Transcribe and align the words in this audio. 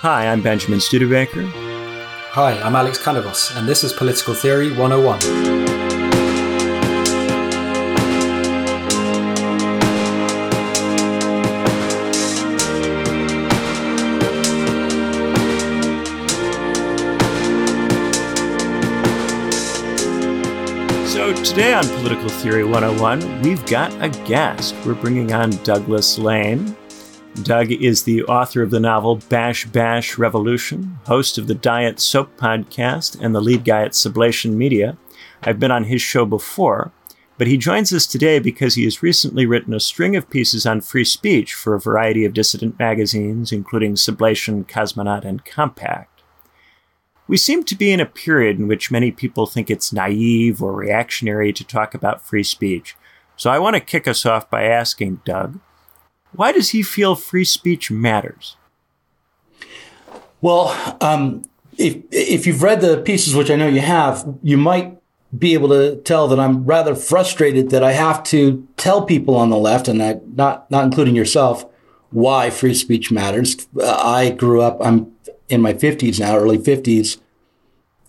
Hi, 0.00 0.26
I'm 0.26 0.42
Benjamin 0.42 0.78
Studebaker. 0.78 1.42
Hi, 1.46 2.60
I'm 2.60 2.76
Alex 2.76 2.98
Canavos, 2.98 3.56
and 3.56 3.66
this 3.66 3.82
is 3.82 3.94
Political 3.94 4.34
Theory 4.34 4.70
101. 4.76 5.64
Today 21.42 21.72
on 21.72 21.84
Political 21.84 22.28
Theory 22.28 22.64
101, 22.64 23.40
we've 23.40 23.64
got 23.64 23.90
a 24.02 24.10
guest. 24.26 24.74
We're 24.84 24.92
bringing 24.92 25.32
on 25.32 25.50
Douglas 25.62 26.18
Lain. 26.18 26.76
Doug 27.46 27.70
is 27.70 28.02
the 28.02 28.24
author 28.24 28.60
of 28.60 28.72
the 28.72 28.80
novel 28.80 29.20
Bash 29.28 29.66
Bash 29.66 30.18
Revolution, 30.18 30.98
host 31.06 31.38
of 31.38 31.46
the 31.46 31.54
Diet 31.54 32.00
Soap 32.00 32.36
podcast, 32.36 33.16
and 33.20 33.32
the 33.32 33.40
lead 33.40 33.64
guy 33.64 33.82
at 33.82 33.92
Sublation 33.92 34.54
Media. 34.54 34.96
I've 35.44 35.60
been 35.60 35.70
on 35.70 35.84
his 35.84 36.02
show 36.02 36.26
before, 36.26 36.90
but 37.38 37.46
he 37.46 37.56
joins 37.56 37.92
us 37.92 38.04
today 38.04 38.40
because 38.40 38.74
he 38.74 38.82
has 38.82 39.00
recently 39.00 39.46
written 39.46 39.74
a 39.74 39.78
string 39.78 40.16
of 40.16 40.28
pieces 40.28 40.66
on 40.66 40.80
free 40.80 41.04
speech 41.04 41.54
for 41.54 41.76
a 41.76 41.80
variety 41.80 42.24
of 42.24 42.34
dissident 42.34 42.80
magazines, 42.80 43.52
including 43.52 43.94
Sublation, 43.94 44.66
Cosmonaut, 44.66 45.24
and 45.24 45.44
Compact. 45.44 46.24
We 47.28 47.36
seem 47.36 47.62
to 47.62 47.76
be 47.76 47.92
in 47.92 48.00
a 48.00 48.06
period 48.06 48.58
in 48.58 48.66
which 48.66 48.90
many 48.90 49.12
people 49.12 49.46
think 49.46 49.70
it's 49.70 49.92
naive 49.92 50.60
or 50.60 50.72
reactionary 50.72 51.52
to 51.52 51.62
talk 51.62 51.94
about 51.94 52.26
free 52.26 52.42
speech. 52.42 52.96
So 53.36 53.50
I 53.50 53.60
want 53.60 53.74
to 53.74 53.80
kick 53.80 54.08
us 54.08 54.26
off 54.26 54.50
by 54.50 54.64
asking 54.64 55.20
Doug, 55.24 55.60
why 56.36 56.52
does 56.52 56.70
he 56.70 56.82
feel 56.82 57.14
free 57.14 57.44
speech 57.44 57.90
matters? 57.90 58.56
Well, 60.40 60.96
um, 61.00 61.42
if 61.78 61.96
if 62.10 62.46
you've 62.46 62.62
read 62.62 62.80
the 62.80 62.98
pieces, 62.98 63.34
which 63.34 63.50
I 63.50 63.56
know 63.56 63.68
you 63.68 63.80
have, 63.80 64.24
you 64.42 64.56
might 64.56 64.98
be 65.36 65.54
able 65.54 65.68
to 65.70 65.96
tell 66.02 66.28
that 66.28 66.38
I'm 66.38 66.64
rather 66.64 66.94
frustrated 66.94 67.70
that 67.70 67.82
I 67.82 67.92
have 67.92 68.22
to 68.24 68.66
tell 68.76 69.04
people 69.04 69.34
on 69.34 69.50
the 69.50 69.56
left, 69.56 69.88
and 69.88 69.98
not 70.36 70.70
not 70.70 70.84
including 70.84 71.16
yourself, 71.16 71.66
why 72.10 72.50
free 72.50 72.74
speech 72.74 73.10
matters. 73.10 73.66
I 73.82 74.30
grew 74.30 74.62
up. 74.62 74.78
I'm 74.80 75.12
in 75.48 75.60
my 75.60 75.74
50s 75.74 76.18
now, 76.18 76.36
early 76.36 76.58
50s. 76.58 77.18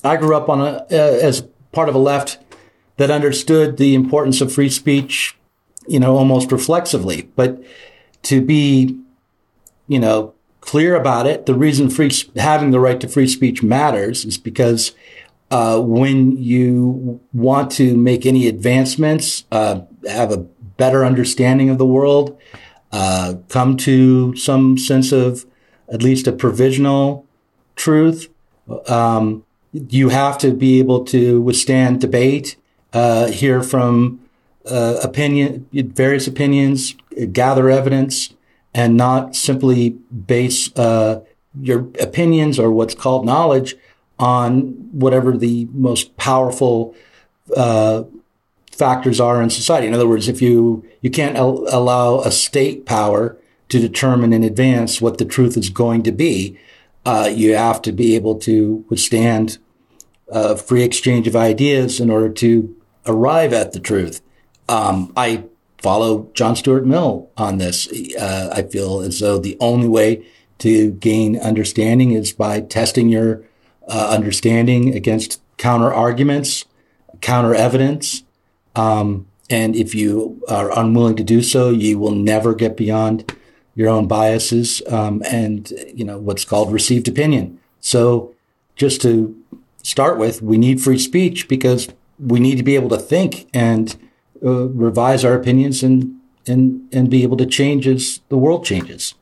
I 0.04 0.18
grew 0.18 0.36
up 0.36 0.50
on 0.50 0.62
a, 0.62 0.86
uh, 0.92 1.20
as 1.22 1.42
part 1.72 1.90
of 1.90 1.96
a 1.96 2.00
left 2.00 2.40
that 2.98 3.12
understood 3.12 3.78
the 3.78 3.94
importance 3.94 4.42
of 4.42 4.52
free 4.52 4.70
speech, 4.70 5.38
you 5.88 6.00
know, 6.00 6.18
almost 6.18 6.52
reflexively. 6.52 7.30
But 7.36 7.62
to 8.28 8.42
be, 8.42 9.00
you 9.88 10.00
know, 10.00 10.34
clear 10.60 10.96
about 10.96 11.26
it, 11.26 11.46
the 11.46 11.54
reason 11.54 11.90
free 11.90 12.12
having 12.36 12.72
the 12.72 12.80
right 12.80 13.00
to 13.00 13.08
free 13.08 13.28
speech 13.28 13.64
matters 13.64 14.26
is 14.26 14.38
because 14.38 14.92
uh, 15.50 15.80
when 15.80 16.36
you 16.38 17.22
want 17.34 17.72
to 17.72 17.96
make 17.96 18.26
any 18.26 18.48
advancements, 18.48 19.46
uh, 19.52 19.82
have 20.10 20.32
a 20.32 20.38
better 20.38 21.06
understanding 21.06 21.70
of 21.70 21.78
the 21.78 21.86
world, 21.86 22.38
uh, 22.92 23.36
come 23.48 23.78
to 23.78 24.36
some 24.36 24.78
sense 24.78 25.14
of 25.14 25.46
at 25.88 26.04
least 26.04 26.28
a 26.28 26.34
provisional 26.34 27.26
truth. 27.78 28.30
Um, 28.88 29.46
you 29.72 30.10
have 30.10 30.38
to 30.40 30.52
be 30.52 30.80
able 30.80 31.06
to 31.06 31.40
withstand 31.40 32.02
debate, 32.02 32.58
uh, 32.92 33.28
hear 33.28 33.64
from 33.64 34.20
uh, 34.70 35.00
opinion, 35.02 35.66
various 35.72 36.28
opinions, 36.28 36.96
gather 37.26 37.70
evidence, 37.70 38.34
and 38.74 38.96
not 38.96 39.36
simply 39.36 39.90
base 39.90 40.76
uh, 40.78 41.22
your 41.60 41.88
opinions 42.00 42.60
or 42.60 42.72
what's 42.72 42.96
called 42.96 43.26
knowledge 43.26 43.76
on 44.20 44.60
whatever 44.92 45.38
the 45.38 45.68
most 45.72 46.16
powerful 46.18 46.96
uh, 47.56 48.04
factors 48.72 49.20
are 49.20 49.42
in 49.42 49.50
society. 49.50 49.88
In 49.88 49.94
other 49.94 50.08
words, 50.08 50.28
if 50.28 50.42
you 50.42 50.86
you 51.02 51.10
can't 51.10 51.36
al- 51.36 51.66
allow 51.70 52.20
a 52.20 52.32
state 52.32 52.86
power 52.86 53.38
to 53.70 53.80
determine 53.80 54.34
in 54.34 54.44
advance 54.44 55.02
what 55.02 55.18
the 55.18 55.26
truth 55.26 55.58
is 55.58 55.70
going 55.70 56.04
to 56.04 56.12
be, 56.12 56.58
uh, 57.06 57.30
you 57.34 57.56
have 57.56 57.82
to 57.82 57.92
be 57.92 58.16
able 58.16 58.36
to 58.36 58.86
withstand 58.90 59.58
uh, 60.32 60.56
free 60.56 60.84
exchange 60.84 61.28
of 61.28 61.36
ideas 61.36 62.00
in 62.00 62.10
order 62.10 62.30
to 62.30 62.76
arrive 63.06 63.54
at 63.54 63.74
the 63.74 63.80
truth. 63.80 64.22
Um, 64.70 65.14
I 65.16 65.46
follow 65.88 66.30
John 66.34 66.54
Stuart 66.54 66.86
Mill 66.86 67.30
on 67.38 67.60
this. 67.60 67.88
Uh, 68.20 68.50
I 68.52 68.64
feel 68.64 69.00
as 69.00 69.22
though 69.22 69.38
the 69.38 69.56
only 69.62 69.88
way 69.88 70.26
to 70.58 70.92
gain 70.92 71.40
understanding 71.40 72.12
is 72.12 72.34
by 72.34 72.60
testing 72.60 73.08
your 73.08 73.46
uh, 73.88 74.10
understanding 74.10 74.94
against 74.94 75.42
counter 75.56 75.94
arguments, 75.94 76.66
counter 77.22 77.56
evidence. 77.56 78.26
Um, 78.76 79.28
and 79.50 79.78
if 79.78 79.96
you 79.96 80.44
are 80.50 80.78
unwilling 80.78 81.16
to 81.16 81.24
do 81.24 81.42
so, 81.42 81.70
you 81.70 81.98
will 81.98 82.16
never 82.16 82.54
get 82.54 82.76
beyond 82.76 83.34
your 83.74 83.88
own 83.88 84.10
biases, 84.10 84.82
um, 84.90 85.24
and, 85.26 85.72
you 85.96 86.04
know, 86.04 86.18
what's 86.18 86.44
called 86.44 86.74
received 86.74 87.08
opinion. 87.08 87.60
So 87.80 88.36
just 88.76 89.02
to 89.04 89.42
start 89.84 90.18
with, 90.18 90.42
we 90.42 90.58
need 90.58 90.82
free 90.82 91.00
speech 91.00 91.48
because 91.48 91.88
we 92.20 92.42
need 92.42 92.58
to 92.58 92.64
be 92.64 92.76
able 92.76 92.90
to 92.90 92.98
think 92.98 93.48
and 93.54 93.96
uh, 94.44 94.68
revise 94.70 95.24
our 95.26 95.34
opinions 95.34 95.84
and, 95.84 96.16
and, 96.46 96.88
and 96.94 97.10
be 97.10 97.24
able 97.24 97.38
to 97.38 97.46
change 97.46 97.88
as 97.88 98.22
the 98.30 98.38
world 98.38 98.66
changes. 98.66 99.16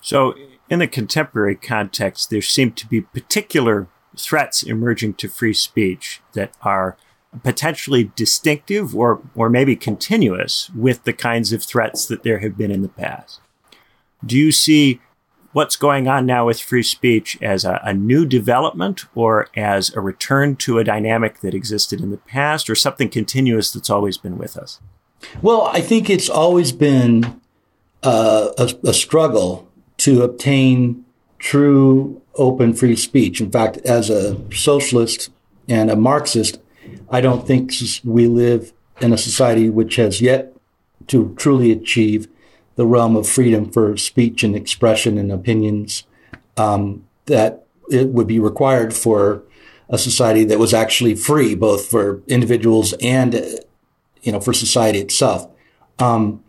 So 0.00 0.34
in 0.70 0.78
the 0.78 0.86
contemporary 0.86 1.56
context, 1.56 2.30
there 2.30 2.42
seem 2.42 2.72
to 2.72 2.86
be 2.86 3.00
particular 3.00 3.88
threats 4.16 4.62
emerging 4.62 5.14
to 5.14 5.28
free 5.28 5.54
speech 5.54 6.20
that 6.32 6.52
are 6.62 6.96
potentially 7.42 8.10
distinctive 8.16 8.96
or, 8.96 9.20
or 9.34 9.50
maybe 9.50 9.76
continuous 9.76 10.70
with 10.70 11.04
the 11.04 11.12
kinds 11.12 11.52
of 11.52 11.62
threats 11.62 12.06
that 12.06 12.22
there 12.22 12.38
have 12.38 12.56
been 12.56 12.70
in 12.70 12.82
the 12.82 12.88
past. 12.88 13.40
Do 14.24 14.36
you 14.36 14.50
see 14.50 15.00
what's 15.52 15.76
going 15.76 16.08
on 16.08 16.26
now 16.26 16.46
with 16.46 16.60
free 16.60 16.82
speech 16.82 17.38
as 17.42 17.64
a, 17.64 17.80
a, 17.82 17.94
new 17.94 18.26
development 18.26 19.06
or 19.14 19.48
as 19.56 19.94
a 19.94 20.00
return 20.00 20.56
to 20.56 20.78
a 20.78 20.84
dynamic 20.84 21.40
that 21.40 21.54
existed 21.54 22.00
in 22.00 22.10
the 22.10 22.18
past 22.18 22.68
or 22.68 22.74
something 22.74 23.08
continuous 23.08 23.72
that's 23.72 23.90
always 23.90 24.18
been 24.18 24.36
with 24.36 24.56
us? 24.56 24.80
Well, 25.42 25.62
I 25.72 25.80
think 25.80 26.10
it's 26.10 26.28
always 26.28 26.72
been 26.72 27.40
uh, 28.02 28.50
a, 28.58 28.74
a 28.84 28.94
struggle 28.94 29.68
to 29.98 30.22
obtain 30.22 31.04
true 31.38 32.22
open 32.34 32.72
free 32.74 32.96
speech. 32.96 33.40
In 33.40 33.50
fact, 33.50 33.78
as 33.78 34.10
a 34.10 34.38
socialist 34.52 35.30
and 35.68 35.90
a 35.90 35.96
Marxist, 35.96 36.60
I 37.10 37.20
don't 37.20 37.46
think 37.46 37.72
we 38.04 38.26
live 38.26 38.72
in 39.00 39.12
a 39.12 39.18
society 39.18 39.70
which 39.70 39.96
has 39.96 40.20
yet 40.20 40.52
to 41.08 41.34
truly 41.36 41.72
achieve 41.72 42.28
the 42.78 42.86
realm 42.86 43.16
of 43.16 43.28
freedom 43.28 43.68
for 43.68 43.96
speech 43.96 44.44
and 44.44 44.54
expression 44.54 45.18
and 45.18 45.32
opinions 45.32 46.04
um, 46.56 47.04
that 47.26 47.66
it 47.90 48.10
would 48.10 48.28
be 48.28 48.38
required 48.38 48.94
for 48.94 49.42
a 49.88 49.98
society 49.98 50.44
that 50.44 50.60
was 50.60 50.72
actually 50.72 51.16
free, 51.16 51.56
both 51.56 51.86
for 51.86 52.22
individuals 52.28 52.92
and 53.00 53.34
you 54.22 54.30
know 54.30 54.38
for 54.38 54.52
society 54.52 55.00
itself. 55.00 55.50
Um, 55.98 56.44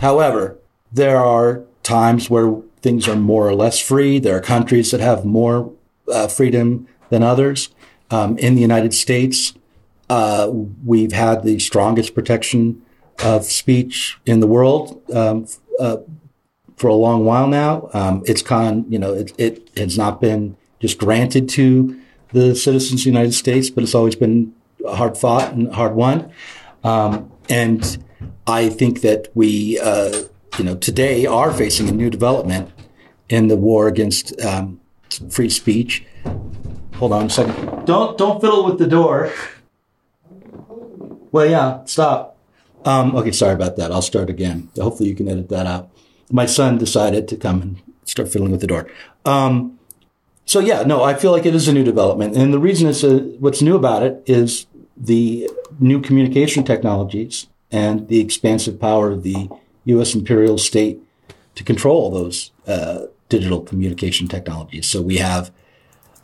however, 0.00 0.56
there 0.90 1.18
are 1.18 1.62
times 1.82 2.30
where 2.30 2.56
things 2.80 3.06
are 3.06 3.16
more 3.16 3.46
or 3.46 3.54
less 3.54 3.78
free. 3.78 4.18
There 4.18 4.36
are 4.36 4.40
countries 4.40 4.90
that 4.92 5.00
have 5.00 5.26
more 5.26 5.74
uh, 6.10 6.28
freedom 6.28 6.88
than 7.10 7.22
others. 7.22 7.68
Um, 8.10 8.38
in 8.38 8.54
the 8.54 8.62
United 8.62 8.94
States, 8.94 9.52
uh, 10.08 10.50
we've 10.86 11.12
had 11.12 11.42
the 11.42 11.58
strongest 11.58 12.14
protection 12.14 12.80
of 13.24 13.44
speech 13.44 14.18
in 14.26 14.40
the 14.40 14.46
world 14.46 15.02
um, 15.14 15.46
uh, 15.78 15.98
for 16.76 16.88
a 16.88 16.94
long 16.94 17.24
while 17.24 17.46
now. 17.46 17.90
Um, 17.92 18.22
it's 18.26 18.42
con, 18.42 18.86
you 18.88 18.98
know, 18.98 19.12
it, 19.12 19.32
it, 19.38 19.70
has 19.76 19.98
not 19.98 20.20
been 20.20 20.56
just 20.80 20.98
granted 20.98 21.48
to 21.50 22.00
the 22.32 22.54
citizens 22.54 23.00
of 23.00 23.04
the 23.04 23.10
United 23.10 23.32
States, 23.32 23.70
but 23.70 23.84
it's 23.84 23.94
always 23.94 24.16
been 24.16 24.54
hard 24.88 25.16
fought 25.16 25.52
and 25.52 25.72
hard 25.74 25.94
won. 25.94 26.32
Um, 26.82 27.30
and 27.48 28.02
I 28.46 28.68
think 28.68 29.02
that 29.02 29.28
we, 29.34 29.78
uh, 29.78 30.22
you 30.58 30.64
know, 30.64 30.76
today 30.76 31.26
are 31.26 31.52
facing 31.52 31.88
a 31.88 31.92
new 31.92 32.10
development 32.10 32.70
in 33.28 33.48
the 33.48 33.56
war 33.56 33.86
against 33.88 34.40
um, 34.40 34.80
free 35.28 35.50
speech. 35.50 36.04
Hold 36.94 37.12
on 37.12 37.26
a 37.26 37.30
second. 37.30 37.86
Don't 37.86 38.18
don't 38.18 38.40
fiddle 38.40 38.64
with 38.64 38.78
the 38.78 38.86
door. 38.86 39.32
Well, 41.32 41.46
yeah, 41.46 41.84
stop. 41.84 42.29
Um, 42.84 43.14
okay, 43.16 43.32
sorry 43.32 43.54
about 43.54 43.76
that. 43.76 43.92
I'll 43.92 44.02
start 44.02 44.30
again. 44.30 44.70
Hopefully 44.76 45.08
you 45.08 45.14
can 45.14 45.28
edit 45.28 45.48
that 45.50 45.66
out. 45.66 45.90
My 46.30 46.46
son 46.46 46.78
decided 46.78 47.28
to 47.28 47.36
come 47.36 47.60
and 47.60 47.82
start 48.04 48.28
fiddling 48.28 48.52
with 48.52 48.60
the 48.60 48.66
door. 48.66 48.88
Um, 49.24 49.78
so 50.44 50.60
yeah, 50.60 50.82
no, 50.82 51.02
I 51.02 51.14
feel 51.14 51.32
like 51.32 51.46
it 51.46 51.54
is 51.54 51.68
a 51.68 51.72
new 51.72 51.84
development. 51.84 52.36
And 52.36 52.52
the 52.52 52.58
reason 52.58 52.88
is 52.88 53.04
what's 53.38 53.62
new 53.62 53.76
about 53.76 54.02
it 54.02 54.22
is 54.26 54.66
the 54.96 55.48
new 55.78 56.00
communication 56.00 56.64
technologies 56.64 57.46
and 57.70 58.08
the 58.08 58.20
expansive 58.20 58.80
power 58.80 59.10
of 59.10 59.22
the 59.22 59.48
U.S. 59.84 60.14
imperial 60.14 60.58
state 60.58 61.00
to 61.54 61.64
control 61.64 62.10
those 62.10 62.50
uh, 62.66 63.06
digital 63.28 63.60
communication 63.60 64.28
technologies. 64.28 64.86
So 64.86 65.02
we 65.02 65.18
have 65.18 65.50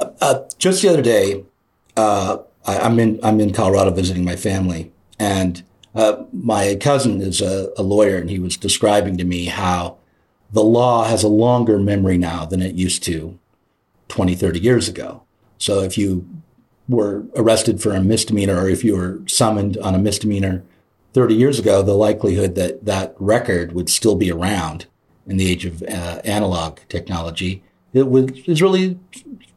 uh, 0.00 0.10
uh 0.20 0.48
just 0.58 0.82
the 0.82 0.88
other 0.88 1.02
day, 1.02 1.44
uh, 1.96 2.38
I, 2.66 2.86
am 2.86 2.98
in 2.98 3.20
I'm 3.22 3.40
in 3.40 3.52
Colorado 3.52 3.90
visiting 3.90 4.24
my 4.24 4.36
family, 4.36 4.92
and 5.18 5.62
uh, 5.96 6.25
my 6.32 6.76
cousin 6.76 7.20
is 7.20 7.40
a, 7.40 7.72
a 7.76 7.82
lawyer, 7.82 8.16
and 8.16 8.31
he 8.31 8.38
was 8.38 8.56
describing 8.56 9.16
to 9.19 9.25
me 9.25 9.46
how 9.46 9.96
the 10.52 10.62
law 10.62 11.04
has 11.04 11.22
a 11.22 11.28
longer 11.28 11.78
memory 11.78 12.19
now 12.19 12.44
than 12.44 12.62
it 12.62 12.75
used 12.75 13.02
to 13.04 13.38
20, 14.08 14.34
30 14.37 14.60
years 14.60 14.88
ago. 14.88 15.22
So 15.58 15.81
if 15.81 15.98
you 15.98 16.28
were 16.88 17.25
arrested 17.34 17.82
for 17.82 17.93
a 17.93 18.00
misdemeanor 18.00 18.60
or 18.60 18.69
if 18.69 18.84
you 18.84 18.96
were 18.96 19.20
summoned 19.26 19.76
on 19.78 19.94
a 19.94 19.98
misdemeanor 19.98 20.62
30 21.14 21.34
years 21.34 21.58
ago, 21.58 21.82
the 21.82 21.94
likelihood 21.94 22.54
that 22.54 22.84
that 22.84 23.14
record 23.19 23.72
would 23.72 23.90
still 23.90 24.14
be 24.14 24.31
around 24.31 24.87
in 25.26 25.38
the 25.38 25.50
age 25.50 25.64
of 25.64 25.82
uh, 25.82 26.20
analog 26.25 26.78
technology 26.88 27.64
it 27.96 28.49
is 28.49 28.62
really 28.62 28.99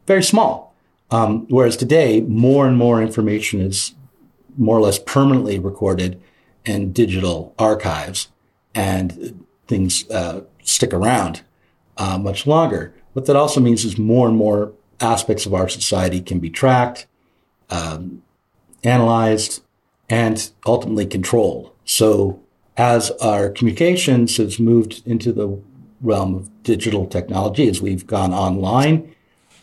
very 0.08 0.24
small. 0.24 0.74
Um, 1.12 1.48
whereas 1.50 1.76
today, 1.76 2.22
more 2.22 2.68
and 2.68 2.78
more 2.78 3.02
information 3.02 3.62
is 3.62 3.94
more 4.58 4.78
or 4.78 4.82
less 4.82 5.00
permanently 5.00 5.60
recorded 5.60 6.22
in 6.66 6.92
digital 6.92 7.54
archives 7.58 8.30
and 8.76 9.46
things 9.68 10.10
uh, 10.10 10.42
stick 10.64 10.94
around 10.94 11.42
uh, 11.98 12.18
much 12.18 12.46
longer. 12.48 12.94
What 13.14 13.26
that 13.26 13.36
also 13.36 13.60
means 13.60 13.86
is 13.86 13.98
more 13.98 14.28
and 14.28 14.38
more 14.38 14.74
aspects 15.00 15.46
of 15.46 15.54
our 15.54 15.70
society 15.70 16.22
can 16.22 16.40
be 16.40 16.50
tracked, 16.50 17.08
um, 17.70 18.22
analyzed, 18.84 19.62
and 20.10 20.52
ultimately 20.66 21.06
controlled. 21.06 21.72
So 21.86 22.42
as 22.78 23.12
our 23.22 23.50
communications 23.50 24.38
has 24.38 24.60
moved 24.60 25.06
into 25.06 25.32
the 25.32 25.60
realm 26.02 26.36
of 26.36 26.64
digital 26.64 27.06
technology, 27.06 27.68
as 27.68 27.82
we've 27.82 28.08
gone 28.08 28.34
online, 28.34 29.14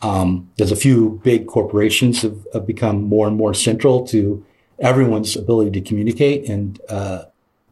um, 0.02 0.50
there's 0.56 0.72
a 0.72 0.76
few 0.76 1.20
big 1.24 1.46
corporations 1.46 2.22
have, 2.22 2.46
have, 2.52 2.66
become 2.66 3.02
more 3.02 3.26
and 3.26 3.36
more 3.36 3.54
central 3.54 4.06
to 4.08 4.44
everyone's 4.78 5.36
ability 5.36 5.70
to 5.72 5.80
communicate 5.80 6.48
and 6.48 6.80
uh, 6.88 7.24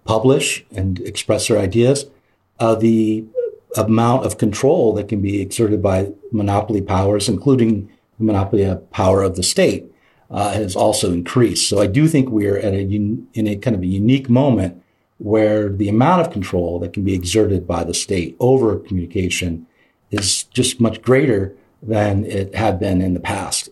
publish 0.05 0.65
and 0.75 1.01
express 1.01 1.49
their 1.49 1.59
ideas. 1.59 2.07
Uh, 2.59 2.75
the 2.75 3.25
amount 3.77 4.25
of 4.25 4.39
control 4.39 4.93
that 4.95 5.09
can 5.09 5.21
be 5.21 5.41
exerted 5.41 5.83
by 5.83 6.13
monopoly 6.31 6.81
powers, 6.81 7.29
including 7.29 7.91
the 8.19 8.25
monopoly 8.25 8.77
power 8.93 9.23
of 9.23 9.37
the 9.37 9.43
state, 9.43 9.87
uh, 10.31 10.53
has 10.53 10.77
also 10.77 11.13
increased. 11.13 11.69
So 11.69 11.81
I 11.81 11.87
do 11.87 12.09
think 12.09 12.29
we're 12.29 12.59
at 12.59 12.73
a 12.73 12.83
in 12.83 13.29
a 13.35 13.57
kind 13.57 13.77
of 13.77 13.83
a 13.83 13.87
unique 13.87 14.29
moment 14.29 14.83
where 15.19 15.69
the 15.69 15.89
amount 15.89 16.21
of 16.23 16.33
control 16.33 16.79
that 16.81 16.93
can 16.93 17.05
be 17.05 17.15
exerted 17.15 17.67
by 17.67 17.85
the 17.85 17.95
state 17.95 18.37
over 18.41 18.79
communication 18.79 19.67
is 20.11 20.45
just 20.45 20.81
much 20.81 21.03
greater 21.03 21.55
than 21.83 22.25
it 22.25 22.55
had 22.55 22.81
been 22.81 23.01
in 23.01 23.15
the 23.15 23.21
past. 23.21 23.69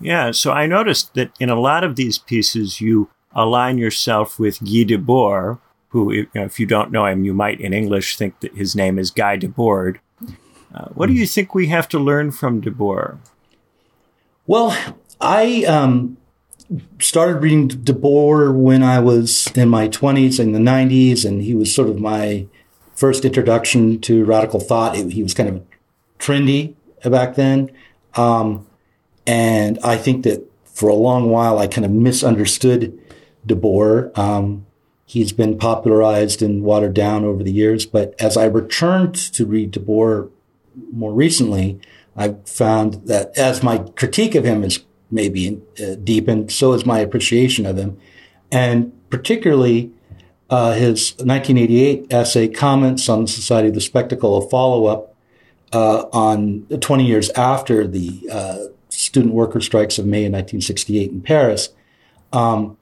Yeah, 0.00 0.30
so 0.30 0.52
I 0.52 0.66
noticed 0.66 1.14
that 1.14 1.32
in 1.40 1.50
a 1.50 1.58
lot 1.58 1.84
of 1.84 1.96
these 1.96 2.18
pieces, 2.18 2.80
you 2.80 3.10
align 3.32 3.78
yourself 3.78 4.38
with 4.38 4.60
Guy 4.60 4.84
Debord, 4.84 5.58
who, 5.88 6.12
you 6.12 6.28
know, 6.34 6.44
if 6.44 6.60
you 6.60 6.66
don't 6.66 6.92
know 6.92 7.06
him, 7.06 7.24
you 7.24 7.34
might 7.34 7.60
in 7.60 7.72
English 7.72 8.16
think 8.16 8.40
that 8.40 8.54
his 8.54 8.76
name 8.76 8.98
is 8.98 9.10
Guy 9.10 9.36
Debord. 9.36 9.98
Uh, 10.74 10.86
what 10.94 11.06
do 11.06 11.14
you 11.14 11.26
think 11.26 11.54
we 11.54 11.68
have 11.68 11.88
to 11.88 11.98
learn 11.98 12.30
from 12.30 12.60
Debord? 12.60 13.18
Well, 14.46 14.76
I 15.20 15.64
um, 15.64 16.16
started 17.00 17.42
reading 17.42 17.68
Debord 17.68 18.54
when 18.54 18.82
I 18.82 18.98
was 19.00 19.50
in 19.54 19.68
my 19.68 19.88
20s 19.88 20.38
in 20.38 20.52
the 20.52 20.58
90s, 20.58 21.24
and 21.24 21.42
he 21.42 21.54
was 21.54 21.74
sort 21.74 21.88
of 21.88 21.98
my 21.98 22.46
first 22.94 23.24
introduction 23.24 24.00
to 24.02 24.24
radical 24.24 24.60
thought. 24.60 24.96
He 24.96 25.22
was 25.22 25.34
kind 25.34 25.48
of 25.48 25.62
trendy 26.18 26.74
back 27.04 27.34
then. 27.34 27.70
Um, 28.14 28.66
and 29.28 29.78
I 29.84 29.98
think 29.98 30.24
that 30.24 30.50
for 30.64 30.88
a 30.88 30.94
long 30.94 31.28
while, 31.28 31.58
I 31.58 31.66
kind 31.66 31.84
of 31.84 31.90
misunderstood 31.90 32.98
Debord. 33.46 34.16
Um, 34.16 34.64
he's 35.04 35.32
been 35.32 35.58
popularized 35.58 36.40
and 36.40 36.62
watered 36.62 36.94
down 36.94 37.26
over 37.26 37.42
the 37.42 37.52
years. 37.52 37.84
But 37.84 38.14
as 38.18 38.38
I 38.38 38.46
returned 38.46 39.14
to 39.34 39.44
read 39.44 39.72
Debord 39.72 40.30
more 40.92 41.12
recently, 41.12 41.78
I 42.16 42.36
found 42.46 43.06
that 43.06 43.36
as 43.36 43.62
my 43.62 43.78
critique 43.96 44.34
of 44.34 44.44
him 44.44 44.64
is 44.64 44.80
maybe 45.10 45.60
uh, 45.78 45.96
deepened, 45.96 46.50
so 46.50 46.72
is 46.72 46.86
my 46.86 47.00
appreciation 47.00 47.66
of 47.66 47.76
him. 47.76 47.98
And 48.50 48.92
particularly 49.10 49.92
uh, 50.48 50.72
his 50.72 51.10
1988 51.18 52.10
essay, 52.10 52.48
Comments 52.48 53.06
on 53.10 53.22
the 53.22 53.28
Society 53.28 53.68
of 53.68 53.74
the 53.74 53.82
Spectacle, 53.82 54.38
a 54.38 54.48
follow 54.48 54.86
up 54.86 55.14
uh, 55.72 56.06
on 56.14 56.62
20 56.80 57.04
years 57.04 57.28
after 57.30 57.86
the 57.86 58.26
uh, 58.32 58.58
student 58.98 59.32
worker 59.32 59.60
strikes 59.60 59.98
of 59.98 60.06
May 60.06 60.24
in 60.24 60.32
1968 60.32 61.10
in 61.10 61.20
Paris. 61.20 61.70
Um, 62.32 62.76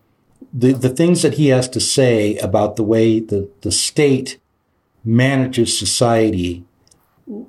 the, 0.53 0.73
the 0.73 0.89
things 0.89 1.23
that 1.23 1.35
he 1.35 1.49
has 1.49 1.69
to 1.69 1.81
say 1.81 2.37
about 2.39 2.77
the 2.77 2.83
way 2.83 3.21
the, 3.21 3.51
the 3.61 3.71
state 3.71 4.39
manages 5.05 5.79
society 5.79 6.65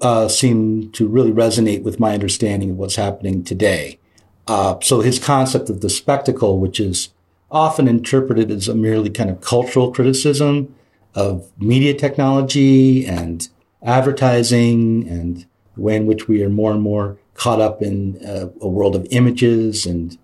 uh, 0.01 0.27
seem 0.27 0.91
to 0.91 1.07
really 1.07 1.31
resonate 1.31 1.83
with 1.83 1.99
my 1.99 2.13
understanding 2.13 2.71
of 2.71 2.77
what's 2.77 2.95
happening 2.95 3.43
today. 3.43 3.99
Uh, 4.47 4.77
so 4.81 5.01
his 5.01 5.19
concept 5.19 5.69
of 5.69 5.81
the 5.81 5.89
spectacle, 5.89 6.59
which 6.59 6.79
is 6.79 7.09
often 7.49 7.87
interpreted 7.87 8.51
as 8.51 8.67
a 8.67 8.75
merely 8.75 9.09
kind 9.09 9.29
of 9.29 9.39
cultural 9.39 9.91
criticism 9.91 10.73
of 11.15 11.49
media 11.57 11.93
technology 11.93 13.05
and 13.05 13.47
advertising 13.81 15.07
and 15.07 15.45
the 15.75 15.81
way 15.81 15.95
in 15.95 16.05
which 16.05 16.27
we 16.27 16.43
are 16.43 16.49
more 16.49 16.73
and 16.73 16.81
more 16.81 17.17
caught 17.37 17.61
up 17.61 17.81
in 17.81 18.17
uh, 18.25 18.49
a 18.59 18.67
world 18.67 18.95
of 18.95 19.07
images 19.11 19.85
and 19.85 20.17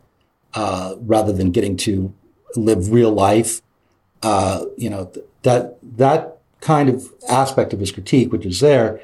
uh, 0.53 0.95
rather 0.99 1.31
than 1.31 1.51
getting 1.51 1.77
to 1.77 2.13
live 2.55 2.91
real 2.91 3.11
life, 3.11 3.61
uh, 4.21 4.65
you 4.77 4.89
know, 4.89 5.05
th- 5.05 5.25
that 5.43 5.77
that 5.81 6.37
kind 6.59 6.89
of 6.89 7.11
aspect 7.29 7.73
of 7.73 7.79
his 7.79 7.91
critique, 7.91 8.31
which 8.31 8.45
is 8.45 8.59
there, 8.59 8.99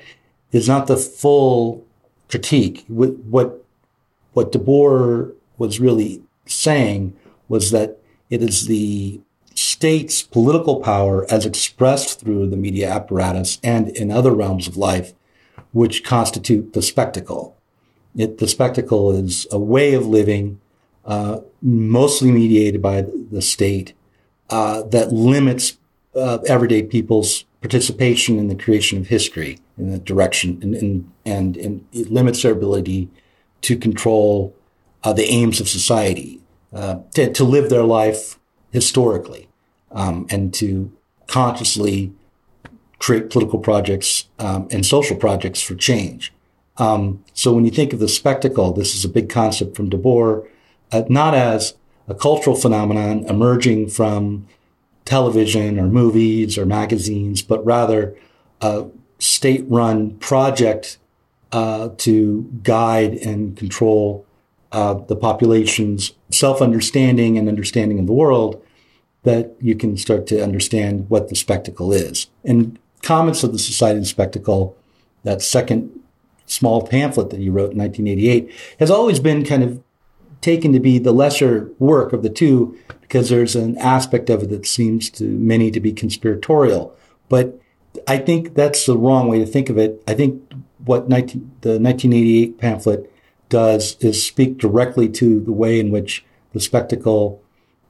is 0.51 0.67
not 0.67 0.87
the 0.87 0.97
full 0.97 1.85
critique. 2.29 2.83
What 2.87 3.17
what, 3.19 3.63
what 4.33 4.51
Debord 4.51 5.33
was 5.57 5.79
really 5.79 6.21
saying 6.45 7.15
was 7.47 7.71
that 7.71 7.97
it 8.29 8.41
is 8.41 8.67
the 8.67 9.21
state's 9.55 10.23
political 10.23 10.79
power 10.79 11.25
as 11.31 11.45
expressed 11.45 12.19
through 12.19 12.49
the 12.49 12.57
media 12.57 12.89
apparatus 12.89 13.59
and 13.63 13.89
in 13.89 14.09
other 14.11 14.33
realms 14.33 14.67
of 14.67 14.77
life, 14.77 15.13
which 15.73 16.03
constitute 16.03 16.73
the 16.73 16.81
spectacle. 16.81 17.55
It, 18.15 18.39
the 18.39 18.47
spectacle 18.47 19.11
is 19.11 19.47
a 19.51 19.59
way 19.59 19.93
of 19.93 20.05
living, 20.05 20.59
uh, 21.05 21.39
mostly 21.61 22.31
mediated 22.31 22.81
by 22.81 23.05
the 23.31 23.41
state, 23.41 23.93
uh, 24.49 24.83
that 24.83 25.11
limits 25.11 25.77
uh, 26.15 26.39
everyday 26.47 26.83
people's 26.83 27.45
participation 27.61 28.39
in 28.39 28.47
the 28.47 28.55
creation 28.55 28.97
of 28.97 29.07
history 29.07 29.59
in 29.77 29.91
the 29.91 29.99
direction 29.99 30.59
and, 30.61 30.75
and, 30.75 31.11
and, 31.25 31.57
and 31.57 31.85
it 31.91 32.11
limits 32.11 32.41
their 32.41 32.53
ability 32.53 33.09
to 33.61 33.77
control 33.77 34.55
uh, 35.03 35.13
the 35.13 35.25
aims 35.25 35.59
of 35.59 35.67
society, 35.67 36.39
uh, 36.73 36.99
to, 37.13 37.31
to 37.31 37.43
live 37.43 37.69
their 37.69 37.83
life 37.83 38.39
historically, 38.71 39.47
um, 39.91 40.25
and 40.29 40.53
to 40.53 40.91
consciously 41.27 42.11
create 42.99 43.29
political 43.29 43.59
projects 43.59 44.27
um, 44.39 44.67
and 44.71 44.85
social 44.85 45.15
projects 45.15 45.61
for 45.61 45.75
change. 45.75 46.33
Um, 46.79 47.23
so 47.33 47.53
when 47.53 47.65
you 47.65 47.71
think 47.71 47.93
of 47.93 47.99
the 47.99 48.07
spectacle, 48.07 48.71
this 48.71 48.95
is 48.95 49.05
a 49.05 49.09
big 49.09 49.29
concept 49.29 49.75
from 49.75 49.89
Debord, 49.89 50.47
uh, 50.91 51.03
not 51.09 51.35
as 51.35 51.75
a 52.07 52.15
cultural 52.15 52.55
phenomenon 52.55 53.25
emerging 53.25 53.89
from 53.89 54.47
television 55.05 55.79
or 55.79 55.87
movies 55.87 56.57
or 56.57 56.65
magazines, 56.65 57.41
but 57.41 57.63
rather 57.65 58.15
a 58.61 58.85
state 59.19 59.65
run 59.67 60.17
project 60.17 60.97
uh, 61.51 61.89
to 61.97 62.49
guide 62.63 63.13
and 63.15 63.57
control 63.57 64.25
uh, 64.71 64.93
the 64.93 65.15
population's 65.15 66.13
self 66.29 66.61
understanding 66.61 67.37
and 67.37 67.49
understanding 67.49 67.99
of 67.99 68.07
the 68.07 68.13
world 68.13 68.63
that 69.23 69.55
you 69.59 69.75
can 69.75 69.97
start 69.97 70.27
to 70.27 70.41
understand 70.41 71.09
what 71.09 71.27
the 71.27 71.35
spectacle 71.35 71.91
is. 71.91 72.27
And 72.45 72.79
Comments 73.01 73.43
of 73.43 73.51
the 73.51 73.59
Society 73.59 73.97
and 73.97 74.07
Spectacle, 74.07 74.77
that 75.23 75.41
second 75.41 75.98
small 76.49 76.85
pamphlet 76.85 77.29
that 77.29 77.39
he 77.39 77.49
wrote 77.49 77.71
in 77.71 77.77
1988, 77.77 78.51
has 78.79 78.91
always 78.91 79.19
been 79.19 79.45
kind 79.45 79.63
of 79.63 79.81
taken 80.41 80.73
to 80.73 80.79
be 80.79 80.97
the 80.97 81.11
lesser 81.11 81.69
work 81.79 82.13
of 82.13 82.23
the 82.23 82.29
two 82.29 82.77
because 83.01 83.29
there's 83.29 83.55
an 83.55 83.77
aspect 83.77 84.29
of 84.29 84.43
it 84.43 84.49
that 84.49 84.65
seems 84.65 85.09
to 85.09 85.23
many 85.23 85.71
to 85.71 85.79
be 85.79 85.91
conspiratorial. 85.91 86.95
But 87.27 87.59
I 88.07 88.17
think 88.17 88.53
that's 88.53 88.85
the 88.85 88.97
wrong 88.97 89.27
way 89.27 89.39
to 89.39 89.45
think 89.45 89.69
of 89.69 89.77
it. 89.77 90.01
I 90.07 90.13
think 90.13 90.41
what 90.85 91.09
19, 91.09 91.51
the 91.61 91.79
1988 91.79 92.57
pamphlet 92.57 93.11
does 93.49 93.97
is 93.99 94.25
speak 94.25 94.57
directly 94.57 95.09
to 95.09 95.39
the 95.39 95.51
way 95.51 95.79
in 95.79 95.91
which 95.91 96.23
the 96.53 96.59
spectacle 96.59 97.41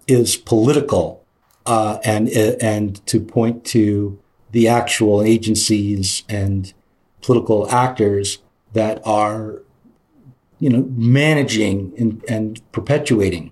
is 0.07 0.35
political, 0.35 1.23
uh, 1.65 1.99
and 2.03 2.29
and 2.29 3.05
to 3.05 3.19
point 3.19 3.63
to 3.65 4.19
the 4.51 4.67
actual 4.67 5.21
agencies 5.21 6.23
and 6.27 6.73
political 7.21 7.69
actors 7.69 8.39
that 8.73 9.01
are, 9.05 9.61
you 10.59 10.69
know, 10.69 10.85
managing 10.95 11.93
and, 11.97 12.23
and 12.29 12.61
perpetuating 12.71 13.51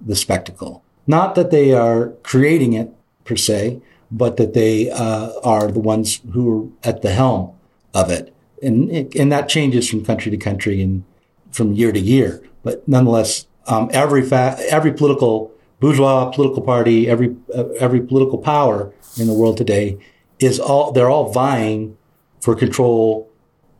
the 0.00 0.16
spectacle. 0.16 0.82
Not 1.06 1.34
that 1.34 1.50
they 1.50 1.72
are 1.72 2.10
creating 2.22 2.74
it 2.74 2.92
per 3.24 3.36
se, 3.36 3.80
but 4.10 4.36
that 4.36 4.54
they 4.54 4.90
uh, 4.90 5.32
are 5.42 5.70
the 5.70 5.80
ones 5.80 6.20
who 6.32 6.72
are 6.84 6.88
at 6.88 7.02
the 7.02 7.12
helm 7.12 7.52
of 7.94 8.10
it. 8.10 8.34
And, 8.62 8.90
and 9.14 9.30
that 9.32 9.48
changes 9.48 9.88
from 9.88 10.04
country 10.04 10.30
to 10.30 10.36
country 10.36 10.82
and 10.82 11.04
from 11.52 11.72
year 11.72 11.92
to 11.92 12.00
year. 12.00 12.42
But 12.62 12.86
nonetheless, 12.88 13.46
um, 13.66 13.88
every 13.92 14.22
fa- 14.22 14.56
every 14.68 14.92
political 14.92 15.52
bourgeois 15.80 16.30
political 16.30 16.62
party, 16.62 17.08
every 17.08 17.36
uh, 17.54 17.68
every 17.78 18.00
political 18.00 18.38
power 18.38 18.92
in 19.18 19.26
the 19.26 19.34
world 19.34 19.56
today 19.56 19.98
is 20.38 20.58
all 20.58 20.92
they're 20.92 21.10
all 21.10 21.32
vying 21.32 21.96
for 22.40 22.54
control 22.54 23.27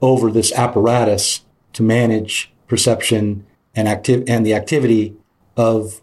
over 0.01 0.31
this 0.31 0.53
apparatus 0.53 1.45
to 1.73 1.83
manage 1.83 2.51
perception 2.67 3.47
and 3.75 3.89
active 3.89 4.25
and 4.29 4.45
the 4.45 4.55
activity 4.55 5.17
of 5.57 6.01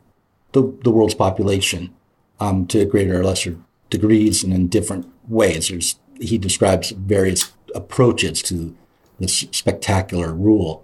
the, 0.51 0.77
the 0.83 0.91
world's 0.91 1.15
population 1.15 1.93
um, 2.39 2.65
to 2.67 2.85
greater 2.85 3.19
or 3.19 3.23
lesser 3.23 3.57
degrees 3.89 4.43
and 4.43 4.53
in 4.53 4.67
different 4.67 5.07
ways. 5.27 5.69
There's, 5.69 5.99
he 6.19 6.37
describes 6.37 6.91
various 6.91 7.53
approaches 7.73 8.41
to 8.43 8.75
this 9.19 9.45
spectacular 9.51 10.33
rule. 10.33 10.83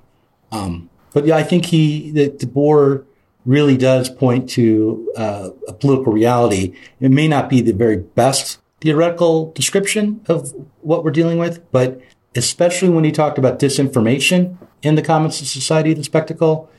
Um, 0.51 0.89
but 1.13 1.25
yeah, 1.25 1.37
I 1.37 1.43
think 1.43 1.65
he, 1.65 2.11
that 2.11 2.39
Debord 2.39 3.05
really 3.45 3.77
does 3.77 4.09
point 4.09 4.49
to 4.51 5.11
uh, 5.17 5.49
a 5.67 5.73
political 5.73 6.13
reality. 6.13 6.75
It 6.99 7.11
may 7.11 7.27
not 7.27 7.49
be 7.49 7.61
the 7.61 7.73
very 7.73 7.97
best 7.97 8.59
theoretical 8.79 9.51
description 9.51 10.21
of 10.27 10.53
what 10.81 11.03
we're 11.03 11.11
dealing 11.11 11.37
with, 11.37 11.69
but 11.71 12.01
especially 12.35 12.89
when 12.89 13.03
he 13.03 13.11
talked 13.11 13.37
about 13.37 13.59
disinformation 13.59 14.57
in 14.81 14.95
the 14.95 15.01
comments 15.01 15.41
of 15.41 15.47
society, 15.47 15.93
the 15.93 16.03
spectacle, 16.03 16.69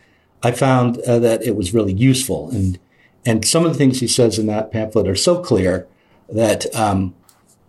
I 0.42 0.52
found 0.52 0.98
uh, 1.02 1.18
that 1.20 1.42
it 1.42 1.54
was 1.54 1.74
really 1.74 1.92
useful. 1.92 2.50
And, 2.50 2.78
and 3.24 3.46
some 3.46 3.64
of 3.64 3.72
the 3.72 3.78
things 3.78 4.00
he 4.00 4.08
says 4.08 4.38
in 4.38 4.46
that 4.46 4.72
pamphlet 4.72 5.06
are 5.06 5.16
so 5.16 5.40
clear 5.40 5.86
that 6.28 6.74
um, 6.74 7.14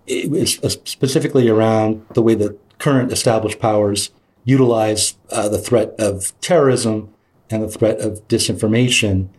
it 0.08 0.30
was 0.30 0.54
specifically 0.86 1.50
around 1.50 2.06
the 2.14 2.22
way 2.22 2.36
that 2.36 2.58
current 2.80 3.12
established 3.12 3.60
powers 3.60 4.12
utilize 4.44 5.16
uh, 5.30 5.48
the 5.48 5.58
threat 5.58 5.94
of 6.00 6.34
terrorism 6.42 7.14
and 7.50 7.64
the 7.64 7.70
threat 7.70 8.00
of 8.00 8.28
disinformation. 8.28 9.30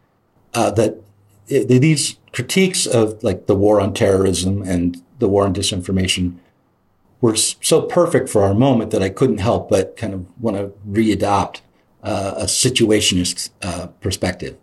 Uh, 0.53 0.71
that 0.71 1.03
it, 1.49 1.69
these 1.69 2.19
critiques 2.33 2.87
of 2.87 3.23
like 3.23 3.47
the 3.47 3.55
war 3.55 3.81
on 3.81 3.93
terrorism 3.93 4.63
and 4.63 5.03
the 5.19 5.29
war 5.29 5.45
on 5.45 5.55
disinformation 5.55 6.37
were 7.25 7.35
so 7.37 7.81
perfect 7.81 8.29
for 8.29 8.43
our 8.43 8.53
moment 8.53 8.91
that 8.91 9.03
I 9.03 9.09
couldn't 9.09 9.39
help 9.39 9.71
but 9.71 9.97
kind 9.97 10.13
of 10.13 10.27
want 10.39 10.59
to 10.59 10.75
readopt 10.87 11.63
uh, 12.03 12.35
a 12.37 12.45
situationist 12.45 13.49
uh, 13.63 13.87
perspective. 14.03 14.59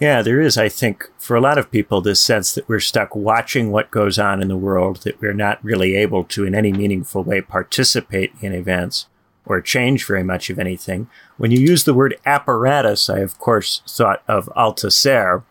Yeah, 0.00 0.22
there 0.22 0.40
is, 0.40 0.58
I 0.58 0.68
think, 0.68 1.08
for 1.18 1.36
a 1.36 1.40
lot 1.40 1.56
of 1.56 1.70
people, 1.70 2.00
this 2.00 2.20
sense 2.20 2.52
that 2.56 2.68
we're 2.68 2.80
stuck 2.80 3.14
watching 3.14 3.70
what 3.70 3.92
goes 3.92 4.18
on 4.18 4.42
in 4.42 4.48
the 4.48 4.56
world, 4.56 5.02
that 5.04 5.20
we're 5.20 5.32
not 5.32 5.64
really 5.64 5.94
able 5.94 6.24
to, 6.24 6.44
in 6.44 6.56
any 6.56 6.72
meaningful 6.72 7.22
way, 7.22 7.40
participate 7.42 8.32
in 8.40 8.52
events 8.52 9.06
or 9.46 9.60
change 9.60 10.04
very 10.04 10.24
much 10.24 10.50
of 10.50 10.58
anything. 10.58 11.08
When 11.36 11.52
you 11.52 11.60
use 11.60 11.84
the 11.84 11.94
word 11.94 12.18
apparatus, 12.26 13.08
I, 13.08 13.20
of 13.20 13.38
course, 13.38 13.82
thought 13.86 14.24
of 14.26 14.50
Althusser. 14.56 15.44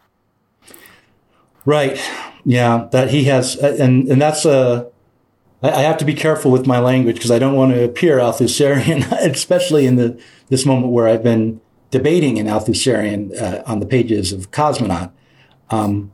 Right. 1.63 1.97
Yeah, 2.46 2.88
that 2.91 3.12
he 3.12 3.25
has, 3.25 3.55
and, 3.55 4.08
and 4.08 4.22
that's 4.22 4.46
a, 4.46 4.89
I 5.62 5.81
have 5.81 5.98
to 5.98 6.05
be 6.05 6.13
careful 6.13 6.51
with 6.51 6.65
my 6.65 6.79
language 6.79 7.15
because 7.17 7.31
I 7.31 7.39
don't 7.39 7.55
want 7.55 7.74
to 7.74 7.84
appear 7.84 8.17
Althusserian, 8.17 9.12
especially 9.31 9.86
in 9.86 9.98
the, 9.98 10.19
this 10.48 10.65
moment 10.65 10.93
where 10.93 11.08
I've 11.08 11.24
been 11.24 11.60
debating 11.91 12.38
in 12.38 12.46
Althusserian 12.46 13.39
uh, 13.39 13.63
on 13.65 13.79
the 13.79 13.86
pages 13.86 14.31
of 14.31 14.51
Cosmonaut. 14.51 15.12
Um, 15.69 16.12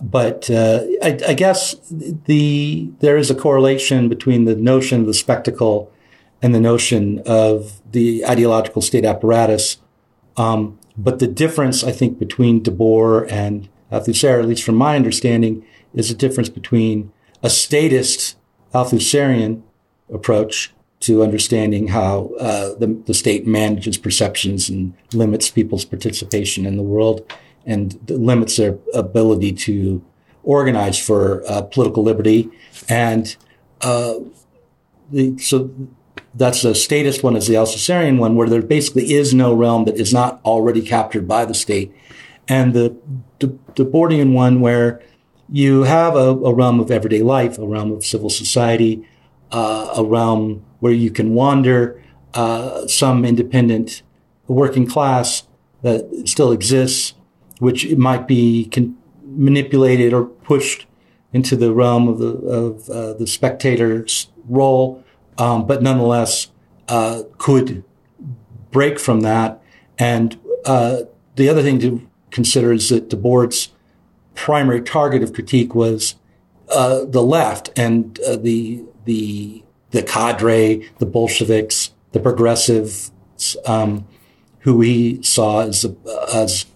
but 0.00 0.50
uh, 0.50 0.84
I, 1.02 1.18
I, 1.28 1.34
guess 1.34 1.74
the 1.90 2.90
there 3.00 3.16
is 3.16 3.30
a 3.30 3.34
correlation 3.34 4.08
between 4.08 4.44
the 4.44 4.54
notion 4.54 5.00
of 5.00 5.06
the 5.06 5.14
spectacle 5.14 5.90
and 6.40 6.54
the 6.54 6.60
notion 6.60 7.20
of 7.26 7.80
the 7.90 8.24
ideological 8.24 8.82
state 8.82 9.04
apparatus. 9.04 9.78
Um, 10.36 10.78
but 10.96 11.18
the 11.18 11.26
difference, 11.26 11.82
I 11.82 11.90
think, 11.90 12.18
between 12.18 12.62
Debord 12.62 13.30
and 13.30 13.68
Althusser, 13.92 14.40
at 14.40 14.48
least 14.48 14.64
from 14.64 14.74
my 14.74 14.96
understanding, 14.96 15.64
is 15.94 16.10
a 16.10 16.14
difference 16.14 16.48
between 16.48 17.12
a 17.42 17.50
statist 17.50 18.36
Althusserian 18.74 19.62
approach 20.12 20.72
to 21.00 21.22
understanding 21.22 21.88
how 21.88 22.30
uh, 22.38 22.74
the, 22.78 23.02
the 23.06 23.14
state 23.14 23.46
manages 23.46 23.98
perceptions 23.98 24.68
and 24.68 24.94
limits 25.12 25.50
people's 25.50 25.84
participation 25.84 26.64
in 26.64 26.76
the 26.76 26.82
world 26.82 27.30
and 27.66 27.98
limits 28.08 28.56
their 28.56 28.78
ability 28.94 29.52
to 29.52 30.04
organize 30.44 30.98
for 30.98 31.42
uh, 31.48 31.62
political 31.62 32.02
liberty. 32.02 32.50
And 32.88 33.36
uh, 33.80 34.14
the, 35.10 35.36
so 35.38 35.74
that's 36.34 36.62
the 36.62 36.74
statist 36.74 37.22
one 37.22 37.36
is 37.36 37.46
the 37.46 37.54
Althusserian 37.54 38.18
one, 38.18 38.36
where 38.36 38.48
there 38.48 38.62
basically 38.62 39.12
is 39.12 39.34
no 39.34 39.52
realm 39.52 39.84
that 39.84 39.96
is 39.96 40.12
not 40.12 40.40
already 40.44 40.82
captured 40.82 41.28
by 41.28 41.44
the 41.44 41.54
state. 41.54 41.92
And 42.48 42.74
the, 42.74 42.96
the, 43.42 43.48
Debordian 43.74 44.32
one 44.32 44.60
where 44.60 45.00
you 45.50 45.82
have 45.82 46.14
a, 46.14 46.30
a, 46.30 46.54
realm 46.54 46.80
of 46.80 46.90
everyday 46.90 47.22
life, 47.22 47.58
a 47.58 47.66
realm 47.66 47.92
of 47.92 48.04
civil 48.04 48.30
society, 48.30 49.06
uh, 49.50 49.92
a 49.96 50.04
realm 50.04 50.64
where 50.80 50.92
you 50.92 51.10
can 51.10 51.34
wander, 51.34 52.02
uh, 52.34 52.86
some 52.86 53.24
independent 53.24 54.02
working 54.46 54.86
class 54.86 55.46
that 55.82 56.22
still 56.26 56.52
exists, 56.52 57.14
which 57.58 57.94
might 57.96 58.26
be 58.26 58.66
con- 58.66 58.96
manipulated 59.24 60.12
or 60.12 60.24
pushed 60.24 60.86
into 61.32 61.56
the 61.56 61.72
realm 61.72 62.08
of 62.08 62.18
the 62.18 62.32
of 62.46 62.90
uh, 62.90 63.12
the 63.14 63.26
spectator's 63.26 64.28
role, 64.48 65.02
um, 65.38 65.66
but 65.66 65.82
nonetheless 65.82 66.48
uh, 66.88 67.22
could 67.38 67.84
break 68.70 68.98
from 68.98 69.20
that. 69.20 69.62
And 69.98 70.38
uh, 70.64 71.02
the 71.36 71.48
other 71.48 71.62
thing 71.62 71.78
to 71.80 72.06
consider 72.32 72.72
is 72.72 72.88
that 72.88 73.08
Debord's 73.08 73.68
primary 74.34 74.82
target 74.82 75.22
of 75.22 75.32
critique 75.32 75.74
was 75.74 76.16
uh, 76.68 77.04
the 77.04 77.22
left 77.22 77.70
and 77.76 78.16
the 78.16 78.84
the 79.04 79.62
the 79.92 80.02
cadre, 80.02 80.88
the 80.98 81.06
Bolsheviks, 81.06 81.92
the 82.12 82.20
progressives, 82.20 83.12
um, 83.66 84.06
who 84.60 84.80
he 84.80 85.22
saw 85.22 85.60
as, 85.60 85.84
as 86.32 86.66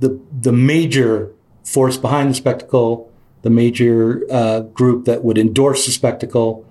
the, 0.00 0.20
the 0.40 0.52
major 0.52 1.32
force 1.64 1.96
behind 1.96 2.30
the 2.30 2.34
spectacle, 2.34 3.10
the 3.42 3.50
major 3.50 4.22
uh, 4.30 4.60
group 4.60 5.06
that 5.06 5.24
would 5.24 5.38
endorse 5.38 5.86
the 5.86 5.92
spectacle. 5.92 6.66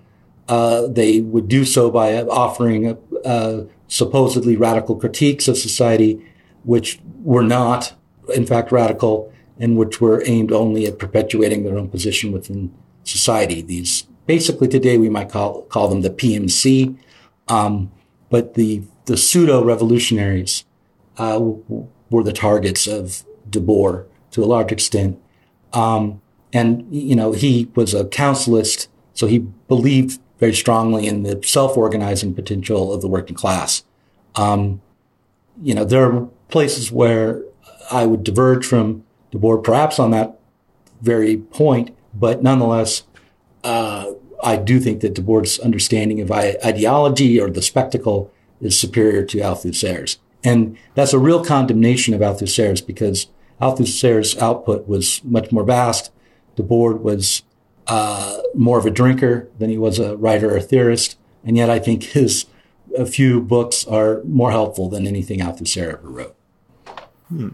Uh, 0.47 0.87
they 0.87 1.21
would 1.21 1.47
do 1.47 1.63
so 1.65 1.89
by 1.89 2.21
offering 2.21 2.97
uh, 3.25 3.61
supposedly 3.87 4.55
radical 4.55 4.95
critiques 4.95 5.47
of 5.47 5.57
society, 5.57 6.23
which 6.63 6.99
were 7.23 7.43
not, 7.43 7.93
in 8.33 8.45
fact, 8.45 8.71
radical 8.71 9.31
and 9.59 9.77
which 9.77 10.01
were 10.01 10.23
aimed 10.25 10.51
only 10.51 10.85
at 10.85 10.99
perpetuating 10.99 11.63
their 11.63 11.77
own 11.77 11.89
position 11.89 12.31
within 12.31 12.73
society. 13.03 13.61
These 13.61 14.07
basically 14.25 14.67
today 14.67 14.97
we 14.97 15.09
might 15.09 15.29
call 15.29 15.63
call 15.63 15.87
them 15.87 16.01
the 16.01 16.09
PMC, 16.09 16.97
um, 17.47 17.91
but 18.29 18.55
the 18.55 18.83
the 19.05 19.17
pseudo 19.17 19.63
revolutionaries 19.63 20.65
uh, 21.17 21.39
were 22.09 22.23
the 22.23 22.33
targets 22.33 22.87
of 22.87 23.23
Debord 23.49 24.05
to 24.31 24.43
a 24.43 24.45
large 24.45 24.71
extent. 24.71 25.19
Um, 25.73 26.21
and 26.51 26.85
you 26.91 27.15
know 27.15 27.31
he 27.31 27.69
was 27.75 27.93
a 27.93 28.05
councilist, 28.05 28.87
so 29.13 29.27
he 29.27 29.39
believed 29.39 30.19
very 30.39 30.53
strongly 30.53 31.07
in 31.07 31.23
the 31.23 31.41
self-organizing 31.43 32.33
potential 32.33 32.93
of 32.93 33.01
the 33.01 33.07
working 33.07 33.35
class. 33.35 33.83
Um, 34.35 34.81
you 35.61 35.73
know 35.75 35.85
there 35.85 36.11
are 36.11 36.27
places 36.49 36.91
where 36.91 37.43
I 37.91 38.05
would 38.05 38.23
diverge 38.23 38.65
from 38.65 39.03
Debord, 39.31 39.63
perhaps 39.63 39.99
on 39.99 40.11
that 40.11 40.39
very 41.01 41.37
point, 41.37 41.95
but 42.13 42.43
nonetheless, 42.43 43.03
uh, 43.63 44.11
I 44.43 44.57
do 44.57 44.79
think 44.79 45.01
that 45.01 45.15
Debord's 45.15 45.59
understanding 45.59 46.21
of 46.21 46.31
ideology 46.31 47.39
or 47.39 47.49
the 47.49 47.61
spectacle 47.61 48.31
is 48.61 48.79
superior 48.79 49.23
to 49.25 49.39
Althusser's. 49.39 50.19
And 50.43 50.77
that's 50.95 51.13
a 51.13 51.19
real 51.19 51.43
condemnation 51.43 52.13
of 52.13 52.21
Althusser's 52.21 52.81
because 52.81 53.27
Althusser's 53.61 54.37
output 54.37 54.87
was 54.87 55.23
much 55.23 55.51
more 55.51 55.63
vast. 55.63 56.11
Debord 56.57 56.99
was 56.99 57.43
uh, 57.87 58.39
more 58.53 58.77
of 58.77 58.85
a 58.85 58.91
drinker 58.91 59.49
than 59.57 59.69
he 59.69 59.77
was 59.77 59.99
a 59.99 60.17
writer 60.17 60.55
or 60.55 60.59
theorist. 60.59 61.17
And 61.45 61.55
yet 61.57 61.69
I 61.69 61.79
think 61.79 62.03
his 62.03 62.45
a 62.97 63.05
few 63.05 63.41
books 63.41 63.85
are 63.87 64.21
more 64.23 64.51
helpful 64.51 64.89
than 64.89 65.07
anything 65.07 65.39
Althusser 65.39 65.93
ever 65.93 66.09
wrote. 66.09 66.35
Hmm. 67.33 67.49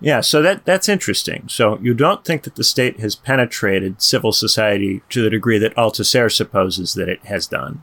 Yeah, 0.00 0.22
so 0.22 0.40
that 0.40 0.64
that's 0.64 0.88
interesting. 0.88 1.48
So 1.48 1.78
you 1.80 1.92
don't 1.92 2.24
think 2.24 2.44
that 2.44 2.54
the 2.54 2.64
state 2.64 3.00
has 3.00 3.14
penetrated 3.14 4.00
civil 4.00 4.32
society 4.32 5.02
to 5.10 5.22
the 5.22 5.28
degree 5.28 5.58
that 5.58 5.74
Althusser 5.76 6.32
supposes 6.34 6.94
that 6.94 7.08
it 7.08 7.24
has 7.26 7.46
done, 7.46 7.82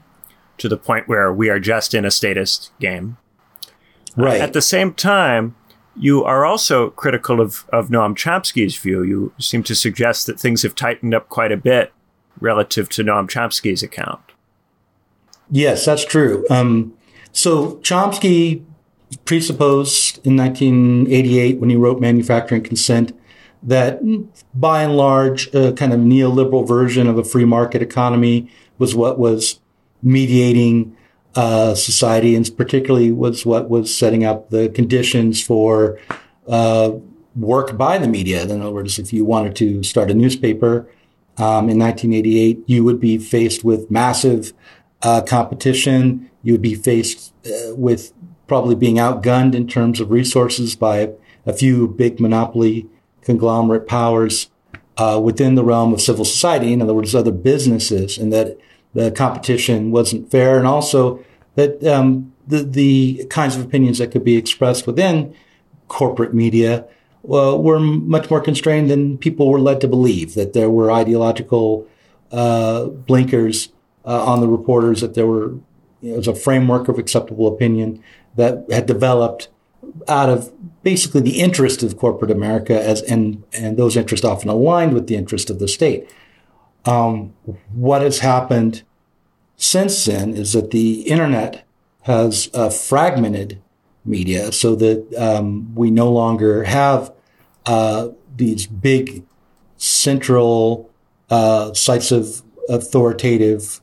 to 0.58 0.68
the 0.68 0.77
point 0.77 1.08
where 1.08 1.32
we 1.32 1.50
are 1.50 1.60
just 1.60 1.94
in 1.94 2.06
a 2.06 2.12
statist 2.12 2.72
game. 2.80 3.18
Right. 4.16 4.42
Uh, 4.42 4.46
at 4.46 4.54
the 4.54 4.63
same 4.63 4.94
time, 4.96 5.56
you 5.96 6.24
are 6.24 6.44
also 6.44 6.89
critical 6.89 7.39
of, 7.39 7.66
of 7.72 7.89
Noam 7.89 8.16
Chomsky's 8.16 8.77
view. 8.77 9.04
You 9.04 9.34
seem 9.38 9.62
to 9.63 9.75
suggest 9.75 10.25
that 10.25 10.39
things 10.39 10.63
have 10.63 10.74
tightened 10.74 11.13
up 11.13 11.30
quite 11.30 11.51
a 11.51 11.58
bit 11.58 11.94
relative 12.39 12.89
to 12.89 13.04
Noam 13.04 13.30
Chomsky's 13.30 13.84
account. 13.84 14.22
Yes, 15.51 15.86
that's 15.86 16.04
true. 16.06 16.46
Um, 16.50 16.98
so 17.32 17.75
Chomsky 17.77 18.63
presupposed 19.26 20.26
in 20.26 20.36
1988 20.36 21.60
when 21.60 21.70
he 21.70 21.76
wrote 21.76 22.00
Manufacturing 22.02 22.64
Consent 22.64 23.18
that 23.64 24.00
by 24.54 24.84
and 24.84 24.96
large, 24.96 25.54
a 25.54 25.74
kind 25.74 25.94
of 25.94 26.00
neoliberal 26.00 26.68
version 26.68 27.08
of 27.08 27.18
a 27.18 27.24
free 27.24 27.46
market 27.46 27.82
economy 27.82 28.50
was 28.78 28.96
what 28.96 29.18
was 29.18 29.60
mediating 30.04 30.96
uh, 31.36 31.76
society, 31.76 32.36
and 32.36 32.56
particularly 32.56 33.12
was 33.12 33.46
what 33.46 33.70
was 33.70 33.96
setting 33.96 34.24
up 34.24 34.50
the 34.50 34.70
conditions 34.70 35.44
for 35.44 36.00
uh, 36.48 36.92
work 37.36 37.78
by 37.78 37.98
the 37.98 38.08
media. 38.08 38.44
In 38.44 38.62
other 38.62 38.72
words, 38.72 38.98
if 39.00 39.14
you 39.14 39.26
wanted 39.26 39.56
to 39.58 39.84
start 39.84 40.10
a 40.10 40.14
newspaper 40.14 40.90
um, 41.38 41.70
in 41.70 41.78
1988, 41.78 42.64
you 42.66 42.84
would 42.84 43.00
be 43.00 43.18
faced 43.18 43.64
with 43.64 43.92
massive 43.92 44.54
uh, 45.04 45.22
competition. 45.22 46.30
You 46.42 46.54
would 46.54 46.62
be 46.62 46.76
faced 46.76 47.34
uh, 47.46 47.76
with 47.76 48.14
probably 48.48 48.75
being 48.75 48.96
outgunned 48.96 49.54
in 49.54 49.68
terms 49.68 50.00
of 50.00 50.12
resources 50.12 50.75
by 50.75 51.12
a 51.46 51.54
few 51.54 51.88
big 51.88 52.20
monopoly 52.20 52.88
conglomerate 53.22 53.88
powers 53.88 54.50
uh, 54.98 55.20
within 55.24 55.56
the 55.56 55.63
realm 55.63 55.94
of 55.94 56.01
civil 56.01 56.25
society. 56.25 56.74
In 56.74 56.82
other 56.82 56.94
words, 56.94 57.13
other 57.13 57.32
businesses, 57.32 58.18
and 58.18 58.34
that 58.34 58.58
the 58.94 59.12
competition 59.12 59.92
wasn't 59.92 60.32
fair, 60.32 60.58
and 60.58 60.68
also 60.68 61.24
that 61.56 61.84
um, 61.86 62.34
the 62.48 62.63
the 62.63 63.25
kinds 63.30 63.56
of 63.56 63.63
opinions 63.63 64.00
that 64.00 64.12
could 64.12 64.24
be 64.24 64.38
expressed 64.38 64.88
within 64.88 65.36
corporate 65.88 66.34
media 66.34 66.86
were 67.24 67.80
much 67.80 68.30
more 68.30 68.39
constrained 68.39 68.89
than 68.89 69.18
people 69.18 69.50
were 69.50 69.60
led 69.60 69.82
to 69.82 69.88
believe. 69.88 70.34
That 70.34 70.54
there 70.54 70.70
were 70.70 70.92
ideological 70.92 71.88
uh, 72.32 72.86
blinkers 72.86 73.70
uh, 74.06 74.25
on 74.25 74.42
the 74.42 74.48
reporters. 74.48 75.01
That 75.01 75.13
there 75.13 75.27
were 75.27 75.51
you 76.01 76.12
know, 76.12 76.18
was 76.18 76.27
a 76.27 76.36
framework 76.36 76.88
of 76.88 76.98
acceptable 76.98 77.48
opinion 77.48 78.01
that 78.38 78.65
had 78.72 78.86
developed 78.86 79.50
out 80.08 80.29
of 80.29 80.51
basically 80.84 81.22
the 81.22 81.39
interest 81.39 81.84
of 81.84 81.98
corporate 81.98 82.32
America 82.32 82.82
as 82.82 83.01
and 83.03 83.44
and 83.53 83.77
those 83.77 83.98
interests 83.98 84.25
often 84.25 84.50
aligned 84.50 84.94
with 84.94 85.08
the 85.08 85.15
interest 85.15 85.50
of 85.50 85.60
the 85.60 85.67
state. 85.67 86.10
Um, 86.86 87.34
what 87.74 88.01
has 88.01 88.20
happened 88.20 88.84
since 89.58 90.06
then 90.06 90.34
is 90.34 90.53
that 90.53 90.72
the 90.72 91.01
internet 91.01 91.65
has 92.03 92.50
uh, 92.53 92.70
fragmented 92.70 93.62
media 94.06 94.51
so 94.53 94.75
that 94.75 95.13
um, 95.17 95.75
we 95.75 95.91
no 95.91 96.10
longer 96.10 96.63
have 96.63 97.12
uh, 97.65 98.10
these 98.38 98.65
big 98.67 99.25
central 99.75 100.89
uh, 101.29 101.74
sites 101.74 102.12
of 102.12 102.44
authoritative 102.70 103.82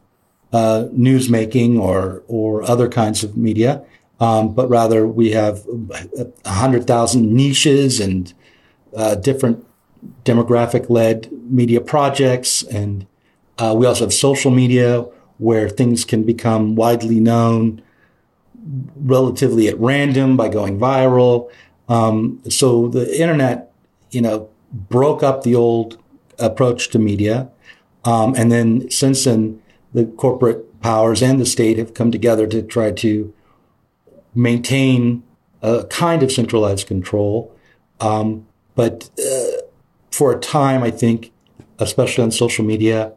uh, 0.52 0.86
news 0.92 1.30
or 1.30 2.22
or 2.28 2.62
other 2.62 2.88
kinds 2.88 3.24
of 3.24 3.36
media 3.36 3.84
um, 4.24 4.54
but 4.54 4.70
rather 4.70 5.06
we 5.06 5.32
have 5.32 5.66
a 6.44 6.50
hundred 6.50 6.86
thousand 6.86 7.30
niches 7.30 8.00
and 8.00 8.32
uh, 8.96 9.14
different 9.16 9.66
demographic 10.24 10.88
led 10.88 11.30
media 11.50 11.80
projects. 11.80 12.62
And 12.62 13.06
uh, 13.58 13.74
we 13.76 13.84
also 13.84 14.04
have 14.04 14.14
social 14.14 14.50
media 14.50 15.02
where 15.36 15.68
things 15.68 16.06
can 16.06 16.22
become 16.22 16.74
widely 16.74 17.20
known 17.20 17.82
relatively 18.96 19.68
at 19.68 19.78
random 19.78 20.38
by 20.38 20.48
going 20.48 20.78
viral. 20.78 21.50
Um, 21.90 22.40
so 22.48 22.88
the 22.88 23.20
internet, 23.20 23.72
you 24.10 24.22
know, 24.22 24.48
broke 24.72 25.22
up 25.22 25.42
the 25.42 25.54
old 25.54 25.98
approach 26.38 26.88
to 26.90 26.98
media. 26.98 27.50
Um, 28.06 28.34
and 28.36 28.50
then 28.50 28.90
since 28.90 29.24
then, 29.24 29.60
the 29.92 30.06
corporate 30.06 30.80
powers 30.80 31.22
and 31.22 31.38
the 31.38 31.46
state 31.46 31.76
have 31.76 31.92
come 31.92 32.10
together 32.10 32.46
to 32.46 32.62
try 32.62 32.90
to 32.90 33.34
maintain 34.34 35.22
a 35.62 35.84
kind 35.84 36.22
of 36.22 36.30
centralized 36.30 36.86
control. 36.86 37.54
Um, 38.00 38.46
but 38.74 39.10
uh, 39.18 39.62
for 40.10 40.32
a 40.32 40.40
time, 40.40 40.82
I 40.82 40.90
think, 40.90 41.32
especially 41.78 42.24
on 42.24 42.30
social 42.30 42.64
media, 42.64 43.12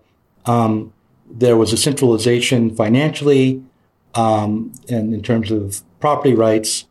um, 0.45 0.93
there 1.30 1.58
was 1.58 1.73
a 1.73 1.77
centralization 1.77 2.73
financially 2.75 3.63
um, 4.15 4.71
and 4.89 5.13
in 5.13 5.21
terms 5.21 5.51
of 5.51 5.84
property 5.99 6.34
rights, 6.34 6.86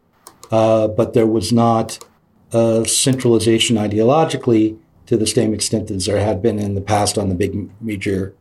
uh, 0.51 0.87
but 0.89 1.13
there 1.15 1.27
was 1.27 1.53
not 1.53 1.99
a 2.53 2.85
centralization 2.87 3.77
ideologically 3.77 4.79
to 5.07 5.17
the 5.17 5.27
same 5.27 5.53
extent 5.53 5.91
as 5.91 6.07
there 6.07 6.21
had 6.21 6.41
been 6.41 6.59
in 6.59 6.75
the 6.75 6.81
past 6.81 7.19
on 7.19 7.29
the 7.29 7.35
big 7.35 7.69
major 7.81 8.35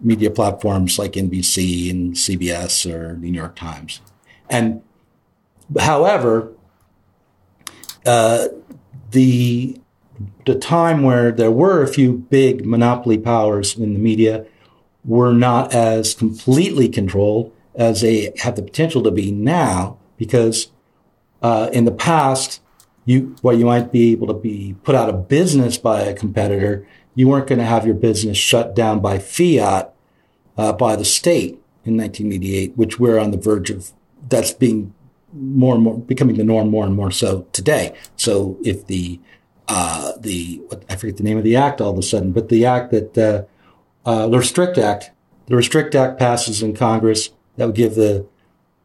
media 0.00 0.30
platforms 0.30 0.98
like 0.98 1.12
NBC 1.12 1.90
and 1.90 2.14
CBS 2.14 2.90
or 2.90 3.14
the 3.14 3.30
New 3.30 3.38
York 3.38 3.56
Times. 3.56 4.00
And 4.48 4.82
However, 5.78 6.52
uh, 8.04 8.48
the 9.10 9.80
the 10.44 10.54
time 10.54 11.02
where 11.02 11.32
there 11.32 11.50
were 11.50 11.82
a 11.82 11.88
few 11.88 12.12
big 12.12 12.66
monopoly 12.66 13.16
powers 13.18 13.76
in 13.76 13.94
the 13.94 13.98
media 13.98 14.44
were 15.04 15.32
not 15.32 15.72
as 15.72 16.14
completely 16.14 16.88
controlled 16.88 17.52
as 17.74 18.02
they 18.02 18.32
have 18.38 18.56
the 18.56 18.62
potential 18.62 19.02
to 19.02 19.10
be 19.10 19.30
now, 19.30 19.96
because 20.18 20.70
uh, 21.42 21.70
in 21.72 21.84
the 21.84 21.92
past, 21.92 22.60
you 23.04 23.34
while 23.40 23.56
you 23.56 23.64
might 23.64 23.92
be 23.92 24.12
able 24.12 24.26
to 24.26 24.34
be 24.34 24.76
put 24.82 24.94
out 24.94 25.08
of 25.08 25.28
business 25.28 25.78
by 25.78 26.02
a 26.02 26.14
competitor, 26.14 26.86
you 27.14 27.28
weren't 27.28 27.46
going 27.46 27.58
to 27.58 27.64
have 27.64 27.86
your 27.86 27.94
business 27.94 28.36
shut 28.36 28.74
down 28.74 29.00
by 29.00 29.18
fiat 29.18 29.94
uh, 30.58 30.72
by 30.72 30.96
the 30.96 31.04
state 31.04 31.60
in 31.84 31.96
1988, 31.96 32.76
which 32.76 32.98
we're 32.98 33.18
on 33.18 33.30
the 33.30 33.38
verge 33.38 33.70
of. 33.70 33.92
That's 34.28 34.52
being 34.52 34.92
more 35.32 35.74
and 35.74 35.84
more 35.84 35.98
becoming 35.98 36.36
the 36.36 36.44
norm 36.44 36.70
more 36.70 36.84
and 36.84 36.96
more 36.96 37.10
so 37.10 37.46
today. 37.52 37.94
So 38.16 38.58
if 38.64 38.86
the 38.86 39.20
uh, 39.68 40.12
the 40.18 40.60
I 40.88 40.96
forget 40.96 41.16
the 41.16 41.22
name 41.22 41.38
of 41.38 41.44
the 41.44 41.56
act 41.56 41.80
all 41.80 41.92
of 41.92 41.98
a 41.98 42.02
sudden, 42.02 42.32
but 42.32 42.48
the 42.48 42.66
act 42.66 42.90
that 42.90 43.16
uh, 43.16 43.42
uh, 44.08 44.28
the 44.28 44.38
Restrict 44.38 44.78
Act, 44.78 45.10
the 45.46 45.56
Restrict 45.56 45.94
Act 45.94 46.18
passes 46.18 46.62
in 46.62 46.74
Congress 46.74 47.30
that 47.56 47.66
would 47.66 47.76
give 47.76 47.94
the, 47.94 48.26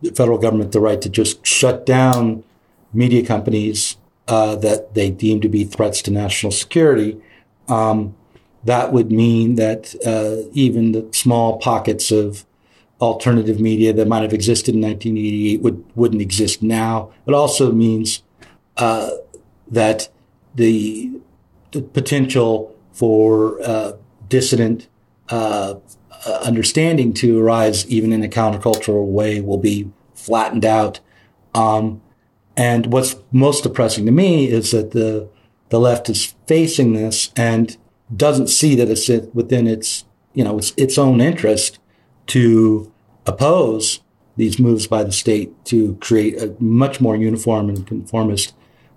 the 0.01 0.11
federal 0.11 0.37
government 0.37 0.71
the 0.71 0.79
right 0.79 1.01
to 1.01 1.09
just 1.09 1.45
shut 1.45 1.85
down 1.85 2.43
media 2.93 3.25
companies 3.25 3.97
uh, 4.27 4.55
that 4.55 4.93
they 4.93 5.09
deem 5.09 5.41
to 5.41 5.49
be 5.49 5.63
threats 5.63 6.01
to 6.03 6.11
national 6.11 6.51
security. 6.51 7.21
Um, 7.67 8.15
that 8.63 8.91
would 8.91 9.11
mean 9.11 9.55
that 9.55 9.95
uh, 10.05 10.49
even 10.53 10.91
the 10.91 11.07
small 11.11 11.59
pockets 11.59 12.11
of 12.11 12.45
alternative 13.01 13.59
media 13.59 13.91
that 13.93 14.07
might 14.07 14.21
have 14.21 14.33
existed 14.33 14.73
in 14.73 14.81
1988 14.81 15.61
would, 15.61 15.83
wouldn't 15.95 16.21
exist 16.21 16.63
now. 16.63 17.11
It 17.27 17.33
also 17.33 17.71
means 17.71 18.23
uh, 18.77 19.11
that 19.69 20.09
the, 20.53 21.11
the, 21.71 21.81
potential 21.81 22.75
for 22.93 23.61
uh, 23.61 23.93
dissident 24.29 24.87
uh, 25.29 25.75
uh, 26.25 26.31
understanding 26.43 27.13
to 27.13 27.39
arise 27.39 27.85
even 27.87 28.13
in 28.13 28.23
a 28.23 28.27
countercultural 28.27 29.05
way 29.05 29.41
will 29.41 29.57
be 29.57 29.91
flattened 30.13 30.65
out. 30.65 30.99
Um, 31.53 32.01
and 32.57 32.91
what's 32.91 33.15
most 33.31 33.63
depressing 33.63 34.05
to 34.05 34.11
me 34.11 34.49
is 34.49 34.71
that 34.71 34.91
the 34.91 35.29
the 35.69 35.79
left 35.79 36.09
is 36.09 36.35
facing 36.47 36.93
this 36.93 37.31
and 37.35 37.75
doesn't 38.15 38.47
see 38.47 38.75
that 38.75 38.89
it's 38.89 39.09
within 39.33 39.67
its 39.67 40.05
you 40.33 40.43
know 40.43 40.57
its, 40.57 40.73
its 40.77 40.97
own 40.97 41.19
interest 41.21 41.79
to 42.27 42.91
oppose 43.25 44.01
these 44.37 44.59
moves 44.59 44.87
by 44.87 45.03
the 45.03 45.11
state 45.11 45.53
to 45.65 45.95
create 45.95 46.41
a 46.41 46.55
much 46.59 46.99
more 46.99 47.15
uniform 47.15 47.69
and 47.69 47.87
conformist 47.87 48.53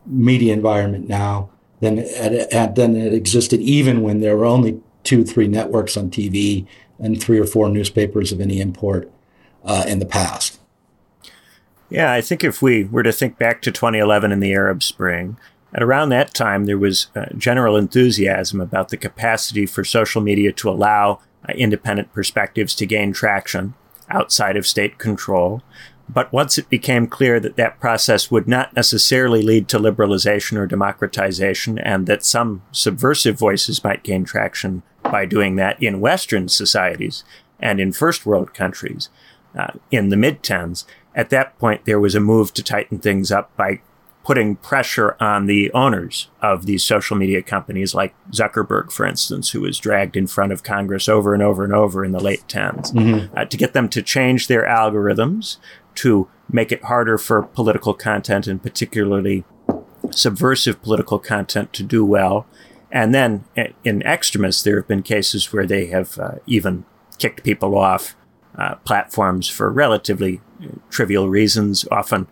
media 0.07 0.53
environment 0.53 1.09
now 1.09 1.51
than 1.81 1.97
than 1.97 2.97
it 2.97 3.13
existed 3.13 3.61
even 3.61 4.03
when 4.03 4.21
there 4.21 4.37
were 4.37 4.45
only 4.45 4.81
two, 5.05 5.25
three 5.25 5.49
networks 5.49 5.97
on 5.97 6.11
TV 6.11 6.67
and 6.99 7.23
three 7.23 7.39
or 7.39 7.47
four 7.47 7.69
newspapers 7.69 8.33
of 8.33 8.41
any 8.41 8.61
import 8.61 9.11
uh, 9.65 9.85
in 9.87 10.01
the 10.01 10.07
past. 10.07 10.59
Yeah, 11.89 12.13
I 12.13 12.21
think 12.21 12.45
if 12.45 12.61
we 12.61 12.85
were 12.85 13.03
to 13.03 13.13
think 13.13 13.39
back 13.39 13.63
to 13.63 13.73
2011 13.73 14.33
and 14.33 14.43
the 14.43 14.53
Arab 14.53 14.83
Spring, 14.83 15.39
at 15.73 15.83
around 15.83 16.11
that 16.11 16.35
time 16.35 16.67
there 16.67 16.79
was 16.79 17.09
uh, 17.15 17.27
general 17.37 17.77
enthusiasm 17.77 18.61
about 18.61 18.89
the 18.89 18.97
capacity 18.97 19.65
for 19.65 19.85
social 19.85 20.21
media 20.21 20.53
to 20.53 20.69
allow 20.69 21.21
independent 21.55 22.13
perspectives 22.13 22.75
to 22.77 22.87
gain 22.87 23.13
traction 23.13 23.75
outside 24.11 24.57
of 24.57 24.67
state 24.67 24.99
control. 24.99 25.63
But 26.09 26.33
once 26.33 26.57
it 26.57 26.71
became 26.71 27.07
clear 27.07 27.39
that 27.41 27.57
that 27.57 27.81
process 27.81 28.31
would 28.31 28.49
not 28.49 28.75
necessarily 28.75 29.43
lead 29.43 29.69
to 29.69 29.79
liberalization 29.79 30.57
or 30.57 30.67
democratization, 30.67 31.79
and 31.79 32.07
that 32.07 32.25
some 32.25 32.63
subversive 32.73 33.39
voices 33.39 33.85
might 33.85 34.03
gain 34.03 34.25
traction 34.25 34.83
by 35.03 35.27
doing 35.27 35.57
that 35.57 35.83
in 35.83 36.01
Western 36.01 36.49
societies 36.49 37.25
and 37.61 37.81
in 37.81 37.93
first 37.93 38.25
world 38.25 38.55
countries 38.55 39.09
uh, 39.57 39.73
in 39.91 40.09
the 40.09 40.17
mid 40.17 40.43
10s, 40.43 40.85
at 41.15 41.31
that 41.31 41.59
point 41.59 41.85
there 41.85 42.01
was 42.01 42.15
a 42.15 42.21
move 42.21 42.55
to 42.55 42.63
tighten 42.63 42.99
things 42.99 43.31
up 43.31 43.55
by 43.57 43.81
putting 44.29 44.57
pressure 44.57 45.17
on 45.21 45.47
the 45.47 45.73
owners 45.73 46.29
of 46.43 46.67
these 46.67 46.85
social 46.85 47.17
media 47.17 47.41
companies, 47.41 47.95
like 47.95 48.15
Zuckerberg, 48.31 48.93
for 48.93 49.07
instance, 49.07 49.53
who 49.53 49.63
was 49.63 49.79
dragged 49.79 50.19
in 50.19 50.27
front 50.27 50.53
of 50.53 50.63
Congress 50.63 51.09
over 51.09 51.33
and 51.33 51.43
over 51.43 51.65
and 51.65 51.73
over 51.73 52.05
in 52.05 52.13
the 52.13 52.21
late 52.21 52.45
10s, 52.47 52.93
mm-hmm. 52.93 53.35
uh, 53.35 53.47
to 53.47 53.57
get 53.57 53.73
them 53.73 53.89
to 53.89 54.03
change 54.03 54.47
their 54.47 54.67
algorithms 54.67 55.57
to 55.95 56.29
make 56.53 56.71
it 56.71 56.85
harder 56.85 57.17
for 57.17 57.41
political 57.41 57.95
content 57.95 58.47
and 58.47 58.63
particularly 58.63 59.45
subversive 60.11 60.83
political 60.83 61.19
content 61.19 61.73
to 61.73 61.83
do 61.83 62.05
well. 62.05 62.47
And 62.93 63.15
then 63.15 63.47
in 63.83 64.03
extremists, 64.03 64.63
there 64.63 64.77
have 64.77 64.89
been 64.89 65.03
cases 65.03 65.55
where 65.55 65.65
they 65.65 65.87
have 65.87 66.19
uh, 66.19 66.33
even 66.45 66.85
kicked 67.17 67.45
people 67.45 67.79
off 67.79 68.15
uh, 68.59 68.75
platforms 68.85 69.49
for 69.49 69.73
relatively 69.73 70.43
uh, 70.63 70.67
trivial 70.91 71.31
reasons, 71.31 71.89
often 71.91 72.27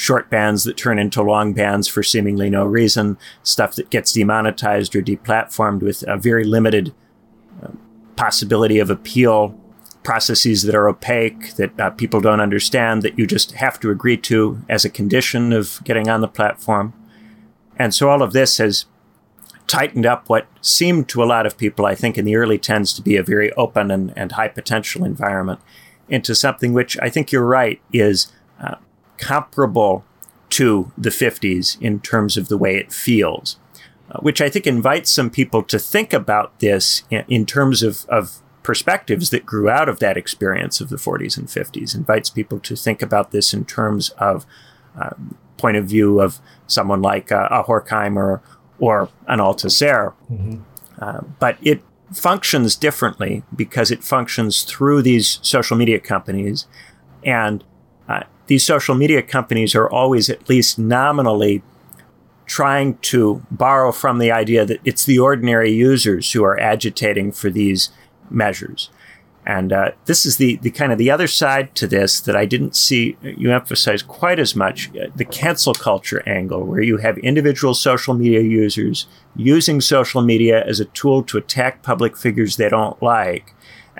short 0.00 0.30
bands 0.30 0.64
that 0.64 0.78
turn 0.78 0.98
into 0.98 1.22
long 1.22 1.52
bands 1.52 1.86
for 1.86 2.02
seemingly 2.02 2.48
no 2.48 2.64
reason, 2.64 3.18
stuff 3.42 3.74
that 3.76 3.90
gets 3.90 4.14
demonetized 4.14 4.96
or 4.96 5.02
deplatformed 5.02 5.82
with 5.82 6.02
a 6.08 6.16
very 6.16 6.42
limited 6.42 6.94
uh, 7.62 7.68
possibility 8.16 8.78
of 8.78 8.88
appeal, 8.88 9.54
processes 10.02 10.62
that 10.62 10.74
are 10.74 10.88
opaque, 10.88 11.54
that 11.56 11.78
uh, 11.78 11.90
people 11.90 12.18
don't 12.18 12.40
understand, 12.40 13.02
that 13.02 13.18
you 13.18 13.26
just 13.26 13.52
have 13.52 13.78
to 13.78 13.90
agree 13.90 14.16
to 14.16 14.62
as 14.70 14.86
a 14.86 14.90
condition 14.90 15.52
of 15.52 15.82
getting 15.84 16.08
on 16.08 16.22
the 16.22 16.28
platform. 16.28 16.94
And 17.76 17.94
so 17.94 18.08
all 18.08 18.22
of 18.22 18.32
this 18.32 18.56
has 18.56 18.86
tightened 19.66 20.06
up 20.06 20.30
what 20.30 20.46
seemed 20.62 21.10
to 21.10 21.22
a 21.22 21.26
lot 21.26 21.44
of 21.44 21.58
people, 21.58 21.84
I 21.84 21.94
think, 21.94 22.16
in 22.16 22.24
the 22.24 22.36
early 22.36 22.58
10s 22.58 22.96
to 22.96 23.02
be 23.02 23.16
a 23.16 23.22
very 23.22 23.52
open 23.52 23.90
and, 23.90 24.14
and 24.16 24.32
high 24.32 24.48
potential 24.48 25.04
environment 25.04 25.60
into 26.08 26.34
something 26.34 26.72
which 26.72 26.98
I 27.02 27.10
think 27.10 27.30
you're 27.30 27.44
right 27.44 27.82
is 27.92 28.32
uh, 28.58 28.76
comparable 29.20 30.04
to 30.50 30.90
the 30.98 31.10
50s 31.10 31.80
in 31.80 32.00
terms 32.00 32.36
of 32.36 32.48
the 32.48 32.58
way 32.58 32.76
it 32.76 32.92
feels, 32.92 33.58
uh, 34.10 34.18
which 34.20 34.40
I 34.40 34.48
think 34.48 34.66
invites 34.66 35.10
some 35.10 35.30
people 35.30 35.62
to 35.64 35.78
think 35.78 36.12
about 36.12 36.58
this 36.58 37.04
in, 37.10 37.46
terms 37.46 37.84
of, 37.84 38.04
of 38.08 38.42
perspectives 38.64 39.30
that 39.30 39.46
grew 39.46 39.70
out 39.70 39.88
of 39.88 40.00
that 40.00 40.16
experience 40.16 40.80
of 40.80 40.88
the 40.88 40.96
40s 40.96 41.38
and 41.38 41.46
50s, 41.46 41.94
invites 41.94 42.30
people 42.30 42.58
to 42.60 42.74
think 42.74 43.02
about 43.02 43.30
this 43.30 43.54
in 43.54 43.64
terms 43.64 44.10
of 44.18 44.44
uh, 44.98 45.10
point 45.56 45.76
of 45.76 45.86
view 45.86 46.20
of 46.20 46.40
someone 46.66 47.00
like 47.00 47.30
uh, 47.30 47.46
a 47.50 47.62
Horkheimer 47.62 48.40
or 48.80 49.08
an 49.28 49.38
Althusser. 49.38 50.14
Mm-hmm. 50.30 50.62
Uh, 50.98 51.20
but 51.38 51.56
it 51.62 51.82
functions 52.12 52.74
differently 52.74 53.44
because 53.54 53.90
it 53.90 54.02
functions 54.02 54.64
through 54.64 55.02
these 55.02 55.38
social 55.42 55.76
media 55.76 56.00
companies 56.00 56.66
and 57.24 57.62
these 58.50 58.66
social 58.66 58.96
media 58.96 59.22
companies 59.22 59.76
are 59.76 59.88
always 59.88 60.28
at 60.28 60.48
least 60.48 60.76
nominally 60.76 61.62
trying 62.46 62.98
to 62.98 63.40
borrow 63.48 63.92
from 63.92 64.18
the 64.18 64.32
idea 64.32 64.64
that 64.64 64.80
it's 64.84 65.04
the 65.04 65.20
ordinary 65.20 65.70
users 65.70 66.32
who 66.32 66.42
are 66.42 66.58
agitating 66.58 67.30
for 67.30 67.48
these 67.48 67.90
measures. 68.28 68.90
And 69.46 69.72
uh, 69.72 69.92
this 70.06 70.26
is 70.26 70.38
the, 70.38 70.56
the 70.56 70.72
kind 70.72 70.90
of 70.90 70.98
the 70.98 71.12
other 71.12 71.28
side 71.28 71.76
to 71.76 71.86
this 71.86 72.18
that 72.22 72.34
I 72.34 72.44
didn't 72.44 72.74
see 72.74 73.16
you 73.22 73.52
emphasize 73.52 74.02
quite 74.02 74.40
as 74.40 74.56
much 74.56 74.90
uh, 74.96 75.06
the 75.14 75.24
cancel 75.24 75.72
culture 75.72 76.28
angle, 76.28 76.64
where 76.64 76.82
you 76.82 76.96
have 76.96 77.18
individual 77.18 77.72
social 77.72 78.14
media 78.14 78.40
users 78.40 79.06
using 79.36 79.80
social 79.80 80.22
media 80.22 80.64
as 80.66 80.80
a 80.80 80.86
tool 80.86 81.22
to 81.22 81.38
attack 81.38 81.84
public 81.84 82.16
figures 82.16 82.56
they 82.56 82.68
don't 82.68 83.00
like 83.00 83.54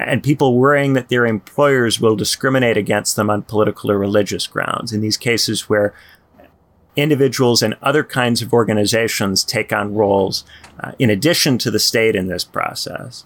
and 0.07 0.23
people 0.23 0.59
worrying 0.59 0.95
that 0.95 1.09
their 1.09 1.27
employers 1.27 2.01
will 2.01 2.17
discriminate 2.17 2.77
against 2.77 3.17
them 3.17 3.31
on 3.31 3.43
political 3.43 3.91
or 3.91 3.99
religious 3.99 4.47
grounds. 4.47 4.93
In 4.93 5.01
these 5.01 5.17
cases 5.17 5.69
where 5.69 5.95
individuals 6.97 7.63
and 7.63 7.77
other 7.83 8.05
kinds 8.05 8.43
of 8.43 8.53
organizations 8.53 9.45
take 9.45 9.73
on 9.73 9.95
roles 9.95 10.45
uh, 10.81 10.93
in 10.99 11.11
addition 11.11 11.59
to 11.59 11.71
the 11.71 11.79
state 11.79 12.17
in 12.17 12.27
this 12.27 12.45
process. 12.45 13.25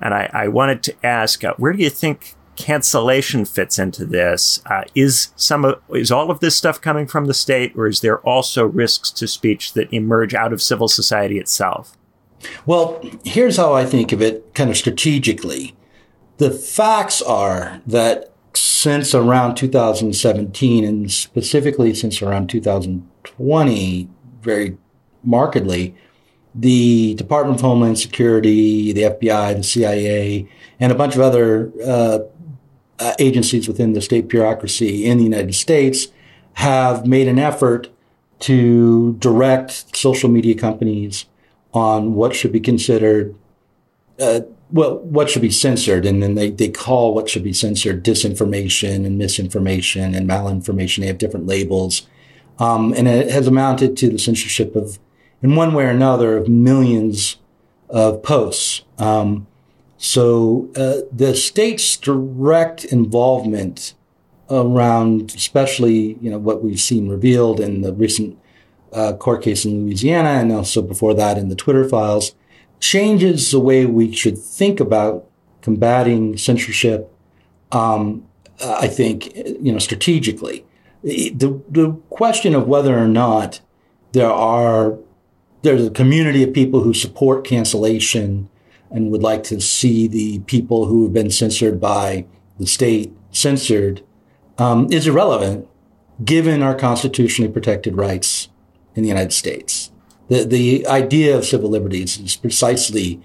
And 0.00 0.14
I, 0.14 0.30
I 0.32 0.48
wanted 0.48 0.82
to 0.84 1.06
ask, 1.06 1.42
uh, 1.44 1.54
where 1.56 1.72
do 1.72 1.82
you 1.82 1.90
think 1.90 2.34
cancellation 2.56 3.44
fits 3.44 3.78
into 3.78 4.04
this? 4.04 4.62
Uh, 4.66 4.84
is 4.94 5.28
some 5.36 5.64
of, 5.64 5.80
is 5.90 6.12
all 6.12 6.30
of 6.30 6.40
this 6.40 6.56
stuff 6.56 6.80
coming 6.80 7.06
from 7.06 7.26
the 7.26 7.34
state, 7.34 7.72
or 7.74 7.86
is 7.86 8.00
there 8.00 8.20
also 8.20 8.66
risks 8.66 9.10
to 9.12 9.26
speech 9.26 9.72
that 9.72 9.92
emerge 9.92 10.34
out 10.34 10.52
of 10.52 10.62
civil 10.62 10.88
society 10.88 11.38
itself? 11.38 11.96
Well, 12.66 13.02
here's 13.24 13.56
how 13.56 13.74
I 13.74 13.84
think 13.84 14.12
of 14.12 14.22
it, 14.22 14.54
kind 14.54 14.70
of 14.70 14.76
strategically. 14.76 15.74
The 16.40 16.50
facts 16.50 17.20
are 17.20 17.82
that 17.86 18.32
since 18.54 19.14
around 19.14 19.56
2017 19.56 20.84
and 20.84 21.12
specifically 21.12 21.92
since 21.92 22.22
around 22.22 22.48
2020, 22.48 24.08
very 24.40 24.78
markedly, 25.22 25.94
the 26.54 27.12
Department 27.16 27.56
of 27.56 27.60
Homeland 27.60 27.98
Security, 27.98 28.90
the 28.90 29.02
FBI, 29.02 29.54
the 29.54 29.62
CIA, 29.62 30.48
and 30.80 30.90
a 30.90 30.94
bunch 30.94 31.14
of 31.14 31.20
other 31.20 31.72
uh, 31.84 32.20
uh, 32.98 33.12
agencies 33.18 33.68
within 33.68 33.92
the 33.92 34.00
state 34.00 34.26
bureaucracy 34.26 35.04
in 35.04 35.18
the 35.18 35.24
United 35.24 35.54
States 35.54 36.06
have 36.54 37.06
made 37.06 37.28
an 37.28 37.38
effort 37.38 37.90
to 38.38 39.12
direct 39.18 39.94
social 39.94 40.30
media 40.30 40.54
companies 40.54 41.26
on 41.74 42.14
what 42.14 42.34
should 42.34 42.50
be 42.50 42.60
considered 42.60 43.34
uh, 44.18 44.40
well, 44.72 44.98
what 44.98 45.28
should 45.30 45.42
be 45.42 45.50
censored, 45.50 46.06
and 46.06 46.22
then 46.22 46.34
they, 46.34 46.50
they 46.50 46.68
call 46.68 47.14
what 47.14 47.28
should 47.28 47.44
be 47.44 47.52
censored 47.52 48.04
disinformation 48.04 49.04
and 49.04 49.18
misinformation 49.18 50.14
and 50.14 50.28
malinformation. 50.28 51.00
They 51.00 51.06
have 51.06 51.18
different 51.18 51.46
labels. 51.46 52.06
Um, 52.58 52.92
and 52.92 53.08
it 53.08 53.30
has 53.30 53.46
amounted 53.46 53.96
to 53.98 54.10
the 54.10 54.18
censorship 54.18 54.76
of, 54.76 54.98
in 55.42 55.56
one 55.56 55.72
way 55.72 55.84
or 55.84 55.90
another, 55.90 56.36
of 56.36 56.48
millions 56.48 57.36
of 57.88 58.22
posts. 58.22 58.82
Um, 58.98 59.46
so 59.96 60.70
uh, 60.76 61.06
the 61.12 61.34
state's 61.34 61.96
direct 61.96 62.84
involvement 62.84 63.94
around, 64.50 65.32
especially 65.34 66.14
you 66.20 66.30
know 66.30 66.38
what 66.38 66.62
we've 66.62 66.80
seen 66.80 67.08
revealed 67.08 67.60
in 67.60 67.82
the 67.82 67.92
recent 67.92 68.38
uh, 68.92 69.12
court 69.14 69.42
case 69.42 69.64
in 69.64 69.84
Louisiana, 69.84 70.40
and 70.40 70.52
also 70.52 70.82
before 70.82 71.14
that 71.14 71.38
in 71.38 71.48
the 71.48 71.54
Twitter 71.54 71.88
files, 71.88 72.34
changes 72.80 73.50
the 73.50 73.60
way 73.60 73.86
we 73.86 74.12
should 74.12 74.38
think 74.38 74.80
about 74.80 75.26
combating 75.62 76.36
censorship. 76.36 77.12
Um, 77.70 78.26
I 78.62 78.88
think, 78.88 79.34
you 79.36 79.72
know, 79.72 79.78
strategically. 79.78 80.64
The, 81.02 81.62
the 81.68 81.92
question 82.10 82.54
of 82.54 82.66
whether 82.66 82.98
or 82.98 83.08
not 83.08 83.60
there 84.12 84.30
are, 84.30 84.98
there's 85.62 85.86
a 85.86 85.90
community 85.90 86.42
of 86.42 86.52
people 86.52 86.82
who 86.82 86.92
support 86.92 87.44
cancellation 87.44 88.48
and 88.90 89.10
would 89.10 89.22
like 89.22 89.44
to 89.44 89.60
see 89.60 90.08
the 90.08 90.40
people 90.40 90.86
who 90.86 91.04
have 91.04 91.12
been 91.12 91.30
censored 91.30 91.80
by 91.80 92.26
the 92.58 92.66
state 92.66 93.12
censored 93.30 94.02
um, 94.58 94.92
is 94.92 95.06
irrelevant 95.06 95.66
given 96.24 96.62
our 96.62 96.74
constitutionally 96.74 97.50
protected 97.50 97.96
rights 97.96 98.48
in 98.94 99.02
the 99.02 99.08
United 99.08 99.32
States. 99.32 99.89
The, 100.30 100.44
the 100.44 100.86
idea 100.86 101.36
of 101.36 101.44
civil 101.44 101.68
liberties 101.68 102.18
is 102.18 102.36
precisely 102.36 103.20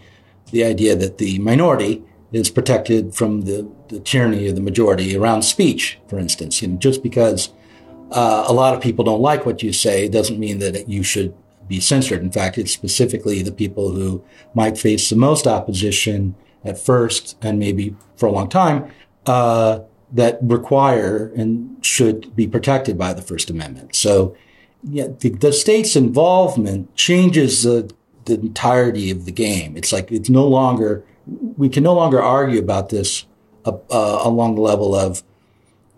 the 0.51 0.63
idea 0.63 0.95
that 0.95 1.19
the 1.19 1.39
minority 1.39 2.03
is 2.31 2.49
protected 2.49 3.13
from 3.13 3.41
the, 3.41 3.69
the 3.89 3.99
tyranny 3.99 4.47
of 4.47 4.55
the 4.55 4.61
majority 4.61 5.15
around 5.15 5.43
speech, 5.43 5.99
for 6.07 6.17
instance. 6.19 6.61
You 6.61 6.69
know, 6.69 6.77
just 6.77 7.03
because 7.03 7.53
uh, 8.11 8.45
a 8.47 8.53
lot 8.53 8.73
of 8.73 8.81
people 8.81 9.05
don't 9.05 9.21
like 9.21 9.45
what 9.45 9.63
you 9.63 9.71
say 9.71 10.07
doesn't 10.07 10.39
mean 10.39 10.59
that 10.59 10.89
you 10.89 11.03
should 11.03 11.33
be 11.67 11.79
censored. 11.79 12.21
In 12.21 12.31
fact, 12.31 12.57
it's 12.57 12.71
specifically 12.71 13.41
the 13.41 13.51
people 13.51 13.91
who 13.91 14.23
might 14.53 14.77
face 14.77 15.09
the 15.09 15.15
most 15.15 15.47
opposition 15.47 16.35
at 16.63 16.79
first 16.79 17.37
and 17.41 17.59
maybe 17.59 17.95
for 18.17 18.25
a 18.27 18.31
long 18.31 18.49
time 18.49 18.91
uh, 19.27 19.79
that 20.11 20.39
require 20.41 21.31
and 21.35 21.77
should 21.85 22.35
be 22.35 22.47
protected 22.47 22.97
by 22.97 23.13
the 23.13 23.21
First 23.21 23.49
Amendment. 23.49 23.95
So 23.95 24.35
yeah, 24.87 25.07
the, 25.19 25.29
the 25.29 25.51
state's 25.51 25.95
involvement 25.95 26.95
changes 26.95 27.63
the, 27.63 27.91
the 28.25 28.35
entirety 28.35 29.09
of 29.09 29.25
the 29.25 29.31
game. 29.31 29.75
It's 29.75 29.91
like 29.91 30.11
it's 30.11 30.29
no 30.29 30.47
longer 30.47 31.03
we 31.57 31.69
can 31.69 31.83
no 31.83 31.93
longer 31.93 32.21
argue 32.21 32.59
about 32.59 32.89
this 32.89 33.25
uh, 33.65 33.71
uh, 33.89 34.19
along 34.21 34.55
the 34.55 34.61
level 34.61 34.93
of 34.95 35.23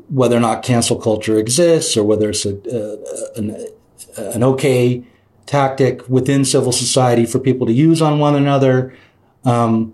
whether 0.09 0.37
or 0.37 0.39
not 0.39 0.63
cancel 0.63 0.95
culture 0.95 1.37
exists 1.37 1.97
or 1.97 2.03
whether 2.05 2.29
it's 2.29 2.45
a, 2.45 2.55
uh, 2.55 3.29
an, 3.35 3.67
an 4.17 4.43
okay 4.43 5.03
tactic 5.45 6.07
within 6.07 6.45
civil 6.45 6.71
society 6.71 7.25
for 7.25 7.39
people 7.39 7.67
to 7.67 7.73
use 7.73 8.01
on 8.01 8.19
one 8.19 8.35
another. 8.35 8.95
Um, 9.43 9.93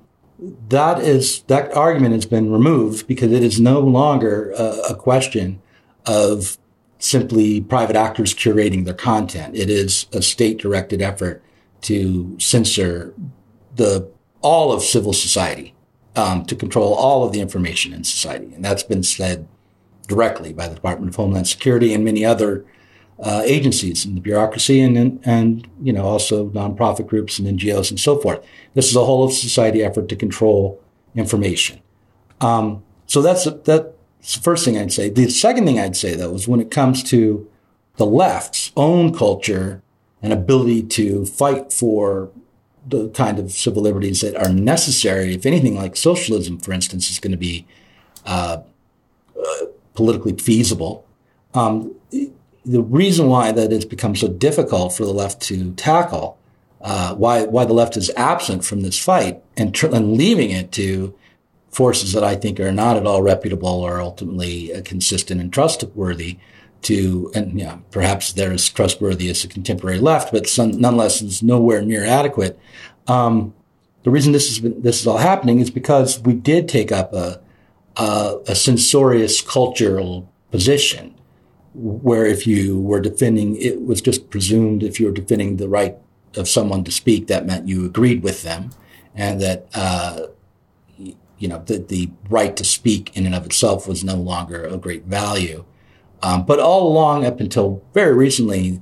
that 0.69 0.99
is 0.99 1.41
that 1.43 1.75
argument 1.75 2.13
has 2.13 2.25
been 2.25 2.51
removed 2.51 3.07
because 3.07 3.31
it 3.31 3.43
is 3.43 3.59
no 3.59 3.79
longer 3.79 4.51
a, 4.51 4.91
a 4.91 4.95
question 4.95 5.61
of 6.05 6.57
simply 7.03 7.59
private 7.59 7.97
actors 7.97 8.33
curating 8.33 8.85
their 8.85 8.93
content. 8.93 9.55
It 9.55 9.69
is 9.69 10.07
a 10.13 10.21
state 10.21 10.57
directed 10.57 11.01
effort 11.01 11.43
to 11.81 12.37
censor 12.39 13.13
the 13.75 14.09
all 14.41 14.71
of 14.71 14.81
civil 14.81 15.11
society, 15.11 15.73
um, 16.15 16.45
to 16.45 16.55
control 16.55 16.93
all 16.93 17.25
of 17.25 17.33
the 17.33 17.41
information 17.41 17.93
in 17.93 18.03
society. 18.03 18.53
And 18.53 18.63
that's 18.63 18.83
been 18.83 19.03
said 19.03 19.47
directly 20.07 20.53
by 20.53 20.67
the 20.67 20.75
Department 20.75 21.09
of 21.09 21.15
Homeland 21.15 21.47
Security 21.47 21.93
and 21.93 22.05
many 22.05 22.23
other 22.23 22.65
uh, 23.21 23.41
agencies 23.45 24.05
in 24.05 24.15
the 24.15 24.21
bureaucracy 24.21 24.79
and, 24.81 24.97
and, 24.97 25.19
and, 25.23 25.67
you 25.81 25.93
know, 25.93 26.03
also 26.03 26.49
nonprofit 26.49 27.07
groups 27.07 27.37
and 27.37 27.47
NGOs 27.47 27.89
and 27.89 27.99
so 27.99 28.17
forth. 28.17 28.45
This 28.73 28.89
is 28.89 28.95
a 28.95 29.05
whole 29.05 29.23
of 29.23 29.33
society 29.33 29.83
effort 29.83 30.09
to 30.09 30.15
control 30.15 30.81
information. 31.15 31.81
Um, 32.41 32.83
so 33.07 33.21
that's, 33.21 33.43
the 33.43 33.93
first 34.23 34.65
thing 34.65 34.77
I'd 34.77 34.93
say. 34.93 35.09
The 35.09 35.29
second 35.29 35.65
thing 35.65 35.79
I'd 35.79 35.95
say 35.95 36.15
though 36.15 36.33
is 36.33 36.47
when 36.47 36.61
it 36.61 36.71
comes 36.71 37.03
to 37.05 37.49
the 37.97 38.05
left's 38.05 38.71
own 38.75 39.13
culture 39.13 39.81
and 40.21 40.33
ability 40.33 40.83
to 40.83 41.25
fight 41.25 41.71
for 41.71 42.31
the 42.87 43.09
kind 43.09 43.39
of 43.39 43.51
civil 43.51 43.81
liberties 43.81 44.21
that 44.21 44.35
are 44.35 44.51
necessary, 44.51 45.33
if 45.33 45.45
anything 45.45 45.75
like 45.75 45.95
socialism, 45.95 46.59
for 46.59 46.73
instance, 46.73 47.09
is 47.09 47.19
going 47.19 47.31
to 47.31 47.37
be 47.37 47.65
uh, 48.25 48.61
uh, 49.37 49.65
politically 49.93 50.33
feasible. 50.33 51.05
Um, 51.53 51.95
the 52.65 52.81
reason 52.81 53.27
why 53.27 53.51
that 53.51 53.71
has 53.71 53.85
become 53.85 54.15
so 54.15 54.27
difficult 54.27 54.93
for 54.93 55.05
the 55.05 55.13
left 55.13 55.41
to 55.43 55.73
tackle, 55.73 56.37
uh, 56.81 57.15
why 57.15 57.45
why 57.45 57.65
the 57.65 57.73
left 57.73 57.97
is 57.97 58.09
absent 58.15 58.65
from 58.65 58.81
this 58.81 58.97
fight 58.97 59.41
and, 59.55 59.73
tr- 59.73 59.87
and 59.87 60.13
leaving 60.13 60.51
it 60.51 60.71
to 60.73 61.13
forces 61.73 62.13
that 62.13 62.23
I 62.23 62.35
think 62.35 62.59
are 62.59 62.71
not 62.71 62.97
at 62.97 63.07
all 63.07 63.21
reputable 63.21 63.81
or 63.81 63.99
ultimately 63.99 64.73
uh, 64.73 64.81
consistent 64.83 65.41
and 65.41 65.51
trustworthy 65.51 66.37
to, 66.83 67.31
and 67.33 67.59
yeah, 67.59 67.77
perhaps 67.91 68.33
they're 68.33 68.51
as 68.51 68.69
trustworthy 68.69 69.29
as 69.29 69.41
the 69.41 69.47
contemporary 69.47 69.99
left, 69.99 70.31
but 70.31 70.47
some, 70.47 70.71
nonetheless 70.71 71.21
is 71.21 71.41
nowhere 71.41 71.81
near 71.81 72.03
adequate. 72.05 72.59
Um, 73.07 73.53
the 74.03 74.11
reason 74.11 74.33
this 74.33 74.59
been, 74.59 74.81
this 74.81 74.99
is 75.01 75.07
all 75.07 75.17
happening 75.17 75.59
is 75.59 75.71
because 75.71 76.19
we 76.19 76.33
did 76.33 76.67
take 76.67 76.91
up 76.91 77.13
a, 77.13 77.41
a, 77.95 78.37
a 78.49 78.55
censorious 78.55 79.41
cultural 79.41 80.29
position 80.51 81.15
where 81.73 82.25
if 82.25 82.45
you 82.45 82.79
were 82.79 82.99
defending, 82.99 83.55
it 83.55 83.81
was 83.81 84.01
just 84.01 84.29
presumed 84.29 84.83
if 84.83 84.99
you 84.99 85.07
were 85.07 85.13
defending 85.13 85.57
the 85.57 85.69
right 85.69 85.97
of 86.35 86.47
someone 86.47 86.83
to 86.83 86.91
speak, 86.91 87.27
that 87.27 87.45
meant 87.45 87.67
you 87.67 87.85
agreed 87.85 88.21
with 88.21 88.43
them 88.43 88.71
and 89.15 89.41
that, 89.41 89.67
uh, 89.73 90.27
you 91.43 91.49
know, 91.49 91.61
the, 91.65 91.77
the 91.77 92.09
right 92.29 92.55
to 92.55 92.63
speak 92.63 93.15
in 93.17 93.25
and 93.25 93.35
of 93.35 93.45
itself 93.45 93.85
was 93.85 94.01
no 94.01 94.15
longer 94.15 94.63
a 94.65 94.77
great 94.77 95.03
value. 95.03 95.65
Um, 96.21 96.45
but 96.45 96.61
all 96.61 96.87
along, 96.87 97.25
up 97.25 97.41
until 97.41 97.83
very 97.93 98.15
recently, 98.15 98.81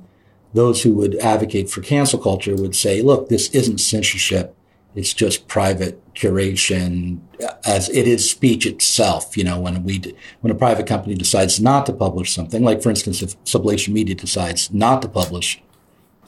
those 0.54 0.84
who 0.84 0.94
would 0.94 1.16
advocate 1.16 1.68
for 1.68 1.80
cancel 1.80 2.20
culture 2.20 2.54
would 2.54 2.76
say, 2.76 3.02
look, 3.02 3.28
this 3.28 3.50
isn't 3.50 3.78
censorship. 3.78 4.56
It's 4.94 5.12
just 5.12 5.48
private 5.48 6.00
curation 6.14 7.18
as 7.66 7.88
it 7.88 8.06
is 8.06 8.30
speech 8.30 8.64
itself. 8.64 9.36
You 9.36 9.42
know, 9.42 9.58
when 9.58 9.82
we, 9.82 10.14
when 10.40 10.52
a 10.52 10.56
private 10.56 10.86
company 10.86 11.16
decides 11.16 11.58
not 11.58 11.84
to 11.86 11.92
publish 11.92 12.32
something, 12.32 12.62
like 12.62 12.80
for 12.80 12.90
instance, 12.90 13.22
if 13.22 13.42
Sublation 13.42 13.88
Media 13.88 14.14
decides 14.14 14.72
not 14.72 15.02
to 15.02 15.08
publish 15.08 15.60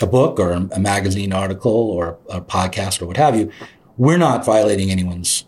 a 0.02 0.06
book 0.08 0.40
or 0.40 0.50
a 0.50 0.80
magazine 0.80 1.32
article 1.32 1.70
or 1.70 2.18
a 2.28 2.40
podcast 2.40 3.00
or 3.00 3.06
what 3.06 3.18
have 3.18 3.36
you, 3.36 3.52
we're 3.96 4.18
not 4.18 4.44
violating 4.44 4.90
anyone's 4.90 5.44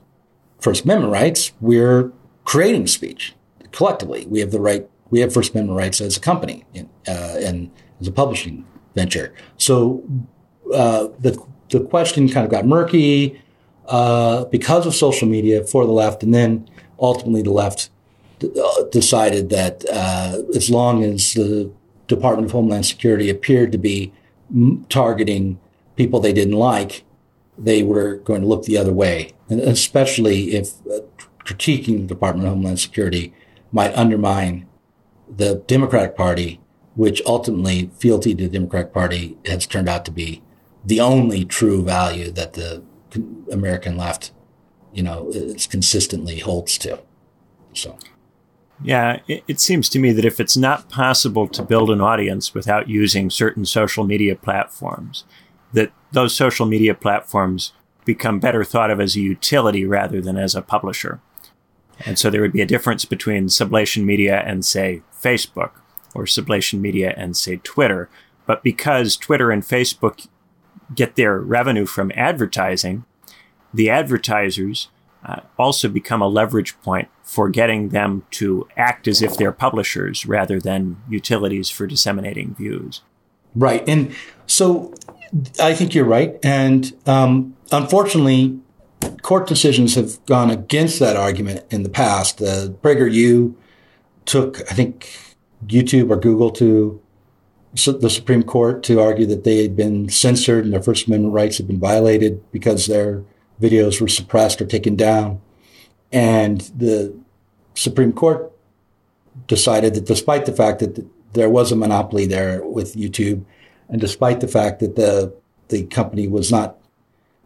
First 0.66 0.82
Amendment 0.82 1.12
rights. 1.12 1.52
We're 1.60 2.10
creating 2.42 2.88
speech 2.88 3.36
collectively. 3.70 4.26
We 4.26 4.40
have 4.40 4.50
the 4.50 4.58
right, 4.60 4.90
we 5.10 5.20
have 5.20 5.32
First 5.32 5.52
Amendment 5.52 5.78
rights 5.78 6.00
as 6.00 6.16
a 6.16 6.20
company 6.20 6.64
uh, 6.76 7.36
and 7.48 7.70
as 8.00 8.08
a 8.08 8.10
publishing 8.10 8.66
venture. 8.96 9.32
So, 9.58 10.02
uh, 10.74 11.06
the, 11.20 11.40
the 11.70 11.84
question 11.84 12.28
kind 12.28 12.44
of 12.44 12.50
got 12.50 12.66
murky 12.66 13.40
uh, 13.86 14.46
because 14.46 14.88
of 14.88 14.94
social 14.96 15.28
media 15.28 15.62
for 15.62 15.86
the 15.86 15.92
left, 15.92 16.24
and 16.24 16.34
then 16.34 16.68
ultimately 16.98 17.42
the 17.42 17.52
left 17.52 17.90
d- 18.40 18.50
uh, 18.60 18.82
decided 18.90 19.50
that 19.50 19.84
uh, 19.88 20.42
as 20.56 20.68
long 20.68 21.04
as 21.04 21.34
the 21.34 21.70
Department 22.08 22.46
of 22.46 22.50
Homeland 22.50 22.86
Security 22.86 23.30
appeared 23.30 23.70
to 23.70 23.78
be 23.78 24.12
m- 24.52 24.84
targeting 24.88 25.60
people 25.94 26.18
they 26.18 26.32
didn't 26.32 26.58
like, 26.58 27.04
they 27.58 27.82
were 27.82 28.16
going 28.16 28.42
to 28.42 28.46
look 28.46 28.64
the 28.64 28.78
other 28.78 28.92
way, 28.92 29.32
and 29.48 29.60
especially 29.60 30.54
if 30.54 30.72
critiquing 31.44 32.00
the 32.00 32.06
Department 32.06 32.46
of 32.46 32.54
Homeland 32.54 32.80
Security 32.80 33.32
might 33.72 33.96
undermine 33.96 34.68
the 35.28 35.56
Democratic 35.66 36.16
Party, 36.16 36.60
which 36.94 37.22
ultimately 37.26 37.90
fealty 37.98 38.34
to 38.34 38.44
the 38.44 38.50
Democratic 38.50 38.92
Party 38.92 39.36
has 39.46 39.66
turned 39.66 39.88
out 39.88 40.04
to 40.04 40.10
be 40.10 40.42
the 40.84 41.00
only 41.00 41.44
true 41.44 41.82
value 41.82 42.30
that 42.30 42.52
the 42.52 42.82
American 43.50 43.96
left, 43.96 44.32
you 44.92 45.02
know, 45.02 45.32
consistently 45.68 46.38
holds 46.38 46.78
to. 46.78 47.00
So. 47.72 47.98
Yeah, 48.82 49.20
it, 49.26 49.42
it, 49.48 49.60
seems 49.60 49.88
to 49.90 49.98
me 49.98 50.12
that 50.12 50.24
if 50.24 50.38
it's 50.38 50.56
not 50.56 50.90
possible 50.90 51.48
to 51.48 51.62
build 51.62 51.90
an 51.90 52.00
audience 52.00 52.52
without 52.52 52.88
using 52.88 53.30
certain 53.30 53.64
social 53.64 54.04
media 54.04 54.36
platforms, 54.36 55.24
that 55.76 55.92
those 56.10 56.34
social 56.34 56.64
media 56.64 56.94
platforms 56.94 57.72
become 58.06 58.40
better 58.40 58.64
thought 58.64 58.90
of 58.90 58.98
as 58.98 59.14
a 59.14 59.20
utility 59.20 59.84
rather 59.84 60.22
than 60.22 60.38
as 60.38 60.54
a 60.54 60.62
publisher. 60.62 61.20
And 62.06 62.18
so 62.18 62.30
there 62.30 62.40
would 62.40 62.52
be 62.52 62.62
a 62.62 62.66
difference 62.66 63.04
between 63.04 63.48
Sublation 63.48 64.04
Media 64.04 64.42
and, 64.46 64.64
say, 64.64 65.02
Facebook, 65.22 65.72
or 66.14 66.24
Sublation 66.24 66.80
Media 66.80 67.12
and, 67.14 67.36
say, 67.36 67.56
Twitter. 67.58 68.08
But 68.46 68.62
because 68.62 69.16
Twitter 69.16 69.50
and 69.50 69.62
Facebook 69.62 70.26
get 70.94 71.16
their 71.16 71.38
revenue 71.38 71.84
from 71.84 72.10
advertising, 72.14 73.04
the 73.74 73.90
advertisers 73.90 74.88
uh, 75.26 75.40
also 75.58 75.88
become 75.88 76.22
a 76.22 76.28
leverage 76.28 76.80
point 76.80 77.08
for 77.22 77.50
getting 77.50 77.90
them 77.90 78.24
to 78.30 78.66
act 78.78 79.08
as 79.08 79.20
if 79.20 79.36
they're 79.36 79.52
publishers 79.52 80.24
rather 80.24 80.58
than 80.58 81.02
utilities 81.10 81.68
for 81.68 81.86
disseminating 81.86 82.54
views. 82.54 83.02
Right. 83.54 83.86
And 83.88 84.14
so 84.46 84.94
I 85.60 85.74
think 85.74 85.94
you're 85.94 86.04
right. 86.04 86.36
And 86.42 86.92
um, 87.06 87.56
unfortunately, 87.72 88.60
court 89.22 89.48
decisions 89.48 89.94
have 89.94 90.24
gone 90.26 90.50
against 90.50 90.98
that 91.00 91.16
argument 91.16 91.64
in 91.70 91.82
the 91.82 91.88
past. 91.88 92.40
Uh, 92.40 92.68
PragerU 92.82 93.54
took, 94.24 94.60
I 94.70 94.74
think, 94.74 95.36
YouTube 95.66 96.10
or 96.10 96.16
Google 96.16 96.50
to 96.52 97.00
the 97.84 98.10
Supreme 98.10 98.42
Court 98.42 98.82
to 98.84 99.00
argue 99.00 99.26
that 99.26 99.44
they 99.44 99.62
had 99.62 99.76
been 99.76 100.08
censored 100.08 100.64
and 100.64 100.72
their 100.72 100.82
First 100.82 101.06
Amendment 101.06 101.34
rights 101.34 101.58
had 101.58 101.66
been 101.66 101.78
violated 101.78 102.40
because 102.50 102.86
their 102.86 103.22
videos 103.60 104.00
were 104.00 104.08
suppressed 104.08 104.62
or 104.62 104.66
taken 104.66 104.96
down. 104.96 105.40
And 106.12 106.60
the 106.74 107.14
Supreme 107.74 108.12
Court 108.12 108.50
decided 109.46 109.94
that 109.94 110.06
despite 110.06 110.46
the 110.46 110.52
fact 110.52 110.80
that 110.80 111.06
there 111.34 111.50
was 111.50 111.70
a 111.70 111.76
monopoly 111.76 112.26
there 112.26 112.64
with 112.64 112.94
YouTube, 112.94 113.44
and 113.88 114.00
despite 114.00 114.40
the 114.40 114.48
fact 114.48 114.80
that 114.80 114.96
the 114.96 115.34
the 115.68 115.84
company 115.86 116.28
was 116.28 116.50
not 116.50 116.76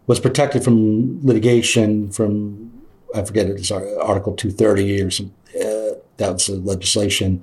was 0.06 0.20
protected 0.20 0.62
from 0.62 1.24
litigation 1.26 2.10
from 2.10 2.72
I 3.14 3.22
forget 3.22 3.46
it 3.46 3.54
was 3.54 3.70
Article 3.70 4.34
230 4.34 5.02
or 5.02 5.10
some 5.10 5.32
uh, 5.54 5.94
that 6.16 6.32
was 6.32 6.46
the 6.46 6.56
legislation 6.56 7.42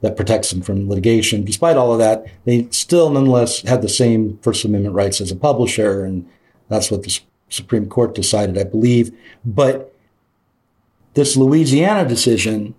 that 0.00 0.16
protects 0.16 0.50
them 0.50 0.62
from 0.62 0.88
litigation. 0.88 1.44
Despite 1.44 1.76
all 1.76 1.92
of 1.92 1.98
that, 1.98 2.26
they 2.44 2.68
still 2.70 3.10
nonetheless 3.10 3.62
had 3.62 3.82
the 3.82 3.88
same 3.88 4.38
First 4.42 4.64
Amendment 4.64 4.94
rights 4.94 5.20
as 5.20 5.32
a 5.32 5.36
publisher, 5.36 6.04
and 6.04 6.28
that's 6.68 6.90
what 6.90 7.02
the 7.02 7.20
Supreme 7.48 7.88
Court 7.88 8.14
decided, 8.14 8.56
I 8.56 8.64
believe. 8.64 9.10
But 9.44 9.92
this 11.14 11.36
Louisiana 11.36 12.08
decision, 12.08 12.74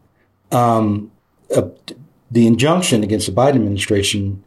um, 0.51 1.11
uh, 1.53 1.63
the 2.31 2.47
injunction 2.47 3.03
against 3.03 3.25
the 3.25 3.33
Biden 3.33 3.55
administration 3.55 4.43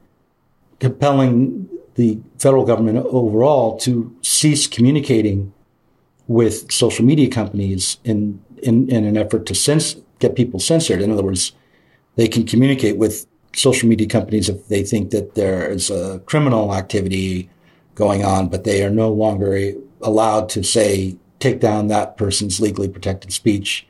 compelling 0.83 1.69
the 1.95 2.19
federal 2.41 2.65
government 2.65 2.99
overall 3.07 3.79
to 3.79 4.13
cease 4.21 4.67
communicating 4.67 5.55
with 6.27 6.73
social 6.73 7.05
media 7.05 7.31
companies 7.31 7.99
in, 8.03 8.43
in, 8.65 8.89
in 8.91 9.05
an 9.05 9.17
effort 9.17 9.47
to 9.47 9.55
sense, 9.55 9.95
get 10.19 10.35
people 10.35 10.59
censored. 10.59 11.01
In 11.01 11.13
other 11.13 11.23
words, 11.23 11.53
they 12.17 12.27
can 12.27 12.45
communicate 12.45 12.97
with 12.97 13.27
social 13.55 13.89
media 13.89 14.09
companies 14.09 14.49
if 14.49 14.67
they 14.67 14.83
think 14.83 15.11
that 15.11 15.37
there 15.37 15.71
is 15.71 15.89
a 15.89 16.21
criminal 16.27 16.75
activity 16.75 17.49
going 17.95 18.25
on, 18.25 18.49
but 18.49 18.65
they 18.65 18.83
are 18.83 18.91
no 18.91 19.09
longer 19.09 19.75
allowed 20.01 20.49
to 20.49 20.65
say, 20.65 21.17
take 21.39 21.61
down 21.61 21.87
that 21.87 22.17
person's 22.17 22.61
legally 22.61 22.89
protected 22.89 23.33
speech, 23.33 23.87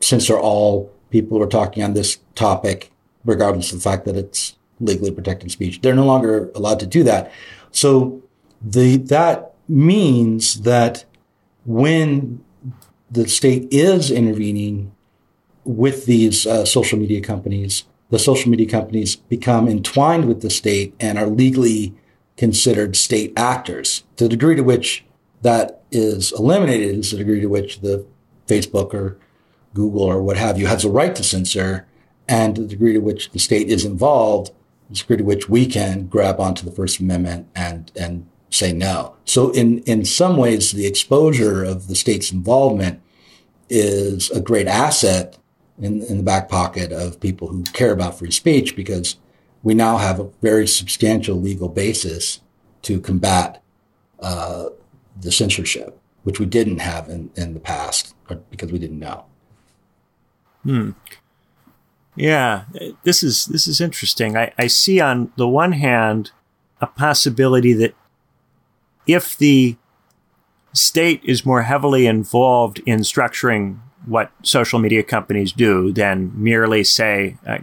censor 0.00 0.38
all 0.38 0.90
people 1.10 1.36
who 1.36 1.44
are 1.44 1.58
talking 1.60 1.82
on 1.82 1.92
this 1.92 2.20
topic, 2.34 2.90
regardless 3.22 3.70
of 3.70 3.82
the 3.82 3.90
fact 3.90 4.06
that 4.06 4.16
it's 4.16 4.56
legally 4.82 5.10
protected 5.10 5.50
speech. 5.50 5.80
They're 5.80 5.94
no 5.94 6.06
longer 6.06 6.50
allowed 6.54 6.80
to 6.80 6.86
do 6.86 7.02
that. 7.04 7.32
So 7.70 8.22
the, 8.60 8.96
that 8.98 9.54
means 9.68 10.62
that 10.62 11.04
when 11.64 12.44
the 13.10 13.28
state 13.28 13.68
is 13.70 14.10
intervening 14.10 14.92
with 15.64 16.06
these 16.06 16.46
uh, 16.46 16.64
social 16.64 16.98
media 16.98 17.20
companies, 17.20 17.84
the 18.10 18.18
social 18.18 18.50
media 18.50 18.68
companies 18.68 19.16
become 19.16 19.68
entwined 19.68 20.26
with 20.26 20.42
the 20.42 20.50
state 20.50 20.94
and 21.00 21.18
are 21.18 21.26
legally 21.26 21.94
considered 22.36 22.96
state 22.96 23.32
actors. 23.36 24.04
To 24.16 24.24
the 24.24 24.30
degree 24.30 24.56
to 24.56 24.62
which 24.62 25.04
that 25.42 25.82
is 25.90 26.32
eliminated 26.32 26.96
is 26.96 27.10
the 27.10 27.18
degree 27.18 27.40
to 27.40 27.46
which 27.46 27.80
the 27.80 28.04
Facebook 28.46 28.92
or 28.94 29.18
Google 29.74 30.02
or 30.02 30.22
what 30.22 30.36
have 30.36 30.58
you 30.58 30.66
has 30.66 30.84
a 30.84 30.90
right 30.90 31.14
to 31.14 31.22
censor 31.22 31.86
and 32.28 32.56
the 32.56 32.66
degree 32.66 32.92
to 32.92 32.98
which 32.98 33.30
the 33.30 33.38
state 33.38 33.68
is 33.68 33.84
involved, 33.84 34.52
degree 35.00 35.16
to 35.16 35.24
which 35.24 35.48
we 35.48 35.66
can 35.66 36.06
grab 36.06 36.40
onto 36.40 36.64
the 36.64 36.72
First 36.72 37.00
Amendment 37.00 37.48
and, 37.54 37.90
and 37.96 38.26
say 38.50 38.72
no. 38.72 39.16
So 39.24 39.50
in, 39.50 39.78
in 39.80 40.04
some 40.04 40.36
ways, 40.36 40.72
the 40.72 40.86
exposure 40.86 41.64
of 41.64 41.88
the 41.88 41.94
state's 41.94 42.32
involvement 42.32 43.00
is 43.68 44.30
a 44.30 44.40
great 44.40 44.66
asset 44.66 45.38
in, 45.78 46.02
in 46.02 46.18
the 46.18 46.22
back 46.22 46.48
pocket 46.48 46.92
of 46.92 47.20
people 47.20 47.48
who 47.48 47.62
care 47.64 47.92
about 47.92 48.18
free 48.18 48.30
speech 48.30 48.76
because 48.76 49.16
we 49.62 49.74
now 49.74 49.96
have 49.96 50.20
a 50.20 50.30
very 50.42 50.66
substantial 50.66 51.40
legal 51.40 51.68
basis 51.68 52.40
to 52.82 53.00
combat 53.00 53.62
uh, 54.20 54.66
the 55.20 55.32
censorship, 55.32 55.98
which 56.24 56.38
we 56.38 56.46
didn't 56.46 56.78
have 56.78 57.08
in, 57.08 57.30
in 57.36 57.54
the 57.54 57.60
past 57.60 58.14
because 58.50 58.72
we 58.72 58.78
didn't 58.78 58.98
know. 58.98 59.24
Hmm. 60.64 60.90
Yeah, 62.14 62.64
this 63.04 63.22
is 63.22 63.46
this 63.46 63.66
is 63.66 63.80
interesting. 63.80 64.36
I, 64.36 64.52
I 64.58 64.66
see 64.66 65.00
on 65.00 65.32
the 65.36 65.48
one 65.48 65.72
hand 65.72 66.30
a 66.80 66.86
possibility 66.86 67.72
that 67.72 67.94
if 69.06 69.36
the 69.36 69.76
state 70.74 71.22
is 71.24 71.46
more 71.46 71.62
heavily 71.62 72.06
involved 72.06 72.80
in 72.86 73.00
structuring 73.00 73.78
what 74.04 74.30
social 74.42 74.78
media 74.78 75.02
companies 75.02 75.52
do 75.52 75.92
than 75.92 76.32
merely 76.34 76.82
say 76.82 77.36
uh, 77.46 77.58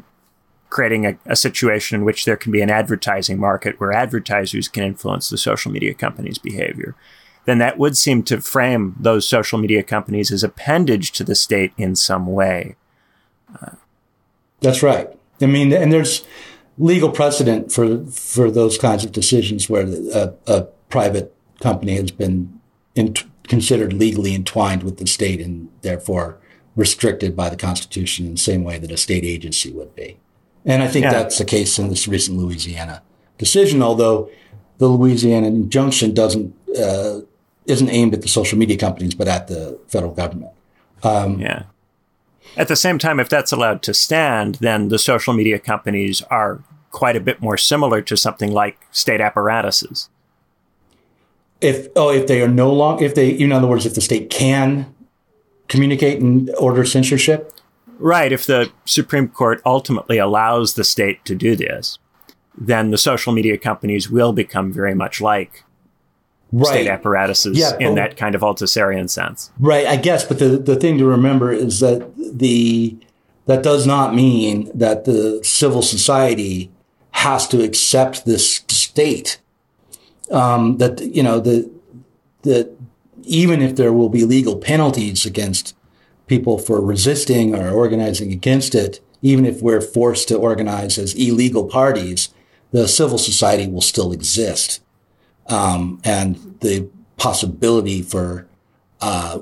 creating 0.69 1.05
a, 1.05 1.17
a, 1.25 1.35
situation 1.35 1.99
in 1.99 2.05
which 2.05 2.25
there 2.25 2.37
can 2.37 2.51
be 2.51 2.61
an 2.61 2.69
advertising 2.69 3.39
market 3.39 3.79
where 3.79 3.91
advertisers 3.91 4.67
can 4.67 4.83
influence 4.83 5.29
the 5.29 5.37
social 5.37 5.71
media 5.71 5.93
companies' 5.93 6.37
behavior, 6.37 6.95
then 7.45 7.57
that 7.57 7.77
would 7.77 7.97
seem 7.97 8.21
to 8.23 8.39
frame 8.39 8.95
those 8.99 9.27
social 9.27 9.57
media 9.57 9.83
companies 9.83 10.31
as 10.31 10.43
appendage 10.43 11.11
to 11.11 11.23
the 11.23 11.35
state 11.35 11.73
in 11.77 11.95
some 11.95 12.27
way. 12.27 12.75
Uh, 13.61 13.71
That's 14.61 14.83
right. 14.83 15.09
I 15.41 15.45
mean, 15.45 15.71
and 15.73 15.91
there's 15.91 16.25
legal 16.77 17.09
precedent 17.09 17.71
for 17.71 18.05
for 18.05 18.49
those 18.49 18.77
kinds 18.77 19.03
of 19.03 19.11
decisions 19.11 19.69
where 19.69 19.85
a, 20.13 20.33
a 20.47 20.61
private 20.89 21.35
company 21.59 21.95
has 21.95 22.11
been 22.11 22.59
in, 22.95 23.15
considered 23.43 23.93
legally 23.93 24.33
entwined 24.33 24.83
with 24.83 24.97
the 24.97 25.07
state 25.07 25.41
and 25.41 25.69
therefore 25.81 26.37
restricted 26.75 27.35
by 27.35 27.49
the 27.49 27.57
Constitution 27.57 28.25
in 28.25 28.33
the 28.33 28.37
same 28.37 28.63
way 28.63 28.77
that 28.79 28.91
a 28.91 28.97
state 28.97 29.23
agency 29.23 29.71
would 29.71 29.93
be. 29.95 30.17
And 30.65 30.83
I 30.83 30.87
think 30.87 31.03
yeah. 31.03 31.11
that's 31.11 31.37
the 31.37 31.45
case 31.45 31.79
in 31.79 31.89
this 31.89 32.07
recent 32.07 32.37
Louisiana 32.37 33.01
decision, 33.37 33.81
although 33.81 34.29
the 34.77 34.87
Louisiana 34.87 35.47
injunction 35.47 36.13
doesn't 36.13 36.55
uh, 36.77 37.21
isn't 37.65 37.89
aimed 37.89 38.13
at 38.13 38.21
the 38.21 38.27
social 38.27 38.57
media 38.57 38.77
companies, 38.77 39.13
but 39.13 39.27
at 39.27 39.47
the 39.47 39.79
federal 39.87 40.13
government. 40.13 40.51
Um, 41.03 41.39
yeah. 41.39 41.63
At 42.57 42.67
the 42.67 42.75
same 42.75 42.97
time, 42.97 43.19
if 43.19 43.29
that's 43.29 43.51
allowed 43.51 43.81
to 43.83 43.93
stand, 43.93 44.55
then 44.55 44.89
the 44.89 44.99
social 44.99 45.33
media 45.33 45.59
companies 45.59 46.21
are 46.23 46.61
quite 46.91 47.15
a 47.15 47.19
bit 47.19 47.41
more 47.41 47.57
similar 47.57 48.01
to 48.01 48.17
something 48.17 48.51
like 48.51 48.77
state 48.91 49.21
apparatuses. 49.21 50.09
If 51.61 51.87
oh, 51.95 52.09
if 52.09 52.27
they 52.27 52.41
are 52.41 52.47
no 52.47 52.71
longer, 52.71 53.05
if 53.05 53.15
they, 53.15 53.29
in 53.29 53.51
other 53.51 53.67
words, 53.67 53.85
if 53.85 53.93
the 53.93 54.01
state 54.01 54.29
can 54.29 54.93
communicate 55.67 56.21
and 56.21 56.49
order 56.57 56.85
censorship, 56.85 57.53
Right. 57.99 58.31
If 58.31 58.45
the 58.45 58.71
Supreme 58.85 59.27
Court 59.27 59.61
ultimately 59.65 60.17
allows 60.17 60.73
the 60.73 60.85
state 60.85 61.23
to 61.25 61.35
do 61.35 61.55
this, 61.55 61.99
then 62.57 62.91
the 62.91 62.97
social 62.97 63.33
media 63.33 63.57
companies 63.57 64.09
will 64.09 64.31
become 64.31 64.71
very 64.71 64.95
much 64.95 65.19
like 65.19 65.65
right. 66.51 66.67
state 66.67 66.87
apparatuses 66.87 67.57
yeah, 67.57 67.77
in 67.79 67.95
that 67.95 68.17
kind 68.17 68.35
of 68.35 68.41
Althusserian 68.41 69.09
sense. 69.09 69.51
Right, 69.59 69.85
I 69.85 69.95
guess. 69.95 70.23
But 70.23 70.39
the, 70.39 70.57
the 70.57 70.75
thing 70.75 70.97
to 70.97 71.05
remember 71.05 71.51
is 71.51 71.79
that 71.79 72.11
the 72.17 72.97
that 73.45 73.63
does 73.63 73.87
not 73.87 74.13
mean 74.13 74.69
that 74.73 75.05
the 75.05 75.43
civil 75.43 75.81
society 75.81 76.71
has 77.11 77.47
to 77.47 77.63
accept 77.63 78.25
this 78.25 78.61
state. 78.67 79.39
Um, 80.31 80.77
that 80.77 81.01
you 81.01 81.23
know 81.23 81.39
the 81.39 81.69
that 82.43 82.75
even 83.23 83.61
if 83.61 83.75
there 83.75 83.93
will 83.93 84.09
be 84.09 84.23
legal 84.23 84.57
penalties 84.57 85.25
against 85.25 85.75
people 86.27 86.57
for 86.57 86.79
resisting 86.79 87.55
or 87.55 87.71
organizing 87.71 88.31
against 88.31 88.75
it, 88.75 88.99
even 89.21 89.45
if 89.45 89.61
we're 89.61 89.81
forced 89.81 90.27
to 90.27 90.37
organize 90.37 90.97
as 90.97 91.13
illegal 91.15 91.65
parties, 91.67 92.29
the 92.71 92.87
civil 92.87 93.17
society 93.17 93.67
will 93.67 93.81
still 93.81 94.11
exist. 94.11 94.81
Um, 95.49 95.99
and 96.03 96.35
the 96.61 96.89
possibility 97.17 98.01
for 98.01 98.47
uh, 99.01 99.39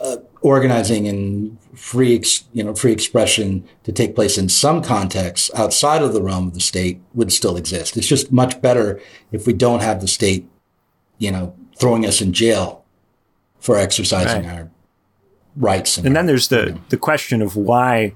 uh, 0.00 0.16
organizing 0.40 1.08
and 1.08 1.58
free, 1.74 2.14
ex- 2.14 2.44
you 2.52 2.62
know, 2.62 2.74
free 2.74 2.92
expression 2.92 3.66
to 3.82 3.92
take 3.92 4.14
place 4.14 4.38
in 4.38 4.48
some 4.48 4.82
contexts 4.82 5.50
outside 5.54 6.02
of 6.02 6.12
the 6.12 6.22
realm 6.22 6.46
of 6.46 6.54
the 6.54 6.60
state 6.60 7.00
would 7.14 7.32
still 7.32 7.56
exist. 7.56 7.96
It's 7.96 8.06
just 8.06 8.30
much 8.30 8.60
better 8.62 9.00
if 9.32 9.46
we 9.46 9.52
don't 9.52 9.82
have 9.82 10.00
the 10.00 10.08
state, 10.08 10.48
you 11.18 11.30
know, 11.32 11.54
throwing 11.76 12.06
us 12.06 12.20
in 12.20 12.32
jail 12.32 12.84
for 13.58 13.76
exercising 13.76 14.46
right. 14.46 14.58
our 14.58 14.70
rights. 15.56 15.96
And, 15.98 16.06
and 16.06 16.16
then 16.16 16.26
there's 16.26 16.48
the, 16.48 16.78
the 16.88 16.96
question 16.96 17.42
of 17.42 17.56
why 17.56 18.14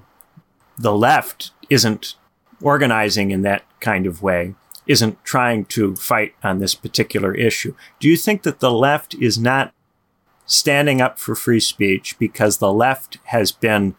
the 0.77 0.95
left 0.95 1.51
isn't 1.69 2.15
organizing 2.61 3.31
in 3.31 3.41
that 3.41 3.63
kind 3.79 4.05
of 4.05 4.21
way, 4.21 4.55
isn't 4.91 5.23
trying 5.23 5.65
to 5.65 5.95
fight 5.95 6.35
on 6.43 6.59
this 6.59 6.75
particular 6.75 7.33
issue. 7.33 7.73
Do 7.99 8.09
you 8.09 8.17
think 8.17 8.43
that 8.43 8.59
the 8.59 8.71
left 8.71 9.15
is 9.15 9.39
not 9.39 9.73
standing 10.45 11.01
up 11.01 11.17
for 11.17 11.33
free 11.33 11.61
speech 11.61 12.19
because 12.19 12.57
the 12.57 12.73
left 12.73 13.17
has 13.25 13.53
been 13.53 13.95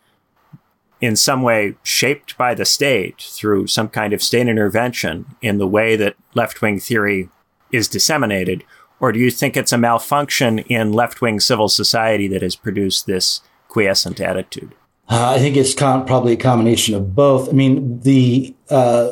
in 1.00 1.16
some 1.16 1.42
way 1.42 1.74
shaped 1.82 2.36
by 2.36 2.54
the 2.54 2.66
state 2.66 3.20
through 3.20 3.66
some 3.66 3.88
kind 3.88 4.12
of 4.12 4.22
state 4.22 4.46
intervention 4.46 5.24
in 5.40 5.58
the 5.58 5.66
way 5.66 5.96
that 5.96 6.14
left 6.34 6.60
wing 6.60 6.78
theory 6.78 7.30
is 7.72 7.88
disseminated? 7.88 8.64
Or 9.00 9.10
do 9.10 9.18
you 9.18 9.30
think 9.30 9.56
it's 9.56 9.72
a 9.72 9.78
malfunction 9.78 10.60
in 10.60 10.92
left 10.92 11.20
wing 11.20 11.40
civil 11.40 11.68
society 11.68 12.28
that 12.28 12.42
has 12.42 12.54
produced 12.54 13.06
this 13.06 13.40
quiescent 13.68 14.20
attitude? 14.20 14.74
Uh, 15.08 15.32
I 15.34 15.38
think 15.38 15.56
it's 15.56 15.74
com- 15.74 16.06
probably 16.06 16.34
a 16.34 16.36
combination 16.36 16.94
of 16.94 17.14
both. 17.14 17.48
I 17.48 17.52
mean, 17.52 18.00
the 18.00 18.54
uh, 18.70 19.10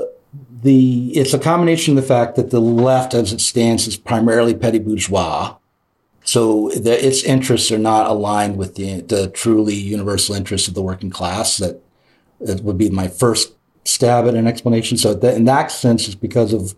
the 0.62 1.12
it's 1.14 1.34
a 1.34 1.38
combination 1.38 1.96
of 1.96 2.02
the 2.02 2.08
fact 2.08 2.36
that 2.36 2.50
the 2.50 2.60
left, 2.60 3.14
as 3.14 3.32
it 3.32 3.40
stands, 3.40 3.86
is 3.86 3.96
primarily 3.96 4.54
petty 4.54 4.78
bourgeois, 4.78 5.56
so 6.24 6.70
the, 6.70 7.06
its 7.06 7.22
interests 7.24 7.72
are 7.72 7.78
not 7.78 8.06
aligned 8.06 8.56
with 8.56 8.74
the 8.74 9.00
the 9.00 9.28
truly 9.28 9.74
universal 9.74 10.34
interests 10.34 10.68
of 10.68 10.74
the 10.74 10.82
working 10.82 11.10
class. 11.10 11.56
That, 11.58 11.82
that 12.40 12.62
would 12.62 12.78
be 12.78 12.90
my 12.90 13.08
first 13.08 13.54
stab 13.84 14.26
at 14.26 14.34
an 14.34 14.46
explanation. 14.46 14.96
So 14.96 15.14
that, 15.14 15.34
in 15.34 15.44
that 15.44 15.70
sense, 15.70 16.06
it's 16.06 16.14
because 16.14 16.52
of 16.52 16.74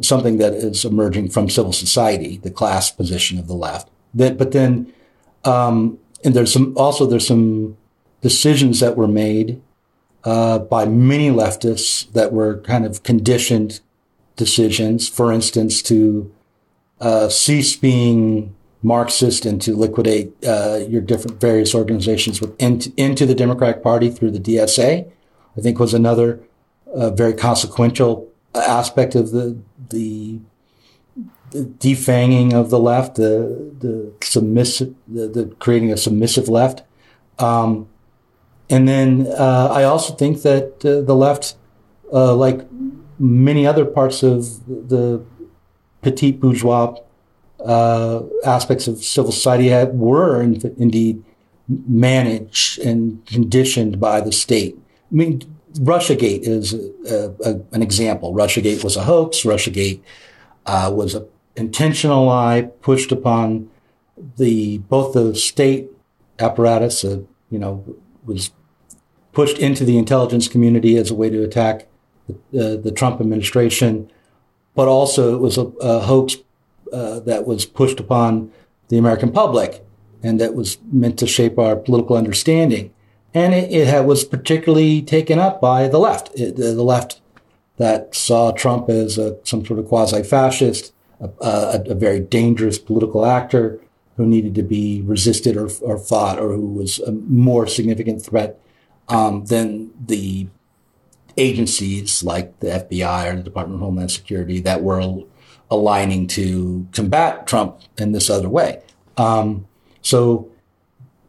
something 0.00 0.38
that 0.38 0.54
is 0.54 0.84
emerging 0.84 1.30
from 1.30 1.48
civil 1.48 1.72
society, 1.72 2.38
the 2.38 2.50
class 2.50 2.90
position 2.90 3.38
of 3.38 3.46
the 3.46 3.54
left. 3.54 3.90
That, 4.14 4.38
but 4.38 4.52
then, 4.52 4.92
um, 5.44 5.98
and 6.24 6.34
there's 6.34 6.52
some 6.52 6.74
also 6.76 7.06
there's 7.06 7.26
some 7.26 7.76
decisions 8.20 8.80
that 8.80 8.96
were 8.96 9.08
made 9.08 9.60
uh, 10.24 10.58
by 10.58 10.84
many 10.84 11.30
leftists 11.30 12.10
that 12.12 12.32
were 12.32 12.60
kind 12.60 12.84
of 12.84 13.02
conditioned 13.02 13.80
decisions. 14.36 15.08
For 15.08 15.32
instance, 15.32 15.82
to 15.82 16.32
uh, 17.00 17.28
cease 17.28 17.76
being 17.76 18.54
Marxist 18.82 19.46
and 19.46 19.60
to 19.62 19.76
liquidate 19.76 20.32
uh, 20.44 20.80
your 20.88 21.00
different 21.00 21.40
various 21.40 21.74
organizations 21.74 22.40
with, 22.40 22.60
into, 22.60 23.26
the 23.26 23.34
Democratic 23.34 23.82
Party 23.82 24.10
through 24.10 24.32
the 24.32 24.40
DSA, 24.40 25.10
I 25.56 25.60
think 25.60 25.78
was 25.78 25.94
another 25.94 26.40
uh, 26.92 27.10
very 27.10 27.34
consequential 27.34 28.28
aspect 28.54 29.14
of 29.14 29.30
the 29.30 29.56
the, 29.90 30.40
the 31.50 31.64
defanging 31.64 32.52
of 32.52 32.70
the 32.70 32.78
left, 32.78 33.16
the 33.16 33.72
the 33.78 34.12
submissive, 34.20 34.94
the, 35.06 35.28
the 35.28 35.46
creating 35.58 35.92
a 35.92 35.96
submissive 35.96 36.48
left, 36.48 36.82
um, 37.38 37.88
and 38.72 38.88
then 38.88 39.26
uh, 39.38 39.68
I 39.70 39.84
also 39.84 40.14
think 40.14 40.42
that 40.42 40.84
uh, 40.84 41.02
the 41.02 41.14
left, 41.14 41.56
uh, 42.10 42.34
like 42.34 42.66
many 43.18 43.66
other 43.66 43.84
parts 43.84 44.22
of 44.22 44.66
the 44.66 45.22
petite 46.00 46.40
bourgeois 46.40 46.96
uh, 47.60 48.22
aspects 48.46 48.88
of 48.88 49.04
civil 49.04 49.30
society, 49.30 49.68
were 49.92 50.40
in, 50.40 50.74
indeed 50.78 51.22
managed 51.68 52.78
and 52.78 53.24
conditioned 53.26 54.00
by 54.00 54.22
the 54.22 54.32
state. 54.32 54.74
I 55.10 55.14
mean, 55.14 55.42
Russiagate 55.74 56.42
is 56.42 56.72
a, 56.72 57.34
a, 57.44 57.60
an 57.72 57.82
example. 57.82 58.34
Russiagate 58.34 58.82
was 58.82 58.96
a 58.96 59.04
hoax. 59.04 59.42
Russiagate 59.42 60.00
uh, 60.64 60.90
was 60.94 61.14
an 61.14 61.26
intentional 61.56 62.24
lie 62.24 62.62
pushed 62.80 63.12
upon 63.12 63.68
the 64.38 64.78
both 64.78 65.12
the 65.12 65.34
state 65.34 65.90
apparatus, 66.38 67.04
uh, 67.04 67.20
you 67.50 67.58
know, 67.58 67.84
was 68.24 68.50
pushed 69.32 69.58
into 69.58 69.84
the 69.84 69.98
intelligence 69.98 70.48
community 70.48 70.96
as 70.96 71.10
a 71.10 71.14
way 71.14 71.30
to 71.30 71.42
attack 71.42 71.86
the, 72.28 72.34
uh, 72.74 72.76
the 72.80 72.92
Trump 72.92 73.20
administration, 73.20 74.10
but 74.74 74.88
also 74.88 75.34
it 75.34 75.40
was 75.40 75.58
a, 75.58 75.64
a 75.80 76.00
hoax 76.00 76.36
uh, 76.92 77.20
that 77.20 77.46
was 77.46 77.64
pushed 77.64 77.98
upon 77.98 78.52
the 78.88 78.98
American 78.98 79.32
public 79.32 79.84
and 80.22 80.38
that 80.40 80.54
was 80.54 80.78
meant 80.90 81.18
to 81.18 81.26
shape 81.26 81.58
our 81.58 81.74
political 81.74 82.16
understanding. 82.16 82.92
And 83.34 83.54
it, 83.54 83.72
it 83.72 84.04
was 84.04 84.24
particularly 84.24 85.02
taken 85.02 85.38
up 85.38 85.60
by 85.60 85.88
the 85.88 85.98
left, 85.98 86.30
it, 86.38 86.56
the, 86.56 86.74
left 86.82 87.20
that 87.78 88.14
saw 88.14 88.52
Trump 88.52 88.88
as 88.88 89.18
a, 89.18 89.38
some 89.44 89.64
sort 89.64 89.78
of 89.78 89.88
quasi-fascist, 89.88 90.92
a, 91.20 91.30
a, 91.40 91.84
a, 91.88 91.94
very 91.94 92.20
dangerous 92.20 92.78
political 92.78 93.24
actor 93.24 93.80
who 94.16 94.26
needed 94.26 94.54
to 94.54 94.62
be 94.62 95.00
resisted 95.02 95.56
or, 95.56 95.70
or 95.80 95.98
fought, 95.98 96.38
or 96.38 96.52
who 96.52 96.66
was 96.66 96.98
a 97.00 97.12
more 97.12 97.66
significant 97.66 98.22
threat 98.22 98.60
um, 99.08 99.44
than 99.46 99.92
the 100.06 100.48
agencies 101.36 102.22
like 102.22 102.58
the 102.60 102.68
FBI 102.68 103.32
or 103.32 103.36
the 103.36 103.42
Department 103.42 103.76
of 103.76 103.84
Homeland 103.84 104.10
Security 104.10 104.60
that 104.60 104.82
were 104.82 105.22
aligning 105.70 106.26
to 106.28 106.86
combat 106.92 107.46
Trump 107.46 107.80
in 107.98 108.12
this 108.12 108.28
other 108.28 108.48
way. 108.48 108.82
Um, 109.16 109.66
so, 110.02 110.50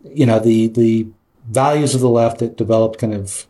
you 0.04 0.26
know, 0.26 0.40
the 0.40 0.68
the 0.68 1.08
values 1.48 1.96
of 1.96 2.02
the 2.02 2.10
left 2.10 2.40
that 2.40 2.58
developed 2.58 3.00
kind 3.00 3.14
of 3.14 3.48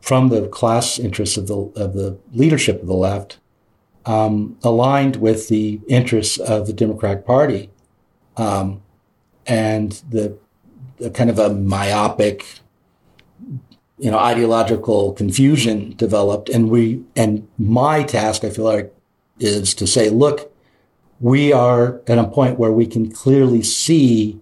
from 0.00 0.28
the 0.28 0.48
class 0.48 0.98
interests 0.98 1.36
of 1.36 1.46
the 1.46 1.56
of 1.76 1.94
the 1.94 2.18
leadership 2.32 2.80
of 2.80 2.88
the 2.88 2.94
left 2.94 3.38
um, 4.08 4.56
aligned 4.62 5.16
with 5.16 5.48
the 5.48 5.80
interests 5.86 6.38
of 6.38 6.66
the 6.66 6.72
Democratic 6.72 7.26
Party, 7.26 7.68
um, 8.38 8.80
and 9.46 10.02
the, 10.08 10.38
the 10.96 11.10
kind 11.10 11.28
of 11.28 11.38
a 11.38 11.50
myopic 11.50 12.60
you 13.98 14.10
know, 14.10 14.18
ideological 14.18 15.12
confusion 15.12 15.94
developed. 15.96 16.48
And 16.48 16.70
we, 16.70 17.02
and 17.16 17.46
my 17.58 18.02
task, 18.02 18.44
I 18.44 18.50
feel 18.50 18.64
like, 18.64 18.94
is 19.38 19.74
to 19.74 19.86
say, 19.86 20.08
look, 20.10 20.52
we 21.20 21.52
are 21.52 22.00
at 22.06 22.18
a 22.18 22.26
point 22.28 22.58
where 22.58 22.72
we 22.72 22.86
can 22.86 23.10
clearly 23.10 23.62
see 23.62 24.40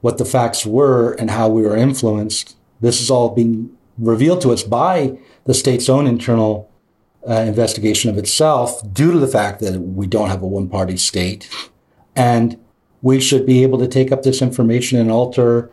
what 0.00 0.18
the 0.18 0.24
facts 0.24 0.66
were 0.66 1.12
and 1.12 1.30
how 1.30 1.48
we 1.48 1.62
were 1.62 1.76
influenced. 1.76 2.56
This 2.80 3.00
is 3.00 3.10
all 3.10 3.30
being 3.30 3.76
revealed 3.98 4.42
to 4.42 4.52
us 4.52 4.62
by 4.62 5.18
the 5.44 5.54
state's 5.54 5.88
own 5.88 6.06
internal 6.06 6.70
uh, 7.28 7.32
investigation 7.32 8.10
of 8.10 8.18
itself 8.18 8.80
due 8.92 9.10
to 9.10 9.18
the 9.18 9.26
fact 9.26 9.60
that 9.60 9.78
we 9.80 10.06
don't 10.06 10.28
have 10.28 10.42
a 10.42 10.46
one 10.46 10.68
party 10.68 10.96
state. 10.96 11.48
And 12.14 12.58
we 13.02 13.20
should 13.20 13.46
be 13.46 13.62
able 13.62 13.78
to 13.78 13.88
take 13.88 14.12
up 14.12 14.22
this 14.22 14.42
information 14.42 14.98
and 14.98 15.10
alter 15.10 15.70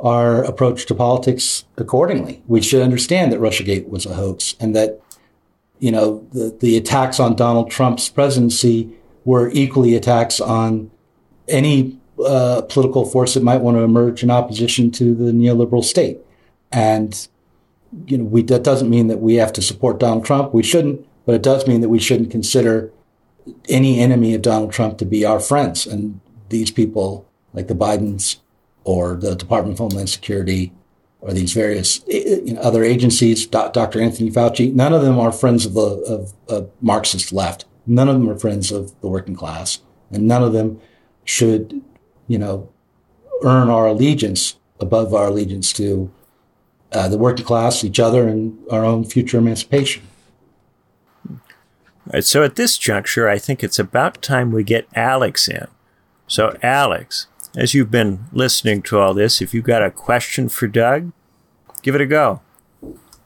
our 0.00 0.42
approach 0.44 0.86
to 0.86 0.94
politics 0.94 1.64
accordingly. 1.76 2.42
We 2.46 2.62
should 2.62 2.82
understand 2.82 3.32
that 3.32 3.40
Russiagate 3.40 3.88
was 3.88 4.06
a 4.06 4.14
hoax 4.14 4.56
and 4.58 4.74
that, 4.74 5.00
you 5.78 5.92
know, 5.92 6.26
the, 6.32 6.56
the 6.58 6.76
attacks 6.76 7.20
on 7.20 7.36
Donald 7.36 7.70
Trump's 7.70 8.08
presidency 8.08 8.90
were 9.24 9.50
equally 9.52 9.94
attacks 9.94 10.40
on 10.40 10.90
any 11.48 11.98
uh, 12.24 12.62
political 12.62 13.04
force 13.04 13.34
that 13.34 13.42
might 13.42 13.60
want 13.60 13.76
to 13.76 13.82
emerge 13.82 14.22
in 14.22 14.30
opposition 14.30 14.90
to 14.92 15.14
the 15.14 15.32
neoliberal 15.32 15.84
state. 15.84 16.18
And, 16.72 17.28
you 18.06 18.18
know, 18.18 18.24
we, 18.24 18.42
that 18.42 18.62
doesn't 18.62 18.90
mean 18.90 19.08
that 19.08 19.20
we 19.20 19.34
have 19.36 19.52
to 19.54 19.62
support 19.62 20.00
Donald 20.00 20.24
Trump. 20.24 20.54
We 20.54 20.62
shouldn't, 20.62 21.06
but 21.26 21.34
it 21.34 21.42
does 21.42 21.66
mean 21.66 21.80
that 21.80 21.88
we 21.88 21.98
shouldn't 21.98 22.30
consider 22.30 22.92
any 23.68 24.00
enemy 24.00 24.34
of 24.34 24.42
Donald 24.42 24.72
Trump 24.72 24.98
to 24.98 25.04
be 25.04 25.24
our 25.24 25.40
friends. 25.40 25.86
And 25.86 26.20
these 26.48 26.70
people, 26.70 27.26
like 27.52 27.68
the 27.68 27.74
Bidens, 27.74 28.36
or 28.84 29.14
the 29.14 29.34
Department 29.34 29.74
of 29.74 29.78
Homeland 29.78 30.08
Security 30.08 30.72
or 31.20 31.32
these 31.32 31.52
various 31.52 32.00
you 32.06 32.54
know, 32.54 32.60
other 32.60 32.82
agencies, 32.82 33.46
Dr. 33.46 34.00
Anthony 34.00 34.30
Fauci, 34.30 34.72
none 34.72 34.92
of 34.92 35.02
them 35.02 35.18
are 35.18 35.32
friends 35.32 35.66
of 35.66 35.74
the 35.74 35.80
of, 35.80 36.32
of 36.48 36.70
Marxist 36.80 37.32
left. 37.32 37.66
None 37.86 38.08
of 38.08 38.14
them 38.14 38.28
are 38.28 38.38
friends 38.38 38.70
of 38.70 38.98
the 39.00 39.08
working 39.08 39.34
class, 39.34 39.80
and 40.10 40.26
none 40.26 40.42
of 40.42 40.52
them 40.52 40.80
should, 41.24 41.82
you 42.28 42.38
know, 42.38 42.70
earn 43.42 43.68
our 43.68 43.86
allegiance 43.86 44.56
above 44.78 45.14
our 45.14 45.28
allegiance 45.28 45.72
to 45.74 46.10
uh, 46.92 47.08
the 47.08 47.18
working 47.18 47.44
class, 47.44 47.84
each 47.84 48.00
other, 48.00 48.26
and 48.26 48.58
our 48.70 48.84
own 48.84 49.04
future 49.04 49.38
emancipation. 49.38 50.02
All 51.28 52.14
right, 52.14 52.24
so 52.24 52.42
at 52.42 52.56
this 52.56 52.78
juncture, 52.78 53.28
I 53.28 53.38
think 53.38 53.62
it's 53.62 53.78
about 53.78 54.22
time 54.22 54.50
we 54.50 54.64
get 54.64 54.88
Alex 54.94 55.48
in. 55.48 55.68
So, 56.26 56.56
Alex, 56.62 57.26
as 57.56 57.74
you've 57.74 57.90
been 57.90 58.26
listening 58.32 58.82
to 58.82 58.98
all 58.98 59.14
this, 59.14 59.40
if 59.40 59.52
you've 59.52 59.64
got 59.64 59.82
a 59.82 59.90
question 59.90 60.48
for 60.48 60.66
Doug, 60.66 61.12
give 61.82 61.94
it 61.94 62.00
a 62.00 62.06
go. 62.06 62.40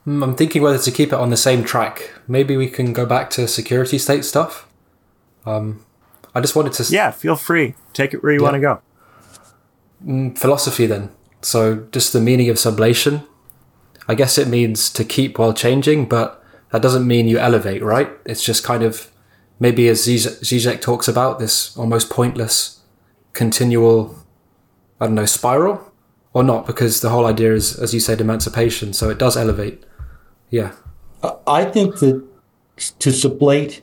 Hmm, 0.05 0.23
I'm 0.23 0.35
thinking 0.35 0.63
whether 0.63 0.79
to 0.79 0.91
keep 0.91 1.13
it 1.13 1.19
on 1.19 1.31
the 1.31 1.37
same 1.37 1.65
track. 1.65 2.13
Maybe 2.29 2.57
we 2.57 2.69
can 2.69 2.93
go 2.93 3.07
back 3.07 3.31
to 3.31 3.49
security 3.49 3.99
state 3.99 4.25
stuff. 4.25 4.69
Um, 5.47 5.85
I 6.35 6.41
just 6.41 6.57
wanted 6.57 6.73
to. 6.75 6.93
Yeah, 6.93 7.11
feel 7.11 7.37
free. 7.37 7.75
Take 7.93 8.15
it 8.15 8.23
where 8.23 8.33
you 8.33 8.41
yeah. 8.41 8.45
want 8.45 8.55
to 8.55 8.61
go. 8.61 8.81
Mm, 10.05 10.39
philosophy, 10.39 10.87
then. 10.87 11.11
So, 11.43 11.87
just 11.93 12.13
the 12.13 12.21
meaning 12.21 12.49
of 12.49 12.57
sublation. 12.57 13.27
I 14.07 14.15
guess 14.15 14.37
it 14.37 14.49
means 14.49 14.91
to 14.91 15.05
keep 15.05 15.39
while 15.39 15.55
changing, 15.55 16.09
but 16.09 16.43
that 16.73 16.83
doesn't 16.83 17.07
mean 17.07 17.27
you 17.27 17.39
elevate, 17.39 17.83
right? 17.83 18.11
It's 18.27 18.45
just 18.45 18.63
kind 18.63 18.83
of 18.83 19.11
maybe 19.59 19.89
as 19.89 20.07
Zizek 20.07 20.81
talks 20.83 21.09
about 21.09 21.39
this 21.39 21.75
almost 21.77 22.11
pointless 22.11 22.81
continual, 23.35 24.17
I 25.01 25.07
don't 25.07 25.15
know, 25.15 25.27
spiral 25.27 25.93
or 26.33 26.43
not? 26.43 26.67
Because 26.67 27.03
the 27.03 27.11
whole 27.11 27.27
idea 27.27 27.53
is, 27.53 27.79
as 27.79 27.93
you 27.93 28.01
said, 28.01 28.21
emancipation. 28.21 28.93
So 28.93 29.11
it 29.11 29.19
does 29.19 29.37
elevate. 29.37 29.85
Yeah. 30.51 30.73
I 31.47 31.65
think 31.65 31.99
that 31.99 32.25
to 32.99 33.11
sublate 33.11 33.83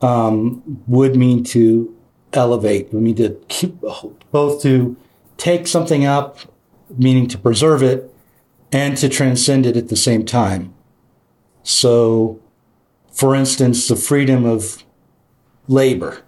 um, 0.00 0.82
would 0.86 1.16
mean 1.16 1.44
to 1.44 1.94
elevate, 2.32 2.92
would 2.92 3.02
mean 3.02 3.16
to 3.16 3.40
keep 3.48 3.80
both 4.30 4.62
to 4.62 4.96
take 5.36 5.66
something 5.66 6.04
up, 6.04 6.38
meaning 6.96 7.28
to 7.28 7.38
preserve 7.38 7.82
it, 7.82 8.12
and 8.72 8.96
to 8.98 9.08
transcend 9.08 9.66
it 9.66 9.76
at 9.76 9.88
the 9.88 9.96
same 9.96 10.24
time. 10.24 10.74
So, 11.62 12.40
for 13.12 13.34
instance, 13.34 13.88
the 13.88 13.96
freedom 13.96 14.44
of 14.44 14.84
labor 15.68 16.22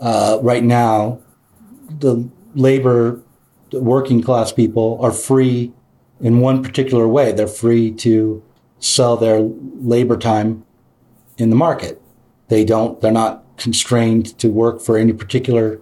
uh, 0.00 0.38
right 0.42 0.64
now 0.64 1.20
the 1.88 2.28
labor, 2.54 3.20
the 3.70 3.80
working 3.80 4.22
class 4.22 4.52
people 4.52 4.98
are 5.02 5.12
free 5.12 5.72
in 6.20 6.40
one 6.40 6.62
particular 6.62 7.06
way. 7.06 7.32
They're 7.32 7.46
free 7.46 7.90
to 7.92 8.42
sell 8.78 9.16
their 9.16 9.40
labor 9.40 10.16
time 10.16 10.64
in 11.36 11.50
the 11.50 11.56
market. 11.56 12.00
They 12.48 12.64
don't, 12.64 13.00
they're 13.00 13.12
not 13.12 13.44
constrained 13.56 14.38
to 14.38 14.48
work 14.48 14.80
for 14.80 14.96
any 14.96 15.12
particular 15.12 15.80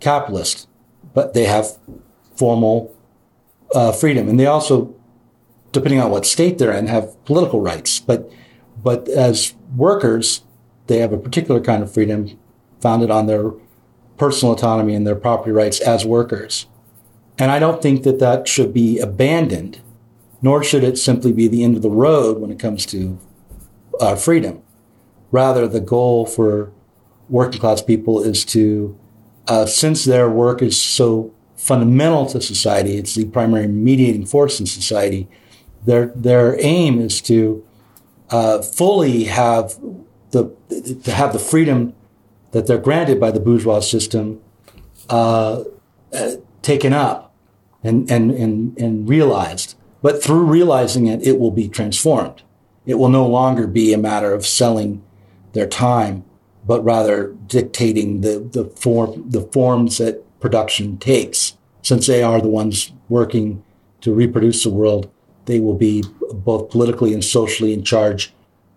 capitalist, 0.00 0.68
but 1.14 1.34
they 1.34 1.44
have 1.44 1.78
formal 2.36 2.94
uh, 3.74 3.92
freedom. 3.92 4.28
And 4.28 4.38
they 4.38 4.46
also, 4.46 4.94
depending 5.72 6.00
on 6.00 6.10
what 6.10 6.26
state 6.26 6.58
they're 6.58 6.72
in, 6.72 6.86
have 6.86 7.22
political 7.24 7.60
rights. 7.60 8.00
But, 8.00 8.30
but 8.82 9.08
as 9.08 9.54
workers, 9.76 10.42
they 10.86 10.98
have 10.98 11.12
a 11.12 11.18
particular 11.18 11.60
kind 11.60 11.82
of 11.82 11.92
freedom 11.92 12.38
founded 12.80 13.10
on 13.10 13.26
their 13.26 13.52
personal 14.18 14.54
autonomy 14.54 14.94
and 14.94 15.06
their 15.06 15.14
property 15.14 15.52
rights 15.52 15.80
as 15.80 16.04
workers. 16.04 16.66
And 17.38 17.50
I 17.50 17.58
don't 17.58 17.80
think 17.80 18.02
that 18.02 18.18
that 18.18 18.48
should 18.48 18.74
be 18.74 18.98
abandoned, 18.98 19.80
nor 20.42 20.62
should 20.64 20.82
it 20.82 20.98
simply 20.98 21.32
be 21.32 21.46
the 21.46 21.62
end 21.62 21.76
of 21.76 21.82
the 21.82 21.90
road 21.90 22.38
when 22.38 22.50
it 22.50 22.58
comes 22.58 22.84
to 22.86 23.18
uh, 24.00 24.16
freedom. 24.16 24.62
Rather, 25.30 25.68
the 25.68 25.80
goal 25.80 26.26
for 26.26 26.72
working 27.28 27.60
class 27.60 27.82
people 27.82 28.22
is 28.22 28.44
to, 28.46 28.98
uh, 29.46 29.66
since 29.66 30.04
their 30.04 30.28
work 30.28 30.62
is 30.62 30.80
so 30.80 31.32
fundamental 31.56 32.26
to 32.26 32.40
society, 32.40 32.96
it's 32.96 33.14
the 33.14 33.26
primary 33.26 33.68
mediating 33.68 34.24
force 34.24 34.58
in 34.58 34.66
society. 34.66 35.28
Their 35.84 36.06
their 36.14 36.56
aim 36.60 37.00
is 37.00 37.20
to 37.22 37.64
uh, 38.30 38.62
fully 38.62 39.24
have 39.24 39.78
the 40.30 40.54
to 41.04 41.12
have 41.12 41.32
the 41.32 41.38
freedom 41.38 41.94
that 42.52 42.66
they're 42.66 42.78
granted 42.78 43.20
by 43.20 43.30
the 43.30 43.40
bourgeois 43.40 43.80
system 43.80 44.40
uh, 45.08 45.64
uh, 46.12 46.32
taken 46.62 46.92
up 46.92 47.34
and, 47.82 48.10
and, 48.10 48.30
and, 48.30 48.78
and 48.78 49.08
realized. 49.08 49.74
But 50.02 50.22
through 50.22 50.44
realizing 50.44 51.06
it, 51.06 51.26
it 51.26 51.38
will 51.38 51.50
be 51.50 51.68
transformed. 51.68 52.42
It 52.86 52.94
will 52.94 53.08
no 53.08 53.26
longer 53.26 53.66
be 53.66 53.92
a 53.92 53.98
matter 53.98 54.32
of 54.32 54.46
selling 54.46 55.02
their 55.52 55.66
time, 55.66 56.24
but 56.66 56.84
rather 56.84 57.34
dictating 57.46 58.20
the, 58.20 58.38
the 58.38 58.64
form, 58.64 59.28
the 59.28 59.42
forms 59.42 59.98
that 59.98 60.24
production 60.40 60.98
takes. 60.98 61.56
Since 61.82 62.06
they 62.06 62.22
are 62.22 62.40
the 62.40 62.48
ones 62.48 62.92
working 63.08 63.62
to 64.00 64.12
reproduce 64.12 64.64
the 64.64 64.70
world, 64.70 65.10
they 65.46 65.60
will 65.60 65.74
be 65.74 66.04
both 66.32 66.70
politically 66.70 67.12
and 67.14 67.24
socially 67.24 67.72
in 67.72 67.82
charge 67.82 68.32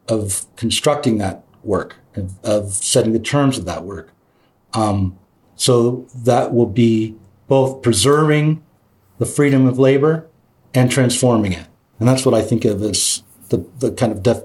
of 0.08 0.46
constructing 0.56 1.18
that 1.18 1.44
work 1.64 1.96
of, 2.44 2.74
setting 2.74 3.14
the 3.14 3.20
terms 3.20 3.58
of 3.58 3.66
that 3.66 3.84
work. 3.84 4.12
Um, 4.74 5.18
so 5.56 6.08
that 6.16 6.54
will 6.54 6.66
be 6.66 7.16
both 7.48 7.82
preserving 7.82 8.64
the 9.20 9.26
freedom 9.26 9.68
of 9.68 9.78
labor 9.78 10.28
and 10.74 10.90
transforming 10.90 11.54
it. 11.54 11.68
And 12.00 12.08
that's 12.08 12.26
what 12.26 12.34
I 12.34 12.42
think 12.42 12.66
of 12.66 12.82
as 12.82 13.24
the, 13.50 13.66
the 13.80 13.92
kind 13.92 14.12
of 14.12 14.24
def- 14.24 14.44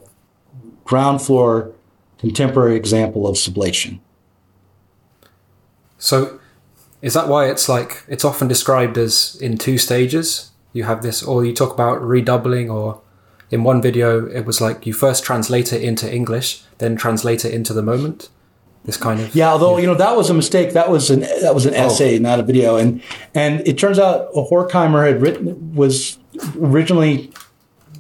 ground 0.85 1.23
floor 1.23 1.73
contemporary 2.19 2.77
example 2.77 3.27
of 3.27 3.37
sublation. 3.37 4.01
So, 5.99 6.41
is 7.03 7.15
that 7.15 7.29
why 7.29 7.49
it's 7.49 7.69
like 7.69 8.05
it's 8.09 8.25
often 8.25 8.49
described 8.49 8.99
as 8.99 9.37
in 9.41 9.59
two 9.59 9.79
stages? 9.79 10.51
You 10.73 10.85
have 10.85 11.03
this, 11.03 11.23
or 11.23 11.45
you 11.45 11.55
talk 11.55 11.73
about 11.73 12.03
redoubling, 12.03 12.69
or 12.69 13.01
in 13.51 13.65
one 13.65 13.81
video, 13.81 14.27
it 14.27 14.45
was 14.45 14.61
like 14.61 14.87
you 14.87 14.93
first 14.93 15.25
translate 15.25 15.73
it 15.73 15.83
into 15.83 16.13
English, 16.13 16.63
then 16.79 16.97
translate 16.97 17.45
it 17.45 17.55
into 17.55 17.73
the 17.73 17.83
moment. 17.83 18.29
This 18.85 18.97
kind 18.97 19.21
of 19.21 19.35
yeah. 19.35 19.51
Although 19.51 19.77
yeah. 19.77 19.83
you 19.83 19.87
know 19.89 19.95
that 19.95 20.17
was 20.17 20.31
a 20.31 20.35
mistake. 20.35 20.73
That 20.73 20.91
was 20.91 21.11
an 21.11 21.21
that 21.21 21.55
was 21.55 21.67
an 21.67 21.75
oh. 21.75 21.87
essay, 21.87 22.19
not 22.21 22.39
a 22.39 22.45
video. 22.45 22.77
And 22.77 23.03
and 23.35 23.67
it 23.67 23.79
turns 23.79 23.99
out 23.99 24.33
Horkheimer 24.33 25.07
had 25.07 25.21
written 25.21 25.75
was 25.75 26.19
originally 26.61 27.33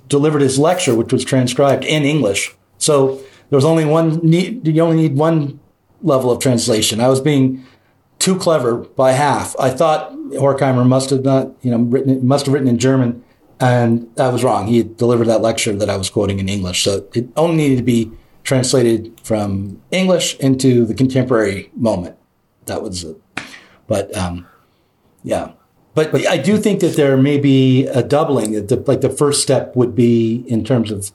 delivered 0.09 0.43
his 0.43 0.59
lecture, 0.59 0.95
which 0.95 1.13
was 1.13 1.25
transcribed 1.25 1.85
in 1.85 2.05
English. 2.05 2.55
So 2.79 3.17
there 3.51 3.57
was 3.57 3.65
only 3.65 3.85
one 3.85 4.19
need. 4.19 4.67
You 4.67 4.81
only 4.83 4.97
need 4.97 5.17
one 5.17 5.59
level 6.03 6.31
of 6.31 6.41
translation. 6.41 7.01
I 7.01 7.09
was 7.09 7.21
being 7.21 7.67
too 8.21 8.37
clever 8.37 8.77
by 8.77 9.13
half. 9.13 9.57
I 9.59 9.71
thought 9.71 10.13
Horkheimer 10.13 10.87
must 10.87 11.11
have 11.11 11.25
not, 11.25 11.53
you 11.63 11.71
know, 11.71 11.79
written 11.79 12.27
must 12.27 12.47
have 12.47 12.53
written 12.53 12.69
in 12.69 12.79
German, 12.79 13.25
and 13.61 14.09
I 14.19 14.29
was 14.29 14.45
wrong. 14.45 14.67
He 14.67 14.83
delivered 14.83 15.27
that 15.27 15.43
lecture 15.43 15.75
that 15.75 15.91
I 15.91 15.97
was 15.97 16.11
quoting 16.11 16.39
in 16.39 16.49
English, 16.49 16.85
so 16.85 17.09
it 17.15 17.29
only 17.37 17.57
needed 17.57 17.79
to 17.79 17.83
be 17.83 18.11
translated 18.45 19.19
from 19.23 19.83
English 19.91 20.37
into 20.39 20.85
the 20.87 20.95
contemporary 20.95 21.71
moment. 21.75 22.17
That 22.67 22.83
was 22.83 23.05
it. 23.05 23.17
But 23.87 24.17
um, 24.17 24.47
yeah, 25.23 25.53
but, 25.95 26.13
but 26.13 26.27
I 26.27 26.37
do 26.37 26.59
think 26.59 26.81
that 26.81 26.97
there 26.97 27.17
may 27.17 27.39
be 27.39 27.87
a 27.87 28.03
doubling. 28.03 28.53
Like 28.69 29.01
the 29.01 29.09
first 29.09 29.43
step 29.43 29.75
would 29.75 29.95
be 29.95 30.45
in 30.47 30.65
terms 30.65 30.91
of 30.91 31.11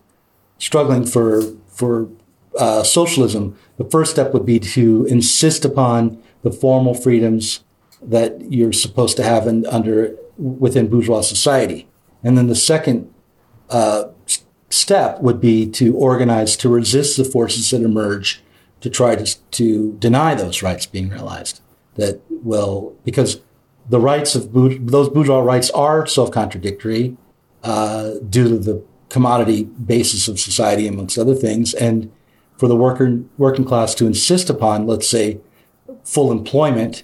struggling 0.58 1.06
for 1.06 1.44
for 1.68 2.10
uh, 2.58 2.84
socialism. 2.84 3.56
The 3.78 3.86
first 3.86 4.12
step 4.12 4.34
would 4.34 4.46
be 4.46 4.60
to 4.60 5.06
insist 5.06 5.66
upon 5.66 6.22
the 6.42 6.52
formal 6.52 6.94
freedoms 6.94 7.64
that 8.02 8.52
you're 8.52 8.74
supposed 8.74 9.18
to 9.18 9.24
have 9.24 9.46
in, 9.46 9.66
under 9.68 10.16
within 10.38 10.88
bourgeois 10.88 11.22
society, 11.22 11.88
and 12.24 12.38
then 12.38 12.48
the 12.48 12.56
second 12.56 13.14
uh, 13.70 14.06
step 14.70 15.22
would 15.22 15.40
be 15.40 15.70
to 15.70 15.96
organize 15.96 16.56
to 16.58 16.70
resist 16.70 17.18
the 17.18 17.26
forces 17.26 17.70
that 17.72 17.82
emerge 17.82 18.44
to 18.82 18.90
try 18.90 19.16
to 19.16 19.40
to 19.52 19.94
deny 19.94 20.36
those 20.36 20.62
rights 20.62 20.86
being 20.86 21.10
realized. 21.10 21.62
That 21.96 22.22
will 22.30 22.96
because 23.04 23.42
the 23.90 24.00
rights 24.00 24.36
of 24.36 24.54
those 24.54 25.10
bourgeois 25.10 25.40
rights 25.40 25.70
are 25.72 26.06
self-contradictory 26.06 27.18
uh, 27.64 28.12
due 28.30 28.48
to 28.48 28.58
the 28.58 28.84
commodity 29.10 29.64
basis 29.64 30.28
of 30.28 30.40
society, 30.40 30.88
amongst 30.88 31.18
other 31.18 31.36
things, 31.36 31.74
and 31.74 32.12
for 32.58 32.68
the 32.68 32.76
worker 32.76 33.20
working 33.38 33.66
class 33.66 33.94
to 33.96 34.06
insist 34.06 34.50
upon, 34.50 34.88
let's 34.88 35.08
say, 35.08 35.40
full 36.04 36.32
employment, 36.32 37.04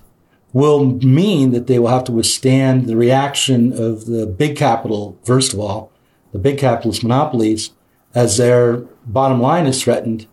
will 0.53 0.85
mean 0.85 1.51
that 1.51 1.67
they 1.67 1.79
will 1.79 1.89
have 1.89 2.05
to 2.05 2.11
withstand 2.11 2.85
the 2.85 2.95
reaction 2.95 3.73
of 3.73 4.05
the 4.05 4.25
big 4.25 4.55
capital, 4.55 5.17
first 5.23 5.53
of 5.53 5.59
all, 5.59 5.91
the 6.31 6.39
big 6.39 6.57
capitalist 6.57 7.03
monopolies, 7.03 7.71
as 8.15 8.37
their 8.37 8.77
bottom 9.05 9.41
line 9.41 9.67
is 9.67 9.81
threatened 9.81 10.25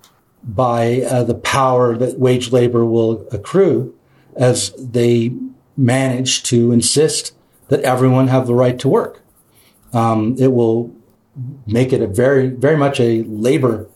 by 0.43 1.03
uh, 1.03 1.25
the 1.25 1.35
power 1.35 1.97
that 1.97 2.19
wage 2.19 2.53
labor 2.53 2.85
will 2.85 3.27
accrue 3.33 3.95
as 4.37 4.73
they 4.79 5.33
manage 5.77 6.43
to 6.45 6.71
insist 6.73 7.33
that 7.69 7.81
everyone 7.81 8.29
have 8.29 8.47
the 8.47 8.55
right 8.55 8.79
to 8.79 8.89
work. 8.89 9.23
Um, 9.93 10.37
it 10.39 10.53
will 10.53 10.95
make 11.67 11.93
it 11.93 12.03
a 12.03 12.07
very, 12.07 12.49
very 12.49 12.77
much 12.77 13.01
a 13.01 13.23
labor 13.23 13.89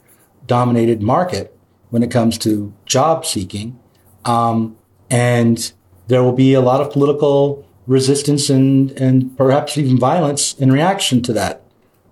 dominated 0.47 1.03
market 1.03 1.57
when 1.91 2.03
it 2.03 2.11
comes 2.11 2.39
to 2.39 2.73
job 2.87 3.25
seeking. 3.25 3.79
Um, 4.25 4.77
and 5.11 5.73
there 6.09 6.23
will 6.23 6.33
be 6.33 6.55
a 6.55 6.61
lot 6.61 6.81
of 6.81 6.93
political 6.93 7.67
resistance 7.87 8.51
and, 8.51 8.91
and 8.93 9.37
perhaps 9.37 9.79
even 9.79 9.99
violence 9.99 10.55
in 10.55 10.73
reaction 10.73 11.23
to 11.23 11.33
that 11.33 11.63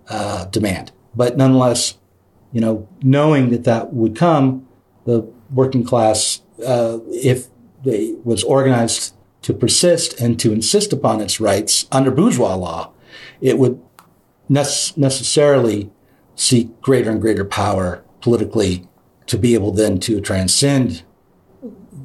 uh, 0.09 0.45
demand. 0.45 0.91
But 1.15 1.37
nonetheless, 1.37 1.97
you 2.51 2.61
know, 2.61 2.87
knowing 3.03 3.49
that 3.49 3.63
that 3.65 3.93
would 3.93 4.15
come, 4.15 4.67
the 5.05 5.21
working 5.51 5.83
class, 5.83 6.41
uh, 6.65 6.99
if 7.11 7.47
they 7.83 8.15
was 8.23 8.43
organized 8.43 9.13
to 9.43 9.53
persist 9.53 10.19
and 10.19 10.39
to 10.39 10.51
insist 10.51 10.93
upon 10.93 11.21
its 11.21 11.39
rights 11.39 11.87
under 11.91 12.11
bourgeois 12.11 12.55
law, 12.55 12.91
it 13.41 13.57
would 13.57 13.81
ne- 14.49 14.91
necessarily 14.95 15.89
seek 16.35 16.81
greater 16.81 17.11
and 17.11 17.21
greater 17.21 17.45
power 17.45 18.03
politically 18.21 18.87
to 19.25 19.37
be 19.37 19.53
able 19.53 19.71
then 19.71 19.99
to 19.99 20.21
transcend 20.21 21.03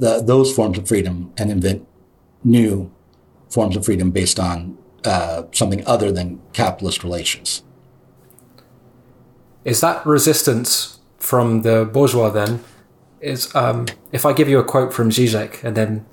the, 0.02 0.20
those 0.20 0.52
forms 0.52 0.76
of 0.78 0.88
freedom 0.88 1.32
and 1.38 1.48
invent 1.48 1.86
new 2.42 2.90
forms 3.48 3.76
of 3.76 3.84
freedom 3.84 4.10
based 4.10 4.40
on 4.40 4.76
uh, 5.04 5.44
something 5.52 5.86
other 5.86 6.10
than 6.10 6.40
capitalist 6.52 7.04
relations. 7.04 7.62
Is 9.64 9.80
that 9.80 10.04
resistance 10.04 10.98
from 11.18 11.62
the 11.62 11.84
bourgeois 11.84 12.30
then? 12.30 12.64
Is 13.20 13.54
um, 13.54 13.86
if 14.10 14.26
I 14.26 14.32
give 14.32 14.48
you 14.48 14.58
a 14.58 14.64
quote 14.64 14.92
from 14.92 15.10
Zizek 15.10 15.62
and 15.62 15.76
then 15.76 16.04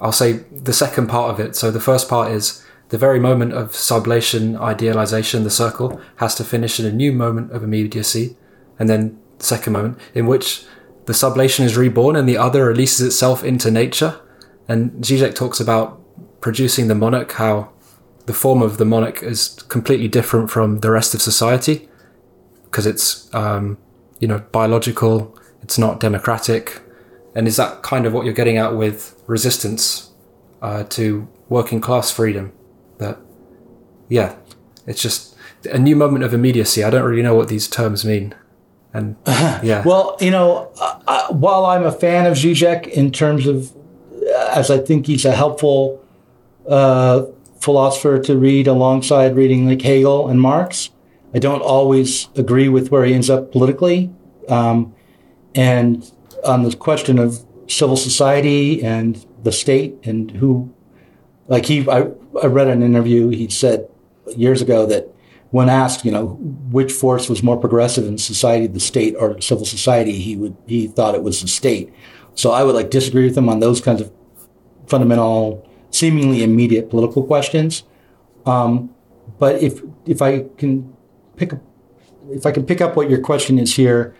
I'll 0.00 0.10
say 0.10 0.32
the 0.50 0.72
second 0.72 1.06
part 1.06 1.30
of 1.30 1.38
it. 1.38 1.54
So 1.54 1.70
the 1.70 1.78
first 1.78 2.08
part 2.08 2.32
is 2.32 2.66
the 2.88 2.98
very 2.98 3.20
moment 3.20 3.52
of 3.52 3.70
sublation, 3.70 4.60
idealization, 4.60 5.44
the 5.44 5.50
circle 5.50 6.00
has 6.16 6.34
to 6.34 6.42
finish 6.42 6.80
in 6.80 6.86
a 6.86 6.92
new 6.92 7.12
moment 7.12 7.52
of 7.52 7.62
immediacy. 7.62 8.36
And 8.76 8.88
then 8.88 9.20
the 9.38 9.44
second 9.44 9.72
moment 9.72 10.00
in 10.14 10.26
which 10.26 10.64
the 11.06 11.12
sublation 11.12 11.64
is 11.64 11.76
reborn 11.76 12.16
and 12.16 12.28
the 12.28 12.36
other 12.36 12.66
releases 12.66 13.06
itself 13.06 13.42
into 13.42 13.70
nature. 13.70 14.20
And 14.68 14.90
Zizek 15.02 15.34
talks 15.34 15.60
about 15.60 16.00
producing 16.40 16.88
the 16.88 16.94
monarch, 16.94 17.32
how 17.32 17.72
the 18.26 18.34
form 18.34 18.60
of 18.60 18.78
the 18.78 18.84
monarch 18.84 19.22
is 19.22 19.48
completely 19.68 20.08
different 20.08 20.50
from 20.50 20.80
the 20.80 20.90
rest 20.90 21.14
of 21.14 21.22
society 21.22 21.88
because 22.64 22.86
it's, 22.86 23.32
um, 23.34 23.78
you 24.18 24.28
know, 24.28 24.40
biological, 24.52 25.38
it's 25.62 25.78
not 25.78 26.00
democratic, 26.00 26.82
and 27.34 27.46
is 27.46 27.56
that 27.56 27.82
kind 27.82 28.06
of 28.06 28.12
what 28.12 28.24
you're 28.24 28.34
getting 28.34 28.58
at 28.58 28.74
with 28.74 29.18
resistance 29.26 30.10
uh, 30.60 30.84
to 30.84 31.28
working 31.48 31.80
class 31.80 32.10
freedom? 32.10 32.52
That, 32.98 33.18
yeah, 34.08 34.36
it's 34.86 35.00
just 35.00 35.36
a 35.70 35.78
new 35.78 35.94
moment 35.94 36.24
of 36.24 36.34
immediacy. 36.34 36.82
I 36.82 36.90
don't 36.90 37.04
really 37.04 37.22
know 37.22 37.34
what 37.34 37.48
these 37.48 37.68
terms 37.68 38.04
mean. 38.04 38.34
And 38.92 39.16
yeah. 39.26 39.82
well, 39.84 40.16
you 40.20 40.30
know, 40.30 40.70
uh, 40.80 41.00
uh, 41.06 41.26
while 41.32 41.66
I'm 41.66 41.84
a 41.84 41.92
fan 41.92 42.26
of 42.26 42.34
Zizek 42.34 42.86
in 42.88 43.12
terms 43.12 43.46
of, 43.46 43.72
uh, 44.14 44.52
as 44.54 44.70
I 44.70 44.78
think 44.78 45.06
he's 45.06 45.24
a 45.24 45.32
helpful 45.32 46.02
uh, 46.68 47.24
philosopher 47.60 48.18
to 48.20 48.36
read 48.36 48.66
alongside 48.66 49.36
reading 49.36 49.66
like 49.66 49.82
Hegel 49.82 50.28
and 50.28 50.40
Marx, 50.40 50.90
I 51.34 51.38
don't 51.38 51.62
always 51.62 52.28
agree 52.36 52.68
with 52.68 52.90
where 52.90 53.04
he 53.04 53.12
ends 53.12 53.28
up 53.28 53.52
politically. 53.52 54.10
Um, 54.48 54.94
and 55.54 56.10
on 56.44 56.62
the 56.62 56.74
question 56.74 57.18
of 57.18 57.44
civil 57.68 57.96
society 57.96 58.82
and 58.82 59.24
the 59.42 59.52
state 59.52 59.96
and 60.04 60.30
who, 60.30 60.72
like 61.48 61.66
he, 61.66 61.88
I, 61.88 62.08
I 62.42 62.46
read 62.46 62.68
an 62.68 62.82
interview, 62.82 63.28
he 63.28 63.48
said 63.48 63.88
years 64.36 64.62
ago 64.62 64.86
that 64.86 65.08
when 65.50 65.68
asked, 65.68 66.04
you 66.04 66.10
know, 66.10 66.26
which 66.70 66.92
force 66.92 67.28
was 67.28 67.42
more 67.42 67.56
progressive 67.56 68.06
in 68.06 68.18
society, 68.18 68.66
the 68.66 68.80
state 68.80 69.14
or 69.18 69.40
civil 69.40 69.64
society, 69.64 70.18
he 70.18 70.36
would, 70.36 70.56
he 70.66 70.86
thought 70.86 71.14
it 71.14 71.22
was 71.22 71.40
the 71.40 71.48
state. 71.48 71.92
So 72.34 72.50
I 72.50 72.62
would 72.62 72.74
like 72.74 72.90
disagree 72.90 73.24
with 73.24 73.38
him 73.38 73.48
on 73.48 73.60
those 73.60 73.80
kinds 73.80 74.00
of 74.00 74.12
fundamental, 74.86 75.68
seemingly 75.90 76.42
immediate 76.42 76.90
political 76.90 77.24
questions. 77.24 77.84
Um, 78.44 78.94
but 79.38 79.62
if, 79.62 79.82
if 80.04 80.20
I 80.20 80.46
can 80.58 80.94
pick 81.36 81.52
up, 81.52 81.60
if 82.30 82.44
I 82.44 82.50
can 82.50 82.66
pick 82.66 82.80
up 82.80 82.96
what 82.96 83.08
your 83.08 83.20
question 83.20 83.58
is 83.58 83.76
here, 83.76 84.16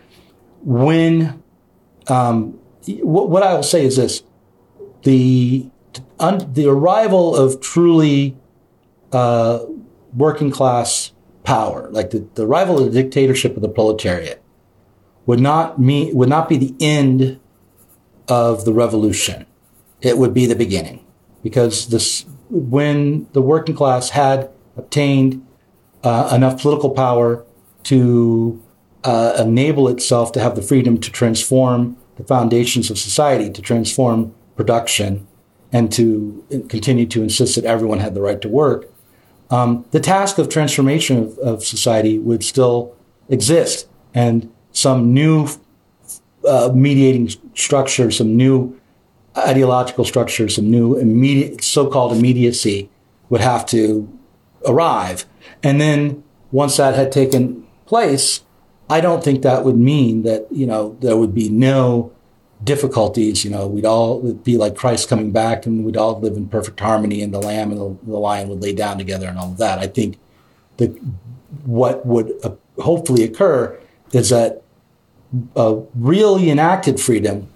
when 0.61 1.43
um, 2.07 2.59
what, 2.87 3.29
what 3.29 3.43
I 3.43 3.53
will 3.53 3.63
say 3.63 3.85
is 3.85 3.97
this: 3.97 4.23
the 5.03 5.69
un, 6.19 6.53
the 6.53 6.67
arrival 6.67 7.35
of 7.35 7.59
truly 7.61 8.37
uh, 9.11 9.59
working 10.15 10.51
class 10.51 11.11
power, 11.47 11.87
like 11.91 12.09
the, 12.09 12.27
the 12.35 12.45
arrival 12.45 12.77
of 12.77 12.85
the 12.91 13.01
dictatorship 13.01 13.55
of 13.55 13.61
the 13.61 13.69
proletariat, 13.69 14.43
would 15.25 15.39
not 15.39 15.79
mean 15.79 16.13
would 16.13 16.27
not 16.27 16.49
be 16.49 16.57
the 16.57 16.75
end 16.81 17.39
of 18.27 18.65
the 18.65 18.73
revolution. 18.73 19.45
It 20.01 20.17
would 20.17 20.33
be 20.33 20.45
the 20.45 20.55
beginning, 20.55 21.05
because 21.41 21.87
this 21.87 22.25
when 22.49 23.27
the 23.31 23.41
working 23.41 23.75
class 23.75 24.09
had 24.09 24.49
obtained 24.75 25.45
uh, 26.03 26.29
enough 26.35 26.61
political 26.61 26.89
power 26.89 27.45
to 27.83 28.61
uh, 29.05 29.31
enable 29.39 29.87
itself 29.87 30.31
to 30.33 30.39
have 30.39 30.55
the 30.55 30.61
freedom 30.61 30.99
to 30.99 31.09
transform 31.09 31.95
the 32.17 32.25
foundations 32.25 32.91
of 32.91 32.97
society, 32.97 33.49
to 33.49 33.61
transform 33.61 34.35
production 34.57 35.25
and 35.71 35.93
to 35.93 36.43
continue 36.67 37.05
to 37.05 37.21
insist 37.23 37.55
that 37.55 37.65
everyone 37.65 37.99
had 37.99 38.13
the 38.15 38.21
right 38.21 38.41
to 38.41 38.49
work, 38.49 38.91
um, 39.49 39.85
the 39.91 39.99
task 39.99 40.37
of 40.37 40.49
transformation 40.49 41.17
of, 41.17 41.37
of, 41.39 41.63
society 41.63 42.19
would 42.19 42.43
still 42.43 42.95
exist, 43.29 43.87
and 44.13 44.51
some 44.71 45.13
new 45.13 45.47
uh, 46.47 46.71
mediating 46.73 47.29
structure, 47.53 48.11
some 48.11 48.35
new 48.35 48.79
ideological 49.37 50.03
structure, 50.03 50.49
some 50.49 50.69
new 50.69 50.95
immediate 50.97 51.63
so-called 51.63 52.11
immediacy 52.11 52.89
would 53.29 53.41
have 53.41 53.65
to 53.67 54.07
arrive, 54.65 55.25
and 55.63 55.79
then 55.79 56.23
once 56.51 56.77
that 56.77 56.95
had 56.95 57.11
taken 57.11 57.65
place, 57.85 58.43
I 58.89 59.01
don't 59.01 59.23
think 59.23 59.41
that 59.43 59.63
would 59.63 59.77
mean 59.77 60.23
that 60.23 60.47
you 60.51 60.65
know 60.65 60.97
there 60.99 61.17
would 61.17 61.33
be 61.33 61.49
no 61.49 62.11
difficulties. 62.63 63.43
You 63.43 63.51
know, 63.51 63.67
we'd 63.67 63.85
all 63.85 64.33
be 64.33 64.57
like 64.57 64.75
Christ 64.75 65.09
coming 65.09 65.31
back, 65.31 65.65
and 65.65 65.85
we'd 65.85 65.97
all 65.97 66.19
live 66.19 66.37
in 66.37 66.47
perfect 66.47 66.79
harmony, 66.79 67.21
and 67.21 67.33
the 67.33 67.39
lamb 67.39 67.71
and 67.71 67.79
the, 67.79 67.97
the 68.03 68.17
lion 68.17 68.49
would 68.49 68.61
lay 68.61 68.73
down 68.73 68.97
together, 68.97 69.27
and 69.27 69.37
all 69.37 69.51
of 69.51 69.57
that. 69.57 69.79
I 69.79 69.87
think 69.87 70.17
that 70.77 70.89
what 71.65 72.05
would 72.05 72.33
uh, 72.43 72.51
hopefully 72.81 73.23
occur 73.23 73.79
is 74.11 74.29
that 74.29 74.61
a 75.55 75.81
really 75.95 76.49
enacted 76.49 76.99
freedom 76.99 77.47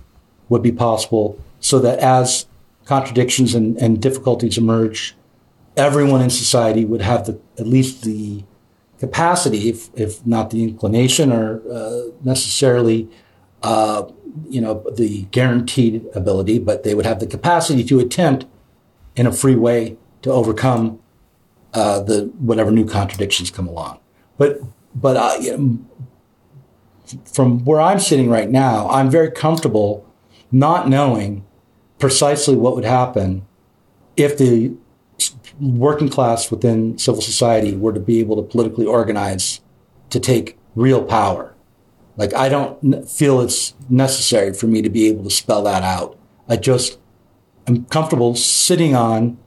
would 0.50 0.62
be 0.62 0.72
possible, 0.72 1.40
so 1.60 1.80
that 1.80 2.00
as 2.00 2.46
contradictions 2.86 3.56
and, 3.56 3.78
and 3.78 4.02
difficulties 4.02 4.58
emerge, 4.58 5.16
everyone 5.78 6.22
in 6.22 6.30
society 6.30 6.84
would 6.84 7.02
have 7.02 7.26
the 7.26 7.40
at 7.58 7.68
least 7.68 8.04
the 8.04 8.44
capacity, 9.00 9.70
if, 9.70 9.90
if 9.96 10.26
not 10.28 10.52
the 10.52 10.64
inclination 10.64 11.32
or 11.32 11.62
uh, 11.72 12.12
necessarily, 12.24 13.10
uh, 13.64 14.04
you 14.50 14.62
know, 14.62 14.84
the 14.96 15.24
guaranteed 15.32 16.06
ability, 16.14 16.60
but 16.60 16.84
they 16.84 16.94
would 16.96 17.06
have 17.06 17.20
the 17.20 17.28
capacity 17.28 17.84
to 17.86 18.00
attempt 18.00 18.46
in 19.16 19.28
a 19.28 19.32
free 19.32 19.56
way 19.56 19.98
to 20.22 20.32
overcome 20.32 21.00
uh, 21.74 22.00
the 22.02 22.32
whatever 22.40 22.72
new 22.72 22.86
contradictions 22.86 23.50
come 23.50 23.68
along. 23.68 24.00
But 24.38 24.60
but 24.94 25.42
you 25.42 25.58
know, 25.58 25.80
from 27.26 27.64
where 27.66 27.82
I'm 27.82 28.00
sitting 28.00 28.30
right 28.30 28.50
now, 28.50 28.90
I'm 28.90 29.10
very 29.10 29.32
comfortable 29.32 30.06
not 30.52 30.90
knowing 30.90 31.46
precisely 32.00 32.56
what 32.56 32.76
would 32.76 32.86
happen 32.86 33.46
if 34.18 34.38
the 34.38 34.74
working 35.60 36.10
class 36.10 36.50
within 36.50 36.98
civil 36.98 37.22
society 37.22 37.76
were 37.76 37.94
to 37.94 38.00
be 38.00 38.20
able 38.20 38.36
to 38.36 38.42
politically 38.42 38.86
organize 38.86 39.62
to 40.10 40.20
take 40.20 40.58
real 40.76 41.04
power. 41.04 41.51
Like, 42.18 42.34
I 42.34 42.50
don't 42.50 43.10
feel 43.10 43.42
it's 43.42 43.74
necessary 43.90 44.54
for 44.54 44.68
me 44.68 44.82
to 44.82 44.90
be 44.90 45.08
able 45.08 45.24
to 45.24 45.30
spell 45.30 45.64
that 45.64 45.84
out. 45.84 46.18
I 46.48 46.58
just 46.58 47.00
am 47.68 47.86
comfortable 47.86 48.36
sitting 48.36 48.96
on 48.96 49.38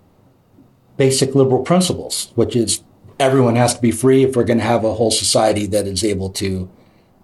basic 0.97 1.35
liberal 1.35 1.63
principles, 1.63 2.33
which 2.35 2.57
is 2.57 2.83
everyone 3.19 3.57
has 3.57 3.75
to 3.75 3.83
be 3.83 3.91
free 3.91 4.25
if 4.25 4.37
we're 4.37 4.45
going 4.45 4.59
to 4.59 4.65
have 4.65 4.85
a 4.85 4.95
whole 4.95 5.11
society 5.11 5.67
that 5.67 5.87
is 5.87 6.05
able 6.05 6.31
to 6.31 6.71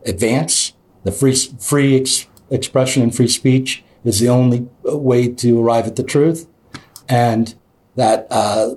advance. 0.04 0.72
The 1.04 1.12
free, 1.12 1.34
free 1.34 2.00
ex- 2.00 2.26
expression 2.50 3.02
and 3.02 3.14
free 3.14 3.28
speech 3.28 3.82
is 4.04 4.20
the 4.20 4.28
only 4.28 4.68
way 4.84 5.28
to 5.28 5.62
arrive 5.62 5.86
at 5.86 5.96
the 5.96 6.02
truth. 6.02 6.46
And 7.08 7.54
that 7.96 8.26
uh, 8.30 8.74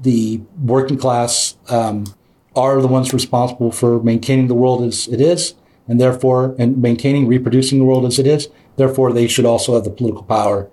the 0.00 0.40
working 0.58 0.98
class 0.98 1.56
um, 1.68 2.14
are 2.54 2.80
the 2.80 2.88
ones 2.88 3.12
responsible 3.12 3.70
for 3.70 4.02
maintaining 4.02 4.48
the 4.48 4.54
world 4.54 4.82
as 4.82 5.08
it 5.08 5.20
is, 5.20 5.54
and 5.88 6.00
therefore, 6.00 6.54
and 6.58 6.80
maintaining, 6.80 7.26
reproducing 7.26 7.78
the 7.78 7.84
world 7.84 8.04
as 8.04 8.18
it 8.18 8.26
is. 8.26 8.48
Therefore, 8.76 9.12
they 9.12 9.26
should 9.26 9.46
also 9.46 9.74
have 9.74 9.84
the 9.84 9.90
political 9.90 10.22
power 10.22 10.68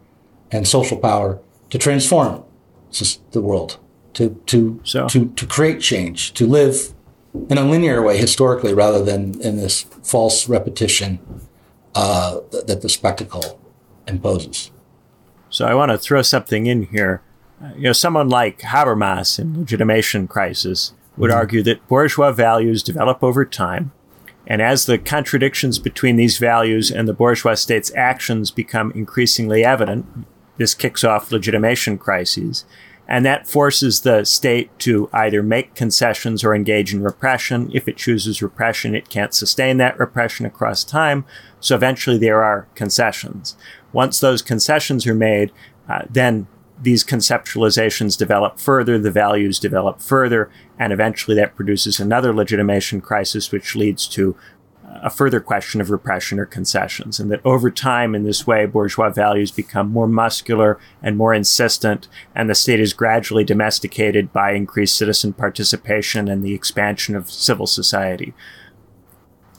and 0.52 0.68
social 0.68 0.98
power 0.98 1.40
to 1.70 1.78
transform 1.78 2.44
the 3.32 3.42
world, 3.42 3.80
to 4.14 4.42
to 4.46 4.80
so. 4.84 5.08
to 5.08 5.30
to 5.30 5.46
create 5.46 5.82
change, 5.82 6.34
to 6.34 6.46
live 6.46 6.94
in 7.50 7.58
a 7.58 7.64
linear 7.64 8.02
way 8.02 8.18
historically, 8.18 8.74
rather 8.74 9.04
than 9.04 9.40
in 9.42 9.58
this 9.58 9.82
false 10.04 10.48
repetition 10.48 11.20
uh, 11.96 12.40
that, 12.52 12.82
the 12.82 12.90
spectacle 12.90 13.60
imposes. 14.08 14.70
So 15.50 15.66
I 15.66 15.74
want 15.74 15.92
to 15.92 15.98
throw 15.98 16.22
something 16.22 16.68
in 16.68 16.84
here 16.88 17.22
you 17.76 17.84
know, 17.84 17.94
someone 17.94 18.30
like 18.30 18.60
Habermas 18.60 19.40
in 19.40 19.58
Legitimation 19.60 20.28
Crisis 20.28 20.94
would 21.18 21.30
mm-hmm. 21.30 21.40
argue 21.40 21.64
that 21.64 21.88
bourgeois 21.88 22.32
values 22.32 22.84
develop 22.84 23.24
over 23.24 23.46
time, 23.46 23.92
and 24.46 24.62
as 24.62 24.86
the 24.86 24.98
contradictions 24.98 25.80
between 25.80 26.16
these 26.16 26.38
values 26.38 26.92
and 26.92 27.08
the 27.08 27.14
bourgeois 27.14 27.54
state's 27.54 27.94
actions 27.96 28.52
become 28.52 28.92
increasingly 28.92 29.64
evident, 29.64 30.06
this 30.58 30.74
kicks 30.74 31.04
off 31.04 31.32
legitimation 31.32 31.98
crises, 31.98 32.66
and 33.08 33.26
that 33.26 33.48
forces 33.48 34.02
the 34.02 34.24
state 34.24 34.78
to 34.80 35.10
either 35.14 35.42
make 35.42 35.76
concessions 35.76 36.44
or 36.44 36.54
engage 36.54 36.94
in 36.94 37.04
repression. 37.04 37.70
If 37.74 37.88
it 37.88 37.98
chooses 37.98 38.42
repression, 38.42 38.96
it 38.96 39.10
can't 39.10 39.34
sustain 39.34 39.78
that 39.78 39.98
repression 39.98 40.46
across 40.46 40.84
time, 40.84 41.26
so 41.60 41.76
eventually 41.76 42.18
there 42.18 42.44
are 42.44 42.68
concessions. 42.76 43.56
Once 43.92 44.20
those 44.20 44.42
concessions 44.42 45.08
are 45.08 45.16
made, 45.16 45.52
uh, 45.88 46.04
then 46.10 46.48
these 46.82 47.04
conceptualizations 47.04 48.18
develop 48.18 48.60
further, 48.60 49.00
the 49.00 49.12
values 49.12 49.60
develop 49.60 50.02
further, 50.02 50.50
and 50.80 50.92
eventually 50.92 51.36
that 51.38 51.56
produces 51.56 52.00
another 52.00 52.34
legitimation 52.34 53.02
crisis, 53.02 53.52
which 53.52 53.76
leads 53.76 54.08
to 54.08 54.36
uh, 54.86 55.00
a 55.04 55.10
further 55.10 55.40
question 55.40 55.80
of 55.82 55.90
repression 55.90 56.40
or 56.40 56.46
concessions. 56.46 57.20
And 57.20 57.32
that 57.32 57.46
over 57.46 57.70
time, 57.70 58.16
in 58.16 58.24
this 58.24 58.46
way, 58.48 58.66
bourgeois 58.66 59.10
values 59.10 59.52
become 59.52 59.90
more 59.90 60.08
muscular 60.08 60.80
and 61.02 61.18
more 61.18 61.34
insistent, 61.34 62.08
and 62.36 62.50
the 62.50 62.56
state 62.56 62.80
is 62.80 62.94
gradually 62.94 63.44
domesticated 63.44 64.34
by 64.34 64.52
increased 64.52 64.98
citizen 64.98 65.34
participation 65.34 66.28
and 66.28 66.44
the 66.44 66.54
expansion 66.54 67.16
of 67.16 67.32
civil 67.32 67.68
society. 67.68 68.34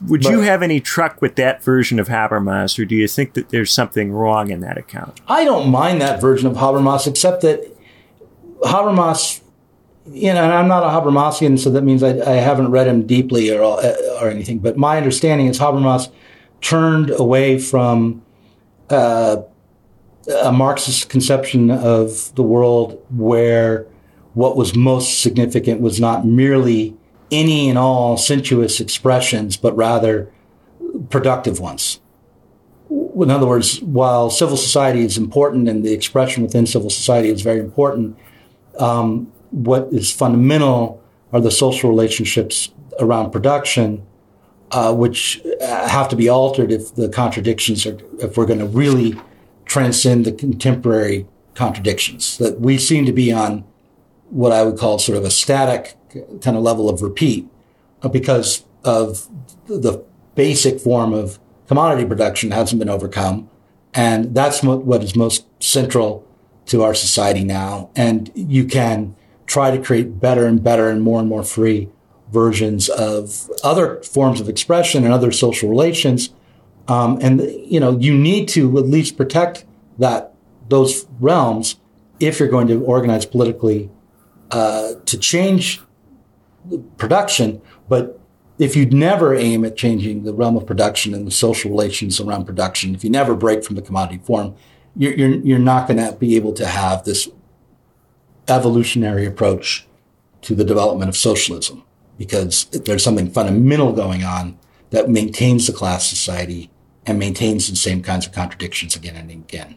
Would 0.09 0.23
but, 0.23 0.31
you 0.31 0.41
have 0.41 0.62
any 0.62 0.81
truck 0.81 1.23
with 1.23 1.37
that 1.37 1.62
version 1.62 1.99
of 1.99 2.09
Habermas, 2.09 2.79
or 2.79 2.85
do 2.85 2.95
you 2.95 3.09
think 3.09 3.35
that 3.35 3.51
there's 3.51 3.71
something 3.71 4.12
wrong 4.12 4.51
in 4.51 4.61
that 4.61 4.77
account? 4.77 5.21
I 5.29 5.45
don't 5.45 5.71
mind 5.71 6.01
that 6.01 6.21
version 6.21 6.49
of 6.49 6.57
Habermas, 6.57 7.07
except 7.07 7.43
that 7.43 7.65
Habermas, 8.62 9.41
you 10.07 10.32
know, 10.34 10.42
and 10.42 10.52
I'm 10.52 10.68
not 10.68 10.82
a 10.82 10.86
Habermasian, 10.86 11.59
so 11.59 11.70
that 11.70 11.82
means 11.82 12.02
I, 12.02 12.11
I 12.20 12.36
haven't 12.36 12.70
read 12.70 12.86
him 12.86 13.07
deeply 13.07 13.50
or, 13.50 13.62
or 13.62 14.28
anything, 14.28 14.59
but 14.59 14.76
my 14.76 14.96
understanding 14.96 15.46
is 15.46 15.59
Habermas 15.59 16.11
turned 16.61 17.11
away 17.11 17.59
from 17.59 18.22
uh, 18.90 19.36
a 20.42 20.52
Marxist 20.52 21.09
conception 21.09 21.70
of 21.70 22.34
the 22.34 22.42
world 22.42 23.02
where 23.11 23.86
what 24.34 24.57
was 24.57 24.74
most 24.74 25.22
significant 25.22 25.80
was 25.80 26.00
not 26.00 26.26
merely 26.26 26.96
any 27.30 27.68
and 27.68 27.78
all 27.78 28.16
sensuous 28.16 28.80
expressions, 28.80 29.57
but 29.57 29.74
rather 29.76 30.30
productive 31.09 31.61
ones. 31.61 32.00
In 32.90 33.30
other 33.30 33.46
words, 33.46 33.80
while 33.82 34.28
civil 34.30 34.57
society 34.57 35.05
is 35.05 35.16
important 35.16 35.68
and 35.68 35.84
the 35.84 35.92
expression 35.92 36.42
within 36.42 36.66
civil 36.66 36.90
society 36.90 37.28
is 37.28 37.42
very 37.42 37.61
important, 37.61 38.16
um, 38.78 39.32
what 39.55 39.88
is 39.92 40.11
fundamental 40.11 41.00
are 41.32 41.40
the 41.40 41.50
social 41.50 41.88
relationships 41.88 42.70
around 42.98 43.30
production, 43.30 44.05
uh, 44.72 44.92
which 44.92 45.40
have 45.61 46.09
to 46.09 46.16
be 46.16 46.28
altered 46.28 46.72
if 46.72 46.94
the 46.96 47.09
contradictions 47.09 47.86
are, 47.86 47.96
if 48.18 48.36
we're 48.36 48.46
going 48.46 48.59
to 48.59 48.66
really 48.66 49.14
transcend 49.64 50.26
the 50.26 50.32
contemporary 50.32 51.26
contradictions. 51.55 52.36
That 52.38 52.61
we 52.61 52.78
seem 52.78 53.07
to 53.07 53.12
be 53.12 53.32
on 53.32 53.64
what 54.30 54.50
I 54.50 54.64
would 54.64 54.76
call 54.76 54.98
sort 54.98 55.16
of 55.16 55.24
a 55.24 55.30
static 55.30 55.96
kind 56.40 56.57
of 56.57 56.62
level 56.62 56.88
of 56.88 57.00
repeat 57.00 57.48
uh, 58.02 58.09
because 58.09 58.64
of 58.82 59.28
the 59.66 60.05
basic 60.34 60.80
form 60.80 61.12
of 61.12 61.38
commodity 61.68 62.05
production 62.05 62.50
hasn't 62.50 62.80
been 62.80 62.88
overcome. 62.88 63.48
And 63.94 64.34
that's 64.34 64.64
what 64.64 65.05
is 65.05 65.14
most 65.14 65.46
central 65.62 66.26
to 66.66 66.82
our 66.82 66.94
society 66.94 67.44
now. 67.44 67.90
And 67.94 68.32
you 68.34 68.64
can 68.64 69.14
try 69.47 69.76
to 69.76 69.82
create 69.82 70.20
better 70.20 70.47
and 70.47 70.62
better 70.62 70.88
and 70.88 71.03
more 71.03 71.20
and 71.20 71.28
more 71.28 71.42
free 71.42 71.88
versions 72.32 72.88
of 72.88 73.51
other 73.62 74.03
forms 74.03 74.40
of 74.40 74.49
expression 74.49 75.05
and 75.05 75.12
other 75.12 75.30
social 75.30 75.68
relations. 75.68 76.30
Um, 76.88 77.18
and, 77.20 77.40
you 77.40 77.80
know, 77.80 77.99
you 77.99 78.16
need 78.16 78.49
to 78.49 78.78
at 78.78 78.84
least 78.84 79.16
protect 79.16 79.64
that, 79.99 80.34
those 80.68 81.07
realms 81.20 81.76
if 82.20 82.38
you're 82.38 82.49
going 82.49 82.68
to 82.68 82.82
organize 82.84 83.26
politically, 83.26 83.90
uh, 84.51 84.95
to 85.07 85.18
change 85.18 85.80
production, 86.97 87.61
but 87.88 88.20
if 88.59 88.76
you 88.76 88.86
never 88.86 89.34
aim 89.34 89.64
at 89.64 89.76
changing 89.76 90.24
the 90.24 90.32
realm 90.32 90.57
of 90.57 90.66
production 90.66 91.12
and 91.12 91.26
the 91.26 91.30
social 91.30 91.70
relations 91.70 92.20
around 92.20 92.45
production, 92.45 92.95
if 92.95 93.03
you 93.03 93.11
never 93.11 93.34
break 93.34 93.64
from 93.64 93.74
the 93.76 93.82
commodity 93.82 94.18
form, 94.24 94.55
you're, 94.97 95.14
you're, 95.14 95.34
you're 95.40 95.59
not 95.59 95.88
going 95.88 95.97
to 95.97 96.16
be 96.16 96.36
able 96.36 96.53
to 96.53 96.66
have 96.66 97.05
this 97.05 97.28
evolutionary 98.49 99.26
approach 99.26 99.86
to 100.42 100.55
the 100.55 100.64
development 100.64 101.09
of 101.09 101.16
socialism 101.16 101.82
because 102.18 102.66
there's 102.66 103.03
something 103.03 103.30
fundamental 103.30 103.92
going 103.92 104.22
on 104.22 104.59
that 104.90 105.09
maintains 105.09 105.66
the 105.66 105.72
class 105.72 106.07
society 106.09 106.70
and 107.07 107.18
maintains 107.18 107.68
the 107.68 107.76
same 107.76 108.03
kinds 108.03 108.26
of 108.26 108.32
contradictions 108.32 108.95
again 108.95 109.16
and 109.16 109.30
again. 109.30 109.76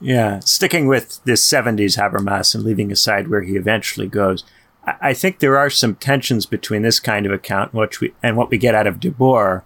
Yeah, 0.00 0.40
sticking 0.40 0.86
with 0.86 1.20
this 1.24 1.46
70s 1.48 1.98
Habermas 1.98 2.54
and 2.54 2.62
leaving 2.62 2.92
aside 2.92 3.28
where 3.28 3.42
he 3.42 3.56
eventually 3.56 4.06
goes, 4.06 4.44
I 4.86 5.14
think 5.14 5.38
there 5.38 5.58
are 5.58 5.70
some 5.70 5.96
tensions 5.96 6.46
between 6.46 6.82
this 6.82 7.00
kind 7.00 7.26
of 7.26 7.32
account 7.32 7.74
which 7.74 8.00
we, 8.00 8.14
and 8.22 8.36
what 8.36 8.50
we 8.50 8.58
get 8.58 8.74
out 8.74 8.86
of 8.86 9.00
Debord, 9.00 9.62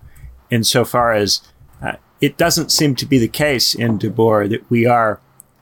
insofar 0.50 1.12
as 1.12 1.42
uh, 1.82 1.96
it 2.20 2.38
doesn't 2.38 2.72
seem 2.72 2.94
to 2.96 3.06
be 3.06 3.18
the 3.18 3.28
case 3.28 3.74
in 3.74 3.98
Debord 3.98 4.50
that 4.50 4.68
we 4.70 4.86
are 4.86 5.20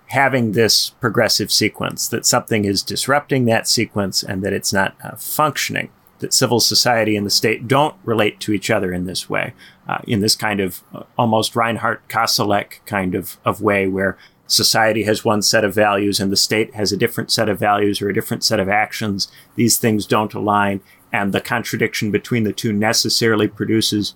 having 0.08 0.52
this 0.52 0.90
progressive 1.00 1.52
sequence, 1.52 2.08
that 2.08 2.26
something 2.26 2.64
is 2.64 2.82
disrupting 2.82 3.44
that 3.44 3.68
sequence 3.68 4.22
and 4.22 4.42
that 4.42 4.52
it's 4.52 4.72
not 4.72 4.96
uh, 5.04 5.14
functioning, 5.16 5.90
that 6.20 6.32
civil 6.32 6.60
society 6.60 7.16
and 7.16 7.26
the 7.26 7.30
state 7.30 7.68
don't 7.68 7.94
relate 8.04 8.40
to 8.40 8.52
each 8.52 8.70
other 8.70 8.92
in 8.92 9.04
this 9.04 9.28
way, 9.28 9.52
uh, 9.86 9.98
in 10.06 10.20
this 10.20 10.34
kind 10.34 10.60
of 10.60 10.82
uh, 10.94 11.02
almost 11.18 11.54
Reinhard 11.54 12.00
Koselleck 12.08 12.84
kind 12.86 13.14
of, 13.14 13.36
of 13.44 13.60
way 13.60 13.86
where 13.86 14.16
society 14.46 15.02
has 15.02 15.26
one 15.26 15.42
set 15.42 15.62
of 15.62 15.74
values 15.74 16.18
and 16.18 16.32
the 16.32 16.36
state 16.36 16.74
has 16.74 16.90
a 16.90 16.96
different 16.96 17.30
set 17.30 17.50
of 17.50 17.58
values 17.58 18.00
or 18.00 18.08
a 18.08 18.14
different 18.14 18.42
set 18.42 18.58
of 18.58 18.68
actions. 18.68 19.30
These 19.56 19.76
things 19.76 20.06
don't 20.06 20.32
align, 20.32 20.80
and 21.12 21.34
the 21.34 21.40
contradiction 21.40 22.10
between 22.10 22.44
the 22.44 22.52
two 22.54 22.72
necessarily 22.72 23.46
produces 23.46 24.14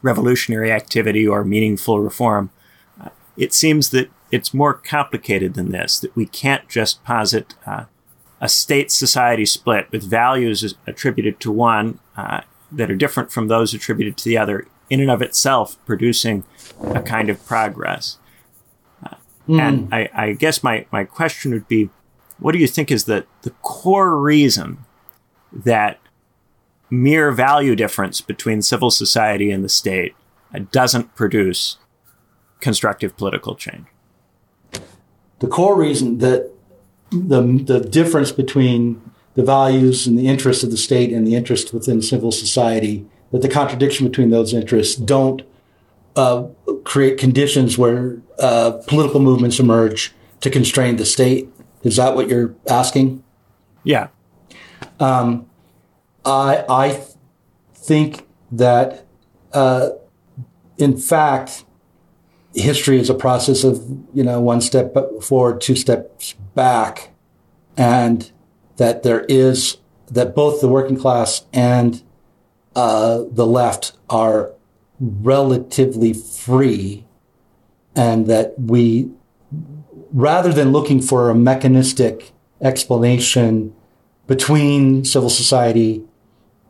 revolutionary 0.00 0.72
activity 0.72 1.28
or 1.28 1.44
meaningful 1.44 2.00
reform. 2.00 2.50
Uh, 2.98 3.10
it 3.36 3.52
seems 3.52 3.90
that 3.90 4.10
it's 4.32 4.54
more 4.54 4.72
complicated 4.72 5.54
than 5.54 5.70
this, 5.70 6.00
that 6.00 6.16
we 6.16 6.26
can't 6.26 6.68
just 6.68 7.04
posit 7.04 7.54
uh, 7.66 7.84
a 8.40 8.48
state 8.48 8.90
society 8.90 9.44
split 9.44 9.92
with 9.92 10.02
values 10.02 10.74
attributed 10.86 11.38
to 11.38 11.52
one 11.52 12.00
uh, 12.16 12.40
that 12.72 12.90
are 12.90 12.96
different 12.96 13.30
from 13.30 13.46
those 13.48 13.74
attributed 13.74 14.16
to 14.16 14.24
the 14.24 14.38
other, 14.38 14.66
in 14.90 15.00
and 15.00 15.10
of 15.10 15.22
itself 15.22 15.76
producing 15.84 16.44
a 16.94 17.02
kind 17.02 17.28
of 17.28 17.44
progress. 17.46 18.18
Mm. 19.48 19.60
And 19.60 19.94
I, 19.94 20.08
I, 20.14 20.32
guess 20.32 20.62
my, 20.62 20.86
my 20.90 21.04
question 21.04 21.52
would 21.52 21.68
be 21.68 21.90
what 22.38 22.52
do 22.52 22.58
you 22.58 22.66
think 22.66 22.90
is 22.90 23.04
the, 23.04 23.26
the 23.42 23.50
core 23.62 24.16
reason 24.16 24.78
that 25.52 26.00
mere 26.90 27.32
value 27.32 27.74
difference 27.74 28.20
between 28.20 28.62
civil 28.62 28.90
society 28.90 29.50
and 29.50 29.64
the 29.64 29.68
state 29.68 30.14
doesn't 30.70 31.14
produce 31.14 31.78
constructive 32.60 33.16
political 33.16 33.54
change? 33.54 33.86
The 35.42 35.48
core 35.48 35.76
reason 35.76 36.18
that 36.18 36.52
the, 37.10 37.42
the 37.42 37.80
difference 37.80 38.30
between 38.30 39.02
the 39.34 39.42
values 39.42 40.06
and 40.06 40.16
the 40.16 40.28
interests 40.28 40.62
of 40.62 40.70
the 40.70 40.76
state 40.76 41.12
and 41.12 41.26
the 41.26 41.34
interests 41.34 41.72
within 41.72 42.00
civil 42.00 42.30
society, 42.30 43.04
that 43.32 43.42
the 43.42 43.48
contradiction 43.48 44.06
between 44.06 44.30
those 44.30 44.54
interests 44.54 44.94
don't 44.94 45.42
uh, 46.14 46.44
create 46.84 47.18
conditions 47.18 47.76
where 47.76 48.18
uh, 48.38 48.70
political 48.86 49.18
movements 49.18 49.58
emerge 49.58 50.12
to 50.42 50.48
constrain 50.48 50.94
the 50.94 51.04
state. 51.04 51.48
Is 51.82 51.96
that 51.96 52.14
what 52.14 52.28
you're 52.28 52.54
asking? 52.70 53.24
Yeah. 53.82 54.08
Um, 55.00 55.50
I 56.24 56.64
I 56.68 57.04
think 57.74 58.28
that 58.52 59.06
uh, 59.52 59.88
in 60.78 60.96
fact 60.96 61.64
history 62.54 62.98
is 62.98 63.10
a 63.10 63.14
process 63.14 63.64
of 63.64 63.82
you 64.14 64.22
know 64.22 64.40
one 64.40 64.60
step 64.60 64.94
forward, 65.22 65.60
two 65.60 65.76
steps 65.76 66.34
back, 66.54 67.10
and 67.76 68.30
that 68.76 69.02
there 69.02 69.24
is 69.28 69.78
that 70.10 70.34
both 70.34 70.60
the 70.60 70.68
working 70.68 70.96
class 70.96 71.46
and 71.52 72.02
uh, 72.74 73.22
the 73.30 73.46
left 73.46 73.92
are 74.10 74.52
relatively 75.00 76.12
free 76.12 77.04
and 77.94 78.26
that 78.26 78.58
we, 78.58 79.10
rather 80.12 80.52
than 80.52 80.72
looking 80.72 81.00
for 81.00 81.30
a 81.30 81.34
mechanistic 81.34 82.32
explanation 82.60 83.74
between 84.26 85.04
civil 85.04 85.28
society 85.28 86.04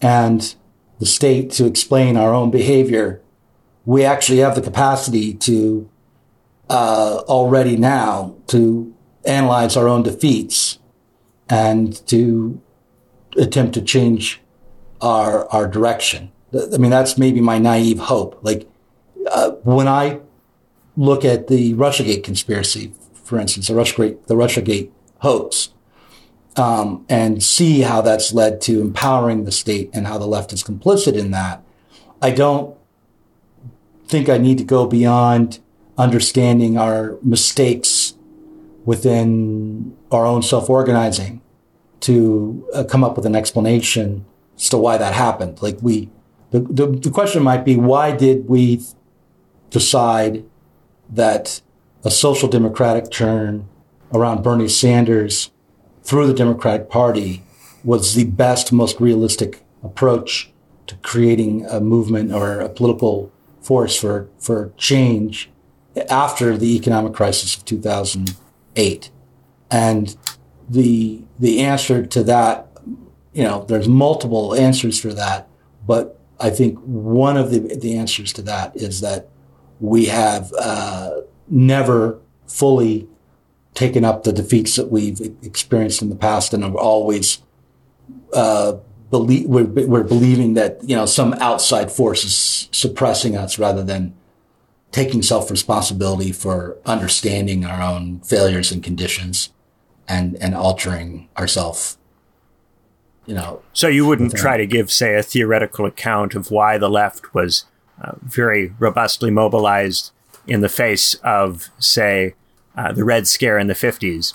and 0.01 0.55
the 0.99 1.07
state 1.07 1.51
to 1.53 1.67
explain 1.67 2.17
our 2.17 2.35
own 2.35 2.51
behavior, 2.51 3.22
we 3.85 4.05
actually 4.05 4.39
have 4.39 4.55
the 4.55 4.63
capacity 4.63 5.35
to 5.35 5.89
uh, 6.71 7.23
already 7.29 7.77
now 7.77 8.35
to 8.49 8.95
analyze 9.25 9.77
our 9.77 9.89
own 9.89 10.03
defeats 10.03 10.79
and 11.49 12.07
to 12.07 12.61
attempt 13.37 13.75
to 13.75 13.83
change 13.83 14.41
our 15.01 15.49
our 15.53 15.67
direction. 15.67 16.31
I 16.55 16.77
mean, 16.77 16.91
that's 16.91 17.17
maybe 17.17 17.41
my 17.41 17.59
naive 17.59 17.99
hope. 17.99 18.39
Like 18.43 18.69
uh, 19.31 19.53
when 19.63 19.89
I 19.89 20.21
look 20.97 21.25
at 21.25 21.49
the 21.49 21.75
RussiaGate 21.75 22.23
conspiracy, 22.23 22.93
for 23.15 23.39
instance, 23.39 23.69
the 23.69 23.75
RussiaGate, 23.75 24.27
the 24.27 24.35
RussiaGate 24.35 24.91
hoax, 25.21 25.71
um, 26.57 27.07
and 27.09 27.43
see 27.43 27.81
how 27.81 28.03
that's 28.03 28.35
led 28.35 28.61
to 28.63 28.81
empowering 28.81 29.45
the 29.45 29.53
state 29.53 29.91
and 29.95 30.07
how 30.07 30.19
the 30.19 30.27
left 30.27 30.53
is 30.53 30.63
complicit 30.63 31.15
in 31.15 31.31
that, 31.31 31.63
I 32.21 32.31
don't 32.31 32.77
think 34.13 34.29
I 34.29 34.37
need 34.37 34.59
to 34.59 34.65
go 34.65 34.87
beyond 34.87 35.59
understanding 35.97 36.77
our 36.77 37.17
mistakes 37.23 38.15
within 38.85 39.97
our 40.11 40.27
own 40.27 40.43
self-organizing 40.43 41.41
to 42.01 42.69
uh, 42.75 42.85
come 42.85 43.03
up 43.03 43.17
with 43.17 43.25
an 43.25 43.35
explanation 43.35 44.27
as 44.57 44.69
to 44.69 44.77
why 44.77 44.99
that 44.99 45.15
happened. 45.15 45.63
Like 45.63 45.79
we, 45.81 46.11
the, 46.51 46.61
the, 46.61 46.87
the 46.89 47.11
question 47.11 47.43
might 47.43 47.65
be, 47.65 47.77
why 47.77 48.15
did 48.15 48.49
we 48.49 48.83
decide 49.71 50.45
that 51.09 51.63
a 52.05 52.11
social 52.11 52.49
democratic 52.51 53.11
turn 53.11 53.67
around 54.13 54.43
Bernie 54.43 54.69
Sanders 54.69 55.51
through 56.03 56.27
the 56.27 56.35
Democratic 56.35 56.91
Party 56.91 57.43
was 57.83 58.15
the 58.15 58.25
best, 58.25 58.73
most 58.73 59.01
realistic 59.01 59.65
approach 59.83 60.53
to 60.87 60.97
creating 60.97 61.65
a 61.67 61.81
movement 61.81 62.31
or 62.33 62.61
a 62.61 62.69
political 62.69 63.33
force 63.63 63.99
for, 63.99 64.29
for 64.39 64.73
change 64.77 65.51
after 66.09 66.57
the 66.57 66.77
economic 66.77 67.13
crisis 67.13 67.57
of 67.57 67.65
2008. 67.65 69.11
And 69.71 70.17
the, 70.69 71.23
the 71.39 71.61
answer 71.61 72.05
to 72.07 72.23
that, 72.25 72.69
you 73.33 73.45
know, 73.45 73.65
there's 73.65 73.89
multiple 73.89 74.55
answers 74.55 75.01
for 75.01 75.13
that, 75.15 75.49
but 75.87 76.19
I 76.41 76.51
think 76.51 76.79
one 76.81 77.37
of 77.37 77.51
the, 77.51 77.61
the 77.77 77.97
answers 77.97 78.33
to 78.35 78.43
that 78.43 78.77
is 78.77 79.01
that 79.01 79.29
we 79.81 80.07
have 80.07 80.53
uh, 80.59 81.21
never 81.49 82.21
fully 82.47 83.09
taken 83.75 84.05
up 84.05 84.25
the 84.25 84.33
defeats 84.33 84.77
that 84.77 84.91
we've 84.91 85.21
experienced 85.43 86.03
in 86.03 86.11
the 86.11 86.17
past 86.17 86.53
and 86.53 86.63
have 86.63 86.75
always 86.75 87.39
uh, 88.35 88.75
believe 89.13 89.47
we're, 89.47 89.65
we're 89.65 90.03
believing 90.03 90.55
that 90.55 90.81
you 90.83 90.97
know 90.97 91.07
some 91.07 91.35
outside 91.35 91.93
force 91.93 92.25
is 92.25 92.69
suppressing 92.73 93.37
us 93.37 93.59
rather 93.59 93.85
than 93.85 94.13
taking 94.91 95.23
self 95.23 95.51
responsibility 95.51 96.33
for 96.33 96.77
understanding 96.85 97.65
our 97.65 97.81
own 97.81 98.19
failures 98.21 98.73
and 98.73 98.83
conditions 98.83 99.51
and 100.09 100.37
and 100.43 100.57
altering 100.57 101.29
ourselves 101.39 101.97
you 103.27 103.35
know 103.35 103.63
so 103.73 103.87
you 103.87 104.05
wouldn't 104.05 104.35
try 104.35 104.57
to 104.57 104.67
give 104.67 104.91
say 104.91 105.15
a 105.15 105.23
theoretical 105.23 105.87
account 105.87 106.35
of 106.35 106.51
why 106.51 106.77
the 106.77 106.91
left 106.91 107.33
was 107.35 107.67
uh, 108.03 108.13
very 108.21 108.75
robustly 108.81 109.31
mobilized 109.31 110.11
in 110.47 110.61
the 110.61 110.69
face 110.69 111.15
of, 111.23 111.71
say, 111.79 112.35
uh, 112.77 112.93
the 112.93 113.05
Red 113.05 113.29
Scare 113.29 113.59
in 113.59 113.67
the 113.67 113.75
50s, 113.75 114.35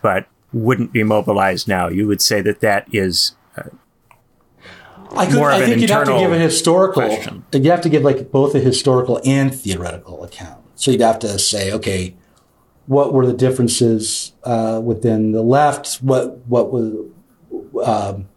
but 0.00 0.26
wouldn't 0.52 0.92
be 0.92 1.02
mobilized 1.02 1.66
now. 1.66 1.88
You 1.88 2.06
would 2.06 2.22
say 2.22 2.40
that 2.42 2.60
that 2.60 2.86
is. 2.92 3.34
Uh, 3.56 3.70
I, 5.16 5.26
could, 5.26 5.38
I 5.38 5.66
think 5.66 5.80
you'd 5.80 5.90
have 5.90 6.06
to 6.06 6.18
give 6.18 6.32
a 6.32 6.38
historical. 6.38 7.02
Question. 7.02 7.44
You 7.52 7.70
have 7.70 7.82
to 7.82 7.88
give 7.88 8.02
like 8.02 8.30
both 8.30 8.54
a 8.54 8.60
historical 8.60 9.20
and 9.24 9.54
theoretical 9.54 10.24
account. 10.24 10.60
So 10.74 10.90
you'd 10.90 11.00
have 11.00 11.18
to 11.20 11.38
say, 11.38 11.72
okay, 11.72 12.16
what 12.86 13.12
were 13.12 13.26
the 13.26 13.32
differences 13.32 14.32
uh, 14.44 14.80
within 14.82 15.32
the 15.32 15.42
left? 15.42 15.96
What 15.96 16.38
what 16.46 16.72
was 16.72 16.94
um, 17.84 18.28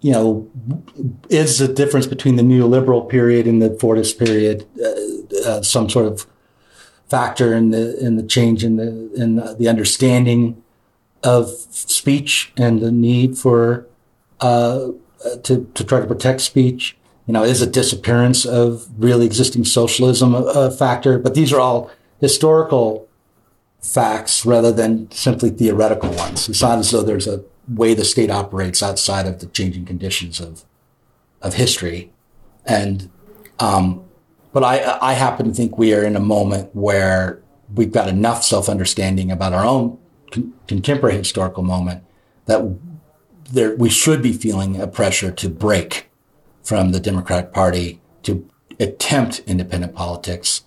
you 0.00 0.12
know, 0.12 0.50
is 1.28 1.58
the 1.58 1.68
difference 1.68 2.06
between 2.06 2.36
the 2.36 2.42
neoliberal 2.42 3.08
period 3.08 3.46
and 3.46 3.60
the 3.60 3.70
Fordist 3.70 4.18
period 4.18 4.66
uh, 4.80 5.48
uh, 5.48 5.62
some 5.62 5.90
sort 5.90 6.06
of 6.06 6.26
factor 7.08 7.54
in 7.54 7.70
the 7.70 7.98
in 7.98 8.16
the 8.16 8.22
change 8.22 8.62
in 8.62 8.76
the 8.76 9.12
in 9.14 9.36
the 9.58 9.68
understanding 9.68 10.62
of 11.24 11.48
speech 11.70 12.52
and 12.56 12.80
the 12.80 12.92
need 12.92 13.36
for 13.36 13.86
uh, 14.40 14.88
Uh, 15.24 15.36
to 15.42 15.68
to 15.74 15.82
try 15.82 15.98
to 16.00 16.06
protect 16.06 16.40
speech? 16.40 16.96
You 17.26 17.32
know, 17.32 17.42
is 17.42 17.60
a 17.60 17.66
disappearance 17.66 18.46
of 18.46 18.86
really 18.96 19.26
existing 19.26 19.64
socialism 19.64 20.32
a, 20.32 20.42
a 20.42 20.70
factor? 20.70 21.18
But 21.18 21.34
these 21.34 21.52
are 21.52 21.58
all 21.60 21.90
historical 22.20 23.08
facts 23.80 24.46
rather 24.46 24.70
than 24.70 25.10
simply 25.10 25.50
theoretical 25.50 26.10
ones. 26.10 26.48
It's 26.48 26.62
not 26.62 26.78
as 26.78 26.90
though 26.92 27.02
there's 27.02 27.26
a 27.26 27.42
way 27.66 27.94
the 27.94 28.04
state 28.04 28.30
operates 28.30 28.82
outside 28.82 29.26
of 29.26 29.40
the 29.40 29.46
changing 29.46 29.86
conditions 29.86 30.40
of 30.40 30.64
of 31.42 31.54
history. 31.54 32.12
And 32.64 33.10
um, 33.58 34.04
but 34.52 34.62
I 34.62 34.98
I 35.02 35.14
happen 35.14 35.46
to 35.46 35.52
think 35.52 35.76
we 35.76 35.94
are 35.94 36.04
in 36.04 36.14
a 36.14 36.20
moment 36.20 36.70
where 36.76 37.42
we've 37.74 37.92
got 37.92 38.08
enough 38.08 38.44
self 38.44 38.68
understanding 38.68 39.32
about 39.32 39.52
our 39.52 39.64
own 39.64 39.98
con- 40.30 40.54
contemporary 40.68 41.16
historical 41.16 41.64
moment 41.64 42.04
that 42.46 42.62
there, 43.48 43.74
we 43.74 43.88
should 43.88 44.22
be 44.22 44.32
feeling 44.32 44.80
a 44.80 44.86
pressure 44.86 45.30
to 45.32 45.48
break 45.48 46.10
from 46.62 46.92
the 46.92 47.00
Democratic 47.00 47.52
Party 47.52 48.00
to 48.22 48.48
attempt 48.78 49.40
independent 49.46 49.94
politics 49.94 50.62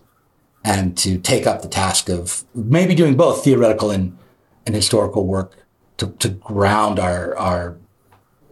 and 0.64 0.98
to 0.98 1.18
take 1.18 1.48
up 1.48 1.62
the 1.62 1.68
task 1.68 2.10
of 2.10 2.44
maybe 2.54 2.96
doing 2.96 3.16
both 3.16 3.44
theoretical 3.44 3.92
and, 3.92 4.18
and 4.66 4.76
historical 4.76 5.26
work 5.26 5.58
to, 5.98 6.08
to 6.20 6.30
ground 6.30 7.00
our, 7.00 7.36
our 7.38 7.78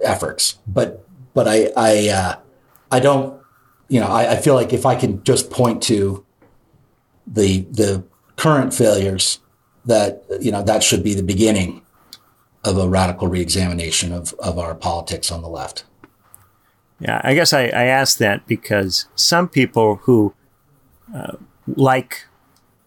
efforts. 0.03 0.59
But, 0.67 1.05
but 1.33 1.47
I, 1.47 1.71
I, 1.75 2.09
uh, 2.09 2.35
I 2.91 2.99
don't, 2.99 3.39
you 3.87 3.99
know, 3.99 4.07
I, 4.07 4.33
I 4.33 4.35
feel 4.37 4.55
like 4.55 4.73
if 4.73 4.85
I 4.85 4.95
can 4.95 5.23
just 5.23 5.49
point 5.49 5.81
to 5.83 6.25
the, 7.25 7.61
the 7.71 8.03
current 8.35 8.73
failures 8.73 9.39
that, 9.85 10.23
you 10.39 10.51
know, 10.51 10.63
that 10.63 10.83
should 10.83 11.03
be 11.03 11.13
the 11.13 11.23
beginning 11.23 11.83
of 12.63 12.77
a 12.77 12.89
radical 12.89 13.27
reexamination 13.27 14.11
of, 14.11 14.33
of 14.39 14.57
our 14.57 14.75
politics 14.75 15.31
on 15.31 15.41
the 15.41 15.47
left. 15.47 15.85
Yeah, 16.99 17.21
I 17.23 17.33
guess 17.33 17.53
I, 17.53 17.63
I 17.67 17.85
asked 17.85 18.19
that 18.19 18.45
because 18.47 19.05
some 19.15 19.47
people 19.47 19.97
who 20.03 20.33
uh, 21.15 21.37
like 21.67 22.25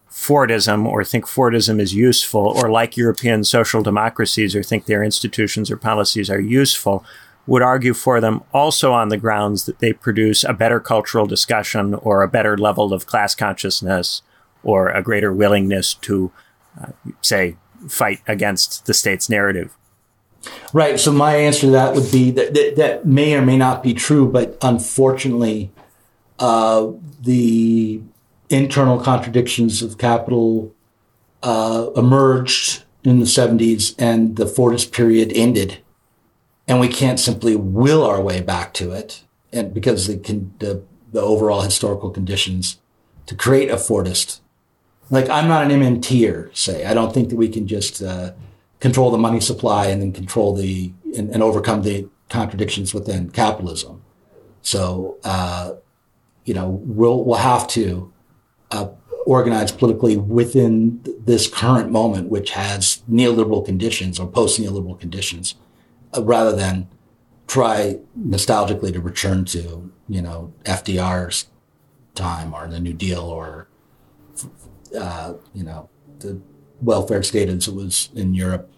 Fordism 0.09 0.85
or 0.85 1.03
think 1.03 1.25
Fordism 1.25 1.79
is 1.79 1.95
useful 1.95 2.41
or 2.41 2.69
like 2.69 2.95
European 2.95 3.43
social 3.43 3.81
democracies 3.81 4.55
or 4.55 4.61
think 4.61 4.85
their 4.85 5.03
institutions 5.03 5.71
or 5.71 5.77
policies 5.77 6.29
are 6.29 6.39
useful 6.39 7.03
would 7.47 7.63
argue 7.63 7.93
for 7.93 8.21
them 8.21 8.41
also 8.53 8.93
on 8.93 9.09
the 9.09 9.17
grounds 9.17 9.65
that 9.65 9.79
they 9.79 9.91
produce 9.91 10.43
a 10.43 10.53
better 10.53 10.79
cultural 10.79 11.25
discussion 11.25 11.95
or 11.95 12.21
a 12.21 12.27
better 12.27 12.57
level 12.57 12.93
of 12.93 13.05
class 13.05 13.35
consciousness 13.35 14.21
or 14.63 14.89
a 14.89 15.01
greater 15.01 15.33
willingness 15.33 15.93
to, 15.95 16.31
uh, 16.81 16.91
say, 17.21 17.57
fight 17.87 18.19
against 18.27 18.85
the 18.85 18.93
state's 18.93 19.29
narrative. 19.29 19.75
Right. 20.73 20.99
So 20.99 21.11
my 21.11 21.35
answer 21.35 21.61
to 21.61 21.71
that 21.71 21.95
would 21.95 22.11
be 22.11 22.31
that 22.31 22.53
that, 22.53 22.75
that 22.75 23.05
may 23.05 23.35
or 23.35 23.41
may 23.41 23.57
not 23.57 23.81
be 23.81 23.93
true, 23.93 24.27
but 24.29 24.57
unfortunately, 24.61 25.71
uh, 26.39 26.87
the 27.21 28.01
internal 28.49 28.99
contradictions 28.99 29.81
of 29.81 29.97
capital 29.97 30.73
uh, 31.41 31.89
emerged 31.95 32.83
in 33.03 33.19
the 33.19 33.25
70s 33.25 33.95
and 33.97 34.35
the 34.35 34.45
Fordist 34.45 34.91
period 34.91 35.31
ended. 35.33 35.79
And 36.67 36.79
we 36.79 36.87
can't 36.87 37.19
simply 37.19 37.55
will 37.55 38.03
our 38.03 38.21
way 38.21 38.41
back 38.41 38.73
to 38.75 38.91
it. 38.91 39.23
And 39.51 39.73
because 39.73 40.07
the, 40.07 40.15
the, 40.59 40.83
the 41.11 41.21
overall 41.21 41.61
historical 41.61 42.09
conditions 42.09 42.79
to 43.25 43.35
create 43.35 43.69
a 43.69 43.75
Fordist, 43.75 44.39
like 45.09 45.29
I'm 45.29 45.47
not 45.47 45.69
an 45.69 45.81
MMTer, 45.81 46.55
say, 46.55 46.85
I 46.85 46.93
don't 46.93 47.13
think 47.13 47.29
that 47.29 47.35
we 47.35 47.49
can 47.49 47.67
just, 47.67 48.01
uh, 48.01 48.33
control 48.83 49.11
the 49.11 49.17
money 49.17 49.39
supply 49.39 49.85
and 49.85 50.01
then 50.01 50.11
control 50.11 50.53
the 50.53 50.91
and, 51.17 51.29
and 51.29 51.41
overcome 51.41 51.83
the 51.83 52.05
contradictions 52.27 52.93
within 52.93 53.29
capitalism. 53.29 54.03
So 54.61 55.17
uh, 55.23 55.75
you 56.43 56.53
know 56.53 56.67
we'll 56.83 57.23
we'll 57.23 57.37
have 57.37 57.65
to 57.69 58.11
uh, 58.71 58.89
organize 59.25 59.71
politically 59.71 60.17
within 60.17 61.01
this 61.17 61.47
current 61.47 61.91
moment, 61.91 62.27
which 62.27 62.49
has 62.51 63.03
neoliberal 63.09 63.65
conditions 63.65 64.19
or 64.19 64.27
post 64.27 64.59
neoliberal 64.59 64.99
conditions, 64.99 65.55
uh, 66.13 66.21
rather 66.21 66.53
than 66.53 66.89
try 67.47 67.99
nostalgically 68.19 68.91
to 68.91 68.99
return 68.99 69.45
to 69.45 69.89
you 70.09 70.21
know 70.21 70.51
FDR's 70.65 71.47
time 72.15 72.53
or 72.53 72.67
the 72.67 72.81
New 72.81 72.93
Deal 72.93 73.21
or 73.21 73.69
uh, 74.99 75.33
you 75.53 75.63
know 75.63 75.89
the 76.19 76.39
welfare 76.81 77.23
state 77.23 77.49
as 77.49 77.67
it 77.67 77.73
was 77.73 78.09
in 78.15 78.33
Europe 78.33 78.73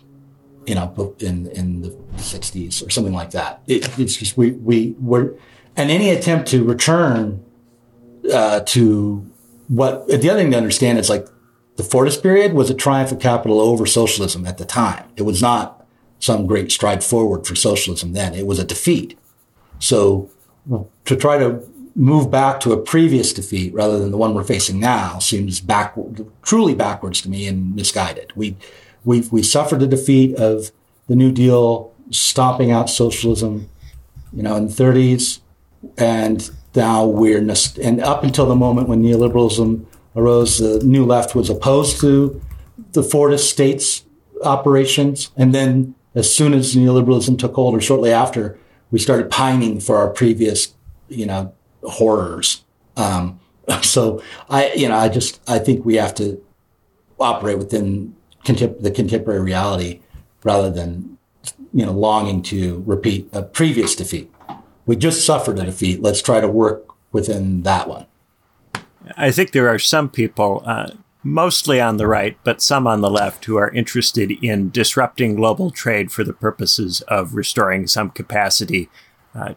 you 0.66 0.76
know, 0.76 1.16
in 1.20 1.48
in 1.52 1.82
the 1.82 1.90
60s 2.18 2.86
or 2.86 2.90
something 2.90 3.14
like 3.14 3.32
that. 3.32 3.62
It, 3.68 3.88
it's 4.00 4.16
just 4.16 4.38
we 4.38 4.52
we 4.52 4.96
were, 5.00 5.36
and 5.76 5.92
any 5.92 6.10
attempt 6.10 6.48
to 6.50 6.64
return 6.64 7.44
uh, 8.34 8.62
to 8.62 9.30
what 9.68 10.08
the 10.08 10.30
other 10.30 10.42
thing 10.42 10.52
to 10.52 10.58
understand 10.58 10.98
is 10.98 11.10
like 11.10 11.28
the 11.76 11.84
Fordist 11.84 12.24
period 12.24 12.54
was 12.54 12.70
a 12.70 12.74
triumph 12.74 13.12
of 13.12 13.20
capital 13.20 13.60
over 13.60 13.86
socialism 13.86 14.46
at 14.46 14.58
the 14.58 14.66
time. 14.66 15.06
It 15.16 15.24
was 15.24 15.42
not 15.42 15.86
some 16.20 16.48
great 16.48 16.72
stride 16.72 17.04
forward 17.04 17.46
for 17.46 17.56
socialism 17.56 18.14
then. 18.14 18.34
It 18.34 18.48
was 18.48 18.60
a 18.60 18.64
defeat. 18.64 19.18
So 19.80 20.30
to 21.06 21.16
try 21.16 21.38
to 21.38 21.64
move 21.96 22.30
back 22.30 22.60
to 22.60 22.74
a 22.74 22.78
previous 22.78 23.32
defeat 23.32 23.74
rather 23.74 23.98
than 23.98 24.12
the 24.12 24.18
one 24.18 24.34
we're 24.34 24.44
facing 24.44 24.80
now 24.80 25.18
seems 25.20 25.62
back 25.62 25.96
truly 26.42 26.76
backwards 26.76 27.22
to 27.22 27.30
me 27.30 27.48
and 27.48 27.76
misguided. 27.76 28.34
We 28.36 28.58
we 29.06 29.22
we 29.32 29.42
suffered 29.42 29.80
the 29.80 29.88
defeat 29.88 30.36
of 30.36 30.72
the 31.08 31.16
New 31.16 31.32
Deal 31.32 31.94
stomping 32.12 32.72
out 32.72 32.90
socialism, 32.90 33.70
you 34.34 34.44
know, 34.44 34.56
in 34.56 34.68
the 34.68 34.74
30s, 34.74 35.40
and 35.98 36.50
now 36.76 37.06
we're 37.06 37.40
and 37.40 38.02
up 38.02 38.24
until 38.24 38.46
the 38.46 38.56
moment 38.56 38.90
when 38.90 39.02
neoliberalism 39.02 39.86
arose, 40.16 40.58
the 40.60 40.84
New 40.84 41.06
Left 41.06 41.36
was 41.36 41.50
opposed 41.50 42.00
to 42.02 42.42
the 42.92 43.02
Fordist 43.02 43.50
states 43.50 44.04
operations, 44.44 45.32
and 45.38 45.54
then 45.54 45.96
as 46.14 46.34
soon 46.34 46.54
as 46.54 46.76
neoliberalism 46.76 47.38
took 47.38 47.56
hold, 47.56 47.76
or 47.76 47.82
shortly 47.82 48.12
after, 48.12 48.58
we 48.92 49.00
started 49.00 49.30
pining 49.30 49.80
for 49.80 49.98
our 49.98 50.10
previous, 50.10 50.74
you 51.10 51.26
know, 51.26 51.54
horrors. 51.88 52.64
Um, 52.98 53.40
so 53.82 54.22
I, 54.50 54.72
you 54.74 54.90
know, 54.90 54.96
I 54.96 55.10
just 55.10 55.42
I 55.48 55.60
think 55.60 55.86
we 55.86 55.96
have 55.96 56.16
to 56.16 56.42
operate 57.20 57.58
within 57.58 58.16
contem- 58.46 58.82
the 58.82 58.92
contemporary 58.92 59.42
reality 59.42 60.02
rather 60.44 60.70
than 60.70 61.18
you 61.74 61.86
know 61.86 61.92
longing 61.92 62.42
to 62.44 62.84
repeat 62.86 63.28
a 63.34 63.42
previous 63.42 63.96
defeat. 63.96 64.32
We 64.86 64.96
just 64.96 65.26
suffered 65.26 65.60
a 65.60 65.66
defeat. 65.66 66.02
Let's 66.02 66.22
try 66.22 66.40
to 66.40 66.48
work 66.48 66.86
within 67.12 67.64
that 67.64 67.88
one. 67.88 68.06
I 69.18 69.32
think 69.32 69.52
there 69.52 69.70
are 69.70 69.80
some 69.80 70.10
people, 70.10 70.64
uh, 70.66 70.92
mostly 71.24 71.82
on 71.82 71.98
the 71.98 72.08
right, 72.08 72.38
but 72.44 72.62
some 72.62 72.86
on 72.88 73.02
the 73.02 73.10
left, 73.10 73.46
who 73.46 73.56
are 73.58 73.70
interested 73.70 74.32
in 74.44 74.70
disrupting 74.70 75.36
global 75.36 75.72
trade 75.72 76.12
for 76.12 76.24
the 76.24 76.34
purposes 76.34 77.02
of 77.02 77.34
restoring 77.34 77.88
some 77.88 78.10
capacity 78.12 78.90
uh, 79.34 79.56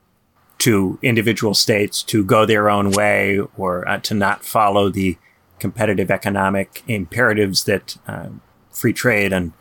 to 0.58 0.98
individual 1.02 1.54
states 1.54 2.02
to 2.02 2.24
go 2.24 2.44
their 2.44 2.68
own 2.68 2.90
way 2.90 3.40
or 3.56 3.88
uh, 3.88 3.98
to 4.00 4.14
not 4.14 4.44
follow 4.44 4.88
the 4.88 5.16
competitive 5.58 6.10
economic 6.10 6.82
imperatives 6.88 7.64
that 7.64 7.96
uh, 8.06 8.28
free 8.70 8.92
trade 8.92 9.32
and 9.32 9.52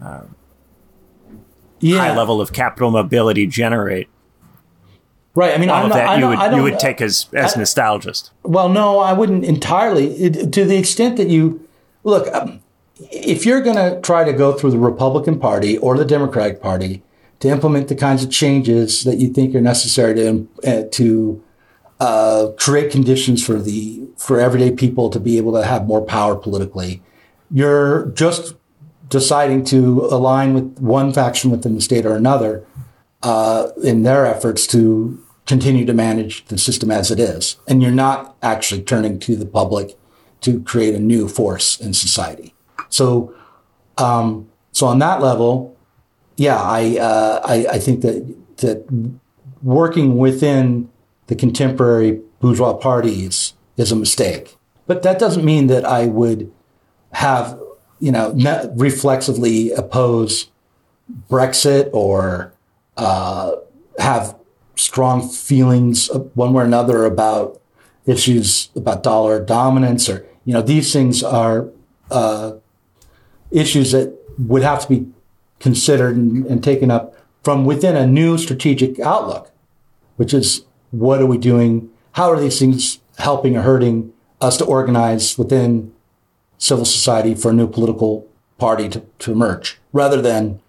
uh, 0.00 0.22
yeah. 1.80 1.98
high 1.98 2.16
level 2.16 2.40
of 2.40 2.52
capital 2.52 2.90
mobility 2.90 3.46
generate. 3.46 4.08
Right. 5.34 5.54
I 5.54 5.58
mean, 5.58 5.70
all 5.70 5.76
I'm 5.78 5.84
of 5.84 5.88
not, 5.90 5.96
that 5.96 6.18
you 6.18 6.28
would 6.28 6.56
you 6.56 6.62
would 6.62 6.78
take 6.78 7.00
as 7.00 7.26
as 7.32 7.56
I, 7.56 7.60
nostalgist. 7.60 8.30
Well, 8.42 8.68
no, 8.68 8.98
I 8.98 9.14
wouldn't 9.14 9.44
entirely. 9.44 10.14
It, 10.16 10.52
to 10.52 10.64
the 10.66 10.76
extent 10.76 11.16
that 11.16 11.28
you 11.28 11.66
look, 12.04 12.32
um, 12.34 12.60
if 13.10 13.46
you're 13.46 13.62
going 13.62 13.76
to 13.76 13.98
try 14.02 14.24
to 14.24 14.32
go 14.34 14.52
through 14.52 14.72
the 14.72 14.78
Republican 14.78 15.38
Party 15.38 15.78
or 15.78 15.96
the 15.96 16.04
Democratic 16.04 16.60
Party 16.60 17.02
to 17.42 17.48
implement 17.48 17.88
the 17.88 17.96
kinds 17.96 18.22
of 18.22 18.30
changes 18.30 19.02
that 19.02 19.18
you 19.18 19.28
think 19.28 19.52
are 19.52 19.60
necessary 19.60 20.14
to 20.14 20.48
uh, 20.64 20.82
to 20.92 21.42
uh, 21.98 22.52
create 22.56 22.92
conditions 22.92 23.44
for 23.44 23.60
the 23.60 24.08
for 24.16 24.38
everyday 24.38 24.70
people 24.70 25.10
to 25.10 25.18
be 25.18 25.38
able 25.38 25.52
to 25.52 25.64
have 25.64 25.84
more 25.84 26.00
power 26.00 26.36
politically, 26.36 27.02
you're 27.50 28.06
just 28.14 28.54
deciding 29.08 29.64
to 29.64 30.06
align 30.10 30.54
with 30.54 30.78
one 30.78 31.12
faction 31.12 31.50
within 31.50 31.74
the 31.74 31.80
state 31.80 32.06
or 32.06 32.14
another 32.14 32.64
uh, 33.24 33.70
in 33.82 34.04
their 34.04 34.24
efforts 34.24 34.64
to 34.68 35.20
continue 35.44 35.84
to 35.84 35.92
manage 35.92 36.44
the 36.44 36.56
system 36.56 36.92
as 36.92 37.10
it 37.10 37.18
is. 37.18 37.56
And 37.66 37.82
you're 37.82 37.90
not 37.90 38.36
actually 38.40 38.82
turning 38.82 39.18
to 39.18 39.34
the 39.34 39.46
public 39.46 39.98
to 40.42 40.62
create 40.62 40.94
a 40.94 41.00
new 41.00 41.28
force 41.28 41.80
in 41.80 41.92
society. 41.92 42.54
So, 42.88 43.34
um, 43.98 44.48
so 44.70 44.86
on 44.86 45.00
that 45.00 45.20
level, 45.20 45.71
yeah, 46.36 46.60
I, 46.60 46.98
uh, 46.98 47.40
I, 47.44 47.66
I 47.72 47.78
think 47.78 48.02
that 48.02 48.34
that 48.58 49.12
working 49.62 50.16
within 50.16 50.88
the 51.26 51.34
contemporary 51.34 52.20
bourgeois 52.40 52.74
parties 52.74 53.54
is 53.76 53.92
a 53.92 53.96
mistake. 53.96 54.56
But 54.86 55.02
that 55.02 55.18
doesn't 55.18 55.44
mean 55.44 55.68
that 55.68 55.84
I 55.84 56.06
would 56.06 56.52
have 57.12 57.58
you 58.02 58.10
know, 58.10 58.32
reflexively 58.74 59.70
oppose 59.70 60.50
Brexit 61.30 61.88
or 61.92 62.52
uh, 62.96 63.52
have 63.96 64.36
strong 64.74 65.28
feelings 65.28 66.10
one 66.34 66.52
way 66.52 66.64
or 66.64 66.66
another 66.66 67.04
about 67.04 67.60
issues 68.04 68.70
about 68.74 69.04
dollar 69.04 69.38
dominance 69.38 70.08
or, 70.08 70.26
you 70.44 70.52
know, 70.52 70.60
these 70.60 70.92
things 70.92 71.22
are 71.22 71.68
uh, 72.10 72.54
issues 73.52 73.92
that 73.92 74.18
would 74.36 74.64
have 74.64 74.82
to 74.82 74.88
be 74.88 75.06
considered 75.62 76.16
and, 76.16 76.44
and 76.46 76.62
taken 76.62 76.90
up 76.90 77.14
from 77.42 77.64
within 77.64 77.96
a 77.96 78.06
new 78.06 78.36
strategic 78.36 79.00
outlook, 79.00 79.50
which 80.16 80.34
is 80.34 80.64
what 80.90 81.22
are 81.22 81.26
we 81.26 81.38
doing? 81.38 81.88
How 82.12 82.30
are 82.30 82.38
these 82.38 82.58
things 82.58 83.00
helping 83.18 83.56
or 83.56 83.62
hurting 83.62 84.12
us 84.40 84.56
to 84.58 84.64
organize 84.64 85.38
within 85.38 85.92
civil 86.58 86.84
society 86.84 87.34
for 87.34 87.50
a 87.50 87.54
new 87.54 87.66
political 87.66 88.28
party 88.58 88.88
to, 88.88 89.00
to 89.18 89.32
emerge 89.32 89.80
rather 89.92 90.20
than 90.22 90.60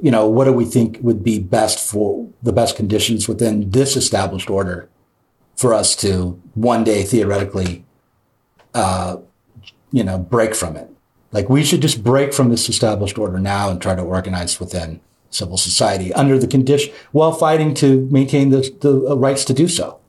you 0.00 0.10
know 0.10 0.28
what 0.28 0.44
do 0.44 0.52
we 0.52 0.64
think 0.64 0.98
would 1.00 1.24
be 1.24 1.38
best 1.40 1.90
for 1.90 2.28
the 2.42 2.52
best 2.52 2.76
conditions 2.76 3.26
within 3.26 3.70
this 3.70 3.96
established 3.96 4.48
order 4.48 4.88
for 5.56 5.74
us 5.74 5.96
to 5.96 6.40
one 6.54 6.84
day 6.84 7.02
theoretically 7.02 7.84
uh, 8.74 9.16
you 9.90 10.04
know 10.04 10.18
break 10.18 10.54
from 10.54 10.76
it 10.76 10.88
like 11.32 11.48
we 11.48 11.64
should 11.64 11.82
just 11.82 12.02
break 12.02 12.32
from 12.32 12.50
this 12.50 12.68
established 12.68 13.18
order 13.18 13.38
now 13.38 13.70
and 13.70 13.80
try 13.80 13.94
to 13.94 14.02
organize 14.02 14.58
within 14.58 15.00
civil 15.30 15.56
society 15.56 16.12
under 16.14 16.38
the 16.38 16.46
condition 16.46 16.92
while 17.12 17.32
fighting 17.32 17.72
to 17.74 18.08
maintain 18.10 18.50
the, 18.50 18.68
the 18.80 19.16
rights 19.16 19.44
to 19.44 19.54
do 19.54 19.68
so. 19.68 20.00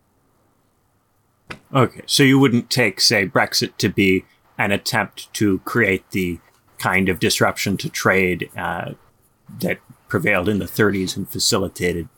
Okay 1.74 2.02
so 2.06 2.24
you 2.24 2.40
wouldn't 2.40 2.70
take 2.70 3.00
say 3.00 3.26
brexit 3.26 3.78
to 3.78 3.90
be 3.90 4.26
an 4.58 4.72
attempt 4.72 5.32
to 5.34 5.60
create 5.60 6.10
the 6.12 6.40
kind 6.78 7.10
of 7.10 7.20
disruption 7.20 7.78
to 7.78 7.90
trade 7.90 8.50
uh, 8.58 8.94
that 9.60 9.80
prevailed 10.08 10.50
in 10.50 10.60
the 10.60 10.66
30s 10.66 11.16
and 11.16 11.30
facilitated 11.30 12.10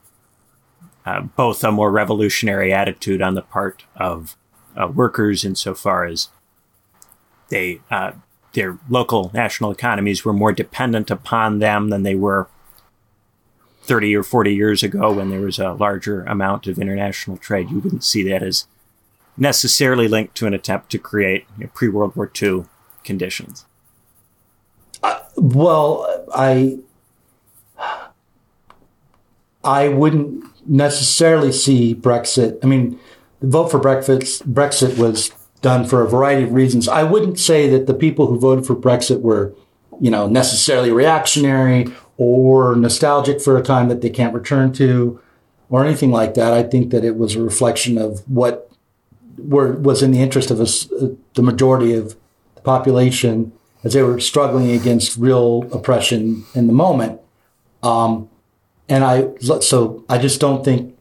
uh, 1.06 1.22
both 1.22 1.64
a 1.64 1.72
more 1.72 1.92
revolutionary 1.92 2.74
attitude 2.74 3.22
on 3.22 3.36
the 3.36 3.42
part 3.42 3.84
of 3.96 4.38
uh, 4.76 4.88
workers 4.88 5.44
insofar 5.44 6.06
as 6.06 6.30
they 7.50 7.82
uh, 7.92 8.14
their 8.54 8.78
local 8.90 9.32
national 9.34 9.72
economies 9.72 10.24
were 10.24 10.34
more 10.34 10.52
dependent 10.52 11.10
upon 11.12 11.60
them 11.60 11.90
than 11.90 12.04
they 12.04 12.16
were 12.16 12.48
30 13.84 14.16
or 14.16 14.24
40 14.24 14.54
years 14.54 14.84
ago 14.84 15.12
when 15.12 15.30
there 15.30 15.42
was 15.42 15.60
a 15.60 15.74
larger 15.74 16.24
amount 16.24 16.68
of 16.68 16.80
international 16.80 17.38
trade. 17.38 17.70
You 17.70 17.80
wouldn't 17.80 18.04
see 18.04 18.24
that 18.30 18.42
as 18.42 18.66
necessarily 19.38 20.08
linked 20.08 20.36
to 20.36 20.48
an 20.48 20.54
attempt 20.54 20.90
to 20.92 20.98
create 20.98 21.46
you 21.58 21.66
know, 21.66 21.72
pre 21.74 21.90
World 21.90 22.16
War 22.16 22.32
II 22.42 22.66
conditions. 23.04 23.66
Uh, 25.02 25.20
well, 25.36 26.26
I 26.34 26.80
I 29.64 29.90
wouldn't 29.90 30.46
necessarily 30.68 31.52
see 31.52 31.96
Brexit. 31.96 32.60
I 32.64 32.68
mean, 32.68 33.00
the 33.40 33.48
vote 33.48 33.70
for 33.70 33.80
Brexit 33.80 34.44
Brexit 34.44 34.98
was 34.98 35.32
done 35.64 35.86
for 35.86 36.04
a 36.04 36.10
variety 36.10 36.44
of 36.44 36.52
reasons. 36.52 36.88
I 36.88 37.02
wouldn't 37.04 37.40
say 37.40 37.68
that 37.70 37.88
the 37.88 37.94
people 37.96 38.28
who 38.28 38.38
voted 38.38 38.68
for 38.68 38.76
Brexit 38.76 39.22
were, 39.22 39.56
you 40.00 40.12
know, 40.12 40.28
necessarily 40.28 40.92
reactionary 40.92 41.88
or 42.18 42.76
nostalgic 42.76 43.42
for 43.42 43.58
a 43.58 43.64
time 43.64 43.88
that 43.88 44.02
they 44.02 44.10
can't 44.10 44.36
return 44.36 44.72
to 44.74 45.20
or 45.70 45.84
anything 45.84 46.12
like 46.12 46.36
that. 46.36 46.54
I 46.54 46.62
think 46.62 46.92
that 46.92 47.04
it 47.04 47.16
was 47.16 47.36
a 47.36 47.42
reflection 47.42 47.98
of 47.98 48.20
what 48.30 48.70
were, 49.38 49.72
was 49.72 50.04
in 50.04 50.12
the 50.12 50.22
interest 50.22 50.52
of 50.52 50.60
uh, 50.62 51.16
the 51.34 51.42
majority 51.42 51.96
of 51.96 52.16
the 52.56 52.62
population 52.62 53.54
as 53.84 53.94
they 53.94 54.04
were 54.04 54.20
struggling 54.20 54.72
against 54.72 55.18
real 55.18 55.64
oppression 55.74 56.46
in 56.54 56.68
the 56.68 56.74
moment. 56.74 57.20
Um, 57.82 58.30
and 58.90 59.04
I, 59.04 59.30
so 59.40 60.04
I 60.10 60.18
just 60.18 60.42
don't 60.42 60.64
think 60.64 60.96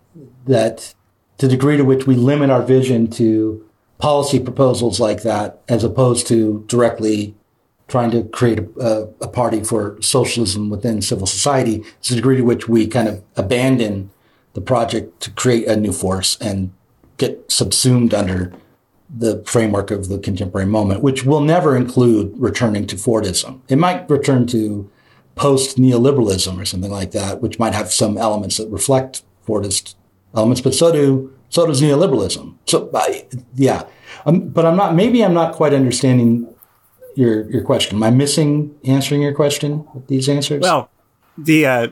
that 0.47 0.95
the 1.39 1.49
degree 1.49 1.77
to 1.77 1.85
which 1.85 2.07
we 2.07 2.15
limit 2.15 2.51
our 2.51 2.63
vision 2.63 3.11
to 3.11 3.69
policy 4.03 4.41
proposals 4.41 4.99
like 4.99 5.23
that, 5.23 5.63
as 5.69 5.85
opposed 5.85 6.27
to 6.27 6.65
directly 6.67 7.37
trying 7.87 8.11
to 8.11 8.25
create 8.25 8.59
a, 8.59 9.09
a, 9.21 9.29
party 9.29 9.63
for 9.63 9.97
socialism 10.03 10.71
within 10.71 11.01
civil 11.01 11.27
society, 11.27 11.85
to 12.03 12.11
the 12.11 12.17
degree 12.17 12.37
to 12.37 12.43
which 12.43 12.69
we 12.69 12.85
kind 12.85 13.07
of 13.07 13.23
abandon 13.37 14.11
the 14.55 14.61
project 14.61 15.21
to 15.21 15.31
create 15.31 15.69
a 15.69 15.77
new 15.77 15.93
force 15.93 16.37
and 16.41 16.73
get 17.17 17.45
subsumed 17.49 18.13
under 18.13 18.53
the 19.09 19.41
framework 19.47 19.93
of 19.93 20.09
the 20.09 20.19
contemporary 20.19 20.67
moment, 20.67 21.01
which 21.01 21.25
will 21.25 21.41
never 21.41 21.77
include 21.77 22.35
returning 22.37 22.89
to 22.89 22.97
Fordism. 22.97 23.61
It 23.69 23.77
might 23.77 24.11
return 24.11 24.49
to 24.49 24.91
post 25.37 25.77
neoliberalism 25.77 26.61
or 26.61 26.65
something 26.65 26.91
like 26.91 27.13
that, 27.13 27.41
which 27.41 27.61
might 27.61 27.75
have 27.75 27.93
some 27.93 28.19
elements 28.19 28.57
that 28.57 28.69
reflect 28.69 29.23
Fordist 29.47 29.95
elements, 30.35 30.61
but 30.61 30.75
so 30.75 30.91
do 30.91 31.33
so 31.53 31.67
does 31.67 31.83
neoliberalism. 31.83 32.55
So 32.67 32.91
yeah, 33.55 33.85
um, 34.25 34.49
but 34.49 34.65
I'm 34.65 34.77
not. 34.77 34.95
Maybe 34.95 35.23
I'm 35.23 35.35
not 35.35 35.55
quite 35.55 35.75
understanding 35.75 36.49
your 37.15 37.49
your 37.51 37.63
question. 37.63 37.97
Am 37.97 38.03
I 38.03 38.11
missing 38.11 38.75
answering 38.85 39.21
your 39.21 39.35
question 39.35 39.87
with 39.93 40.07
these 40.07 40.31
answers? 40.31 40.63
Well, 40.63 40.91
the 41.37 41.67
uh, 41.67 41.89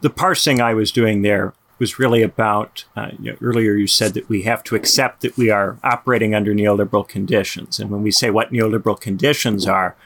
the 0.00 0.10
parsing 0.10 0.60
I 0.60 0.74
was 0.74 0.90
doing 0.90 1.22
there 1.22 1.54
was 1.78 2.00
really 2.00 2.22
about 2.22 2.84
uh, 2.96 3.10
you 3.20 3.30
know, 3.30 3.38
earlier 3.40 3.74
you 3.74 3.86
said 3.86 4.14
that 4.14 4.28
we 4.28 4.42
have 4.42 4.64
to 4.64 4.74
accept 4.74 5.20
that 5.20 5.36
we 5.36 5.48
are 5.48 5.78
operating 5.84 6.34
under 6.34 6.52
neoliberal 6.52 7.06
conditions. 7.06 7.78
And 7.78 7.88
when 7.88 8.02
we 8.02 8.10
say 8.10 8.30
what 8.30 8.52
neoliberal 8.52 9.00
conditions 9.00 9.66
are, 9.66 9.96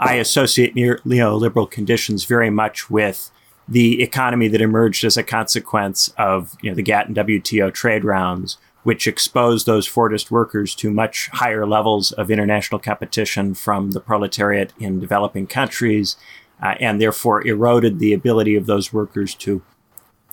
I 0.00 0.14
associate 0.14 0.74
neoliberal 0.74 1.70
conditions 1.70 2.24
very 2.24 2.50
much 2.50 2.90
with 2.90 3.30
the 3.68 4.02
economy 4.02 4.48
that 4.48 4.60
emerged 4.60 5.04
as 5.04 5.16
a 5.16 5.22
consequence 5.22 6.12
of 6.16 6.56
you 6.62 6.70
know, 6.70 6.76
the 6.76 6.82
GATT 6.82 7.08
and 7.08 7.16
WTO 7.16 7.72
trade 7.72 8.04
rounds, 8.04 8.58
which 8.84 9.06
exposed 9.08 9.66
those 9.66 9.88
Fordist 9.88 10.30
workers 10.30 10.74
to 10.76 10.90
much 10.90 11.28
higher 11.32 11.66
levels 11.66 12.12
of 12.12 12.30
international 12.30 12.78
competition 12.78 13.54
from 13.54 13.90
the 13.90 14.00
proletariat 14.00 14.72
in 14.78 15.00
developing 15.00 15.46
countries, 15.46 16.16
uh, 16.62 16.74
and 16.78 17.00
therefore 17.00 17.46
eroded 17.46 17.98
the 17.98 18.12
ability 18.12 18.54
of 18.54 18.66
those 18.66 18.92
workers 18.92 19.34
to 19.34 19.62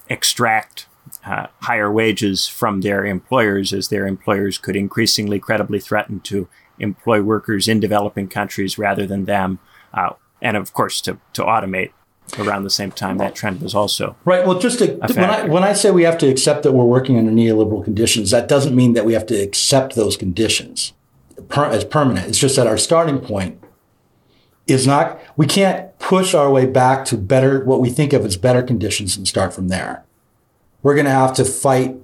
extract 0.09 0.85
uh, 1.25 1.47
higher 1.61 1.91
wages 1.91 2.47
from 2.47 2.81
their 2.81 3.05
employers 3.05 3.73
as 3.73 3.87
their 3.87 4.05
employers 4.05 4.57
could 4.57 4.75
increasingly 4.75 5.39
credibly 5.39 5.79
threaten 5.79 6.19
to 6.19 6.47
employ 6.79 7.21
workers 7.21 7.67
in 7.67 7.79
developing 7.79 8.27
countries 8.27 8.77
rather 8.77 9.05
than 9.05 9.25
them. 9.25 9.59
Uh, 9.93 10.11
and 10.41 10.57
of 10.57 10.73
course, 10.73 11.01
to, 11.01 11.17
to 11.33 11.41
automate 11.41 11.91
around 12.39 12.63
the 12.63 12.69
same 12.69 12.91
time, 12.91 13.17
that 13.17 13.35
trend 13.35 13.61
was 13.61 13.75
also 13.75 14.15
right. 14.25 14.45
Well, 14.45 14.59
just 14.59 14.79
to, 14.79 14.95
when 14.95 15.29
I 15.29 15.45
when 15.45 15.63
I 15.63 15.73
say 15.73 15.91
we 15.91 16.03
have 16.03 16.17
to 16.19 16.27
accept 16.27 16.63
that 16.63 16.71
we're 16.71 16.85
working 16.85 17.17
under 17.17 17.31
neoliberal 17.31 17.83
conditions, 17.83 18.31
that 18.31 18.47
doesn't 18.47 18.75
mean 18.75 18.93
that 18.93 19.05
we 19.05 19.13
have 19.13 19.25
to 19.27 19.35
accept 19.35 19.95
those 19.95 20.17
conditions 20.17 20.93
per, 21.49 21.65
as 21.65 21.83
permanent. 21.85 22.27
It's 22.27 22.39
just 22.39 22.55
that 22.55 22.67
our 22.67 22.77
starting 22.77 23.19
point 23.19 23.59
is 24.67 24.87
not. 24.87 25.19
We 25.35 25.45
can't 25.45 25.97
push 25.99 26.33
our 26.33 26.49
way 26.49 26.65
back 26.65 27.05
to 27.05 27.17
better 27.17 27.63
what 27.63 27.79
we 27.79 27.89
think 27.89 28.13
of 28.13 28.25
as 28.25 28.37
better 28.37 28.63
conditions 28.63 29.17
and 29.17 29.27
start 29.27 29.53
from 29.53 29.67
there 29.67 30.03
we're 30.83 30.93
going 30.93 31.05
to 31.05 31.11
have 31.11 31.33
to 31.35 31.45
fight 31.45 31.95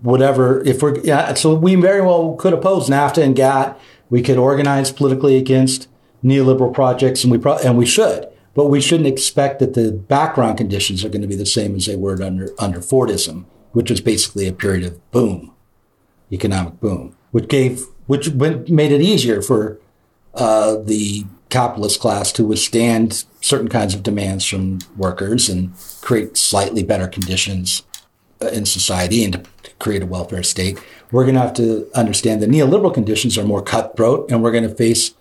whatever. 0.00 0.62
If 0.64 0.80
we're 0.82 0.98
yeah, 1.00 1.34
so 1.34 1.54
we 1.54 1.74
very 1.74 2.00
well 2.00 2.34
could 2.36 2.54
oppose 2.54 2.88
NAFTA 2.88 3.22
and 3.22 3.36
GATT. 3.36 3.78
We 4.08 4.22
could 4.22 4.38
organize 4.38 4.90
politically 4.90 5.36
against 5.36 5.88
neoliberal 6.24 6.72
projects, 6.72 7.24
and 7.24 7.30
we 7.30 7.36
pro- 7.36 7.58
and 7.58 7.76
we 7.76 7.84
should. 7.84 8.28
But 8.58 8.70
we 8.70 8.80
shouldn't 8.80 9.06
expect 9.06 9.60
that 9.60 9.74
the 9.74 9.92
background 9.92 10.58
conditions 10.58 11.04
are 11.04 11.08
going 11.08 11.22
to 11.22 11.28
be 11.28 11.36
the 11.36 11.46
same 11.46 11.76
as 11.76 11.86
they 11.86 11.94
were 11.94 12.20
under 12.20 12.52
under 12.58 12.80
Fordism, 12.80 13.44
which 13.70 13.88
was 13.88 14.00
basically 14.00 14.48
a 14.48 14.52
period 14.52 14.84
of 14.84 15.12
boom, 15.12 15.54
economic 16.32 16.80
boom, 16.80 17.14
which 17.30 17.46
gave 17.46 17.84
which 18.08 18.32
made 18.32 18.90
it 18.90 19.00
easier 19.00 19.42
for 19.42 19.78
uh, 20.34 20.74
the 20.74 21.24
capitalist 21.50 22.00
class 22.00 22.32
to 22.32 22.44
withstand 22.44 23.24
certain 23.40 23.68
kinds 23.68 23.94
of 23.94 24.02
demands 24.02 24.44
from 24.44 24.80
workers 24.96 25.48
and 25.48 25.72
create 26.00 26.36
slightly 26.36 26.82
better 26.82 27.06
conditions 27.06 27.84
in 28.40 28.66
society 28.66 29.22
and 29.22 29.34
to 29.62 29.70
create 29.78 30.02
a 30.02 30.06
welfare 30.06 30.42
state, 30.42 30.80
we're 31.12 31.22
going 31.22 31.36
to 31.36 31.40
have 31.40 31.54
to 31.54 31.88
understand 31.94 32.42
that 32.42 32.50
neoliberal 32.50 32.92
conditions 32.92 33.38
are 33.38 33.44
more 33.44 33.62
cutthroat 33.62 34.28
and 34.28 34.42
we're 34.42 34.50
going 34.50 34.68
to 34.68 34.74
face 34.74 35.14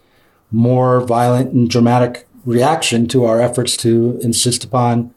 more 0.49 1.01
violent 1.01 1.53
and 1.53 1.69
dramatic 1.69 2.27
reaction 2.47 3.07
to 3.09 3.25
our 3.25 3.39
efforts 3.39 3.77
to 3.77 4.19
insist 4.23 4.63
upon 4.63 5.13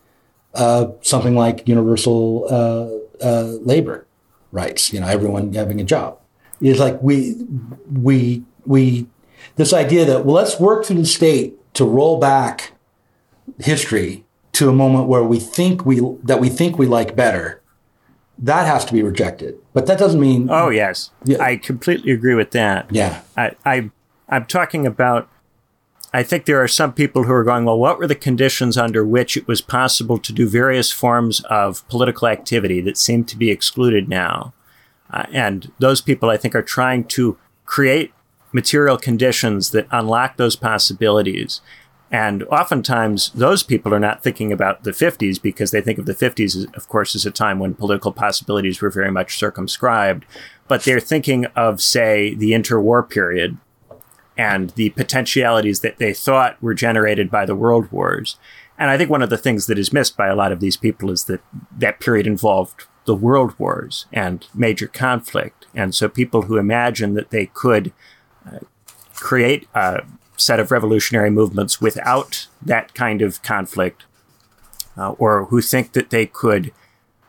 uh, 0.55 0.89
something 1.01 1.35
like 1.35 1.67
universal 1.67 2.47
uh, 2.51 3.25
uh, 3.25 3.57
labor 3.63 4.07
rights, 4.53 4.93
you 4.93 5.01
know, 5.01 5.07
everyone 5.07 5.53
having 5.55 5.81
a 5.81 5.85
job. 5.85 6.19
It's 6.61 6.81
like 6.81 7.01
we, 7.01 7.37
we, 7.91 8.43
we, 8.67 9.07
this 9.57 9.73
idea 9.73 10.05
that, 10.05 10.27
well, 10.27 10.35
let's 10.35 10.61
work 10.61 10.85
through 10.85 10.99
the 10.99 11.07
state 11.07 11.57
to 11.75 11.87
roll 11.87 12.19
back 12.19 12.73
history 13.59 14.25
to 14.53 14.69
a 14.69 14.73
moment 14.73 15.09
where 15.09 15.25
we 15.25 15.39
think 15.39 15.87
we, 15.87 16.01
that 16.25 16.41
we 16.41 16.51
think 16.51 16.79
we 16.79 16.87
like 16.87 17.17
better 17.17 17.61
that 18.43 18.67
has 18.67 18.85
to 18.87 18.93
be 18.93 19.03
rejected. 19.03 19.55
But 19.73 19.87
that 19.87 19.99
doesn't 19.99 20.21
mean. 20.21 20.49
Oh 20.51 20.71
yes, 20.71 21.11
yeah. 21.25 21.43
I 21.43 21.57
completely 21.57 22.11
agree 22.11 22.35
with 22.35 22.53
that. 22.53 22.87
Yeah, 22.91 23.21
I, 23.37 23.55
I 23.65 23.91
I'm 24.29 24.47
talking 24.47 24.87
about. 24.87 25.29
I 26.13 26.25
think 26.25 26.45
there 26.45 26.63
are 26.63 26.69
some 26.69 26.93
people 26.93 27.25
who 27.25 27.33
are 27.33 27.45
going, 27.45 27.65
well, 27.65 27.79
what 27.79 27.99
were 27.99 28.07
the 28.07 28.17
conditions 28.17 28.77
under 28.77 29.05
which 29.05 29.37
it 29.37 29.47
was 29.47 29.61
possible 29.61 30.19
to 30.19 30.33
do 30.33 30.49
various 30.49 30.91
forms 30.91 31.41
of 31.45 31.87
political 31.89 32.27
activity 32.27 32.81
that 32.81 32.99
seem 32.99 33.25
to 33.25 33.37
be 33.37 33.51
excluded 33.51 34.09
now? 34.09 34.53
Uh, 35.13 35.27
and 35.33 35.71
those 35.79 36.01
people, 36.01 36.29
I 36.29 36.37
think, 36.37 36.55
are 36.55 36.63
trying 36.63 37.05
to 37.05 37.39
create 37.65 38.13
material 38.53 38.97
conditions 38.97 39.71
that 39.71 39.87
unlock 39.93 40.37
those 40.37 40.57
possibilities. 40.57 41.61
And 42.11 42.43
oftentimes, 42.45 43.31
those 43.31 43.63
people 43.63 43.95
are 43.95 44.01
not 44.01 44.23
thinking 44.25 44.53
about 44.53 44.83
the 44.83 44.91
50s 44.91 45.41
because 45.41 45.71
they 45.71 45.81
think 45.81 45.99
of 45.99 46.07
the 46.07 46.15
50s, 46.15 46.75
of 46.77 46.89
course, 46.89 47.15
as 47.15 47.25
a 47.25 47.31
time 47.31 47.61
when 47.61 47.75
political 47.75 48.11
possibilities 48.11 48.81
were 48.81 48.91
very 48.91 49.13
much 49.13 49.39
circumscribed. 49.39 50.27
But 50.67 50.83
they're 50.83 50.99
thinking 50.99 51.47
of, 51.55 51.81
say, 51.81 52.35
the 52.35 52.51
interwar 52.51 53.09
period, 53.09 53.59
and 54.37 54.71
the 54.71 54.91
potentialities 54.91 55.81
that 55.81 55.99
they 55.99 56.13
thought 56.13 56.61
were 56.63 56.75
generated 56.75 57.31
by 57.31 57.45
the 57.45 57.55
world 57.55 57.91
wars. 57.93 58.37
And 58.79 58.91
I 58.91 58.97
think 58.97 59.11
one 59.11 59.23
of 59.23 59.31
the 59.31 59.37
things 59.39 59.67
that 59.67 59.79
is 59.79 59.93
missed 59.93 60.17
by 60.17 60.29
a 60.29 60.35
lot 60.35 60.53
of 60.53 60.61
these 60.61 60.77
people 60.77 61.11
is 61.11 61.25
that 61.25 61.41
that 61.77 62.01
period 62.01 62.27
involved 62.27 62.85
the 63.05 63.15
world 63.15 63.59
wars 63.59 64.07
and 64.13 64.47
major 64.55 64.87
conflict. 64.87 65.67
And 65.75 65.95
so 65.95 66.09
people 66.09 66.43
who 66.43 66.57
imagine 66.57 67.15
that 67.15 67.31
they 67.31 67.47
could 67.47 67.93
uh, 68.47 68.61
create 69.15 69.69
a 69.75 70.05
set 70.37 70.61
of 70.61 70.71
revolutionary 70.71 71.31
movements 71.31 71.81
without 71.81 72.47
that 72.63 72.95
kind 72.95 73.21
of 73.21 73.43
conflict, 73.43 74.05
uh, 74.97 75.11
or 75.13 75.47
who 75.47 75.61
think 75.61 75.93
that 75.93 76.11
they 76.11 76.25
could 76.25 76.73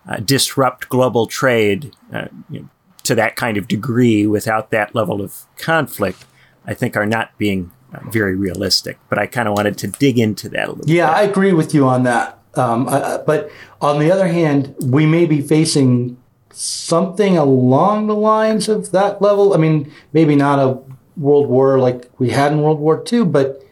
uh, 0.08 0.18
disrupt 0.18 0.90
global 0.90 1.28
trade 1.28 1.94
uh, 2.14 2.28
you 2.50 2.62
know, 2.62 2.70
to 3.04 3.16
that 3.16 3.36
kind 3.36 3.58
of 3.58 3.68
degree 3.68 4.26
without 4.26 4.72
that 4.72 4.96
level 4.96 5.22
of 5.22 5.46
conflict, 5.58 6.26
I 6.66 6.74
think 6.74 6.96
are 6.96 7.06
not 7.06 7.38
being 7.38 7.72
uh, 7.94 8.00
very 8.10 8.36
realistic. 8.36 9.00
But 9.10 9.20
I 9.20 9.26
kind 9.28 9.48
of 9.48 9.56
wanted 9.56 9.78
to 9.80 9.88
dig 9.88 10.18
into 10.18 10.50
that 10.50 10.70
a 10.70 10.72
little 10.72 10.90
yeah, 10.90 11.08
bit. 11.08 11.18
I 11.18 11.22
agree 11.24 11.54
with 11.54 11.74
you 11.74 11.88
on 11.88 12.04
that. 12.04 12.40
Um, 12.56 12.86
but 12.86 13.50
on 13.80 14.00
the 14.00 14.12
other 14.12 14.28
hand, 14.28 14.76
we 14.82 15.06
may 15.06 15.26
be 15.26 15.42
facing 15.42 16.18
something 16.52 17.38
along 17.38 18.08
the 18.08 18.16
lines 18.16 18.68
of 18.68 18.92
that 18.92 19.22
level. 19.22 19.54
I 19.54 19.58
mean, 19.58 19.92
maybe 20.14 20.36
not 20.36 20.60
a 20.60 20.80
world 21.18 21.48
war 21.48 21.80
like 21.80 22.10
we 22.20 22.30
had 22.30 22.52
in 22.52 22.62
World 22.62 22.80
War 22.80 23.04
II, 23.12 23.26
but 23.26 23.64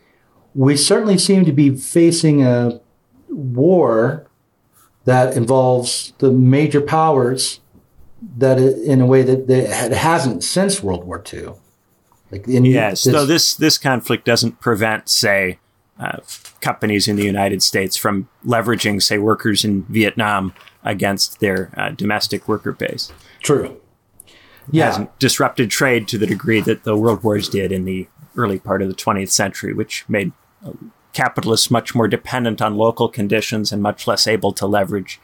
we 0.53 0.75
certainly 0.75 1.17
seem 1.17 1.45
to 1.45 1.51
be 1.51 1.75
facing 1.75 2.43
a 2.43 2.79
war 3.29 4.27
that 5.05 5.35
involves 5.35 6.13
the 6.19 6.31
major 6.31 6.81
powers 6.81 7.59
that 8.37 8.59
in 8.59 9.01
a 9.01 9.05
way 9.05 9.23
that, 9.23 9.47
that 9.47 9.91
it 9.91 9.97
hasn't 9.97 10.43
since 10.43 10.83
World 10.83 11.05
War 11.05 11.23
II. 11.33 11.53
Like 12.31 12.47
in 12.47 12.65
yes, 12.65 13.03
this, 13.03 13.13
so 13.13 13.25
this 13.25 13.55
this 13.55 13.77
conflict 13.77 14.25
doesn't 14.25 14.59
prevent, 14.59 15.09
say, 15.09 15.59
uh, 15.99 16.19
companies 16.61 17.07
in 17.07 17.15
the 17.15 17.25
United 17.25 17.63
States 17.63 17.97
from 17.97 18.29
leveraging, 18.45 19.01
say, 19.01 19.17
workers 19.17 19.65
in 19.65 19.83
Vietnam 19.83 20.53
against 20.83 21.39
their 21.39 21.71
uh, 21.75 21.89
domestic 21.89 22.47
worker 22.47 22.71
base. 22.71 23.11
True. 23.41 23.79
Yeah. 24.71 24.83
It 24.83 24.87
hasn't 24.87 25.19
disrupted 25.19 25.71
trade 25.71 26.07
to 26.09 26.17
the 26.17 26.27
degree 26.27 26.61
that 26.61 26.83
the 26.83 26.95
world 26.95 27.23
wars 27.23 27.49
did 27.49 27.71
in 27.71 27.85
the 27.85 28.07
early 28.35 28.59
part 28.59 28.81
of 28.81 28.87
the 28.87 28.95
20th 28.95 29.31
century, 29.31 29.73
which 29.73 30.05
made 30.07 30.31
uh, 30.65 30.71
capitalists 31.13 31.71
much 31.71 31.95
more 31.95 32.07
dependent 32.07 32.61
on 32.61 32.75
local 32.75 33.09
conditions 33.09 33.71
and 33.71 33.81
much 33.81 34.07
less 34.07 34.27
able 34.27 34.53
to 34.53 34.67
leverage 34.67 35.19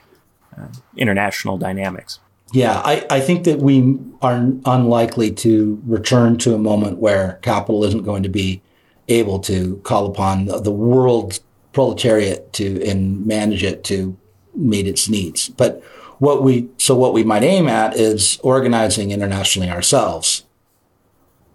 uh, 0.58 0.68
international 0.98 1.58
dynamics. 1.58 2.20
Yeah, 2.56 2.82
I, 2.86 3.06
I 3.10 3.20
think 3.20 3.44
that 3.44 3.60
we 3.60 4.00
are 4.22 4.50
unlikely 4.66 5.32
to 5.32 5.82
return 5.86 6.38
to 6.38 6.56
a 6.56 6.58
moment 6.58 7.00
where 7.00 7.38
capital 7.42 7.84
isn't 7.84 8.04
going 8.04 8.24
to 8.24 8.30
be 8.30 8.62
able 9.10 9.40
to 9.40 9.76
call 9.84 10.06
upon 10.06 10.46
the, 10.46 10.62
the 10.62 10.72
world's 10.72 11.42
proletariat 11.74 12.54
to 12.54 12.82
and 12.88 13.26
manage 13.28 13.62
it 13.62 13.84
to 13.86 14.16
meet 14.56 14.88
its 14.88 15.10
needs. 15.10 15.50
But 15.50 15.84
what 16.20 16.44
we 16.44 16.70
so 16.78 16.96
what 16.96 17.14
we 17.14 17.26
might 17.26 17.44
aim 17.44 17.68
at 17.68 17.98
is 17.98 18.40
organizing 18.42 19.12
internationally 19.12 19.70
ourselves 19.70 20.46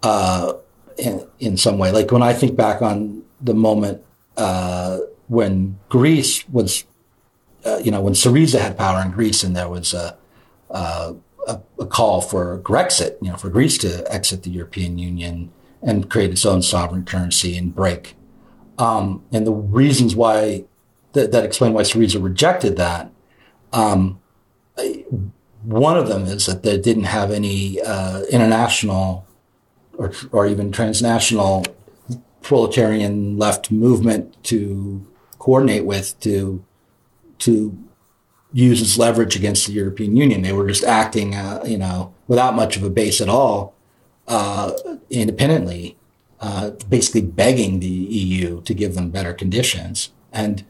uh, 0.03 0.53
in 0.99 1.27
in 1.39 1.57
some 1.57 1.79
way. 1.79 1.93
Like 1.93 2.13
when 2.13 2.23
I 2.23 2.35
think 2.35 2.57
back 2.57 2.83
on 2.83 3.23
the 3.41 3.55
moment 3.55 4.05
uh, 4.37 4.99
when 5.29 5.79
Greece 5.89 6.47
was, 6.51 6.85
uh, 7.65 7.81
you 7.83 7.91
know, 7.91 8.03
when 8.03 8.13
Syriza 8.13 8.61
had 8.61 8.77
power 8.77 9.01
in 9.01 9.13
Greece, 9.13 9.43
and 9.43 9.57
there 9.57 9.71
was 9.71 9.95
a, 9.95 10.19
a, 10.71 11.61
a 11.79 11.87
call 11.87 12.21
for 12.21 12.59
Grexit, 12.59 13.17
you 13.21 13.31
know, 13.31 13.37
for 13.37 13.49
Greece 13.49 13.79
to 13.79 14.05
exit 14.13 14.43
the 14.43 14.51
European 14.51 14.99
Union 14.99 15.51
and 15.83 16.11
create 16.11 16.31
its 16.31 16.45
own 16.45 16.63
sovereign 16.63 17.05
currency 17.05 17.57
and 17.57 17.75
break. 17.75 18.15
Um, 18.79 19.25
and 19.33 19.47
the 19.47 19.53
reasons 19.53 20.15
why 20.15 20.65
that, 21.13 21.33
that 21.33 21.45
explain 21.45 21.73
why 21.73 21.83
Syriza 21.83 22.23
rejected 22.23 22.77
that. 22.77 23.11
Um, 23.73 24.21
one 25.63 25.97
of 25.97 26.09
them 26.09 26.25
is 26.25 26.47
that 26.47 26.63
they 26.63 26.79
didn't 26.79 27.05
have 27.05 27.31
any 27.31 27.81
uh, 27.81 28.23
international 28.31 29.27
or, 29.99 30.13
or 30.33 30.47
even 30.47 30.73
transnational 30.73 31.65
proletarian 32.43 33.37
left 33.37 33.71
movement 33.71 34.43
to 34.45 35.07
coordinate 35.39 35.85
with 35.85 36.19
to 36.21 36.65
to 37.39 37.77
use 38.53 38.83
as 38.83 38.99
leverage 38.99 39.37
against 39.37 39.67
the 39.67 39.73
European 39.73 40.17
Union. 40.17 40.43
They 40.43 40.53
were 40.53 40.67
just 40.67 40.85
acting, 40.85 41.35
uh, 41.35 41.63
you 41.65 41.79
know, 41.79 42.15
without 42.27 42.55
much 42.55 42.77
of 42.77 42.83
a 42.83 42.91
base 42.91 43.21
at 43.21 43.29
all, 43.29 43.75
uh, 44.27 44.73
independently, 45.09 45.97
uh, 46.41 46.71
basically 46.89 47.23
begging 47.23 47.81
the 47.81 47.87
EU 47.87 48.63
to 48.63 48.75
give 48.75 48.95
them 48.95 49.11
better 49.11 49.33
conditions. 49.33 50.11
And 50.33 50.65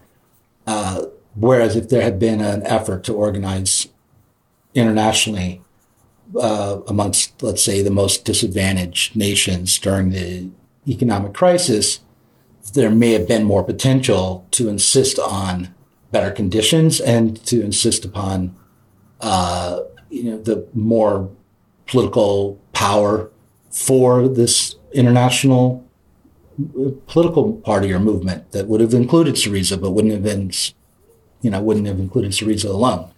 uh, 0.66 1.06
whereas 1.34 1.76
if 1.76 1.88
there 1.88 2.02
had 2.02 2.18
been 2.18 2.40
an 2.40 2.62
effort 2.64 3.04
to 3.04 3.14
organize 3.14 3.88
internationally 4.74 5.62
uh, 6.38 6.80
amongst, 6.86 7.42
let's 7.42 7.64
say, 7.64 7.82
the 7.82 7.90
most 7.90 8.24
disadvantaged 8.24 9.16
nations 9.16 9.78
during 9.78 10.10
the 10.10 10.50
economic 10.86 11.34
crisis, 11.34 12.00
there 12.74 12.90
may 12.90 13.12
have 13.12 13.26
been 13.26 13.44
more 13.44 13.64
potential 13.64 14.46
to 14.52 14.68
insist 14.68 15.18
on 15.18 15.74
better 16.10 16.30
conditions 16.30 17.00
and 17.00 17.44
to 17.46 17.62
insist 17.62 18.04
upon, 18.04 18.54
uh, 19.20 19.80
you 20.10 20.24
know, 20.24 20.38
the 20.38 20.66
more 20.74 21.30
political 21.86 22.58
power 22.72 23.30
for 23.70 24.28
this 24.28 24.76
international 24.92 25.84
uh, 26.60 26.90
political 27.06 27.54
party 27.54 27.92
or 27.92 28.00
movement 28.00 28.50
that 28.52 28.66
would 28.66 28.80
have 28.80 28.94
included 28.94 29.34
Syriza, 29.34 29.80
but 29.80 29.92
wouldn't 29.92 30.12
have 30.12 30.22
been, 30.22 30.50
you 31.42 31.50
know, 31.50 31.60
wouldn't 31.62 31.86
have 31.86 31.98
included 31.98 32.32
Syriza 32.32 32.68
alone. 32.68 33.10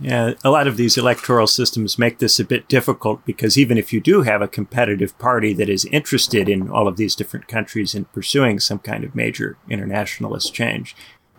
Yeah, 0.00 0.32
a 0.42 0.50
lot 0.50 0.66
of 0.66 0.78
these 0.78 0.96
electoral 0.96 1.46
systems 1.46 1.98
make 1.98 2.18
this 2.18 2.40
a 2.40 2.44
bit 2.44 2.68
difficult 2.68 3.22
because 3.26 3.58
even 3.58 3.76
if 3.76 3.92
you 3.92 4.00
do 4.00 4.22
have 4.22 4.40
a 4.40 4.48
competitive 4.48 5.16
party 5.18 5.52
that 5.52 5.68
is 5.68 5.84
interested 5.86 6.48
in 6.48 6.70
all 6.70 6.88
of 6.88 6.96
these 6.96 7.14
different 7.14 7.48
countries 7.48 7.94
in 7.94 8.06
pursuing 8.06 8.60
some 8.60 8.78
kind 8.78 9.04
of 9.04 9.14
major 9.14 9.58
internationalist 9.68 10.54
change, 10.54 10.96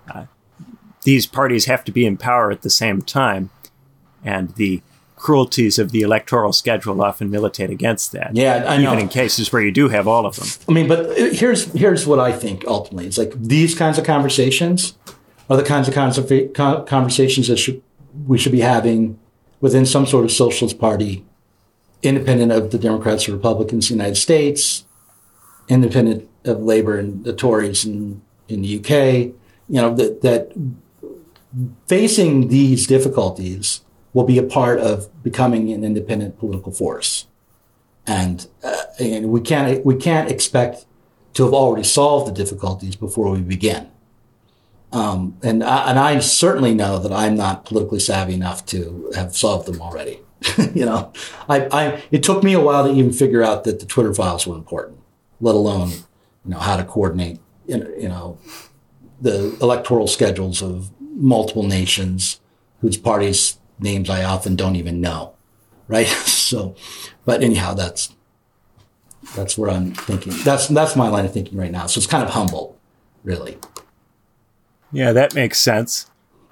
uh, 0.10 0.26
these 1.04 1.26
parties 1.26 1.66
have 1.66 1.84
to 1.86 1.92
be 1.92 2.06
in 2.06 2.18
power 2.18 2.52
at 2.52 2.62
the 2.62 2.70
same 2.70 3.02
time. 3.02 3.50
And 4.24 4.54
the 4.56 4.82
cruelties 5.16 5.78
of 5.78 5.92
the 5.92 6.02
electoral 6.02 6.52
schedule 6.52 7.02
often 7.02 7.30
militate 7.30 7.70
against 7.70 8.12
that. 8.12 8.36
Yeah, 8.36 8.66
I 8.68 8.78
know. 8.78 8.92
Even 8.92 9.04
in 9.04 9.10
cases 9.10 9.52
where 9.54 9.62
you 9.62 9.72
do 9.72 9.90
have 9.90 10.08
all 10.08 10.26
of 10.26 10.36
them. 10.36 10.48
I 10.68 10.72
mean, 10.72 10.88
but 10.88 11.18
here's 11.18 11.66
here's 11.74 12.08
what 12.08 12.20
I 12.20 12.32
think 12.32 12.66
ultimately. 12.68 13.08
It's 13.08 13.18
like 13.18 13.34
these 13.36 13.76
kinds 13.76 13.98
of 13.98 14.04
conversations 14.04 14.96
are 15.50 15.58
the 15.58 15.64
kinds 15.64 15.88
of 15.88 16.86
conversations 16.88 17.48
that 17.48 17.58
should 17.58 17.82
we 18.28 18.38
should 18.38 18.52
be 18.52 18.62
having 18.62 19.20
within 19.60 19.86
some 19.86 20.06
sort 20.06 20.26
of 20.26 20.32
socialist 20.32 20.80
party, 20.80 21.24
independent 22.02 22.52
of 22.52 22.72
the 22.72 22.80
Democrats 22.80 23.30
or 23.30 23.34
Republicans 23.34 23.90
in 23.90 23.98
the 23.98 24.04
United 24.04 24.20
States, 24.20 24.86
independent 25.70 26.28
of 26.44 26.62
Labour 26.62 26.98
and 26.98 27.24
the 27.24 27.34
Tories 27.34 27.86
in, 27.86 28.22
in 28.50 28.64
the 28.64 28.80
UK, 28.80 29.34
you 29.72 29.80
know, 29.80 29.96
that, 29.96 30.22
that 30.22 30.52
facing 31.88 32.50
these 32.50 32.86
difficulties 32.86 33.80
will 34.12 34.26
be 34.26 34.38
a 34.38 34.44
part 34.44 34.80
of 34.80 35.08
becoming 35.24 35.72
an 35.72 35.86
independent 35.86 36.38
political 36.38 36.74
force. 36.74 37.26
And, 38.06 38.46
uh, 38.62 38.84
and 39.00 39.30
we 39.30 39.40
can't, 39.40 39.86
we 39.86 39.96
can't 39.96 40.30
expect 40.30 40.86
to 41.36 41.46
have 41.46 41.54
already 41.54 41.86
solved 41.86 42.28
the 42.28 42.34
difficulties 42.34 42.98
before 42.98 43.32
we 43.32 43.40
begin. 43.40 43.90
Um, 44.92 45.38
and 45.42 45.64
I, 45.64 45.90
and 45.90 45.98
I 45.98 46.20
certainly 46.20 46.74
know 46.74 47.00
that 47.00 47.14
I'm 47.14 47.36
not 47.36 47.64
politically 47.64 48.02
savvy 48.02 48.34
enough 48.34 48.66
to 48.68 49.10
have 49.16 49.38
solved 49.38 49.70
them 49.70 49.82
already. 49.82 50.20
you 50.74 50.86
know, 50.86 51.14
I, 51.48 51.68
I, 51.72 52.04
it 52.12 52.24
took 52.24 52.44
me 52.44 52.52
a 52.52 52.60
while 52.60 52.84
to 52.86 52.92
even 52.92 53.14
figure 53.14 53.42
out 53.42 53.64
that 53.64 53.80
the 53.80 53.86
Twitter 53.86 54.14
files 54.14 54.46
were 54.46 54.58
important, 54.58 55.00
let 55.40 55.56
alone, 55.56 55.92
you 56.44 56.52
know, 56.52 56.60
how 56.60 56.76
to 56.76 56.84
coordinate, 56.84 57.40
you 57.68 58.10
know, 58.10 58.38
the 59.22 59.56
electoral 59.62 60.08
schedules 60.08 60.62
of 60.62 60.92
multiple 61.00 61.64
nations 61.64 62.40
whose 62.82 62.98
parties 62.98 63.58
names 63.80 64.10
I 64.10 64.24
often 64.24 64.56
don't 64.56 64.76
even 64.76 65.02
know. 65.02 65.34
Right. 65.88 66.08
so, 66.08 66.76
but 67.26 67.44
anyhow, 67.44 67.74
that's, 67.74 68.14
that's 69.36 69.58
where 69.58 69.70
I'm 69.70 69.94
thinking. 69.94 70.34
That's, 70.44 70.68
that's 70.68 70.96
my 70.96 71.08
line 71.08 71.26
of 71.26 71.34
thinking 71.34 71.58
right 71.58 71.72
now. 71.72 71.86
So 71.86 72.00
it's 72.00 72.08
kind 72.08 72.24
of 72.24 72.32
humble, 72.32 72.78
really. 73.24 73.58
Yeah, 74.92 75.14
that 75.14 75.36
makes 75.36 75.60
sense. 75.60 76.10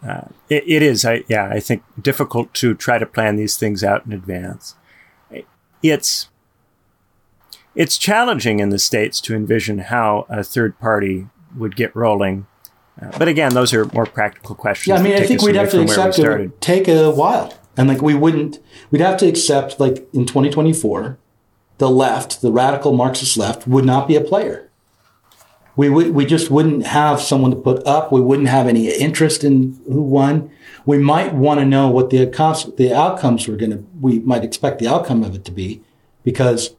Uh, 0.08 0.28
it, 0.50 0.64
it 0.66 0.82
is, 0.82 1.04
I, 1.04 1.24
yeah, 1.28 1.50
I 1.50 1.60
think 1.60 1.84
difficult 2.02 2.54
to 2.56 2.74
try 2.74 2.98
to 2.98 3.06
plan 3.06 3.36
these 3.36 3.58
things 3.58 3.84
out 3.84 4.06
in 4.06 4.14
advance. 4.14 4.76
It's 5.82 6.30
it's 7.76 7.98
challenging 7.98 8.60
in 8.60 8.70
the 8.70 8.80
states 8.80 9.22
to 9.22 9.36
envision 9.36 9.78
how 9.78 10.26
a 10.28 10.44
third 10.44 10.78
party 10.80 11.28
would 11.56 11.76
get 11.78 11.96
rolling. 11.96 12.46
Uh, 13.02 13.18
but 13.18 13.28
again, 13.28 13.54
those 13.54 13.74
are 13.74 13.86
more 13.94 14.06
practical 14.06 14.56
questions. 14.56 14.88
Yeah, 14.88 15.00
I 15.00 15.04
mean, 15.04 15.14
I 15.16 15.26
think 15.26 15.42
we'd 15.42 15.56
have 15.56 15.72
to 15.72 15.82
accept 15.82 16.20
it 16.20 16.28
would 16.28 16.62
take 16.62 16.88
a 16.88 17.12
while, 17.12 17.54
and 17.78 17.88
like 17.88 18.02
we 18.02 18.14
wouldn't, 18.14 18.60
we'd 18.92 19.02
have 19.02 19.18
to 19.18 19.28
accept 19.28 19.80
like 19.80 20.08
in 20.14 20.26
2024 20.26 21.18
the 21.80 21.90
left, 21.90 22.42
the 22.42 22.52
radical 22.52 22.94
Marxist 22.94 23.38
left, 23.38 23.66
would 23.68 23.86
not 23.86 24.08
be 24.08 24.16
a 24.16 24.22
player. 24.22 24.70
We, 25.76 25.90
would, 25.90 26.14
we 26.14 26.26
just 26.26 26.52
wouldn't 26.52 26.86
have 26.86 27.22
someone 27.22 27.52
to 27.52 27.58
put 27.58 27.88
up. 27.88 28.12
We 28.12 28.20
wouldn't 28.20 28.50
have 28.50 28.68
any 28.68 28.90
interest 28.90 29.46
in 29.46 29.80
who 29.86 30.02
won. 30.02 30.52
We 30.86 30.98
might 30.98 31.34
want 31.34 31.62
to 31.62 31.66
know 31.66 31.88
what 31.88 32.10
the, 32.10 32.26
the 32.78 32.94
outcomes 32.94 33.48
were 33.48 33.56
going 33.56 33.72
to, 33.72 33.86
we 34.02 34.20
might 34.20 34.44
expect 34.44 34.80
the 34.80 34.90
outcome 34.90 35.24
of 35.24 35.36
it 35.36 35.46
to 35.46 35.52
be 35.52 35.82
because 36.24 36.76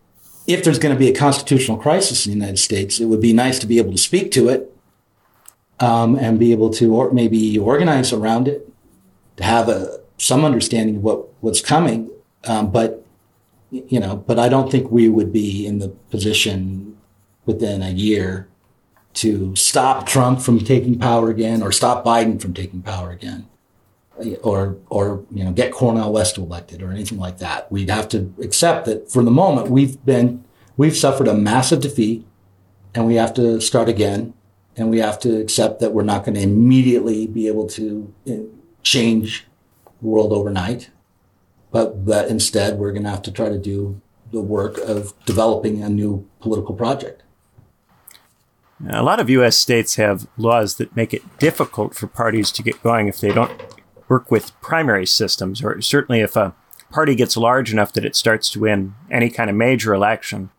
if 0.46 0.62
there's 0.62 0.78
going 0.78 0.94
to 0.94 0.98
be 0.98 1.08
a 1.08 1.14
constitutional 1.14 1.78
crisis 1.78 2.26
in 2.26 2.32
the 2.32 2.38
United 2.38 2.58
States, 2.58 3.00
it 3.00 3.06
would 3.06 3.22
be 3.22 3.32
nice 3.32 3.58
to 3.60 3.66
be 3.66 3.78
able 3.78 3.92
to 3.92 3.98
speak 3.98 4.30
to 4.32 4.50
it 4.50 4.70
um, 5.80 6.16
and 6.16 6.38
be 6.38 6.52
able 6.52 6.70
to 6.70 6.94
or 6.94 7.10
maybe 7.12 7.58
organize 7.58 8.12
around 8.12 8.48
it, 8.48 8.68
to 9.36 9.44
have 9.44 9.68
a, 9.68 10.00
some 10.18 10.44
understanding 10.44 10.96
of 10.96 11.02
what, 11.02 11.42
what's 11.42 11.60
coming. 11.60 12.10
Um, 12.44 12.70
but, 12.70 13.04
you 13.70 14.00
know, 14.00 14.16
but 14.16 14.38
I 14.38 14.48
don't 14.48 14.70
think 14.70 14.90
we 14.90 15.08
would 15.08 15.32
be 15.32 15.66
in 15.66 15.78
the 15.78 15.88
position 15.88 16.96
within 17.46 17.82
a 17.82 17.90
year 17.90 18.48
to 19.12 19.56
stop 19.56 20.06
Trump 20.06 20.40
from 20.40 20.60
taking 20.60 20.98
power 20.98 21.30
again 21.30 21.62
or 21.62 21.72
stop 21.72 22.04
Biden 22.04 22.40
from 22.40 22.54
taking 22.54 22.82
power 22.82 23.10
again 23.10 23.48
or 24.42 24.76
or 24.88 25.24
you 25.30 25.44
know 25.44 25.52
get 25.52 25.72
Cornel 25.72 26.12
West 26.12 26.38
elected 26.38 26.82
or 26.82 26.90
anything 26.90 27.18
like 27.18 27.38
that. 27.38 27.70
We'd 27.72 27.90
have 27.90 28.08
to 28.10 28.32
accept 28.42 28.86
that 28.86 29.10
for 29.10 29.22
the 29.22 29.30
moment 29.30 29.70
we've 29.70 30.04
been 30.04 30.44
we've 30.76 30.96
suffered 30.96 31.28
a 31.28 31.34
massive 31.34 31.80
defeat, 31.80 32.26
and 32.94 33.06
we 33.06 33.14
have 33.16 33.34
to 33.34 33.60
start 33.60 33.88
again, 33.88 34.34
and 34.76 34.90
we 34.90 34.98
have 34.98 35.18
to 35.20 35.40
accept 35.40 35.80
that 35.80 35.92
we're 35.92 36.02
not 36.02 36.24
going 36.24 36.34
to 36.34 36.40
immediately 36.40 37.26
be 37.26 37.46
able 37.48 37.66
to 37.68 38.12
uh, 38.28 38.34
change 38.82 39.46
the 40.00 40.06
world 40.06 40.32
overnight, 40.32 40.90
but 41.70 42.06
that 42.06 42.28
instead 42.28 42.78
we're 42.78 42.92
going 42.92 43.04
to 43.04 43.10
have 43.10 43.22
to 43.22 43.32
try 43.32 43.48
to 43.48 43.58
do 43.58 44.00
the 44.32 44.40
work 44.40 44.78
of 44.78 45.12
developing 45.24 45.82
a 45.82 45.88
new 45.88 46.28
political 46.40 46.74
project. 46.74 47.22
A 48.88 49.02
lot 49.02 49.20
of 49.20 49.28
U.S. 49.28 49.58
states 49.58 49.96
have 49.96 50.26
laws 50.38 50.76
that 50.76 50.96
make 50.96 51.12
it 51.12 51.38
difficult 51.38 51.94
for 51.94 52.06
parties 52.06 52.50
to 52.52 52.62
get 52.62 52.82
going 52.82 53.08
if 53.08 53.20
they 53.20 53.32
don't 53.32 53.52
work 54.08 54.30
with 54.30 54.58
primary 54.62 55.06
systems, 55.06 55.62
or 55.62 55.80
certainly 55.82 56.20
if 56.20 56.34
a 56.34 56.54
party 56.90 57.14
gets 57.14 57.36
large 57.36 57.72
enough 57.72 57.92
that 57.92 58.04
it 58.04 58.16
starts 58.16 58.50
to 58.50 58.60
win 58.60 58.94
any 59.10 59.28
kind 59.28 59.50
of 59.50 59.56
major 59.56 59.92
election, 59.92 60.50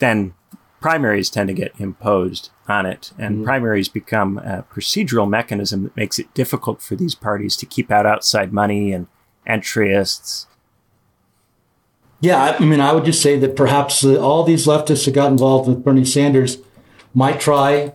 then 0.00 0.34
primaries 0.80 1.30
tend 1.30 1.48
to 1.48 1.54
get 1.54 1.72
imposed 1.78 2.50
on 2.68 2.86
it. 2.86 3.12
And 3.18 3.36
mm-hmm. 3.36 3.44
primaries 3.44 3.88
become 3.88 4.38
a 4.38 4.64
procedural 4.72 5.28
mechanism 5.28 5.84
that 5.84 5.96
makes 5.96 6.18
it 6.18 6.32
difficult 6.34 6.80
for 6.82 6.96
these 6.96 7.14
parties 7.14 7.56
to 7.56 7.66
keep 7.66 7.90
out 7.90 8.06
outside 8.06 8.52
money 8.52 8.92
and 8.92 9.06
entryists. 9.46 10.46
Yeah, 12.20 12.56
I 12.58 12.64
mean, 12.64 12.80
I 12.80 12.92
would 12.92 13.04
just 13.04 13.22
say 13.22 13.38
that 13.38 13.56
perhaps 13.56 14.04
all 14.04 14.44
these 14.44 14.66
leftists 14.66 15.06
that 15.06 15.14
got 15.14 15.30
involved 15.30 15.68
with 15.68 15.82
Bernie 15.82 16.04
Sanders 16.04 16.58
might 17.14 17.40
try 17.40 17.94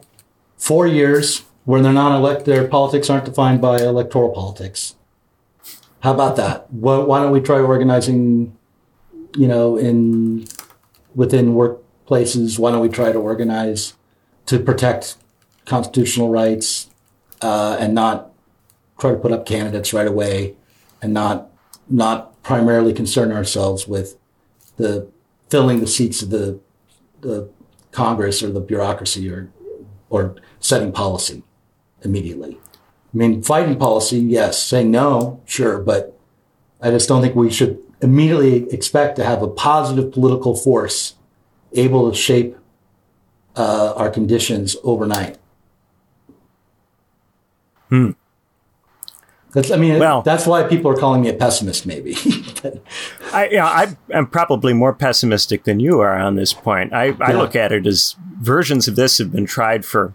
four 0.57 0.87
years 0.87 1.43
where 1.65 1.81
they're 1.81 1.93
not 1.93 2.15
elect, 2.15 2.45
their 2.45 2.67
politics 2.67 3.09
aren't 3.09 3.25
defined 3.25 3.61
by 3.61 3.77
electoral 3.77 4.29
politics. 4.29 4.95
How 6.01 6.13
about 6.13 6.35
that? 6.35 6.71
Why 6.71 7.19
don't 7.19 7.31
we 7.31 7.41
try 7.41 7.59
organizing, 7.59 8.55
you 9.35 9.47
know, 9.47 9.75
in 9.75 10.47
within 11.15 11.55
workplaces? 12.05 12.59
Why 12.59 12.71
don't 12.71 12.81
we 12.81 12.89
try 12.89 13.11
to 13.11 13.19
organize 13.19 13.93
to 14.47 14.59
protect 14.59 15.17
constitutional 15.65 16.29
rights 16.29 16.89
uh, 17.41 17.77
and 17.79 17.93
not 17.93 18.31
try 18.99 19.11
to 19.11 19.17
put 19.17 19.31
up 19.31 19.45
candidates 19.45 19.93
right 19.93 20.07
away 20.07 20.55
and 21.01 21.13
not 21.13 21.49
not 21.89 22.41
primarily 22.43 22.93
concern 22.93 23.31
ourselves 23.31 23.87
with 23.87 24.17
the 24.77 25.07
filling 25.49 25.79
the 25.79 25.87
seats 25.87 26.21
of 26.21 26.29
the 26.29 26.59
the 27.21 27.49
Congress 27.91 28.43
or 28.43 28.51
the 28.51 28.59
bureaucracy 28.59 29.29
or 29.29 29.49
or 30.09 30.35
setting 30.59 30.91
policy 30.91 31.43
immediately. 32.03 32.57
I 33.13 33.17
mean, 33.17 33.41
fighting 33.41 33.77
policy, 33.77 34.19
yes. 34.19 34.61
Saying 34.61 34.91
no, 34.91 35.41
sure, 35.45 35.79
but 35.79 36.17
I 36.81 36.91
just 36.91 37.07
don't 37.07 37.21
think 37.21 37.35
we 37.35 37.49
should 37.49 37.81
immediately 38.01 38.69
expect 38.71 39.15
to 39.15 39.23
have 39.23 39.41
a 39.41 39.47
positive 39.47 40.11
political 40.11 40.55
force 40.55 41.15
able 41.75 42.09
to 42.09 42.17
shape 42.17 42.57
uh, 43.55 43.93
our 43.95 44.09
conditions 44.09 44.75
overnight. 44.83 45.37
Hmm. 47.89 48.11
That's, 49.53 49.71
I 49.71 49.77
mean, 49.77 49.99
well, 49.99 50.21
that's 50.21 50.45
why 50.45 50.63
people 50.63 50.91
are 50.91 50.97
calling 50.97 51.21
me 51.21 51.29
a 51.29 51.33
pessimist, 51.33 51.85
maybe. 51.85 52.15
I, 53.33 53.47
know, 53.47 53.63
I 53.63 53.95
am 54.11 54.27
probably 54.27 54.73
more 54.73 54.93
pessimistic 54.93 55.63
than 55.63 55.79
you 55.79 56.01
are 56.01 56.17
on 56.17 56.35
this 56.35 56.51
point. 56.51 56.91
I, 56.91 57.15
I 57.21 57.31
look 57.31 57.55
at 57.55 57.71
it 57.71 57.87
as 57.87 58.17
versions 58.41 58.89
of 58.89 58.97
this 58.97 59.17
have 59.17 59.31
been 59.31 59.45
tried 59.45 59.85
for 59.85 60.13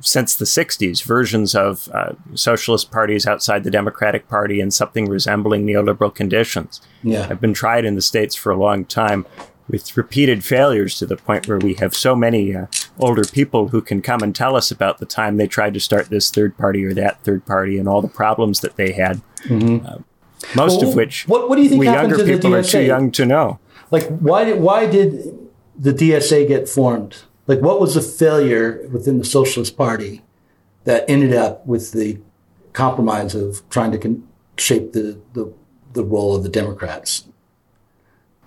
since 0.00 0.34
the 0.34 0.44
60s, 0.44 1.02
versions 1.04 1.54
of 1.54 1.88
uh, 1.94 2.12
socialist 2.34 2.90
parties 2.90 3.26
outside 3.26 3.64
the 3.64 3.70
Democratic 3.70 4.28
Party 4.28 4.60
and 4.60 4.74
something 4.74 5.08
resembling 5.08 5.64
neoliberal 5.64 6.14
conditions 6.14 6.80
yeah. 7.02 7.26
have 7.28 7.40
been 7.40 7.54
tried 7.54 7.84
in 7.84 7.94
the 7.94 8.02
States 8.02 8.34
for 8.34 8.50
a 8.50 8.56
long 8.56 8.84
time 8.84 9.24
with 9.68 9.96
repeated 9.96 10.44
failures 10.44 10.96
to 10.98 11.06
the 11.06 11.16
point 11.16 11.48
where 11.48 11.58
we 11.58 11.74
have 11.74 11.94
so 11.94 12.14
many 12.14 12.54
uh, 12.54 12.66
older 12.98 13.24
people 13.24 13.68
who 13.68 13.82
can 13.82 14.00
come 14.00 14.22
and 14.22 14.34
tell 14.34 14.56
us 14.56 14.70
about 14.70 14.98
the 14.98 15.06
time 15.06 15.36
they 15.36 15.46
tried 15.46 15.74
to 15.74 15.80
start 15.80 16.08
this 16.08 16.30
third 16.30 16.56
party 16.56 16.84
or 16.84 16.94
that 16.94 17.22
third 17.22 17.44
party 17.46 17.78
and 17.78 17.88
all 17.88 18.00
the 18.00 18.08
problems 18.08 18.60
that 18.60 18.76
they 18.76 18.92
had. 18.92 19.20
Mm-hmm. 19.44 19.86
Uh, 19.86 19.98
most 20.54 20.80
well, 20.80 20.90
of 20.90 20.94
which 20.94 21.26
what, 21.26 21.48
what 21.48 21.56
do 21.56 21.62
you 21.62 21.68
think 21.68 21.80
we 21.80 21.86
younger 21.86 22.24
people 22.24 22.54
are 22.54 22.62
too 22.62 22.82
young 22.82 23.10
to 23.12 23.24
know. 23.24 23.58
Like, 23.90 24.06
why 24.08 24.44
did, 24.44 24.60
why 24.60 24.86
did 24.86 25.38
the 25.78 25.92
DSA 25.92 26.48
get 26.48 26.68
formed? 26.68 27.22
Like, 27.46 27.60
what 27.60 27.80
was 27.80 27.94
the 27.94 28.02
failure 28.02 28.86
within 28.90 29.18
the 29.18 29.24
Socialist 29.24 29.76
Party 29.76 30.22
that 30.84 31.08
ended 31.08 31.32
up 31.32 31.64
with 31.66 31.92
the 31.92 32.18
compromise 32.72 33.34
of 33.34 33.62
trying 33.70 33.92
to 33.92 33.98
con- 33.98 34.26
shape 34.58 34.92
the, 34.92 35.20
the, 35.32 35.52
the 35.92 36.04
role 36.04 36.34
of 36.34 36.42
the 36.42 36.48
Democrats 36.48 37.26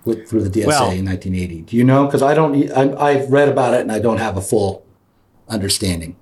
with, 0.06 0.30
through 0.30 0.44
the 0.44 0.50
DSA 0.50 0.68
well, 0.68 0.92
in 0.92 1.06
1980? 1.06 1.62
Do 1.64 1.78
you 1.78 1.84
know? 1.84 2.06
Because 2.06 2.22
I 2.22 2.34
don't, 2.34 2.72
I, 2.72 2.94
I've 2.96 3.32
read 3.32 3.50
about 3.50 3.74
it 3.74 3.82
and 3.82 3.92
I 3.92 4.00
don't 4.00 4.18
have 4.18 4.38
a 4.38 4.42
full 4.42 4.86
understanding. 5.48 6.16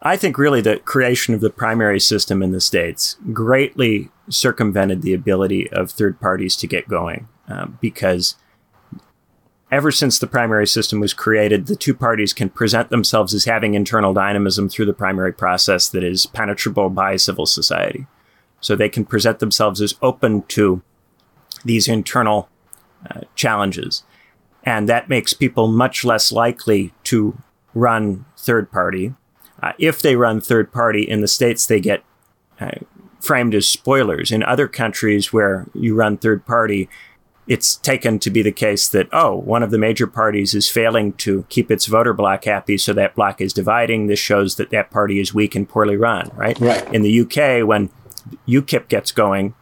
I 0.00 0.16
think 0.16 0.38
really 0.38 0.60
the 0.60 0.78
creation 0.78 1.34
of 1.34 1.40
the 1.40 1.50
primary 1.50 1.98
system 1.98 2.42
in 2.42 2.52
the 2.52 2.60
states 2.60 3.16
greatly 3.32 4.10
circumvented 4.28 5.02
the 5.02 5.14
ability 5.14 5.68
of 5.70 5.90
third 5.90 6.20
parties 6.20 6.54
to 6.56 6.66
get 6.66 6.88
going 6.88 7.28
um, 7.48 7.78
because 7.80 8.36
ever 9.70 9.90
since 9.90 10.18
the 10.18 10.26
primary 10.26 10.66
system 10.66 11.00
was 11.00 11.12
created, 11.12 11.66
the 11.66 11.76
two 11.76 11.94
parties 11.94 12.32
can 12.32 12.48
present 12.48 12.90
themselves 12.90 13.34
as 13.34 13.44
having 13.44 13.74
internal 13.74 14.14
dynamism 14.14 14.68
through 14.68 14.86
the 14.86 14.92
primary 14.92 15.32
process 15.32 15.88
that 15.88 16.04
is 16.04 16.26
penetrable 16.26 16.90
by 16.90 17.16
civil 17.16 17.46
society. 17.46 18.06
So 18.60 18.74
they 18.76 18.88
can 18.88 19.04
present 19.04 19.40
themselves 19.40 19.80
as 19.80 19.94
open 20.00 20.42
to 20.48 20.82
these 21.64 21.88
internal 21.88 22.48
uh, 23.10 23.20
challenges. 23.34 24.02
And 24.64 24.88
that 24.88 25.08
makes 25.08 25.32
people 25.32 25.68
much 25.68 26.04
less 26.04 26.32
likely 26.32 26.92
to 27.04 27.38
run 27.74 28.24
third 28.36 28.70
party. 28.70 29.14
Uh, 29.62 29.72
if 29.78 30.02
they 30.02 30.16
run 30.16 30.40
third 30.40 30.72
party 30.72 31.02
in 31.02 31.20
the 31.20 31.28
states, 31.28 31.66
they 31.66 31.80
get 31.80 32.02
uh, 32.60 32.72
framed 33.20 33.54
as 33.54 33.66
spoilers. 33.66 34.30
In 34.30 34.42
other 34.42 34.68
countries 34.68 35.32
where 35.32 35.66
you 35.74 35.94
run 35.94 36.16
third 36.16 36.44
party, 36.44 36.88
it's 37.46 37.76
taken 37.76 38.18
to 38.18 38.30
be 38.30 38.42
the 38.42 38.52
case 38.52 38.88
that, 38.88 39.08
oh, 39.10 39.34
one 39.34 39.62
of 39.62 39.70
the 39.70 39.78
major 39.78 40.06
parties 40.06 40.54
is 40.54 40.68
failing 40.68 41.14
to 41.14 41.44
keep 41.48 41.70
its 41.70 41.86
voter 41.86 42.12
bloc 42.12 42.44
happy, 42.44 42.76
so 42.76 42.92
that 42.92 43.14
bloc 43.14 43.40
is 43.40 43.52
dividing. 43.52 44.06
This 44.06 44.18
shows 44.18 44.56
that 44.56 44.70
that 44.70 44.90
party 44.90 45.18
is 45.18 45.32
weak 45.32 45.54
and 45.54 45.68
poorly 45.68 45.96
run, 45.96 46.30
right? 46.34 46.58
Right. 46.60 46.94
In 46.94 47.02
the 47.02 47.20
UK, 47.20 47.66
when 47.66 47.90
UKIP 48.46 48.88
gets 48.88 49.12
going, 49.12 49.54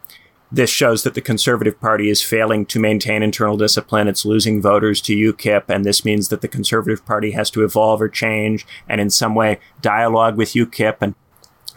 this 0.50 0.70
shows 0.70 1.02
that 1.02 1.14
the 1.14 1.20
Conservative 1.20 1.80
Party 1.80 2.08
is 2.08 2.22
failing 2.22 2.66
to 2.66 2.78
maintain 2.78 3.22
internal 3.22 3.56
discipline. 3.56 4.06
It's 4.06 4.24
losing 4.24 4.62
voters 4.62 5.00
to 5.02 5.16
UKIP, 5.16 5.64
and 5.68 5.84
this 5.84 6.04
means 6.04 6.28
that 6.28 6.40
the 6.40 6.48
Conservative 6.48 7.04
Party 7.04 7.32
has 7.32 7.50
to 7.50 7.64
evolve 7.64 8.00
or 8.00 8.08
change 8.08 8.66
and 8.88 9.00
in 9.00 9.10
some 9.10 9.34
way 9.34 9.58
dialogue 9.82 10.36
with 10.36 10.52
UKIP. 10.52 10.98
And 11.00 11.14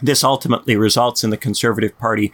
this 0.01 0.23
ultimately 0.23 0.75
results 0.75 1.23
in 1.23 1.29
the 1.29 1.37
Conservative 1.37 1.97
Party 1.97 2.31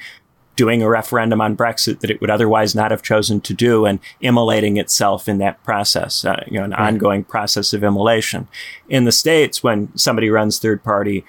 doing 0.55 0.81
a 0.81 0.89
referendum 0.89 1.41
on 1.41 1.55
Brexit 1.55 1.99
that 1.99 2.09
it 2.09 2.21
would 2.21 2.29
otherwise 2.29 2.75
not 2.75 2.91
have 2.91 3.01
chosen 3.01 3.41
to 3.41 3.53
do 3.53 3.85
and 3.85 3.99
immolating 4.21 4.77
itself 4.77 5.27
in 5.27 5.37
that 5.39 5.61
process, 5.63 6.23
uh, 6.23 6.43
you 6.47 6.57
know, 6.57 6.63
an 6.63 6.71
right. 6.71 6.79
ongoing 6.79 7.23
process 7.23 7.73
of 7.73 7.83
immolation. 7.83 8.47
In 8.87 9.03
the 9.03 9.11
States, 9.11 9.61
when 9.61 9.95
somebody 9.97 10.29
runs 10.29 10.57
third 10.57 10.83
party, 10.83 11.25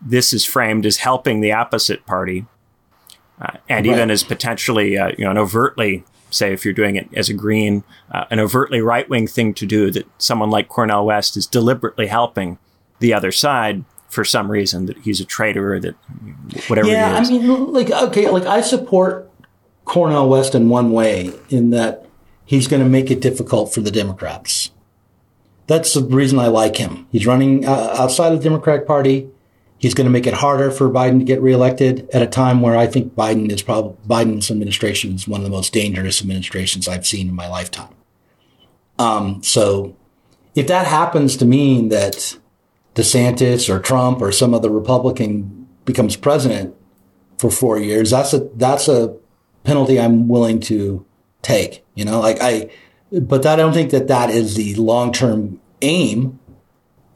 this 0.00 0.32
is 0.32 0.46
framed 0.46 0.86
as 0.86 0.98
helping 0.98 1.40
the 1.40 1.52
opposite 1.52 2.06
party 2.06 2.46
uh, 3.40 3.52
and 3.68 3.86
right. 3.86 3.94
even 3.94 4.10
as 4.10 4.22
potentially, 4.22 4.98
uh, 4.98 5.10
you 5.16 5.24
know, 5.24 5.30
an 5.30 5.38
overtly, 5.38 6.04
say, 6.30 6.52
if 6.52 6.64
you're 6.64 6.74
doing 6.74 6.96
it 6.96 7.08
as 7.14 7.28
a 7.28 7.34
green, 7.34 7.84
uh, 8.10 8.24
an 8.30 8.38
overtly 8.38 8.80
right 8.80 9.08
wing 9.08 9.26
thing 9.26 9.54
to 9.54 9.66
do 9.66 9.90
that 9.90 10.06
someone 10.18 10.50
like 10.50 10.68
Cornel 10.68 11.06
West 11.06 11.36
is 11.36 11.46
deliberately 11.46 12.08
helping 12.08 12.58
the 12.98 13.14
other 13.14 13.32
side 13.32 13.84
for 14.08 14.24
some 14.24 14.50
reason 14.50 14.86
that 14.86 14.98
he's 14.98 15.20
a 15.20 15.24
traitor 15.24 15.74
or 15.74 15.80
that 15.80 15.94
whatever. 16.68 16.88
Yeah, 16.88 17.16
I 17.16 17.28
mean, 17.28 17.72
like 17.72 17.90
okay, 17.90 18.28
like 18.28 18.44
I 18.44 18.60
support 18.60 19.30
Cornel 19.84 20.28
West 20.28 20.54
in 20.54 20.68
one 20.68 20.92
way 20.92 21.32
in 21.48 21.70
that 21.70 22.06
he's 22.44 22.66
going 22.66 22.82
to 22.82 22.88
make 22.88 23.10
it 23.10 23.20
difficult 23.20 23.72
for 23.72 23.80
the 23.80 23.90
Democrats. 23.90 24.70
That's 25.66 25.94
the 25.94 26.02
reason 26.02 26.40
I 26.40 26.48
like 26.48 26.76
him. 26.76 27.06
He's 27.12 27.26
running 27.26 27.64
uh, 27.64 27.94
outside 27.96 28.32
of 28.32 28.42
the 28.42 28.44
Democratic 28.48 28.86
Party. 28.86 29.30
He's 29.80 29.94
going 29.94 30.04
to 30.04 30.10
make 30.10 30.26
it 30.26 30.34
harder 30.34 30.70
for 30.70 30.90
Biden 30.90 31.20
to 31.20 31.24
get 31.24 31.40
reelected 31.40 32.06
at 32.10 32.20
a 32.20 32.26
time 32.26 32.60
where 32.60 32.76
I 32.76 32.86
think 32.86 33.14
Biden 33.14 33.50
is 33.50 33.62
probably 33.62 33.96
Biden's 34.06 34.50
administration 34.50 35.14
is 35.14 35.26
one 35.26 35.40
of 35.40 35.44
the 35.44 35.50
most 35.50 35.72
dangerous 35.72 36.20
administrations 36.20 36.86
I've 36.86 37.06
seen 37.06 37.28
in 37.28 37.34
my 37.34 37.48
lifetime. 37.48 37.94
Um, 38.98 39.42
so 39.42 39.96
if 40.54 40.66
that 40.66 40.86
happens 40.86 41.34
to 41.38 41.46
mean 41.46 41.88
that 41.88 42.36
DeSantis 42.94 43.74
or 43.74 43.78
Trump 43.78 44.20
or 44.20 44.32
some 44.32 44.52
other 44.52 44.68
Republican 44.68 45.66
becomes 45.86 46.14
president 46.14 46.74
for 47.38 47.50
four 47.50 47.78
years, 47.78 48.10
that's 48.10 48.34
a 48.34 48.50
that's 48.56 48.86
a 48.86 49.16
penalty 49.64 49.98
I'm 49.98 50.28
willing 50.28 50.60
to 50.60 51.06
take. 51.40 51.82
You 51.94 52.04
know, 52.04 52.20
like 52.20 52.36
I, 52.42 52.70
but 53.10 53.46
I 53.46 53.56
don't 53.56 53.72
think 53.72 53.92
that 53.92 54.08
that 54.08 54.28
is 54.28 54.56
the 54.56 54.74
long 54.74 55.10
term 55.10 55.58
aim 55.80 56.38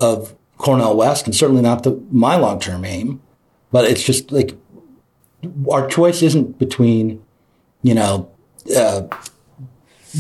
of 0.01 0.35
Cornel 0.59 0.97
West, 0.97 1.27
and 1.27 1.35
certainly 1.35 1.63
not 1.63 1.83
the 1.83 2.01
my 2.11 2.37
long 2.37 2.61
term 2.61 2.85
aim. 2.85 3.21
But 3.71 3.87
it's 3.87 4.05
just 4.05 4.31
like 4.31 4.57
our 5.71 5.87
choice 5.89 6.23
isn't 6.23 6.59
between, 6.59 7.23
you 7.83 7.95
know, 7.95 8.31
uh, 8.75 9.03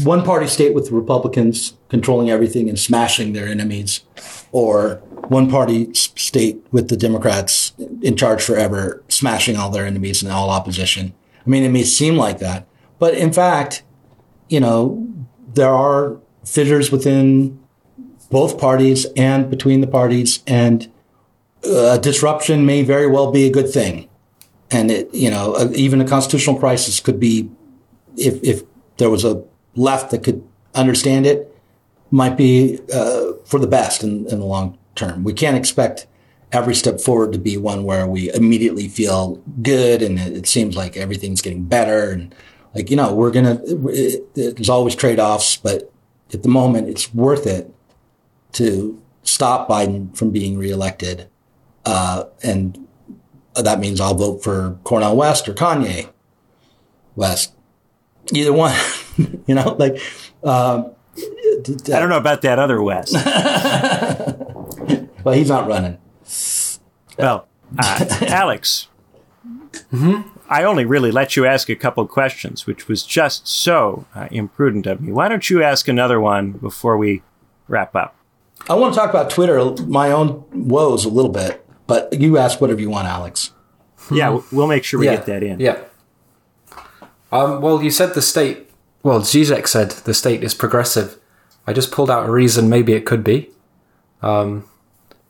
one 0.03 0.25
party 0.25 0.47
state 0.47 0.75
with 0.75 0.89
the 0.89 0.95
Republicans 0.95 1.75
controlling 1.89 2.31
everything 2.31 2.69
and 2.69 2.79
smashing 2.79 3.33
their 3.33 3.47
enemies, 3.47 4.01
or 4.51 4.97
one 5.29 5.49
party 5.49 5.93
state 5.95 6.65
with 6.73 6.89
the 6.89 6.97
Democrats 6.97 7.73
in 8.03 8.17
charge 8.17 8.43
forever, 8.43 9.03
smashing 9.09 9.57
all 9.57 9.71
their 9.71 9.87
enemies 9.87 10.23
and 10.23 10.33
all 10.33 10.51
opposition. 10.51 11.15
I 11.47 11.51
mean, 11.51 11.63
it 11.63 11.71
may 11.71 11.85
seem 11.85 12.17
like 12.17 12.39
that, 12.41 12.67
but 12.99 13.15
in 13.15 13.33
fact, 13.33 13.83
you 14.49 14.61
know, 14.61 15.07
there 15.55 15.73
are 15.73 16.19
fissures 16.45 16.91
within 16.91 17.59
both 18.31 18.59
parties 18.59 19.07
and 19.17 19.51
between 19.51 19.81
the 19.81 19.87
parties, 19.87 20.43
and 20.47 20.91
uh, 21.69 21.99
disruption 21.99 22.67
may 22.67 22.83
very 22.83 23.07
well 23.07 23.31
be 23.31 23.47
a 23.47 23.51
good 23.51 23.71
thing. 23.71 24.09
And 24.71 24.91
it, 24.91 25.15
you 25.15 25.31
know, 25.31 25.55
uh, 25.55 25.69
even 25.75 26.01
a 26.01 26.07
constitutional 26.07 26.59
crisis 26.59 27.01
could 27.01 27.21
be, 27.21 27.51
if 28.17 28.43
if 28.43 28.63
there 28.97 29.11
was 29.11 29.25
a 29.25 29.45
left 29.75 30.11
that 30.11 30.23
could 30.23 30.47
understand 30.75 31.27
it, 31.27 31.55
might 32.11 32.37
be 32.37 32.81
uh, 32.93 33.33
for 33.45 33.59
the 33.59 33.67
best 33.67 34.03
in, 34.03 34.27
in 34.29 34.41
the 34.41 34.47
long 34.47 34.79
term. 34.95 35.25
We 35.25 35.33
can't 35.33 35.57
expect 35.57 36.07
every 36.55 36.75
step 36.75 37.01
forward 37.01 37.33
to 37.33 37.39
be 37.39 37.57
one 37.57 37.83
where 37.83 38.07
we 38.07 38.33
immediately 38.33 38.89
feel 38.89 39.43
good 39.61 40.01
and 40.01 40.19
it, 40.21 40.37
it 40.37 40.47
seems 40.47 40.77
like 40.77 40.97
everything's 40.97 41.43
getting 41.43 41.65
better 41.65 42.11
and 42.11 42.33
like 42.75 42.91
you 42.91 42.97
know 42.97 43.13
we're 43.13 43.33
gonna 43.33 43.61
it, 43.65 44.35
there's 44.35 44.69
always 44.69 44.95
trade-offs 44.95 45.57
but 45.57 45.93
at 46.33 46.45
the 46.45 46.49
moment 46.49 46.89
it's 46.89 47.13
worth 47.13 47.45
it 47.45 47.74
to 48.55 49.01
stop 49.23 49.69
biden 49.69 50.17
from 50.17 50.31
being 50.31 50.59
reelected 50.59 51.29
uh, 51.85 52.25
and 52.43 52.87
that 53.55 53.79
means 53.79 54.01
i'll 54.01 54.15
vote 54.15 54.43
for 54.43 54.79
Cornel 54.85 55.17
west 55.17 55.49
or 55.49 55.55
kanye 55.55 56.11
west 57.15 57.55
either 58.33 58.53
one 58.53 58.77
you 59.47 59.55
know 59.55 59.77
like 59.79 59.99
uh, 60.43 60.85
I 61.17 62.01
don't 62.01 62.09
know 62.09 62.19
about 62.19 62.43
that 62.43 62.59
other 62.59 62.83
West. 62.83 63.15
well, 65.25 65.35
he's 65.35 65.49
not 65.49 65.69
running. 65.69 65.99
Well, 67.17 67.47
uh, 67.79 68.07
Alex, 68.23 68.89
Mm-hmm. 69.93 70.29
I 70.49 70.65
only 70.65 70.85
really 70.85 71.11
let 71.11 71.37
you 71.37 71.47
ask 71.47 71.69
a 71.69 71.77
couple 71.77 72.07
questions, 72.07 72.67
which 72.67 72.89
was 72.89 73.05
just 73.05 73.49
so 73.49 74.07
uh, 74.15 74.29
imprudent 74.31 74.87
of 74.87 75.01
me. 75.01 75.13
Why 75.13 75.29
don't 75.29 75.49
you 75.49 75.63
ask 75.63 75.89
another 75.89 76.21
one 76.21 76.53
before 76.53 76.97
we 76.97 77.23
wrap 77.69 77.95
up? 77.95 78.17
I 78.69 78.75
want 78.75 78.95
to 78.95 79.01
talk 79.01 79.11
about 79.11 79.31
Twitter, 79.31 79.59
my 79.85 80.11
own 80.11 80.45
woes 80.53 81.05
a 81.05 81.09
little 81.09 81.31
bit, 81.31 81.65
but 81.87 82.19
you 82.19 82.39
ask 82.39 82.61
whatever 82.61 82.81
you 82.81 82.91
want, 82.91 83.07
Alex. 83.07 83.51
Yeah, 84.11 84.41
we'll 84.53 84.67
make 84.67 84.85
sure 84.85 85.01
we 85.01 85.07
yeah, 85.07 85.17
get 85.17 85.27
that 85.27 85.43
in. 85.43 85.61
Yeah. 85.61 85.79
Um, 87.33 87.61
well, 87.61 87.83
you 87.83 87.91
said 87.91 88.15
the 88.15 88.23
state. 88.23 88.71
Well, 89.03 89.21
Zizek 89.21 89.67
said 89.67 89.91
the 89.91 90.15
state 90.15 90.43
is 90.43 90.55
progressive. 90.55 91.19
I 91.67 91.73
just 91.73 91.91
pulled 91.91 92.11
out 92.11 92.29
a 92.29 92.31
reason 92.31 92.69
maybe 92.69 92.93
it 92.93 93.05
could 93.07 93.25
be. 93.25 93.51
Um, 94.23 94.69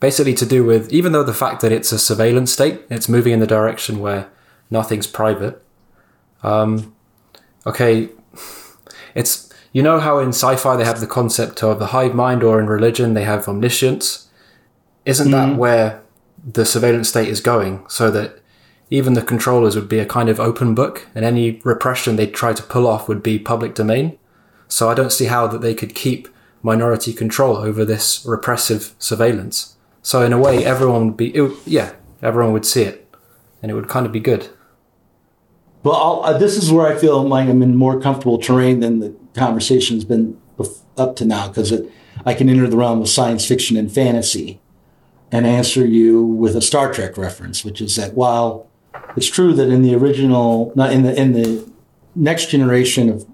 basically, 0.00 0.34
to 0.34 0.46
do 0.46 0.64
with 0.64 0.92
even 0.92 1.12
though 1.12 1.22
the 1.22 1.34
fact 1.34 1.60
that 1.62 1.72
it's 1.72 1.92
a 1.92 1.98
surveillance 1.98 2.52
state, 2.52 2.82
it's 2.90 3.08
moving 3.08 3.32
in 3.32 3.40
the 3.40 3.46
direction 3.46 4.00
where 4.00 4.28
nothing's 4.70 5.06
private. 5.06 5.62
Um, 6.42 6.94
okay, 7.66 8.10
it's 9.14 9.52
you 9.74 9.82
know 9.82 9.98
how 10.00 10.18
in 10.20 10.28
sci-fi 10.28 10.76
they 10.76 10.84
have 10.84 11.00
the 11.00 11.06
concept 11.06 11.62
of 11.62 11.78
the 11.78 11.88
hive 11.88 12.14
mind, 12.14 12.42
or 12.42 12.58
in 12.60 12.66
religion 12.68 13.12
they 13.12 13.24
have 13.24 13.48
omniscience. 13.48 14.28
Isn't 15.04 15.32
that 15.32 15.50
mm. 15.50 15.56
where 15.56 16.00
the 16.42 16.64
surveillance 16.64 17.10
state 17.10 17.28
is 17.28 17.42
going? 17.42 17.84
So 17.88 18.10
that 18.12 18.38
even 18.88 19.14
the 19.14 19.22
controllers 19.22 19.74
would 19.74 19.88
be 19.88 19.98
a 19.98 20.06
kind 20.06 20.28
of 20.28 20.38
open 20.38 20.74
book, 20.74 21.08
and 21.14 21.24
any 21.24 21.60
repression 21.64 22.14
they 22.14 22.28
try 22.28 22.52
to 22.52 22.62
pull 22.62 22.86
off 22.86 23.08
would 23.08 23.22
be 23.22 23.38
public 23.38 23.74
domain. 23.74 24.16
So 24.68 24.88
I 24.88 24.94
don't 24.94 25.12
see 25.12 25.26
how 25.26 25.48
that 25.48 25.60
they 25.60 25.74
could 25.74 25.94
keep 25.94 26.28
minority 26.62 27.12
control 27.12 27.56
over 27.56 27.84
this 27.84 28.24
repressive 28.24 28.94
surveillance. 28.98 29.76
So 30.02 30.22
in 30.22 30.32
a 30.32 30.38
way, 30.38 30.64
everyone 30.64 31.06
would 31.08 31.16
be, 31.16 31.34
it 31.34 31.40
would, 31.40 31.56
yeah, 31.66 31.94
everyone 32.22 32.52
would 32.52 32.64
see 32.64 32.82
it, 32.82 33.12
and 33.60 33.72
it 33.72 33.74
would 33.74 33.88
kind 33.88 34.06
of 34.06 34.12
be 34.12 34.20
good. 34.20 34.48
Well, 35.84 35.94
I'll, 35.94 36.34
uh, 36.34 36.38
this 36.38 36.56
is 36.56 36.72
where 36.72 36.86
I 36.86 36.96
feel 36.98 37.22
like 37.22 37.48
I'm 37.48 37.62
in 37.62 37.76
more 37.76 38.00
comfortable 38.00 38.38
terrain 38.38 38.80
than 38.80 39.00
the 39.00 39.14
conversation's 39.34 40.04
been 40.04 40.40
up 40.96 41.16
to 41.16 41.24
now 41.24 41.48
because 41.48 41.72
I 42.24 42.34
can 42.34 42.48
enter 42.48 42.66
the 42.68 42.76
realm 42.76 43.02
of 43.02 43.08
science 43.08 43.46
fiction 43.46 43.76
and 43.76 43.92
fantasy 43.92 44.60
and 45.30 45.46
answer 45.46 45.84
you 45.84 46.24
with 46.24 46.56
a 46.56 46.62
Star 46.62 46.92
Trek 46.92 47.18
reference, 47.18 47.64
which 47.64 47.80
is 47.80 47.96
that 47.96 48.14
while 48.14 48.66
it's 49.16 49.26
true 49.26 49.52
that 49.52 49.68
in 49.68 49.82
the 49.82 49.94
original, 49.94 50.72
not 50.74 50.92
in 50.92 51.02
the 51.02 51.20
in 51.20 51.32
the 51.32 51.70
next 52.14 52.50
generation 52.50 53.10
of 53.10 53.26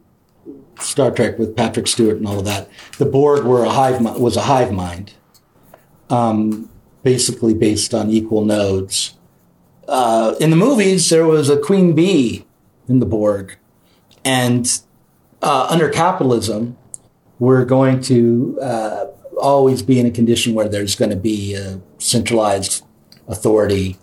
Star 0.80 1.10
Trek 1.10 1.38
with 1.38 1.54
Patrick 1.54 1.86
Stewart 1.86 2.16
and 2.16 2.26
all 2.26 2.38
of 2.38 2.44
that, 2.46 2.68
the 2.98 3.06
Borg 3.06 3.44
were 3.44 3.64
a 3.64 3.70
hive 3.70 4.00
was 4.18 4.36
a 4.36 4.42
hive 4.42 4.72
mind, 4.72 5.12
um, 6.08 6.68
basically 7.04 7.54
based 7.54 7.94
on 7.94 8.10
equal 8.10 8.44
nodes. 8.44 9.16
Uh, 9.90 10.36
in 10.38 10.50
the 10.50 10.56
movies, 10.56 11.10
there 11.10 11.26
was 11.26 11.50
a 11.50 11.58
queen 11.58 11.94
bee 11.94 12.46
in 12.88 13.00
the 13.00 13.06
Borg, 13.06 13.56
and 14.24 14.80
uh, 15.42 15.66
under 15.68 15.88
capitalism, 15.88 16.76
we're 17.40 17.64
going 17.64 18.00
to 18.02 18.56
uh, 18.62 19.06
always 19.40 19.82
be 19.82 19.98
in 19.98 20.06
a 20.06 20.10
condition 20.12 20.54
where 20.54 20.68
there's 20.68 20.94
going 20.94 21.10
to 21.10 21.16
be 21.16 21.54
a 21.54 21.80
centralized 21.98 22.84
authority 23.26 23.96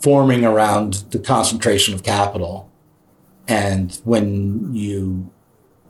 forming 0.00 0.42
around 0.42 1.04
the 1.10 1.18
concentration 1.18 1.92
of 1.92 2.02
capital. 2.02 2.72
And 3.46 4.00
when 4.04 4.74
you 4.74 5.30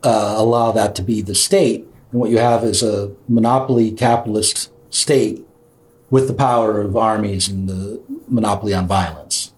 uh, 0.03 0.35
allow 0.37 0.73
that 0.73 0.97
to 0.97 1.03
be 1.03 1.23
the 1.23 1.37
state, 1.37 1.87
and 2.11 2.21
what 2.21 2.31
you 2.31 2.39
have 2.39 2.65
is 2.65 2.83
a 2.83 3.13
monopoly 3.29 3.93
capitalist 3.93 4.73
state 4.91 5.46
with 6.11 6.29
the 6.29 6.35
power 6.35 6.81
of 6.81 6.97
armies 6.97 7.49
and 7.49 7.69
the 7.69 8.01
monopoly 8.29 8.73
on 8.73 8.87
violence. 8.87 9.53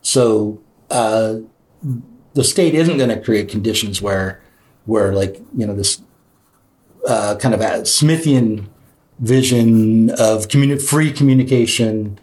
So 0.00 0.60
uh, 0.90 1.36
the 2.34 2.44
state 2.44 2.74
isn't 2.74 2.96
going 2.96 3.10
to 3.10 3.20
create 3.20 3.48
conditions 3.48 4.00
where, 4.00 4.40
where 4.86 5.12
like 5.12 5.40
you 5.56 5.66
know 5.66 5.74
this 5.74 6.02
uh, 7.06 7.36
kind 7.36 7.54
of 7.54 7.60
Smithian 7.60 8.66
vision 9.18 10.10
of 10.10 10.48
communi- 10.48 10.82
free 10.82 11.12
communication 11.12 12.18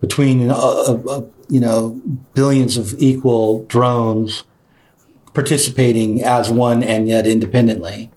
between 0.00 0.50
uh, 0.50 0.54
uh, 0.54 1.02
uh, 1.08 1.22
you 1.48 1.60
know 1.60 2.00
billions 2.34 2.76
of 2.76 2.94
equal 2.98 3.64
drones 3.64 4.44
participating 5.32 6.22
as 6.22 6.50
one 6.50 6.82
and 6.82 7.08
yet 7.08 7.26
independently, 7.26 8.10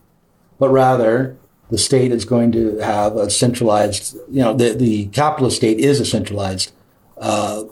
but 0.59 0.69
rather 0.69 1.37
the 1.69 1.77
state 1.77 2.11
is 2.11 2.25
going 2.25 2.51
to 2.51 2.77
have 2.77 3.15
a 3.15 3.29
centralized, 3.29 4.15
you 4.29 4.41
know, 4.41 4.53
the, 4.53 4.73
the 4.73 5.07
capitalist 5.07 5.57
state 5.57 5.79
is 5.79 5.99
a 5.99 6.05
centralized 6.05 6.71
uh, 7.17 7.63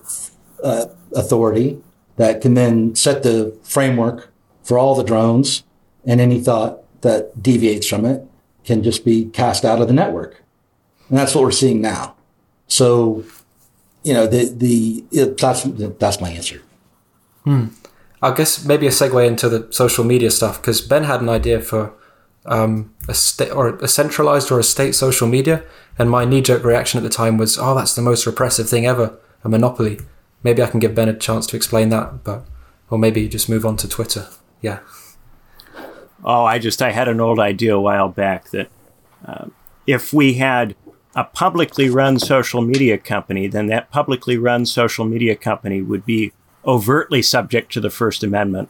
uh, 0.64 0.86
authority 1.16 1.82
that 2.18 2.42
can 2.42 2.54
then 2.54 2.96
set 2.96 3.24
the 3.24 3.58
framework 3.64 4.32
for 4.64 4.78
all 4.78 4.96
the 4.96 5.04
drones 5.04 5.64
and 6.06 6.20
any 6.20 6.40
thought 6.40 6.80
that 7.02 7.42
deviates 7.42 7.88
from 7.88 8.06
it 8.06 8.26
can 8.64 8.82
just 8.82 9.04
be 9.04 9.26
cast 9.26 9.66
out 9.66 9.82
of 9.82 9.88
the 9.88 9.94
network. 9.94 10.42
And 11.10 11.18
that's 11.18 11.36
what 11.36 11.44
we're 11.44 11.52
seeing 11.52 11.82
now. 11.82 12.16
So, 12.68 13.24
you 14.04 14.14
know, 14.14 14.26
the, 14.26 14.46
the, 14.46 15.04
it, 15.12 15.38
that's, 15.38 15.64
that's 15.64 16.22
my 16.22 16.30
answer. 16.30 16.62
Hmm. 17.44 17.68
I 18.22 18.34
guess 18.34 18.66
maybe 18.66 18.88
a 18.88 18.90
segue 18.90 19.28
into 19.28 19.50
the 19.50 19.68
social 19.72 20.06
media 20.06 20.32
stuff 20.32 20.62
because 20.62 20.80
Ben 20.80 21.04
had 21.04 21.22
an 21.22 21.28
idea 21.28 21.60
for 21.60 21.94
um, 22.46 22.94
a 23.08 23.14
state 23.14 23.52
or 23.52 23.76
a 23.78 23.88
centralized 23.88 24.52
or 24.52 24.60
a 24.60 24.64
state 24.64 24.96
social 24.96 25.28
media, 25.28 25.64
and 25.98 26.10
my 26.10 26.26
knee-jerk 26.26 26.64
reaction 26.64 26.98
at 26.98 27.04
the 27.04 27.10
time 27.10 27.38
was, 27.38 27.58
"Oh, 27.58 27.76
that's 27.76 27.96
the 27.96 28.02
most 28.02 28.26
repressive 28.26 28.70
thing 28.70 28.86
ever, 28.86 29.18
a 29.44 29.50
monopoly." 29.50 30.00
Maybe 30.44 30.62
I 30.62 30.68
can 30.68 30.80
give 30.80 30.96
Ben 30.96 31.08
a 31.10 31.14
chance 31.18 31.48
to 31.48 31.56
explain 31.56 31.90
that, 31.90 32.24
but 32.24 32.46
or 32.90 32.98
maybe 32.98 33.28
just 33.30 33.50
move 33.50 33.66
on 33.66 33.78
to 33.78 33.88
Twitter. 33.88 34.28
Yeah, 34.62 34.80
Oh, 36.24 36.46
I 36.46 36.58
just 36.58 36.82
I 36.82 36.92
had 36.92 37.08
an 37.08 37.20
old 37.20 37.40
idea 37.40 37.76
a 37.76 37.82
while 37.82 38.08
back 38.08 38.50
that 38.52 38.70
uh, 39.26 39.48
if 39.86 40.14
we 40.14 40.36
had 40.36 40.76
a 41.16 41.26
publicly 41.26 41.90
run 41.90 42.18
social 42.18 42.62
media 42.62 42.98
company, 42.98 43.48
then 43.48 43.68
that 43.68 43.92
publicly 43.92 44.38
run 44.38 44.66
social 44.66 45.06
media 45.06 45.36
company 45.36 45.82
would 45.82 46.06
be 46.06 46.32
overtly 46.66 47.22
subject 47.22 47.72
to 47.74 47.82
the 47.82 47.90
First 47.90 48.24
Amendment 48.24 48.70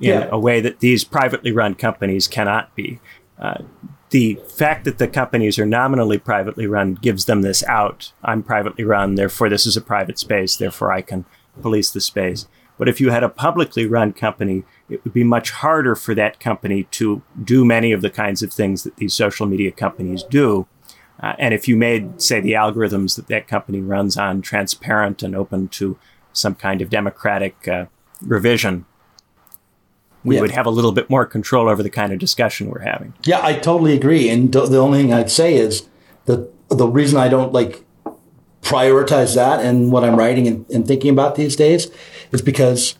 in 0.00 0.10
Yeah. 0.10 0.28
a 0.30 0.38
way 0.38 0.60
that 0.60 0.80
these 0.80 1.04
privately 1.04 1.52
run 1.52 1.74
companies 1.74 2.28
cannot 2.28 2.74
be. 2.74 3.00
Uh, 3.38 3.62
the 4.10 4.38
fact 4.48 4.84
that 4.84 4.98
the 4.98 5.06
companies 5.08 5.58
are 5.58 5.66
nominally 5.66 6.18
privately 6.18 6.66
run 6.66 6.94
gives 6.94 7.26
them 7.26 7.42
this 7.42 7.62
out. 7.64 8.12
I'm 8.24 8.42
privately 8.42 8.84
run, 8.84 9.16
therefore 9.16 9.48
this 9.48 9.66
is 9.66 9.76
a 9.76 9.82
private 9.82 10.18
space, 10.18 10.56
therefore 10.56 10.92
I 10.92 11.02
can 11.02 11.24
police 11.60 11.90
the 11.90 12.00
space. 12.00 12.46
But 12.78 12.88
if 12.88 13.00
you 13.00 13.10
had 13.10 13.24
a 13.24 13.28
publicly 13.28 13.86
run 13.86 14.12
company, 14.12 14.62
it 14.88 15.04
would 15.04 15.12
be 15.12 15.24
much 15.24 15.50
harder 15.50 15.94
for 15.96 16.14
that 16.14 16.38
company 16.40 16.84
to 16.92 17.22
do 17.42 17.64
many 17.64 17.92
of 17.92 18.02
the 18.02 18.10
kinds 18.10 18.42
of 18.42 18.52
things 18.52 18.84
that 18.84 18.96
these 18.96 19.12
social 19.14 19.46
media 19.46 19.72
companies 19.72 20.22
do. 20.22 20.66
Uh, 21.20 21.34
and 21.38 21.52
if 21.52 21.66
you 21.66 21.76
made, 21.76 22.22
say, 22.22 22.40
the 22.40 22.52
algorithms 22.52 23.16
that 23.16 23.26
that 23.26 23.48
company 23.48 23.80
runs 23.80 24.16
on 24.16 24.40
transparent 24.40 25.22
and 25.22 25.34
open 25.34 25.66
to 25.68 25.98
some 26.32 26.54
kind 26.54 26.80
of 26.80 26.88
democratic 26.88 27.66
uh, 27.66 27.86
revision, 28.22 28.84
we 30.28 30.34
Yeah. 30.36 30.42
would 30.42 30.50
have 30.52 30.66
a 30.66 30.70
little 30.70 30.92
bit 30.92 31.08
more 31.10 31.24
control 31.26 31.68
over 31.68 31.82
the 31.82 31.90
kind 31.90 32.12
of 32.12 32.18
discussion 32.18 32.68
we're 32.70 32.80
having. 32.80 33.12
Yeah, 33.24 33.40
I 33.42 33.54
totally 33.54 33.94
agree. 33.94 34.28
And 34.28 34.52
th- 34.52 34.68
the 34.68 34.78
only 34.78 35.02
thing 35.02 35.12
I'd 35.12 35.30
say 35.30 35.54
is 35.56 35.88
that 36.26 36.48
the 36.68 36.86
reason 36.86 37.18
I 37.18 37.28
don't 37.28 37.52
like 37.52 37.84
prioritize 38.62 39.34
that 39.34 39.64
and 39.64 39.90
what 39.92 40.04
I'm 40.04 40.16
writing 40.16 40.46
and, 40.46 40.66
and 40.70 40.86
thinking 40.86 41.10
about 41.10 41.36
these 41.36 41.56
days 41.56 41.90
is 42.32 42.42
because 42.42 42.96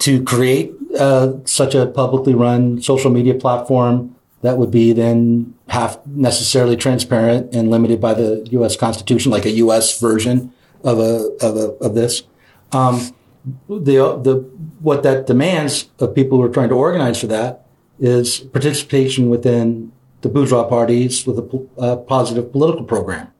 to 0.00 0.22
create 0.24 0.72
uh, 0.98 1.32
such 1.44 1.74
a 1.74 1.86
publicly 1.86 2.34
run 2.34 2.82
social 2.82 3.10
media 3.10 3.34
platform 3.34 4.14
that 4.42 4.58
would 4.58 4.70
be 4.70 4.92
then 4.92 5.54
half 5.68 5.98
necessarily 6.06 6.76
transparent 6.76 7.54
and 7.54 7.70
limited 7.70 8.00
by 8.00 8.12
the 8.12 8.46
U.S. 8.50 8.76
Constitution, 8.76 9.30
like 9.30 9.46
a 9.46 9.50
U.S. 9.52 9.98
version 10.00 10.52
of 10.82 10.98
a 10.98 11.30
of 11.40 11.56
a 11.56 11.66
of 11.80 11.94
this. 11.94 12.24
Um, 12.72 13.00
the 13.68 14.18
the 14.18 14.34
what 14.80 15.02
that 15.02 15.26
demands 15.26 15.88
of 15.98 16.14
people 16.14 16.38
who 16.38 16.44
are 16.44 16.52
trying 16.52 16.68
to 16.68 16.74
organize 16.74 17.20
for 17.20 17.26
that 17.26 17.66
is 17.98 18.40
participation 18.40 19.30
within 19.30 19.92
the 20.22 20.28
bourgeois 20.28 20.64
parties 20.64 21.26
with 21.26 21.38
a 21.38 21.42
po- 21.42 21.96
positive 22.08 22.52
political 22.52 22.84
program, 22.84 23.32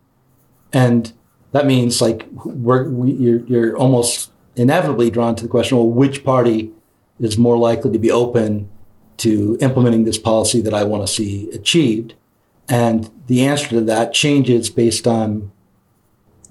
and 0.73 1.13
that 1.53 1.67
means 1.67 2.01
like 2.01 2.27
we're, 2.33 2.89
we, 2.89 3.13
you're, 3.13 3.41
you're 3.47 3.77
almost 3.77 4.33
inevitably 4.57 5.11
drawn 5.11 5.37
to 5.37 5.43
the 5.43 5.49
question: 5.49 5.79
well, 5.79 5.89
which 5.89 6.25
party 6.25 6.73
is 7.21 7.39
more 7.39 7.57
likely 7.57 7.93
to 7.93 7.99
be 7.99 8.11
open 8.11 8.69
to 9.19 9.57
implementing 9.61 10.05
this 10.05 10.19
policy 10.19 10.61
that 10.61 10.75
I 10.75 10.85
want 10.85 11.07
to 11.07 11.13
see 11.13 11.49
achieved? 11.51 12.15
And 12.69 13.11
the 13.27 13.45
answer 13.45 13.69
to 13.69 13.81
that 13.83 14.13
changes 14.13 14.71
based 14.71 15.07
on 15.07 15.53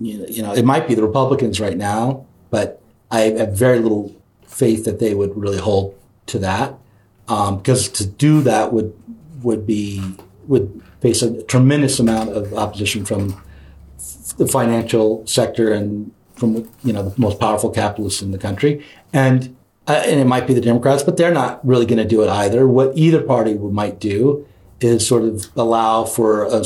you 0.02 0.42
know, 0.42 0.54
it 0.54 0.66
might 0.66 0.88
be 0.88 0.96
the 0.96 1.04
Republicans 1.04 1.60
right 1.60 1.78
now, 1.78 2.26
but 2.50 2.81
I 3.12 3.22
have 3.22 3.54
very 3.54 3.80
little 3.80 4.16
faith 4.46 4.86
that 4.86 5.00
they 5.00 5.14
would 5.14 5.36
really 5.38 5.58
hold 5.58 5.96
to 6.28 6.40
that. 6.40 6.76
Um, 7.28 7.58
because 7.58 7.88
to 7.90 8.06
do 8.06 8.42
that 8.42 8.74
would 8.74 8.94
would 9.44 9.66
be 9.66 10.02
would 10.48 10.82
face 11.02 11.22
a 11.22 11.42
tremendous 11.44 12.00
amount 12.00 12.32
of 12.32 12.54
opposition 12.54 13.06
from 13.06 13.42
the 14.38 14.48
financial 14.48 15.26
sector 15.28 15.72
and 15.72 16.12
from 16.36 16.70
you 16.84 16.92
know 16.94 17.10
the 17.10 17.22
most 17.22 17.40
powerful 17.40 17.70
capitalists 17.70 18.22
in 18.22 18.32
the 18.32 18.38
country, 18.38 18.84
and 19.14 19.56
uh, 19.88 20.04
and 20.06 20.20
it 20.20 20.26
might 20.26 20.48
be 20.48 20.54
the 20.54 20.62
Democrats, 20.62 21.04
but 21.04 21.18
they're 21.18 21.34
not 21.34 21.66
really 21.66 21.86
going 21.86 22.00
to 22.00 22.08
do 22.08 22.22
it 22.22 22.30
either. 22.30 22.68
What 22.68 22.98
either 22.98 23.22
party 23.22 23.54
might 23.54 24.00
do 24.00 24.46
is 24.80 25.08
sort 25.08 25.24
of 25.24 25.48
allow 25.56 26.04
for 26.06 26.46
a 26.46 26.64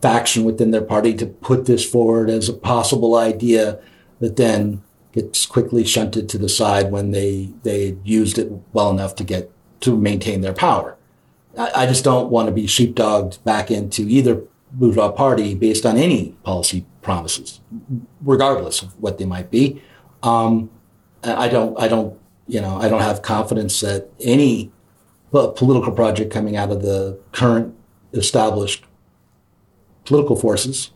faction 0.00 0.44
within 0.44 0.70
their 0.70 0.82
party 0.82 1.14
to 1.14 1.26
put 1.26 1.66
this 1.66 1.88
forward 1.88 2.30
as 2.30 2.48
a 2.48 2.54
possible 2.54 3.16
idea 3.16 3.78
that 4.20 4.36
then 4.36 4.82
gets 5.16 5.46
quickly 5.46 5.82
shunted 5.82 6.28
to 6.28 6.38
the 6.38 6.48
side 6.48 6.92
when 6.92 7.10
they 7.10 7.50
they 7.62 7.96
used 8.04 8.38
it 8.38 8.52
well 8.72 8.90
enough 8.90 9.14
to 9.16 9.24
get 9.24 9.50
to 9.80 9.96
maintain 9.96 10.42
their 10.42 10.52
power. 10.52 10.96
I, 11.58 11.70
I 11.74 11.86
just 11.86 12.04
don't 12.04 12.30
want 12.30 12.46
to 12.46 12.52
be 12.52 12.66
sheepdogged 12.66 13.42
back 13.42 13.70
into 13.70 14.02
either 14.02 14.42
bourgeois 14.72 15.10
party 15.10 15.54
based 15.54 15.86
on 15.86 15.96
any 15.96 16.36
policy 16.44 16.84
promises, 17.00 17.60
regardless 18.22 18.82
of 18.82 19.00
what 19.00 19.16
they 19.16 19.24
might 19.24 19.50
be. 19.50 19.82
Um, 20.22 20.70
I 21.24 21.48
don't 21.48 21.80
I 21.80 21.88
don't 21.88 22.18
you 22.46 22.60
know 22.60 22.76
I 22.76 22.88
don't 22.88 23.00
have 23.00 23.22
confidence 23.22 23.80
that 23.80 24.10
any 24.20 24.70
political 25.32 25.92
project 25.92 26.32
coming 26.32 26.56
out 26.56 26.70
of 26.70 26.82
the 26.82 27.18
current 27.32 27.74
established 28.12 28.84
political 30.04 30.36
forces 30.36 30.90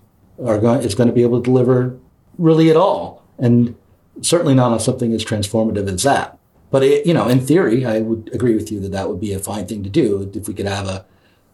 are 0.45 0.59
going 0.59 0.83
is 0.83 0.95
going 0.95 1.09
to 1.09 1.13
be 1.15 1.23
able 1.23 1.41
to 1.41 1.45
deliver 1.45 1.99
really 2.39 2.71
at 2.71 2.77
all, 2.77 3.25
and 3.39 3.75
certainly 4.23 4.55
not 4.55 4.73
on 4.73 4.81
something 4.81 5.13
as 5.13 5.25
transformative 5.25 5.89
as 5.89 6.03
that. 6.03 6.39
But 6.71 6.85
it, 6.85 7.07
you 7.07 7.15
know, 7.15 7.27
in 7.29 7.41
theory, 7.41 7.85
I 7.85 8.01
would 8.01 8.31
agree 8.33 8.55
with 8.55 8.71
you 8.71 8.81
that 8.81 8.93
that 8.93 9.09
would 9.09 9.21
be 9.21 9.33
a 9.33 9.39
fine 9.39 9.67
thing 9.67 9.83
to 9.83 9.91
do 9.91 10.31
if 10.35 10.47
we 10.47 10.55
could 10.55 10.67
have 10.67 10.87
a, 10.87 11.05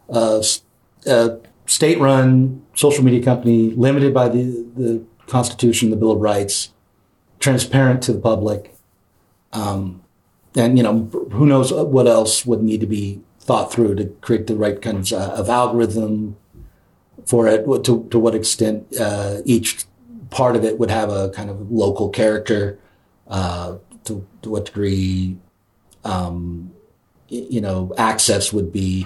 a, 0.09 0.43
a 1.07 1.39
state-run 1.65 2.65
social 2.75 3.03
media 3.03 3.23
company 3.23 3.71
limited 3.71 4.13
by 4.13 4.29
the 4.29 4.65
the 4.75 5.03
Constitution, 5.25 5.89
the 5.89 5.97
Bill 5.97 6.11
of 6.11 6.21
Rights, 6.21 6.71
transparent 7.39 8.01
to 8.03 8.13
the 8.13 8.19
public, 8.19 8.73
um, 9.51 10.03
and 10.55 10.77
you 10.77 10.83
know, 10.83 11.09
who 11.31 11.45
knows 11.45 11.73
what 11.73 12.07
else 12.07 12.45
would 12.45 12.61
need 12.61 12.79
to 12.81 12.87
be 12.87 13.21
thought 13.39 13.71
through 13.71 13.95
to 13.95 14.05
create 14.21 14.47
the 14.47 14.55
right 14.55 14.81
kinds 14.81 15.11
uh, 15.11 15.33
of 15.35 15.49
algorithm 15.49 16.37
for 17.25 17.47
it, 17.47 17.65
to, 17.83 18.07
to 18.09 18.19
what 18.19 18.35
extent 18.35 18.87
uh, 18.99 19.37
each 19.45 19.85
part 20.29 20.55
of 20.55 20.63
it 20.63 20.79
would 20.79 20.91
have 20.91 21.09
a 21.09 21.29
kind 21.29 21.49
of 21.49 21.71
local 21.71 22.09
character, 22.09 22.79
uh, 23.27 23.77
to, 24.05 24.25
to 24.41 24.49
what 24.49 24.65
degree, 24.65 25.37
um, 26.03 26.71
you 27.27 27.59
know, 27.59 27.93
access 27.97 28.53
would 28.53 28.71
be 28.71 29.05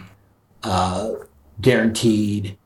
uh, 0.63 1.13
guaranteed 1.59 2.57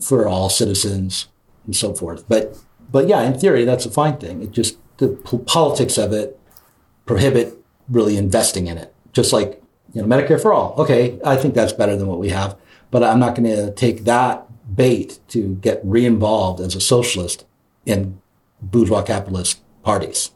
for 0.00 0.28
all 0.28 0.48
citizens 0.48 1.28
and 1.66 1.74
so 1.74 1.92
forth. 1.92 2.28
But, 2.28 2.56
but 2.92 3.08
yeah, 3.08 3.22
in 3.22 3.38
theory, 3.38 3.64
that's 3.64 3.86
a 3.86 3.90
fine 3.90 4.18
thing. 4.18 4.42
It 4.42 4.52
just, 4.52 4.78
the 4.98 5.08
politics 5.46 5.98
of 5.98 6.12
it 6.12 6.38
prohibit 7.06 7.58
really 7.88 8.16
investing 8.16 8.68
in 8.68 8.78
it. 8.78 8.94
Just 9.12 9.32
like, 9.32 9.60
you 9.92 10.00
know, 10.00 10.06
Medicare 10.06 10.40
for 10.40 10.52
all. 10.52 10.74
Okay, 10.78 11.18
I 11.24 11.34
think 11.34 11.54
that's 11.54 11.72
better 11.72 11.96
than 11.96 12.06
what 12.06 12.20
we 12.20 12.28
have, 12.28 12.56
but 12.92 13.02
I'm 13.02 13.18
not 13.18 13.34
going 13.34 13.50
to 13.50 13.72
take 13.72 14.04
that 14.04 14.46
bait 14.76 15.18
to 15.28 15.56
get 15.56 15.80
re-involved 15.82 16.60
as 16.60 16.76
a 16.76 16.80
socialist 16.80 17.44
in 17.90 18.20
bourgeois 18.62 19.02
capitalist 19.02 19.60
parties. 19.82 20.30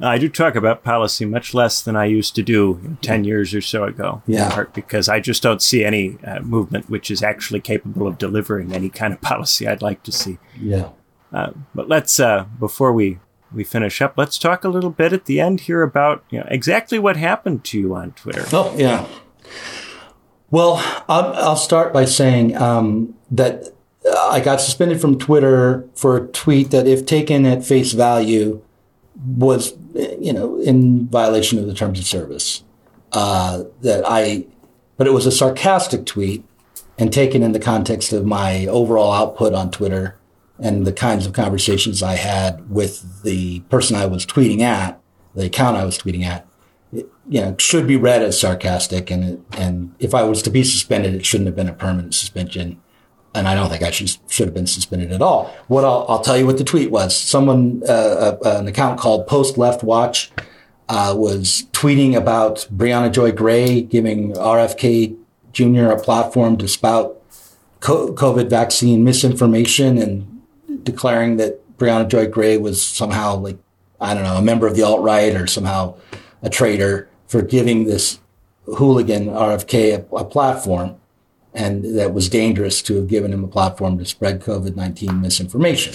I 0.00 0.18
do 0.18 0.28
talk 0.28 0.56
about 0.56 0.84
policy 0.84 1.24
much 1.24 1.54
less 1.54 1.80
than 1.80 1.96
I 1.96 2.04
used 2.04 2.34
to 2.34 2.42
do 2.42 2.98
10 3.00 3.24
years 3.24 3.54
or 3.54 3.62
so 3.62 3.84
ago. 3.84 4.22
Yeah. 4.26 4.64
Because 4.74 5.08
I 5.08 5.20
just 5.20 5.42
don't 5.42 5.62
see 5.62 5.84
any 5.84 6.18
uh, 6.24 6.40
movement 6.40 6.90
which 6.90 7.10
is 7.10 7.22
actually 7.22 7.60
capable 7.60 8.06
of 8.06 8.18
delivering 8.18 8.72
any 8.72 8.90
kind 8.90 9.14
of 9.14 9.20
policy 9.22 9.66
I'd 9.66 9.82
like 9.82 10.02
to 10.02 10.12
see. 10.12 10.38
Yeah. 10.60 10.90
Uh, 11.32 11.52
but 11.74 11.88
let's, 11.88 12.20
uh, 12.20 12.44
before 12.60 12.92
we, 12.92 13.20
we 13.52 13.64
finish 13.64 14.02
up, 14.02 14.14
let's 14.16 14.38
talk 14.38 14.64
a 14.64 14.68
little 14.68 14.90
bit 14.90 15.12
at 15.14 15.24
the 15.24 15.40
end 15.40 15.62
here 15.62 15.82
about 15.82 16.24
you 16.30 16.40
know, 16.40 16.46
exactly 16.50 16.98
what 16.98 17.16
happened 17.16 17.64
to 17.64 17.78
you 17.78 17.94
on 17.94 18.12
Twitter. 18.12 18.44
Oh, 18.52 18.74
yeah. 18.76 19.06
Well, 20.50 20.76
I'll, 21.08 21.32
I'll 21.34 21.56
start 21.56 21.92
by 21.92 22.04
saying 22.04 22.56
um, 22.56 23.14
that 23.30 23.75
I 24.14 24.40
got 24.40 24.60
suspended 24.60 25.00
from 25.00 25.18
Twitter 25.18 25.88
for 25.94 26.16
a 26.16 26.26
tweet 26.28 26.70
that, 26.70 26.86
if 26.86 27.06
taken 27.06 27.46
at 27.46 27.64
face 27.64 27.92
value, 27.92 28.62
was, 29.24 29.74
you 29.94 30.32
know, 30.32 30.60
in 30.60 31.08
violation 31.08 31.58
of 31.58 31.66
the 31.66 31.74
terms 31.74 31.98
of 31.98 32.04
service. 32.04 32.62
Uh, 33.12 33.64
that 33.80 34.04
I, 34.06 34.46
but 34.96 35.06
it 35.06 35.12
was 35.12 35.26
a 35.26 35.32
sarcastic 35.32 36.04
tweet 36.04 36.44
and 36.98 37.12
taken 37.12 37.42
in 37.42 37.52
the 37.52 37.60
context 37.60 38.12
of 38.12 38.26
my 38.26 38.66
overall 38.66 39.12
output 39.12 39.54
on 39.54 39.70
Twitter 39.70 40.18
and 40.58 40.86
the 40.86 40.92
kinds 40.92 41.26
of 41.26 41.32
conversations 41.32 42.02
I 42.02 42.14
had 42.14 42.68
with 42.70 43.22
the 43.22 43.60
person 43.60 43.96
I 43.96 44.06
was 44.06 44.26
tweeting 44.26 44.60
at, 44.60 45.00
the 45.34 45.46
account 45.46 45.76
I 45.76 45.84
was 45.84 45.98
tweeting 45.98 46.24
at 46.24 46.46
it, 46.92 47.08
you 47.28 47.40
know, 47.40 47.56
should 47.58 47.86
be 47.86 47.96
read 47.96 48.22
as 48.22 48.40
sarcastic. 48.40 49.10
And 49.10 49.24
it, 49.24 49.40
and 49.52 49.94
if 49.98 50.14
I 50.14 50.22
was 50.22 50.42
to 50.42 50.50
be 50.50 50.64
suspended, 50.64 51.14
it 51.14 51.26
shouldn't 51.26 51.46
have 51.46 51.56
been 51.56 51.68
a 51.68 51.74
permanent 51.74 52.14
suspension. 52.14 52.80
And 53.36 53.46
I 53.46 53.54
don't 53.54 53.68
think 53.68 53.82
I 53.82 53.90
should 53.90 54.16
should 54.28 54.46
have 54.46 54.54
been 54.54 54.66
suspended 54.66 55.12
at 55.12 55.20
all. 55.20 55.54
What 55.68 55.84
I'll, 55.84 56.06
I'll 56.08 56.22
tell 56.22 56.38
you 56.38 56.46
what 56.46 56.56
the 56.56 56.64
tweet 56.64 56.90
was. 56.90 57.14
Someone, 57.14 57.82
uh, 57.86 58.38
uh, 58.42 58.58
an 58.58 58.66
account 58.66 58.98
called 58.98 59.26
Post 59.26 59.58
Left 59.58 59.82
Watch, 59.84 60.32
uh, 60.88 61.14
was 61.16 61.66
tweeting 61.72 62.16
about 62.16 62.66
Briahna 62.74 63.12
Joy 63.12 63.32
Gray 63.32 63.82
giving 63.82 64.32
RFK 64.32 65.16
Jr. 65.52 65.86
a 65.86 66.00
platform 66.00 66.56
to 66.58 66.68
spout 66.68 67.20
co- 67.80 68.12
COVID 68.14 68.48
vaccine 68.48 69.04
misinformation 69.04 69.98
and 69.98 70.42
declaring 70.84 71.36
that 71.36 71.60
Briahna 71.78 72.08
Joy 72.08 72.28
Gray 72.28 72.56
was 72.56 72.84
somehow 72.84 73.36
like, 73.36 73.58
I 74.00 74.14
don't 74.14 74.22
know, 74.22 74.36
a 74.36 74.42
member 74.42 74.66
of 74.66 74.76
the 74.76 74.82
alt 74.82 75.02
right 75.02 75.34
or 75.34 75.46
somehow 75.46 75.96
a 76.42 76.48
traitor 76.48 77.08
for 77.26 77.42
giving 77.42 77.84
this 77.84 78.18
hooligan 78.76 79.26
RFK 79.26 79.94
a, 79.94 80.16
a 80.16 80.24
platform 80.24 80.96
and 81.56 81.98
that 81.98 82.12
was 82.12 82.28
dangerous 82.28 82.82
to 82.82 82.96
have 82.96 83.08
given 83.08 83.32
him 83.32 83.42
a 83.42 83.48
platform 83.48 83.98
to 83.98 84.04
spread 84.04 84.42
COVID 84.42 84.76
19 84.76 85.20
misinformation. 85.20 85.94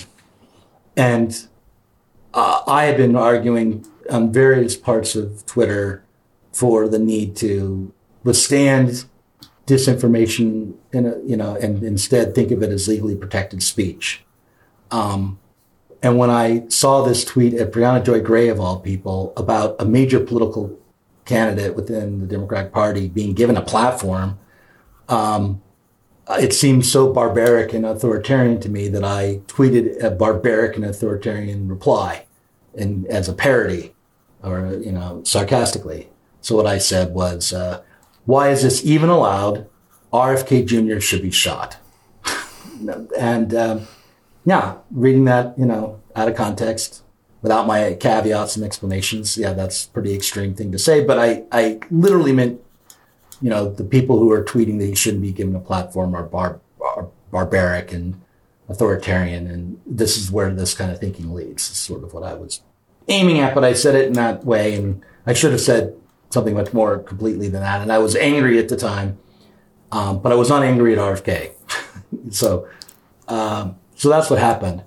And 0.97 1.47
uh, 2.33 2.63
I 2.67 2.85
had 2.85 2.97
been 2.97 3.15
arguing 3.15 3.85
on 4.09 4.33
various 4.33 4.75
parts 4.75 5.15
of 5.15 5.45
Twitter 5.45 6.03
for 6.51 6.88
the 6.88 6.99
need 6.99 7.35
to 7.38 7.93
withstand 8.23 9.05
disinformation 9.67 10.73
in 10.91 11.05
a, 11.05 11.19
you 11.19 11.38
know, 11.38 11.55
and 11.55 11.83
instead 11.83 12.33
think 12.33 12.51
of 12.51 12.63
it 12.63 12.71
as 12.71 12.88
legally 12.88 13.15
protected 13.15 13.61
speech. 13.61 14.23
Um, 14.89 15.39
and 16.01 16.17
when 16.17 16.31
I 16.31 16.67
saw 16.69 17.03
this 17.03 17.23
tweet 17.23 17.53
at 17.53 17.71
Briahna 17.71 18.03
Joy 18.03 18.21
Gray 18.21 18.49
of 18.49 18.59
all 18.59 18.79
people 18.79 19.31
about 19.38 19.75
a 19.79 19.85
major 19.85 20.19
political 20.19 20.77
candidate 21.25 21.75
within 21.75 22.19
the 22.19 22.25
Democratic 22.25 22.73
Party 22.73 23.07
being 23.07 23.33
given 23.33 23.55
a 23.55 23.61
platform, 23.61 24.39
um, 25.11 25.61
it 26.29 26.53
seemed 26.53 26.85
so 26.85 27.11
barbaric 27.11 27.73
and 27.73 27.85
authoritarian 27.85 28.59
to 28.61 28.69
me 28.69 28.88
that 28.88 29.03
I 29.03 29.41
tweeted 29.47 30.01
a 30.03 30.11
barbaric 30.11 30.75
and 30.75 30.85
authoritarian 30.85 31.67
reply, 31.67 32.25
and 32.75 33.05
as 33.07 33.27
a 33.27 33.33
parody, 33.33 33.93
or 34.43 34.79
you 34.83 34.91
know, 34.91 35.21
sarcastically. 35.25 36.09
So 36.41 36.55
what 36.55 36.67
I 36.67 36.77
said 36.77 37.13
was, 37.13 37.53
uh, 37.53 37.81
"Why 38.25 38.49
is 38.49 38.63
this 38.63 38.85
even 38.85 39.09
allowed? 39.09 39.67
RFK 40.13 40.65
Jr. 40.65 40.99
should 40.99 41.21
be 41.21 41.31
shot." 41.31 41.77
and 43.17 43.53
um, 43.53 43.88
yeah, 44.45 44.77
reading 44.89 45.25
that, 45.25 45.57
you 45.57 45.65
know, 45.65 45.99
out 46.15 46.27
of 46.27 46.35
context, 46.35 47.03
without 47.41 47.67
my 47.67 47.93
caveats 47.93 48.55
and 48.55 48.65
explanations, 48.65 49.38
yeah, 49.38 49.53
that's 49.53 49.85
a 49.85 49.89
pretty 49.89 50.13
extreme 50.13 50.55
thing 50.55 50.71
to 50.71 50.79
say. 50.79 51.03
But 51.03 51.19
I, 51.19 51.43
I 51.51 51.79
literally 51.89 52.31
meant 52.31 52.61
you 53.41 53.49
know, 53.49 53.69
the 53.69 53.84
people 53.84 54.19
who 54.19 54.31
are 54.31 54.43
tweeting 54.43 54.80
that 54.80 54.85
he 54.85 54.95
shouldn't 54.95 55.23
be 55.23 55.31
given 55.31 55.55
a 55.55 55.59
platform 55.59 56.15
are, 56.15 56.23
bar- 56.23 56.59
are 56.80 57.07
barbaric 57.31 57.91
and 57.91 58.22
authoritarian. 58.69 59.47
And 59.47 59.81
this 59.85 60.18
is 60.18 60.31
where 60.31 60.53
this 60.53 60.73
kind 60.73 60.91
of 60.91 60.99
thinking 60.99 61.34
leads, 61.34 61.69
is 61.69 61.77
sort 61.77 62.03
of 62.03 62.13
what 62.13 62.23
I 62.23 62.34
was 62.35 62.61
aiming 63.07 63.39
at. 63.39 63.55
But 63.55 63.63
I 63.63 63.73
said 63.73 63.95
it 63.95 64.07
in 64.07 64.13
that 64.13 64.45
way. 64.45 64.76
And 64.76 65.03
I 65.26 65.34
should 65.34 65.51
have 65.51 65.61
said 65.61 65.95
something 66.30 66.53
much 66.53 66.72
more 66.72 66.99
completely 66.99 67.49
than 67.49 67.61
that. 67.61 67.81
And 67.81 67.91
I 67.91 67.97
was 67.97 68.15
angry 68.15 68.59
at 68.59 68.69
the 68.69 68.77
time, 68.77 69.18
um, 69.91 70.19
but 70.19 70.31
I 70.31 70.35
was 70.35 70.49
not 70.49 70.63
angry 70.63 70.93
at 70.93 70.99
RFK. 70.99 71.51
so, 72.31 72.68
um, 73.27 73.76
so 73.95 74.09
that's 74.09 74.30
what 74.30 74.39
happened. 74.39 74.84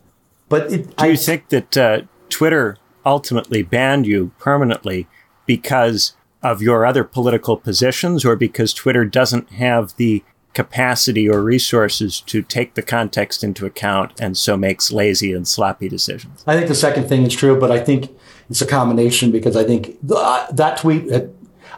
But 0.48 0.72
it, 0.72 0.97
do 0.97 1.09
you 1.09 1.16
think 1.16 1.48
that 1.48 1.76
uh, 1.76 2.02
Twitter 2.28 2.76
ultimately 3.05 3.62
banned 3.62 4.06
you 4.06 4.32
permanently 4.39 5.06
because 5.47 6.14
of 6.45 6.62
your 6.62 6.87
other 6.87 7.03
political 7.03 7.57
positions 7.57 8.25
or 8.25 8.37
because 8.37 8.73
Twitter 8.73 9.05
doesn't 9.05 9.51
have 9.53 9.97
the 9.97 10.23
capacity 10.53 11.29
or 11.29 11.43
resources 11.43 12.21
to 12.21 12.41
take 12.43 12.75
the 12.75 12.83
context 12.83 13.43
into 13.43 13.66
account 13.66 14.12
and 14.21 14.37
so 14.37 14.57
makes 14.57 14.93
lazy 14.93 15.33
and 15.33 15.49
sloppy 15.49 15.89
decisions? 15.89 16.45
I 16.47 16.55
think 16.55 16.69
the 16.69 16.75
second 16.75 17.09
thing 17.09 17.25
is 17.25 17.35
true, 17.35 17.59
but 17.59 17.73
I 17.73 17.81
think 17.81 18.11
it's 18.49 18.62
a 18.62 18.66
combination 18.66 19.33
because 19.33 19.57
I 19.57 19.65
think 19.65 19.97
uh, 20.15 20.47
that 20.53 20.79
tweet, 20.79 21.12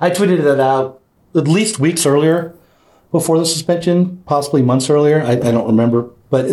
I 0.01 0.11
tweeted 0.11 0.41
it 0.41 0.61
out 0.61 1.01
at 1.35 1.49
least 1.49 1.79
weeks 1.79 2.05
earlier 2.05 2.55
before 3.13 3.39
the 3.39 3.47
suspension, 3.47 4.23
possibly 4.27 4.63
months 4.63 4.91
earlier. 4.91 5.23
I, 5.23 5.33
I 5.33 5.51
don't 5.53 5.67
remember, 5.67 6.11
but 6.29 6.47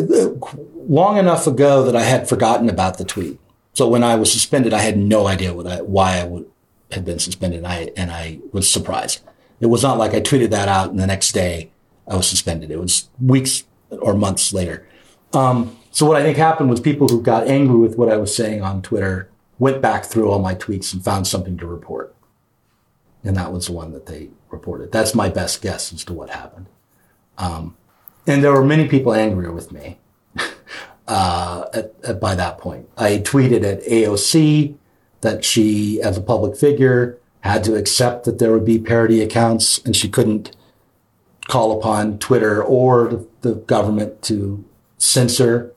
long 0.76 1.18
enough 1.18 1.48
ago 1.48 1.84
that 1.84 1.96
I 1.96 2.04
had 2.04 2.30
forgotten 2.30 2.70
about 2.70 2.98
the 2.98 3.06
tweet. 3.06 3.40
So 3.74 3.88
when 3.88 4.04
I 4.04 4.16
was 4.16 4.32
suspended, 4.32 4.74
I 4.74 4.80
had 4.80 4.98
no 4.98 5.28
idea 5.28 5.54
what 5.54 5.68
I, 5.68 5.82
why 5.82 6.20
I 6.20 6.26
would, 6.26 6.46
had 6.94 7.06
been 7.06 7.20
suspended, 7.20 7.60
and 7.60 7.68
I 7.68 7.92
and 7.98 8.12
I 8.12 8.40
was 8.52 8.72
surprised. 8.72 9.22
It 9.60 9.68
was 9.68 9.84
not 9.84 9.98
like 9.98 10.14
I 10.14 10.20
tweeted 10.20 10.50
that 10.50 10.68
out 10.68 10.90
and 10.90 11.00
the 11.00 11.08
next 11.08 11.32
day 11.32 11.72
I 12.08 12.16
was 12.16 12.28
suspended. 12.28 12.70
It 12.70 12.80
was 12.80 13.10
weeks 13.22 13.64
or 13.90 14.14
months 14.14 14.54
later. 14.54 14.86
Um, 15.32 15.78
so 15.92 16.06
what 16.06 16.18
I 16.18 16.24
think 16.24 16.38
happened 16.38 16.70
was 16.70 16.80
people 16.80 17.08
who 17.08 17.22
got 17.22 17.48
angry 17.48 17.78
with 17.78 17.98
what 17.98 18.10
I 18.10 18.18
was 18.18 18.36
saying 18.36 18.62
on 18.62 18.82
Twitter 18.82 19.30
went 19.60 19.82
back 19.82 20.06
through 20.06 20.30
all 20.30 20.40
my 20.40 20.56
tweets 20.56 20.94
and 20.94 21.04
found 21.04 21.28
something 21.28 21.58
to 21.58 21.68
report, 21.68 22.14
and 23.24 23.38
that 23.38 23.54
was 23.54 23.68
the 23.68 23.72
one 23.74 23.94
that 23.94 24.08
they 24.08 24.30
reported. 24.50 24.92
That's 24.92 25.16
my 25.16 25.30
best 25.30 25.62
guess 25.62 25.94
as 25.94 26.04
to 26.06 26.14
what 26.14 26.30
happened. 26.30 26.68
Um, 27.38 27.78
and 28.28 28.44
there 28.44 28.52
were 28.52 28.66
many 28.66 28.88
people 28.88 29.14
angrier 29.14 29.52
with 29.52 29.72
me 29.72 30.00
uh, 31.08 31.66
at, 31.74 31.94
at, 32.04 32.20
by 32.20 32.36
that 32.36 32.58
point. 32.58 32.90
I 32.98 33.18
tweeted 33.18 33.64
at 33.64 33.84
AOC 33.84 34.76
that 35.24 35.44
she, 35.44 36.02
as 36.02 36.18
a 36.18 36.22
public 36.22 36.56
figure, 36.56 37.18
had 37.40 37.64
to 37.64 37.76
accept 37.76 38.26
that 38.26 38.40
there 38.40 38.52
would 38.52 38.66
be 38.66 38.78
parody 38.78 39.22
accounts 39.22 39.80
and 39.80 39.96
she 39.96 40.08
couldn't 40.08 40.56
call 41.48 41.78
upon 41.78 42.20
Twitter 42.20 42.64
or 42.64 43.26
the, 43.42 43.56
government 43.56 44.22
to 44.22 44.64
censor 44.98 45.74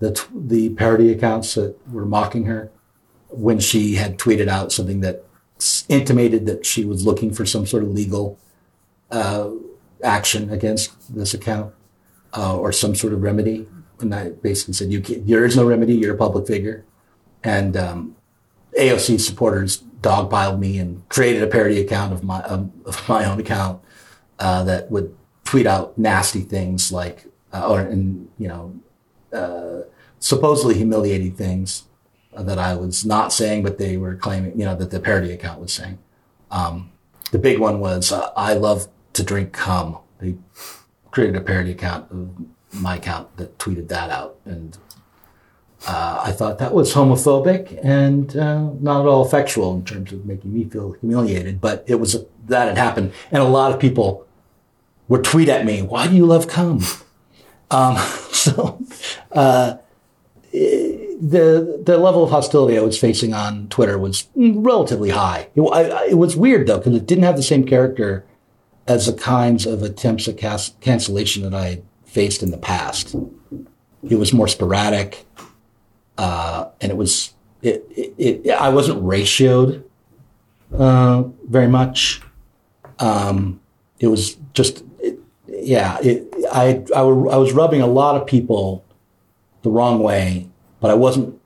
the, 0.00 0.26
the 0.34 0.70
parody 0.70 1.12
accounts 1.12 1.54
that 1.54 1.76
were 1.92 2.04
mocking 2.04 2.46
her 2.46 2.70
when 3.28 3.60
she 3.60 3.94
had 3.94 4.18
tweeted 4.18 4.48
out 4.48 4.72
something 4.72 5.00
that 5.00 5.24
intimated 5.88 6.46
that 6.46 6.66
she 6.66 6.84
was 6.84 7.06
looking 7.06 7.32
for 7.32 7.46
some 7.46 7.66
sort 7.66 7.82
of 7.82 7.90
legal 7.90 8.38
uh, 9.10 9.50
action 10.02 10.50
against 10.50 11.14
this 11.14 11.32
account 11.34 11.72
uh, 12.36 12.56
or 12.56 12.72
some 12.72 12.94
sort 12.94 13.12
of 13.12 13.22
remedy. 13.22 13.68
And 14.00 14.12
I 14.12 14.30
basically 14.30 14.74
said, 14.74 14.90
"You 14.92 15.00
there 15.00 15.44
is 15.44 15.56
no 15.56 15.64
remedy. 15.64 15.94
You're 15.94 16.16
a 16.16 16.18
public 16.18 16.48
figure." 16.48 16.84
And 17.44 17.76
um, 17.76 18.16
AOC 18.78 19.20
supporters 19.20 19.82
dogpiled 20.00 20.58
me 20.58 20.78
and 20.78 21.08
created 21.08 21.42
a 21.42 21.46
parody 21.46 21.80
account 21.80 22.12
of 22.12 22.22
my 22.22 22.42
um, 22.42 22.72
of 22.84 23.08
my 23.08 23.24
own 23.24 23.40
account 23.40 23.82
uh, 24.38 24.62
that 24.64 24.90
would 24.90 25.16
tweet 25.44 25.66
out 25.66 25.96
nasty 25.96 26.40
things 26.40 26.92
like 26.92 27.26
uh, 27.52 27.68
or 27.68 27.80
and 27.80 28.28
you 28.38 28.48
know 28.48 28.74
uh, 29.32 29.82
supposedly 30.18 30.74
humiliating 30.74 31.34
things 31.34 31.84
that 32.36 32.58
I 32.58 32.74
was 32.74 33.04
not 33.04 33.32
saying, 33.32 33.62
but 33.62 33.78
they 33.78 33.96
were 33.96 34.16
claiming 34.16 34.58
you 34.58 34.64
know 34.64 34.76
that 34.76 34.90
the 34.90 35.00
parody 35.00 35.32
account 35.32 35.60
was 35.60 35.72
saying. 35.72 35.98
Um, 36.50 36.90
the 37.30 37.38
big 37.38 37.58
one 37.58 37.80
was 37.80 38.12
uh, 38.12 38.30
I 38.36 38.54
love 38.54 38.88
to 39.14 39.22
drink 39.22 39.52
cum. 39.52 39.98
They 40.18 40.36
created 41.10 41.36
a 41.36 41.40
parody 41.40 41.70
account 41.72 42.10
of 42.10 42.30
my 42.72 42.96
account 42.96 43.36
that 43.36 43.56
tweeted 43.58 43.88
that 43.88 44.10
out 44.10 44.36
and 44.44 44.76
uh, 45.86 46.22
I 46.24 46.32
thought 46.32 46.58
that 46.58 46.72
was 46.72 46.94
homophobic 46.94 47.78
and 47.82 48.36
uh, 48.36 48.70
not 48.80 49.02
at 49.02 49.06
all 49.06 49.24
effectual 49.24 49.74
in 49.74 49.84
terms 49.84 50.12
of 50.12 50.24
making 50.24 50.54
me 50.54 50.64
feel 50.64 50.92
humiliated. 50.92 51.60
But 51.60 51.84
it 51.86 51.96
was 51.96 52.24
that 52.46 52.68
had 52.68 52.78
happened, 52.78 53.12
and 53.30 53.42
a 53.42 53.46
lot 53.46 53.72
of 53.72 53.80
people 53.80 54.26
would 55.08 55.24
tweet 55.24 55.48
at 55.48 55.66
me, 55.66 55.82
"Why 55.82 56.06
do 56.06 56.14
you 56.14 56.26
love 56.26 56.48
cum?" 56.48 56.80
Um, 57.70 57.96
so 58.30 58.80
uh, 59.32 59.76
the 60.52 61.82
the 61.84 61.98
level 61.98 62.24
of 62.24 62.30
hostility 62.30 62.78
I 62.78 62.82
was 62.82 62.98
facing 62.98 63.34
on 63.34 63.68
Twitter 63.68 63.98
was 63.98 64.28
relatively 64.34 65.10
high. 65.10 65.48
It, 65.54 65.60
I, 65.60 66.06
it 66.06 66.18
was 66.18 66.36
weird 66.36 66.66
though 66.66 66.78
because 66.78 66.94
it 66.94 67.06
didn't 67.06 67.24
have 67.24 67.36
the 67.36 67.42
same 67.42 67.64
character 67.64 68.24
as 68.86 69.06
the 69.06 69.12
kinds 69.12 69.66
of 69.66 69.82
attempts 69.82 70.28
at 70.28 70.36
cas- 70.36 70.74
cancellation 70.80 71.42
that 71.42 71.54
I 71.54 71.82
faced 72.04 72.42
in 72.42 72.50
the 72.50 72.58
past. 72.58 73.14
It 74.08 74.16
was 74.16 74.32
more 74.32 74.48
sporadic 74.48 75.26
uh, 76.18 76.68
and 76.80 76.90
it 76.90 76.96
was 76.96 77.34
it, 77.62 77.84
it, 77.90 78.14
it, 78.18 78.50
I 78.50 78.68
wasn't 78.68 79.02
ratioed 79.02 79.84
uh, 80.76 81.24
very 81.48 81.68
much. 81.68 82.20
Um, 82.98 83.60
it 83.98 84.08
was 84.08 84.36
just 84.52 84.84
it, 85.00 85.18
yeah. 85.48 85.98
I, 86.52 86.84
I 86.92 87.00
I 87.00 87.02
was 87.02 87.52
rubbing 87.52 87.80
a 87.80 87.86
lot 87.86 88.20
of 88.20 88.26
people 88.26 88.84
the 89.62 89.70
wrong 89.70 90.00
way, 90.00 90.48
but 90.80 90.90
I 90.90 90.94
wasn't 90.94 91.40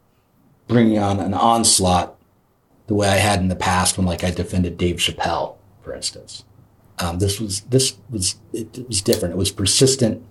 bringing 0.67 0.99
on 0.99 1.21
an 1.21 1.35
onslaught 1.35 2.17
the 2.89 2.95
way 2.95 3.09
I 3.09 3.17
had 3.17 3.41
in 3.41 3.49
the 3.49 3.57
past 3.57 3.97
when 3.97 4.07
like 4.07 4.25
I 4.25 4.31
defended 4.31 4.77
Dave 4.77 4.97
Chappelle, 4.97 5.57
for 5.83 5.95
instance. 5.95 6.45
Um, 6.99 7.21
this 7.21 7.41
was 7.41 7.61
this 7.63 7.97
was 8.11 8.37
it, 8.53 8.87
was 8.89 9.01
different. 9.01 9.35
It 9.35 9.39
was 9.39 9.53
persistent, 9.53 10.25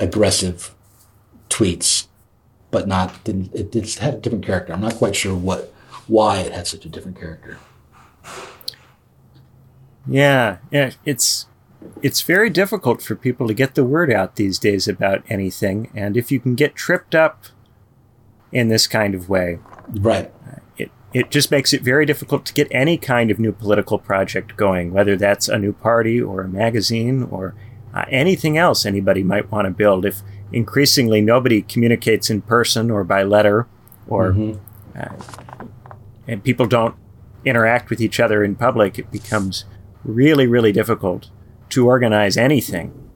aggressive 0.00 0.74
tweets 1.50 2.06
but 2.72 2.88
not 2.88 3.22
didn't 3.22 3.54
it, 3.54 3.76
it 3.76 3.94
had 3.94 4.14
a 4.14 4.16
different 4.16 4.44
character. 4.44 4.72
I'm 4.72 4.80
not 4.80 4.96
quite 4.96 5.14
sure 5.14 5.36
what 5.36 5.72
why 6.08 6.38
it 6.38 6.52
had 6.52 6.66
such 6.66 6.84
a 6.84 6.88
different 6.88 7.20
character. 7.20 7.58
Yeah, 10.08 10.58
yeah, 10.72 10.90
it's 11.04 11.46
it's 12.02 12.22
very 12.22 12.50
difficult 12.50 13.02
for 13.02 13.14
people 13.14 13.46
to 13.46 13.54
get 13.54 13.76
the 13.76 13.84
word 13.84 14.12
out 14.12 14.34
these 14.34 14.58
days 14.58 14.88
about 14.88 15.22
anything, 15.28 15.92
and 15.94 16.16
if 16.16 16.32
you 16.32 16.40
can 16.40 16.56
get 16.56 16.74
tripped 16.74 17.14
up 17.14 17.44
in 18.50 18.68
this 18.68 18.86
kind 18.86 19.14
of 19.14 19.28
way, 19.28 19.58
right, 19.88 20.32
it 20.76 20.90
it 21.12 21.30
just 21.30 21.50
makes 21.50 21.72
it 21.72 21.82
very 21.82 22.06
difficult 22.06 22.44
to 22.46 22.54
get 22.54 22.68
any 22.70 22.96
kind 22.96 23.30
of 23.30 23.38
new 23.38 23.52
political 23.52 23.98
project 23.98 24.56
going, 24.56 24.92
whether 24.92 25.16
that's 25.16 25.48
a 25.48 25.58
new 25.58 25.72
party 25.72 26.20
or 26.20 26.40
a 26.40 26.48
magazine 26.48 27.24
or 27.30 27.54
uh, 27.94 28.04
anything 28.10 28.56
else 28.56 28.86
anybody 28.86 29.22
might 29.22 29.52
want 29.52 29.66
to 29.66 29.70
build. 29.70 30.04
If 30.06 30.22
increasingly 30.52 31.20
nobody 31.20 31.62
communicates 31.62 32.30
in 32.30 32.42
person 32.42 32.90
or 32.90 33.04
by 33.04 33.22
letter, 33.22 33.66
or 34.06 34.32
mm-hmm. 34.32 34.58
uh, 34.98 35.66
and 36.28 36.44
people 36.44 36.66
don't 36.66 36.94
interact 37.44 37.90
with 37.90 38.00
each 38.00 38.20
other 38.20 38.44
in 38.44 38.54
public, 38.54 38.98
it 38.98 39.10
becomes 39.10 39.64
really, 40.04 40.46
really 40.46 40.72
difficult 40.72 41.30
to 41.70 41.86
organize 41.86 42.36
anything 42.36 43.10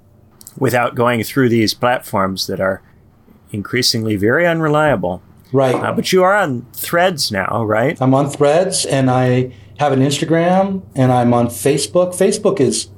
without 0.59 0.95
going 0.95 1.23
through 1.23 1.49
these 1.49 1.75
platforms 1.75 2.47
that 2.47 2.61
are 2.61 2.83
increasingly 3.53 4.17
very 4.17 4.47
unreliable. 4.47 5.23
Right. 5.53 5.75
Uh, 5.75 5.93
but 5.93 6.13
you 6.13 6.23
are 6.23 6.35
on 6.35 6.67
Threads 6.73 7.31
now, 7.31 7.65
right? 7.65 8.01
I'm 8.01 8.15
on 8.15 8.31
Threads 8.31 8.85
and 8.85 9.11
I 9.11 9.53
have 9.79 9.93
an 9.93 10.01
Instagram 10.01 10.83
and 10.95 11.13
I'm 11.13 11.33
on 11.33 11.47
Facebook. 11.49 12.15
Facebook 12.15 12.61
is 12.61 12.89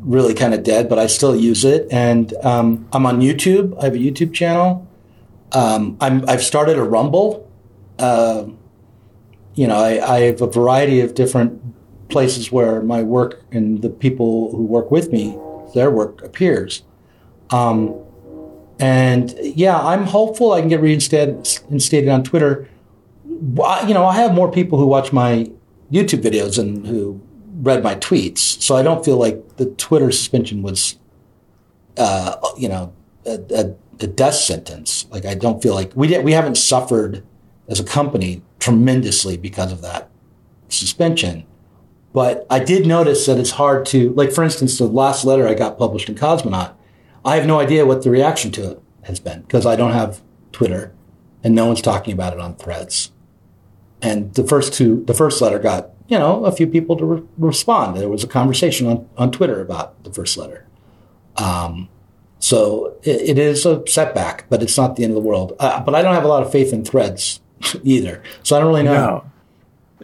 really 0.00 0.34
kind 0.34 0.54
of 0.54 0.62
dead, 0.62 0.88
but 0.88 0.98
I 0.98 1.06
still 1.06 1.36
use 1.36 1.64
it. 1.64 1.86
And 1.90 2.32
um, 2.42 2.88
I'm 2.92 3.06
on 3.06 3.20
YouTube. 3.20 3.78
I 3.80 3.84
have 3.84 3.94
a 3.94 3.98
YouTube 3.98 4.32
channel. 4.32 4.86
Um, 5.52 5.96
I'm, 6.00 6.28
I've 6.28 6.42
started 6.42 6.78
a 6.78 6.82
Rumble. 6.82 7.50
Uh, 7.98 8.46
you 9.54 9.66
know, 9.66 9.76
I, 9.76 10.16
I 10.16 10.20
have 10.20 10.40
a 10.40 10.46
variety 10.46 11.00
of 11.00 11.14
different 11.14 11.60
places 12.08 12.50
where 12.50 12.82
my 12.82 13.02
work 13.02 13.42
and 13.52 13.82
the 13.82 13.90
people 13.90 14.50
who 14.52 14.64
work 14.64 14.90
with 14.90 15.12
me, 15.12 15.38
their 15.74 15.90
work 15.90 16.22
appears. 16.22 16.82
Um, 17.50 17.94
and 18.78 19.34
yeah, 19.40 19.78
I'm 19.78 20.04
hopeful 20.04 20.52
I 20.52 20.60
can 20.60 20.68
get 20.68 20.80
reinstated 20.80 22.08
on 22.08 22.24
Twitter. 22.24 22.68
You 23.26 23.94
know, 23.94 24.06
I 24.06 24.16
have 24.16 24.34
more 24.34 24.50
people 24.50 24.78
who 24.78 24.86
watch 24.86 25.12
my 25.12 25.50
YouTube 25.92 26.22
videos 26.22 26.58
and 26.58 26.86
who 26.86 27.20
read 27.60 27.82
my 27.82 27.94
tweets, 27.96 28.38
so 28.38 28.76
I 28.76 28.82
don't 28.82 29.04
feel 29.04 29.16
like 29.16 29.56
the 29.56 29.66
Twitter 29.66 30.10
suspension 30.10 30.62
was, 30.62 30.98
uh, 31.96 32.36
you 32.56 32.68
know, 32.68 32.92
a, 33.26 33.38
a, 33.50 33.74
a, 34.02 34.06
death 34.06 34.34
sentence. 34.34 35.06
Like 35.10 35.26
I 35.26 35.34
don't 35.34 35.62
feel 35.62 35.74
like 35.74 35.92
we 35.94 36.16
we 36.18 36.32
haven't 36.32 36.56
suffered 36.56 37.22
as 37.68 37.78
a 37.80 37.84
company 37.84 38.42
tremendously 38.58 39.36
because 39.36 39.72
of 39.72 39.82
that 39.82 40.10
suspension. 40.68 41.46
But 42.12 42.46
I 42.50 42.58
did 42.58 42.86
notice 42.86 43.26
that 43.26 43.38
it's 43.38 43.52
hard 43.52 43.86
to, 43.86 44.12
like, 44.14 44.32
for 44.32 44.42
instance, 44.42 44.78
the 44.78 44.86
last 44.86 45.24
letter 45.24 45.46
I 45.46 45.54
got 45.54 45.78
published 45.78 46.08
in 46.08 46.16
Cosmonaut, 46.16 46.74
I 47.24 47.36
have 47.36 47.46
no 47.46 47.60
idea 47.60 47.86
what 47.86 48.02
the 48.02 48.10
reaction 48.10 48.50
to 48.52 48.72
it 48.72 48.82
has 49.02 49.20
been 49.20 49.42
because 49.42 49.64
I 49.64 49.76
don't 49.76 49.92
have 49.92 50.20
Twitter 50.50 50.92
and 51.44 51.54
no 51.54 51.66
one's 51.66 51.82
talking 51.82 52.12
about 52.12 52.32
it 52.32 52.40
on 52.40 52.56
threads. 52.56 53.12
And 54.02 54.34
the 54.34 54.44
first 54.44 54.72
two, 54.72 55.04
the 55.04 55.14
first 55.14 55.40
letter 55.40 55.58
got, 55.58 55.90
you 56.10 56.18
know, 56.18 56.44
a 56.44 56.52
few 56.52 56.66
people 56.66 56.96
to 56.96 57.04
re- 57.04 57.22
respond. 57.38 57.96
There 57.96 58.08
was 58.08 58.24
a 58.24 58.26
conversation 58.26 58.88
on, 58.88 59.08
on 59.16 59.30
Twitter 59.30 59.60
about 59.60 60.02
the 60.02 60.12
first 60.12 60.36
letter. 60.36 60.66
Um, 61.36 61.88
so 62.40 62.96
it, 63.04 63.30
it 63.30 63.38
is 63.38 63.64
a 63.64 63.86
setback, 63.86 64.44
but 64.50 64.60
it's 64.60 64.76
not 64.76 64.96
the 64.96 65.04
end 65.04 65.12
of 65.12 65.14
the 65.14 65.26
world. 65.26 65.54
Uh, 65.60 65.80
but 65.80 65.94
I 65.94 66.02
don't 66.02 66.14
have 66.14 66.24
a 66.24 66.28
lot 66.28 66.42
of 66.42 66.50
faith 66.50 66.72
in 66.72 66.84
threads 66.84 67.40
either. 67.84 68.22
So 68.42 68.56
I 68.56 68.60
don't 68.60 68.68
really 68.68 68.82
know. 68.82 68.92
No. 68.92 69.24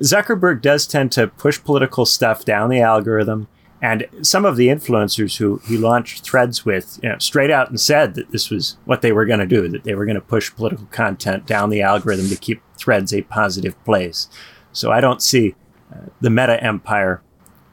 Zuckerberg 0.00 0.62
does 0.62 0.86
tend 0.86 1.10
to 1.12 1.26
push 1.26 1.62
political 1.62 2.06
stuff 2.06 2.44
down 2.44 2.70
the 2.70 2.80
algorithm. 2.80 3.48
And 3.82 4.06
some 4.22 4.44
of 4.44 4.56
the 4.56 4.68
influencers 4.68 5.38
who 5.38 5.60
he 5.66 5.76
launched 5.76 6.22
threads 6.22 6.64
with, 6.64 7.00
you 7.02 7.08
know, 7.08 7.18
straight 7.18 7.50
out 7.50 7.68
and 7.68 7.80
said 7.80 8.14
that 8.14 8.30
this 8.30 8.48
was 8.48 8.76
what 8.84 9.02
they 9.02 9.10
were 9.10 9.26
going 9.26 9.40
to 9.40 9.46
do, 9.46 9.68
that 9.68 9.84
they 9.84 9.94
were 9.94 10.06
going 10.06 10.14
to 10.14 10.20
push 10.20 10.54
political 10.54 10.86
content 10.86 11.46
down 11.46 11.70
the 11.70 11.82
algorithm 11.82 12.28
to 12.28 12.36
keep 12.36 12.62
threads 12.78 13.12
a 13.12 13.22
positive 13.22 13.82
place. 13.84 14.28
So 14.72 14.92
I 14.92 15.00
don't 15.00 15.20
see 15.20 15.56
uh, 15.92 15.98
the 16.20 16.30
meta 16.30 16.62
empire 16.62 17.22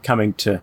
coming 0.04 0.34
to 0.34 0.62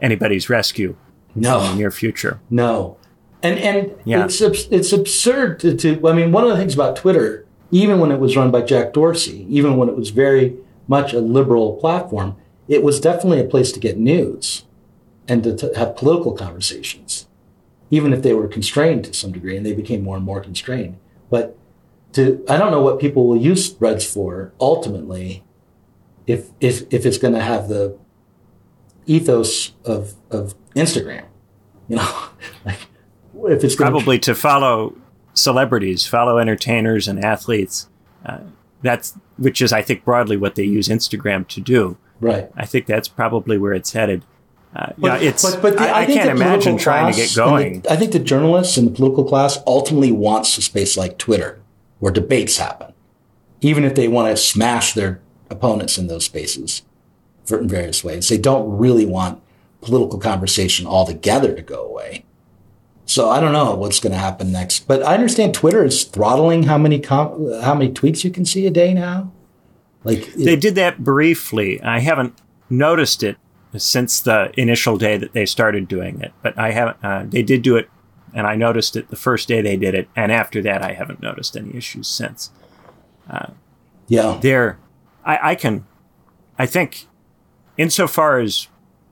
anybody's 0.00 0.48
rescue 0.48 0.96
no. 1.34 1.60
in 1.60 1.70
the 1.70 1.76
near 1.76 1.90
future. 1.90 2.40
No. 2.50 2.96
And 3.42 3.58
and 3.58 3.92
yeah. 4.04 4.24
it's 4.24 4.40
it's 4.40 4.92
absurd 4.92 5.60
to, 5.60 5.76
to 5.76 6.08
I 6.08 6.12
mean 6.12 6.32
one 6.32 6.44
of 6.44 6.50
the 6.50 6.56
things 6.56 6.74
about 6.74 6.96
Twitter 6.96 7.46
even 7.70 7.98
when 7.98 8.12
it 8.12 8.20
was 8.20 8.36
run 8.36 8.50
by 8.50 8.62
Jack 8.62 8.92
Dorsey, 8.92 9.46
even 9.48 9.76
when 9.76 9.88
it 9.88 9.96
was 9.96 10.10
very 10.10 10.56
much 10.86 11.12
a 11.12 11.20
liberal 11.20 11.74
platform, 11.76 12.36
it 12.68 12.82
was 12.82 13.00
definitely 13.00 13.40
a 13.40 13.44
place 13.44 13.72
to 13.72 13.80
get 13.80 13.98
news 13.98 14.64
and 15.28 15.42
to, 15.42 15.56
to 15.56 15.72
have 15.76 15.96
political 15.96 16.32
conversations, 16.32 17.26
even 17.90 18.12
if 18.12 18.22
they 18.22 18.32
were 18.32 18.48
constrained 18.48 19.04
to 19.04 19.12
some 19.14 19.32
degree, 19.32 19.56
and 19.56 19.66
they 19.66 19.72
became 19.72 20.02
more 20.02 20.16
and 20.16 20.24
more 20.24 20.40
constrained. 20.40 20.96
But 21.28 21.56
to, 22.12 22.44
I 22.48 22.56
don't 22.56 22.70
know 22.70 22.82
what 22.82 23.00
people 23.00 23.26
will 23.26 23.36
use 23.36 23.68
threads 23.70 24.04
for 24.10 24.52
ultimately, 24.60 25.42
if 26.26 26.50
if 26.60 26.92
if 26.92 27.06
it's 27.06 27.18
going 27.18 27.34
to 27.34 27.42
have 27.42 27.68
the 27.68 27.98
ethos 29.06 29.72
of 29.84 30.14
of 30.30 30.54
Instagram, 30.74 31.24
you 31.88 31.96
know, 31.96 32.28
like 32.64 32.78
if 33.44 33.64
it's 33.64 33.76
probably 33.76 34.18
to 34.20 34.34
follow 34.34 34.96
celebrities, 35.34 36.06
follow 36.06 36.38
entertainers 36.38 37.08
and 37.08 37.24
athletes. 37.24 37.88
Uh, 38.24 38.38
that's 38.82 39.16
which 39.38 39.60
is, 39.60 39.72
I 39.72 39.82
think, 39.82 40.04
broadly 40.04 40.36
what 40.36 40.54
they 40.54 40.64
use 40.64 40.88
Instagram 40.88 41.46
to 41.48 41.60
do. 41.60 41.96
Right. 42.20 42.50
I 42.56 42.64
think 42.66 42.86
that's 42.86 43.08
probably 43.08 43.58
where 43.58 43.74
it's 43.74 43.92
headed. 43.92 44.24
Uh, 44.74 44.92
but, 44.98 45.22
yeah, 45.22 45.28
it's. 45.28 45.42
But, 45.42 45.62
but 45.62 45.76
the, 45.76 45.82
I, 45.82 45.86
I, 45.86 46.00
I 46.02 46.06
can't 46.06 46.30
imagine 46.30 46.76
trying 46.78 47.12
to 47.12 47.18
get 47.18 47.34
going. 47.34 47.82
The, 47.82 47.92
I 47.92 47.96
think 47.96 48.12
the 48.12 48.18
journalists 48.18 48.76
and 48.76 48.86
the 48.86 48.90
political 48.92 49.24
class 49.24 49.58
ultimately 49.66 50.12
wants 50.12 50.56
a 50.58 50.62
space 50.62 50.96
like 50.96 51.18
Twitter, 51.18 51.60
where 51.98 52.12
debates 52.12 52.58
happen, 52.58 52.92
even 53.60 53.84
if 53.84 53.94
they 53.94 54.08
want 54.08 54.34
to 54.34 54.36
smash 54.36 54.92
their 54.94 55.20
opponents 55.50 55.98
in 55.98 56.06
those 56.06 56.24
spaces, 56.24 56.82
in 57.50 57.68
various 57.68 58.02
ways. 58.04 58.28
They 58.28 58.38
don't 58.38 58.76
really 58.76 59.06
want 59.06 59.42
political 59.80 60.18
conversation 60.18 60.86
altogether 60.86 61.54
to 61.54 61.62
go 61.62 61.84
away. 61.86 62.24
So 63.04 63.30
I 63.30 63.38
don't 63.40 63.52
know 63.52 63.74
what's 63.76 64.00
going 64.00 64.12
to 64.12 64.18
happen 64.18 64.50
next, 64.50 64.88
but 64.88 65.02
I 65.04 65.14
understand 65.14 65.54
Twitter 65.54 65.84
is 65.84 66.02
throttling 66.04 66.64
how 66.64 66.76
many 66.76 66.98
com- 66.98 67.60
how 67.62 67.74
many 67.74 67.92
tweets 67.92 68.24
you 68.24 68.30
can 68.30 68.44
see 68.44 68.66
a 68.66 68.70
day 68.70 68.92
now. 68.92 69.30
Like 70.02 70.26
it- 70.28 70.44
they 70.44 70.56
did 70.56 70.74
that 70.74 71.04
briefly. 71.04 71.80
I 71.82 72.00
haven't 72.00 72.34
noticed 72.68 73.22
it 73.22 73.36
since 73.76 74.20
the 74.20 74.50
initial 74.60 74.96
day 74.96 75.16
that 75.18 75.34
they 75.34 75.46
started 75.46 75.86
doing 75.86 76.20
it, 76.20 76.32
but 76.42 76.58
I 76.58 76.72
haven't. 76.72 76.96
Uh, 77.02 77.24
they 77.28 77.42
did 77.42 77.62
do 77.62 77.76
it, 77.76 77.88
and 78.34 78.44
I 78.46 78.56
noticed 78.56 78.96
it 78.96 79.08
the 79.08 79.16
first 79.16 79.46
day 79.46 79.60
they 79.60 79.76
did 79.76 79.94
it, 79.94 80.08
and 80.16 80.32
after 80.32 80.60
that, 80.62 80.82
I 80.82 80.94
haven't 80.94 81.22
noticed 81.22 81.56
any 81.56 81.76
issues 81.76 82.08
since. 82.08 82.50
Uh, 83.30 83.48
yeah, 84.08 84.38
there. 84.40 84.78
I, 85.26 85.50
I 85.50 85.54
can. 85.54 85.86
I 86.58 86.64
think, 86.64 87.06
insofar 87.76 88.38
as 88.38 88.68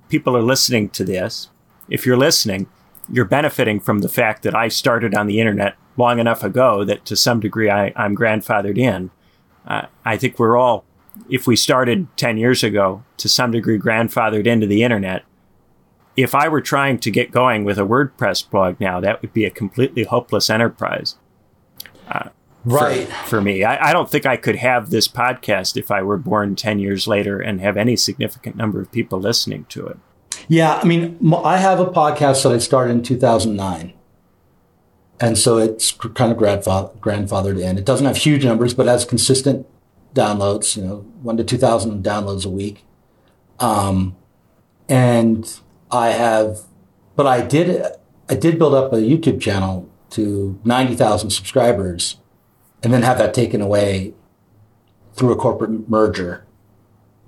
people 0.09 0.35
are 0.35 0.43
listening 0.43 0.89
to 0.91 1.05
this, 1.05 1.51
if 1.91 2.07
you're 2.07 2.17
listening 2.17 2.69
you're 3.11 3.25
benefiting 3.25 3.81
from 3.81 4.01
the 4.01 4.09
fact 4.09 4.43
that 4.43 4.55
I 4.55 4.69
started 4.69 5.15
on 5.15 5.27
the 5.27 5.41
internet 5.41 5.77
long 5.97 6.19
enough 6.19 6.43
ago 6.43 6.85
that 6.85 7.05
to 7.07 7.17
some 7.17 7.41
degree 7.41 7.71
I, 7.71 7.93
am 7.97 8.17
grandfathered 8.17 8.79
in. 8.79 9.11
Uh, 9.67 9.87
I 10.05 10.17
think 10.17 10.39
we're 10.39 10.57
all, 10.57 10.85
if 11.29 11.47
we 11.47 11.57
started 11.57 12.09
10 12.17 12.39
years 12.39 12.63
ago, 12.63 13.05
to 13.19 13.29
some 13.29 13.51
degree 13.51 13.79
grandfathered 13.79 14.47
into 14.47 14.67
the 14.67 14.83
internet. 14.83 15.25
If 16.17 16.35
I 16.35 16.49
were 16.49 16.61
trying 16.61 16.99
to 17.01 17.11
get 17.11 17.33
going 17.33 17.65
with 17.65 17.79
a 17.79 17.83
WordPress 17.83 18.49
blog 18.49 18.81
now, 18.81 19.01
that 19.01 19.21
would 19.21 19.33
be 19.33 19.45
a 19.45 19.51
completely 19.51 20.05
hopeless 20.05 20.49
enterprise. 20.49 21.17
Uh, 22.09 22.29
right. 22.65 23.07
For, 23.09 23.27
for 23.27 23.41
me, 23.41 23.65
I, 23.65 23.91
I 23.91 23.93
don't 23.93 24.11
think 24.11 24.27
I 24.27 24.37
could 24.37 24.57
have 24.57 24.91
this 24.91 25.09
podcast 25.09 25.77
if 25.77 25.91
I 25.91 26.03
were 26.03 26.17
born 26.17 26.57
10 26.57 26.79
years 26.79 27.07
later 27.07 27.41
and 27.41 27.61
have 27.61 27.77
any 27.77 27.97
significant 27.97 28.57
number 28.57 28.81
of 28.81 28.91
people 28.91 29.21
listening 29.21 29.65
to 29.71 29.87
it. 29.87 29.99
Yeah, 30.49 30.75
I 30.75 30.85
mean, 30.85 31.19
I 31.45 31.59
have 31.59 31.81
a 31.81 31.87
podcast 31.87 32.43
that 32.43 32.53
I 32.53 32.59
started 32.59 32.93
in 32.93 33.03
2009. 33.03 33.93
And 35.21 35.39
so 35.39 35.59
it's 35.59 35.93
kind 35.93 36.33
of 36.33 36.39
grandfathered 36.39 37.61
in. 37.61 37.79
It 37.79 37.85
doesn't 37.85 38.07
have 38.07 38.17
huge 38.17 38.45
numbers, 38.45 38.75
but 38.75 38.87
has 38.87 39.05
consistent 39.05 39.67
downloads, 40.13 40.77
you 40.77 40.85
know, 40.85 40.97
one 41.23 41.37
to 41.37 41.45
2,000 41.45 42.05
downloads 42.05 42.45
a 42.45 42.51
week. 42.51 42.85
Um, 43.61 44.17
and 44.89 45.61
I 45.91 46.09
have, 46.09 46.63
but 47.17 47.27
I 47.27 47.43
did, 47.43 47.85
I 48.29 48.35
did 48.35 48.59
build 48.59 48.75
up 48.75 48.93
a 48.93 48.97
YouTube 48.97 49.41
channel 49.41 49.89
to 50.11 50.59
90,000 50.65 51.31
subscribers 51.31 52.17
and 52.85 52.93
then 52.93 53.03
have 53.03 53.19
that 53.19 53.35
taken 53.35 53.61
away 53.61 54.15
through 55.15 55.33
a 55.33 55.37
corporate 55.37 55.89
merger. 55.89 56.45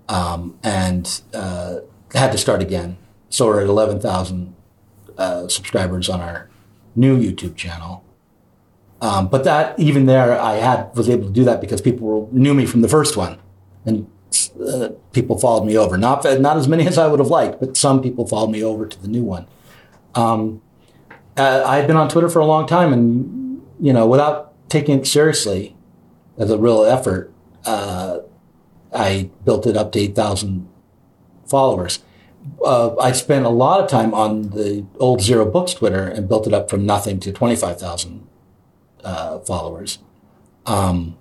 Um, 0.08 0.58
and, 0.62 1.20
uh, 1.34 1.78
had 2.14 2.30
to 2.32 2.38
start 2.38 2.62
again. 2.62 2.96
So 3.28 3.46
we're 3.46 3.62
at 3.62 3.66
11,000 3.66 4.54
uh, 5.18 5.48
subscribers 5.48 6.08
on 6.08 6.20
our 6.20 6.48
new 6.94 7.18
YouTube 7.18 7.56
channel. 7.56 8.04
Um, 9.00 9.28
but 9.28 9.44
that 9.44 9.78
even 9.78 10.06
there, 10.06 10.40
I 10.40 10.54
had 10.54 10.94
was 10.96 11.08
able 11.08 11.26
to 11.26 11.32
do 11.32 11.44
that 11.44 11.60
because 11.60 11.80
people 11.80 12.28
knew 12.32 12.54
me 12.54 12.64
from 12.64 12.80
the 12.80 12.88
first 12.88 13.16
one, 13.16 13.38
and 13.84 14.10
uh, 14.66 14.88
people 15.12 15.38
followed 15.38 15.66
me 15.66 15.76
over. 15.76 15.98
Not 15.98 16.24
not 16.40 16.56
as 16.56 16.66
many 16.66 16.86
as 16.86 16.96
I 16.96 17.06
would 17.06 17.20
have 17.20 17.28
liked, 17.28 17.60
but 17.60 17.76
some 17.76 18.02
people 18.02 18.26
followed 18.26 18.50
me 18.50 18.64
over 18.64 18.86
to 18.86 19.02
the 19.02 19.08
new 19.08 19.22
one. 19.22 19.46
Um, 20.14 20.62
uh, 21.36 21.62
I 21.66 21.76
had 21.76 21.86
been 21.86 21.96
on 21.96 22.08
Twitter 22.08 22.30
for 22.30 22.38
a 22.38 22.46
long 22.46 22.66
time, 22.66 22.94
and 22.94 23.62
you 23.78 23.92
know, 23.92 24.06
without 24.06 24.45
taking 24.68 25.00
it 25.00 25.06
seriously 25.06 25.76
as 26.38 26.50
a 26.50 26.58
real 26.58 26.84
effort, 26.84 27.32
uh, 27.64 28.20
I 28.92 29.30
built 29.44 29.66
it 29.66 29.76
up 29.76 29.92
to 29.92 29.98
eight 29.98 30.14
thousand 30.14 30.68
followers. 31.46 32.00
Uh, 32.64 32.96
I 32.98 33.12
spent 33.12 33.44
a 33.44 33.50
lot 33.50 33.80
of 33.80 33.90
time 33.90 34.14
on 34.14 34.50
the 34.50 34.86
old 34.98 35.20
Zero 35.20 35.44
Books 35.44 35.74
Twitter 35.74 36.06
and 36.06 36.28
built 36.28 36.46
it 36.46 36.54
up 36.54 36.70
from 36.70 36.86
nothing 36.86 37.18
to 37.20 37.32
25,000 37.32 38.24
uh, 39.02 39.40
followers. 39.40 39.98
Um, 40.64 41.16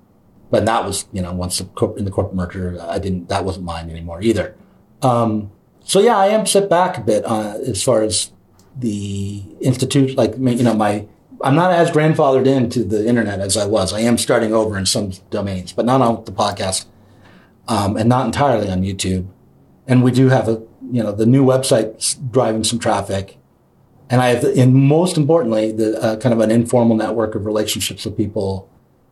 but 0.51 0.65
that 0.65 0.85
was, 0.85 1.07
you 1.11 1.23
know, 1.23 1.33
once 1.33 1.57
the, 1.57 1.93
in 1.97 2.05
the 2.05 2.11
corporate 2.11 2.35
merger, 2.35 2.79
I 2.79 2.99
didn't, 2.99 3.29
that 3.29 3.43
wasn't 3.43 3.65
mine 3.65 3.89
anymore 3.89 4.21
either. 4.21 4.55
Um, 5.01 5.51
so 5.83 5.99
yeah, 5.99 6.17
I 6.17 6.27
am 6.27 6.45
set 6.45 6.69
back 6.69 6.97
a 6.97 7.01
bit 7.01 7.25
uh, 7.25 7.57
as 7.65 7.83
far 7.83 8.01
as 8.01 8.31
the 8.75 9.43
institute. 9.61 10.17
Like 10.17 10.35
you 10.37 10.63
know, 10.63 10.73
my 10.73 11.07
I'm 11.41 11.55
not 11.55 11.71
as 11.71 11.91
grandfathered 11.91 12.47
into 12.47 12.83
the 12.83 13.07
internet 13.07 13.39
as 13.39 13.57
I 13.57 13.65
was. 13.65 13.93
I 13.93 14.01
am 14.01 14.17
starting 14.17 14.53
over 14.53 14.77
in 14.77 14.85
some 14.85 15.11
domains, 15.29 15.73
but 15.73 15.85
not 15.85 16.01
on 16.01 16.23
the 16.25 16.31
podcast, 16.31 16.85
um, 17.67 17.97
and 17.97 18.07
not 18.09 18.25
entirely 18.25 18.69
on 18.69 18.81
YouTube. 18.81 19.27
And 19.87 20.03
we 20.03 20.11
do 20.11 20.29
have 20.29 20.47
a 20.47 20.61
you 20.91 21.03
know 21.03 21.11
the 21.11 21.25
new 21.25 21.43
website 21.43 22.31
driving 22.31 22.63
some 22.63 22.79
traffic, 22.79 23.37
and 24.09 24.21
I 24.21 24.29
have, 24.29 24.43
and 24.43 24.73
most 24.73 25.17
importantly, 25.17 25.71
the 25.71 26.01
uh, 26.01 26.17
kind 26.17 26.33
of 26.33 26.39
an 26.39 26.51
informal 26.51 26.95
network 26.95 27.35
of 27.35 27.45
relationships 27.45 28.05
with 28.05 28.17
people 28.17 28.69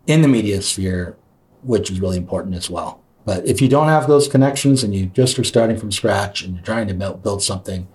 in 0.07 0.21
the 0.21 0.27
media 0.27 0.61
sphere, 0.61 1.17
which 1.61 1.89
is 1.89 1.99
really 1.99 2.17
important 2.17 2.55
as 2.55 2.69
well. 2.69 3.01
But 3.25 3.45
if 3.45 3.61
you 3.61 3.69
don't 3.69 3.87
have 3.87 4.07
those 4.07 4.27
connections 4.27 4.83
and 4.83 4.93
you 4.93 5.05
just 5.07 5.39
are 5.39 5.43
starting 5.43 5.77
from 5.77 5.91
scratch 5.91 6.43
and 6.43 6.55
you're 6.55 6.65
trying 6.65 6.87
to 6.89 6.93
build 6.93 7.41
something, 7.41 7.87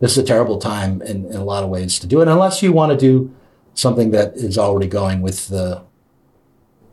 this 0.00 0.12
is 0.12 0.18
a 0.18 0.22
terrible 0.22 0.58
time 0.58 1.02
in, 1.02 1.26
in 1.26 1.36
a 1.36 1.44
lot 1.44 1.64
of 1.64 1.70
ways 1.70 1.98
to 1.98 2.06
do 2.06 2.20
it, 2.20 2.28
unless 2.28 2.62
you 2.62 2.72
want 2.72 2.92
to 2.92 2.96
do 2.96 3.34
something 3.78 4.10
that 4.10 4.34
is 4.34 4.58
already 4.58 4.88
going 4.88 5.22
with 5.22 5.48
the, 5.48 5.82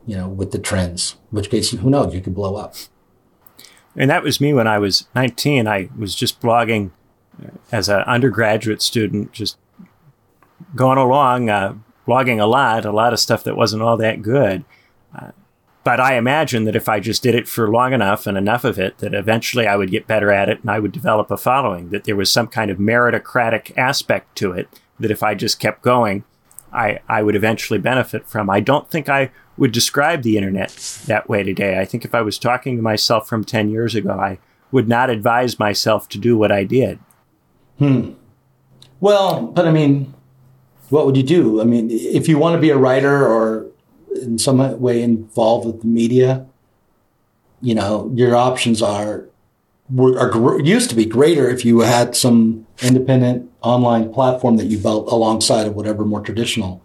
you 0.06 0.16
know, 0.16 0.28
with 0.28 0.52
the 0.52 0.60
trends, 0.60 1.16
in 1.32 1.38
which 1.38 1.50
case, 1.50 1.72
who 1.72 1.90
knows, 1.90 2.14
you 2.14 2.22
could 2.22 2.36
blow 2.36 2.56
up. 2.56 2.76
And 3.96 4.10
that 4.10 4.24
was 4.24 4.40
me 4.40 4.54
when 4.54 4.68
I 4.68 4.78
was 4.78 5.08
19. 5.16 5.68
I 5.68 5.90
was 5.98 6.14
just 6.14 6.42
blogging 6.42 6.92
as 7.72 7.90
an 7.90 8.02
undergraduate 8.02 8.82
student, 8.82 9.32
just 9.32 9.58
going 10.76 10.98
along, 10.98 11.50
uh, 11.50 11.76
blogging 12.08 12.40
a 12.40 12.46
lot, 12.46 12.86
a 12.86 12.92
lot 12.92 13.14
of 13.14 13.20
stuff 13.20 13.44
that 13.44 13.58
wasn't 13.58 13.82
all 13.82 13.98
that 13.98 14.22
good. 14.22 14.64
Uh, 15.18 15.32
but 15.84 16.00
I 16.00 16.18
imagine 16.18 16.66
that 16.66 16.76
if 16.76 16.88
I 16.88 17.00
just 17.00 17.24
did 17.24 17.36
it 17.36 17.48
for 17.48 17.70
long 17.70 17.94
enough 17.94 18.28
and 18.28 18.38
enough 18.38 18.64
of 18.64 18.78
it, 18.78 19.00
that 19.00 19.14
eventually 19.14 19.66
I 19.66 19.76
would 19.76 19.92
get 19.92 20.08
better 20.08 20.32
at 20.32 20.50
it 20.50 20.62
and 20.62 20.70
I 20.70 20.80
would 20.80 20.92
develop 20.92 21.32
a 21.32 21.38
following, 21.38 21.90
that 21.90 22.04
there 22.04 22.16
was 22.16 22.32
some 22.32 22.48
kind 22.48 22.70
of 22.70 22.78
meritocratic 22.78 23.76
aspect 23.78 24.36
to 24.38 24.52
it, 24.52 24.68
that 25.00 25.12
if 25.12 25.24
I 25.24 25.34
just 25.36 25.60
kept 25.60 25.82
going, 25.82 26.24
I, 26.76 27.00
I 27.08 27.24
would 27.24 27.36
eventually 27.36 27.80
benefit 27.80 28.28
from. 28.28 28.50
I 28.50 28.60
don't 28.60 28.90
think 28.90 29.10
I 29.10 29.32
would 29.58 29.72
describe 29.72 30.24
the 30.24 30.38
internet 30.38 31.02
that 31.08 31.30
way 31.30 31.44
today. 31.44 31.80
I 31.80 31.86
think 31.86 32.04
if 32.04 32.14
I 32.14 32.22
was 32.22 32.38
talking 32.38 32.76
to 32.76 32.82
myself 32.82 33.28
from 33.28 33.44
10 33.44 33.70
years 33.70 33.96
ago, 33.96 34.12
I 34.12 34.40
would 34.72 34.88
not 34.88 35.10
advise 35.10 35.58
myself 35.58 36.10
to 36.10 36.18
do 36.18 36.38
what 36.38 36.52
I 36.52 36.64
did. 36.64 37.00
Hmm. 37.80 38.14
Well, 39.00 39.48
but 39.48 39.68
I 39.68 39.72
mean, 39.72 40.14
what 40.90 41.06
would 41.06 41.18
you 41.18 41.24
do? 41.24 41.62
I 41.62 41.64
mean, 41.64 41.90
if 41.92 42.28
you 42.28 42.38
want 42.38 42.56
to 42.56 42.62
be 42.62 42.70
a 42.70 42.78
writer 42.78 43.26
or 43.26 43.68
in 44.22 44.38
some 44.38 44.80
way 44.80 45.02
involved 45.02 45.66
with 45.66 45.82
the 45.82 45.88
media, 45.88 46.46
you 47.62 47.76
know, 47.76 48.12
your 48.14 48.36
options 48.36 48.82
are 48.82 49.26
were, 49.90 50.18
are 50.20 50.60
used 50.62 50.90
to 50.90 50.96
be 50.96 51.06
greater 51.06 51.50
if 51.50 51.64
you 51.64 51.82
had 51.82 52.16
some 52.16 52.65
independent 52.82 53.50
online 53.62 54.14
platform 54.14 54.58
that 54.58 54.66
you 54.66 54.78
built 54.78 55.12
alongside 55.12 55.68
of 55.68 55.76
whatever 55.76 56.06
more 56.06 56.22
traditional 56.22 56.82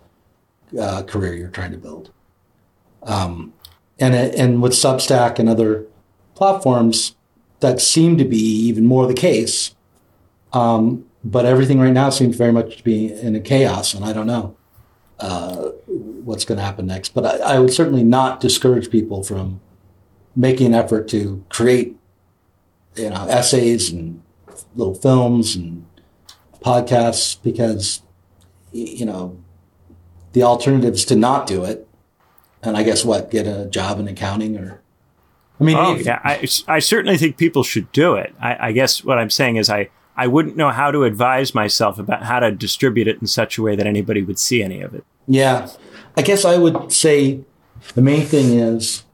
uh, 0.78 1.02
career 1.02 1.34
you're 1.34 1.48
trying 1.48 1.72
to 1.72 1.78
build. 1.78 2.10
Um, 3.02 3.52
and 3.98 4.14
and 4.14 4.62
with 4.62 4.72
Substack 4.72 5.38
and 5.38 5.48
other 5.48 5.86
platforms, 6.34 7.16
that 7.60 7.80
seem 7.80 8.16
to 8.18 8.24
be 8.24 8.38
even 8.38 8.86
more 8.86 9.06
the 9.06 9.14
case. 9.14 9.74
Um, 10.52 11.06
but 11.22 11.44
everything 11.44 11.80
right 11.80 11.92
now 11.92 12.10
seems 12.10 12.36
very 12.36 12.52
much 12.52 12.78
to 12.78 12.84
be 12.84 13.12
in 13.12 13.36
a 13.36 13.40
chaos, 13.40 13.94
and 13.94 14.04
I 14.04 14.12
don't 14.12 14.26
know. 14.26 14.56
Uh, 15.18 15.72
what's 15.86 16.46
going 16.46 16.56
to 16.56 16.64
happen 16.64 16.86
next. 16.86 17.12
But 17.12 17.26
I, 17.26 17.56
I, 17.56 17.58
would 17.58 17.74
certainly 17.74 18.02
not 18.02 18.40
discourage 18.40 18.90
people 18.90 19.22
from 19.22 19.60
making 20.34 20.68
an 20.68 20.74
effort 20.74 21.08
to 21.08 21.44
create, 21.50 21.96
you 22.96 23.10
know, 23.10 23.26
essays 23.28 23.90
and 23.90 24.22
little 24.74 24.94
films 24.94 25.56
and 25.56 25.86
podcasts 26.64 27.36
because, 27.42 28.02
you 28.72 29.04
know, 29.04 29.38
the 30.32 30.42
alternative 30.42 30.94
is 30.94 31.04
to 31.06 31.16
not 31.16 31.46
do 31.46 31.64
it. 31.64 31.86
And 32.62 32.76
I 32.76 32.82
guess 32.82 33.04
what, 33.04 33.30
get 33.30 33.46
a 33.46 33.66
job 33.66 33.98
in 33.98 34.08
accounting 34.08 34.58
or, 34.58 34.82
I 35.58 35.64
mean, 35.64 35.76
oh, 35.76 35.94
if, 35.94 36.06
yeah, 36.06 36.20
I, 36.24 36.46
I 36.68 36.78
certainly 36.78 37.18
think 37.18 37.36
people 37.36 37.62
should 37.62 37.90
do 37.92 38.14
it. 38.14 38.34
I, 38.40 38.68
I 38.68 38.72
guess 38.72 39.04
what 39.04 39.18
I'm 39.18 39.30
saying 39.30 39.56
is 39.56 39.68
I, 39.68 39.90
I 40.16 40.26
wouldn't 40.26 40.56
know 40.56 40.70
how 40.70 40.90
to 40.90 41.04
advise 41.04 41.54
myself 41.54 41.98
about 41.98 42.22
how 42.22 42.40
to 42.40 42.50
distribute 42.50 43.08
it 43.08 43.20
in 43.20 43.26
such 43.26 43.58
a 43.58 43.62
way 43.62 43.76
that 43.76 43.86
anybody 43.86 44.22
would 44.22 44.38
see 44.38 44.62
any 44.62 44.80
of 44.82 44.94
it. 44.94 45.04
Yeah. 45.26 45.70
I 46.16 46.22
guess 46.22 46.44
I 46.44 46.56
would 46.56 46.92
say 46.92 47.40
the 47.94 48.02
main 48.02 48.26
thing 48.26 48.58
is 48.58 49.04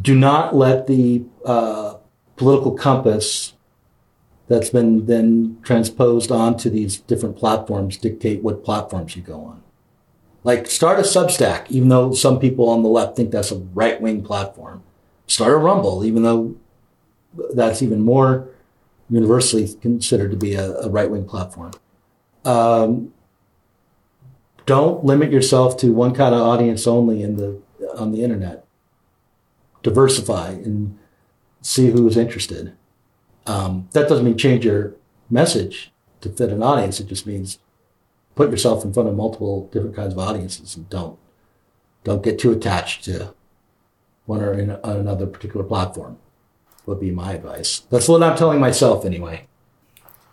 do 0.00 0.14
not 0.16 0.56
let 0.56 0.86
the 0.86 1.24
uh, 1.44 1.96
political 2.36 2.72
compass 2.72 3.52
that's 4.48 4.70
been 4.70 5.06
then 5.06 5.58
transposed 5.62 6.30
onto 6.30 6.68
these 6.68 6.98
different 6.98 7.36
platforms 7.36 7.96
dictate 7.96 8.42
what 8.42 8.64
platforms 8.64 9.16
you 9.16 9.22
go 9.22 9.40
on. 9.40 9.62
Like 10.44 10.66
start 10.66 10.98
a 10.98 11.02
Substack, 11.02 11.70
even 11.70 11.88
though 11.88 12.12
some 12.12 12.40
people 12.40 12.68
on 12.68 12.82
the 12.82 12.88
left 12.88 13.16
think 13.16 13.30
that's 13.30 13.52
a 13.52 13.58
right 13.58 14.00
wing 14.00 14.22
platform. 14.22 14.82
Start 15.26 15.52
a 15.52 15.56
Rumble, 15.56 16.04
even 16.04 16.24
though 16.24 16.56
that's 17.54 17.82
even 17.82 18.00
more 18.00 18.48
universally 19.08 19.68
considered 19.80 20.30
to 20.30 20.36
be 20.36 20.54
a, 20.54 20.72
a 20.80 20.88
right 20.88 21.10
wing 21.10 21.26
platform. 21.26 21.72
Um, 22.44 23.12
don't 24.66 25.04
limit 25.04 25.30
yourself 25.30 25.76
to 25.78 25.92
one 25.92 26.14
kind 26.14 26.34
of 26.34 26.40
audience 26.40 26.86
only 26.86 27.22
in 27.22 27.36
the 27.36 27.60
on 27.96 28.12
the 28.12 28.22
internet. 28.22 28.64
Diversify 29.82 30.50
and 30.50 30.98
see 31.60 31.90
who's 31.90 32.16
interested. 32.16 32.74
Um, 33.46 33.88
that 33.92 34.08
doesn't 34.08 34.24
mean 34.24 34.38
change 34.38 34.64
your 34.64 34.94
message 35.30 35.92
to 36.20 36.28
fit 36.28 36.50
an 36.50 36.62
audience. 36.62 37.00
It 37.00 37.08
just 37.08 37.26
means 37.26 37.58
put 38.34 38.50
yourself 38.50 38.84
in 38.84 38.92
front 38.92 39.08
of 39.08 39.14
multiple 39.14 39.68
different 39.72 39.96
kinds 39.96 40.12
of 40.12 40.18
audiences 40.18 40.76
and 40.76 40.88
don't 40.88 41.18
don't 42.04 42.22
get 42.22 42.38
too 42.38 42.52
attached 42.52 43.04
to 43.04 43.34
one 44.26 44.40
or 44.40 44.52
in, 44.52 44.70
on 44.70 44.96
another 44.96 45.26
particular 45.26 45.64
platform. 45.64 46.18
Would 46.86 47.00
be 47.00 47.12
my 47.12 47.34
advice. 47.34 47.80
That's 47.90 48.08
what 48.08 48.22
I'm 48.24 48.36
telling 48.36 48.58
myself 48.58 49.04
anyway. 49.04 49.46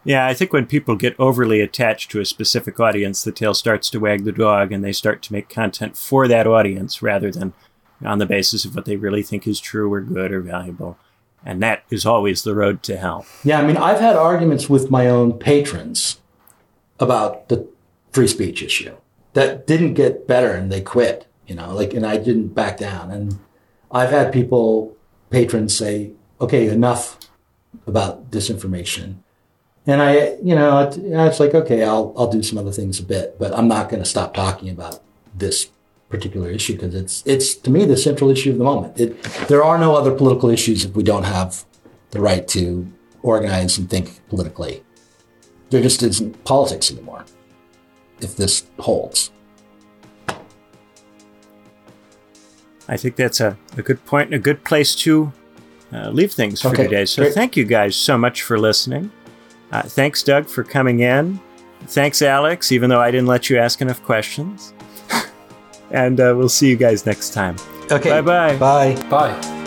Yeah, 0.03 0.25
I 0.25 0.33
think 0.33 0.51
when 0.51 0.65
people 0.65 0.95
get 0.95 1.19
overly 1.19 1.61
attached 1.61 2.09
to 2.11 2.21
a 2.21 2.25
specific 2.25 2.79
audience, 2.79 3.23
the 3.23 3.31
tail 3.31 3.53
starts 3.53 3.89
to 3.91 3.99
wag 3.99 4.23
the 4.23 4.31
dog 4.31 4.71
and 4.71 4.83
they 4.83 4.93
start 4.93 5.21
to 5.23 5.33
make 5.33 5.49
content 5.49 5.95
for 5.95 6.27
that 6.27 6.47
audience 6.47 7.03
rather 7.03 7.31
than 7.31 7.53
on 8.03 8.17
the 8.17 8.25
basis 8.25 8.65
of 8.65 8.75
what 8.75 8.85
they 8.85 8.95
really 8.95 9.21
think 9.21 9.45
is 9.45 9.59
true 9.59 9.91
or 9.93 10.01
good 10.01 10.31
or 10.31 10.41
valuable. 10.41 10.97
And 11.45 11.61
that 11.63 11.83
is 11.89 12.05
always 12.05 12.43
the 12.43 12.55
road 12.55 12.83
to 12.83 12.97
hell. 12.97 13.25
Yeah, 13.43 13.59
I 13.59 13.65
mean, 13.65 13.77
I've 13.77 13.99
had 13.99 14.15
arguments 14.15 14.69
with 14.69 14.91
my 14.91 15.07
own 15.07 15.33
patrons 15.33 16.19
about 16.99 17.49
the 17.49 17.67
free 18.11 18.27
speech 18.27 18.61
issue 18.61 18.95
that 19.33 19.65
didn't 19.65 19.93
get 19.93 20.27
better 20.27 20.51
and 20.51 20.71
they 20.71 20.81
quit, 20.81 21.27
you 21.47 21.55
know, 21.55 21.73
like, 21.73 21.93
and 21.93 22.05
I 22.05 22.17
didn't 22.17 22.49
back 22.49 22.77
down. 22.77 23.11
And 23.11 23.39
I've 23.91 24.09
had 24.09 24.33
people, 24.33 24.97
patrons 25.29 25.75
say, 25.75 26.11
okay, 26.41 26.67
enough 26.67 27.17
about 27.87 28.31
disinformation 28.31 29.17
and 29.89 30.03
I, 30.03 30.35
you 30.43 30.53
know, 30.53 30.87
it's 30.93 31.39
like, 31.39 31.55
okay, 31.55 31.83
I'll, 31.83 32.13
I'll 32.15 32.31
do 32.31 32.43
some 32.43 32.59
other 32.59 32.71
things 32.71 32.99
a 32.99 33.03
bit, 33.03 33.39
but 33.39 33.57
I'm 33.57 33.67
not 33.67 33.89
going 33.89 34.03
to 34.03 34.07
stop 34.07 34.35
talking 34.35 34.69
about 34.69 34.99
this 35.33 35.69
particular 36.09 36.49
issue 36.49 36.73
because 36.73 36.95
it's, 36.95 37.23
it's 37.25 37.55
to 37.55 37.69
me 37.69 37.85
the 37.85 37.97
central 37.97 38.29
issue 38.29 38.51
of 38.51 38.57
the 38.57 38.63
moment. 38.63 38.99
It, 38.99 39.21
there 39.47 39.63
are 39.63 39.77
no 39.77 39.95
other 39.95 40.13
political 40.13 40.49
issues 40.49 40.83
if 40.83 40.95
we 40.95 41.03
don't 41.03 41.23
have 41.23 41.63
the 42.11 42.19
right 42.19 42.47
to 42.49 42.91
organize 43.21 43.77
and 43.77 43.89
think 43.89 44.27
politically. 44.29 44.83
There 45.69 45.81
just 45.81 46.01
isn't 46.01 46.43
politics 46.43 46.91
anymore 46.91 47.25
if 48.21 48.35
this 48.35 48.65
holds. 48.79 49.31
I 52.87 52.97
think 52.97 53.15
that's 53.15 53.39
a, 53.39 53.55
a 53.77 53.83
good 53.83 54.03
point 54.05 54.27
and 54.27 54.33
a 54.33 54.39
good 54.39 54.63
place 54.63 54.95
to 54.95 55.31
uh, 55.93 56.09
leave 56.09 56.33
things 56.33 56.61
for 56.61 56.69
okay, 56.69 56.83
today. 56.83 57.05
So 57.05 57.21
great. 57.21 57.35
thank 57.35 57.55
you 57.55 57.65
guys 57.65 57.95
so 57.95 58.17
much 58.17 58.41
for 58.41 58.59
listening. 58.59 59.11
Uh, 59.71 59.83
thanks, 59.83 60.23
Doug, 60.23 60.47
for 60.47 60.63
coming 60.63 61.01
in. 61.01 61.39
Thanks, 61.81 62.23
Alex, 62.23 62.71
even 62.71 62.89
though 62.89 62.99
I 62.99 63.11
didn't 63.11 63.27
let 63.27 63.49
you 63.49 63.57
ask 63.59 63.79
enough 63.81 64.01
questions. 64.03 64.73
And 65.91 66.19
uh, 66.19 66.33
we'll 66.35 66.49
see 66.49 66.69
you 66.69 66.75
guys 66.75 67.05
next 67.05 67.33
time. 67.33 67.55
Okay. 67.91 68.09
Bye-bye. 68.09 68.57
Bye. 68.57 69.09
Bye. 69.09 69.58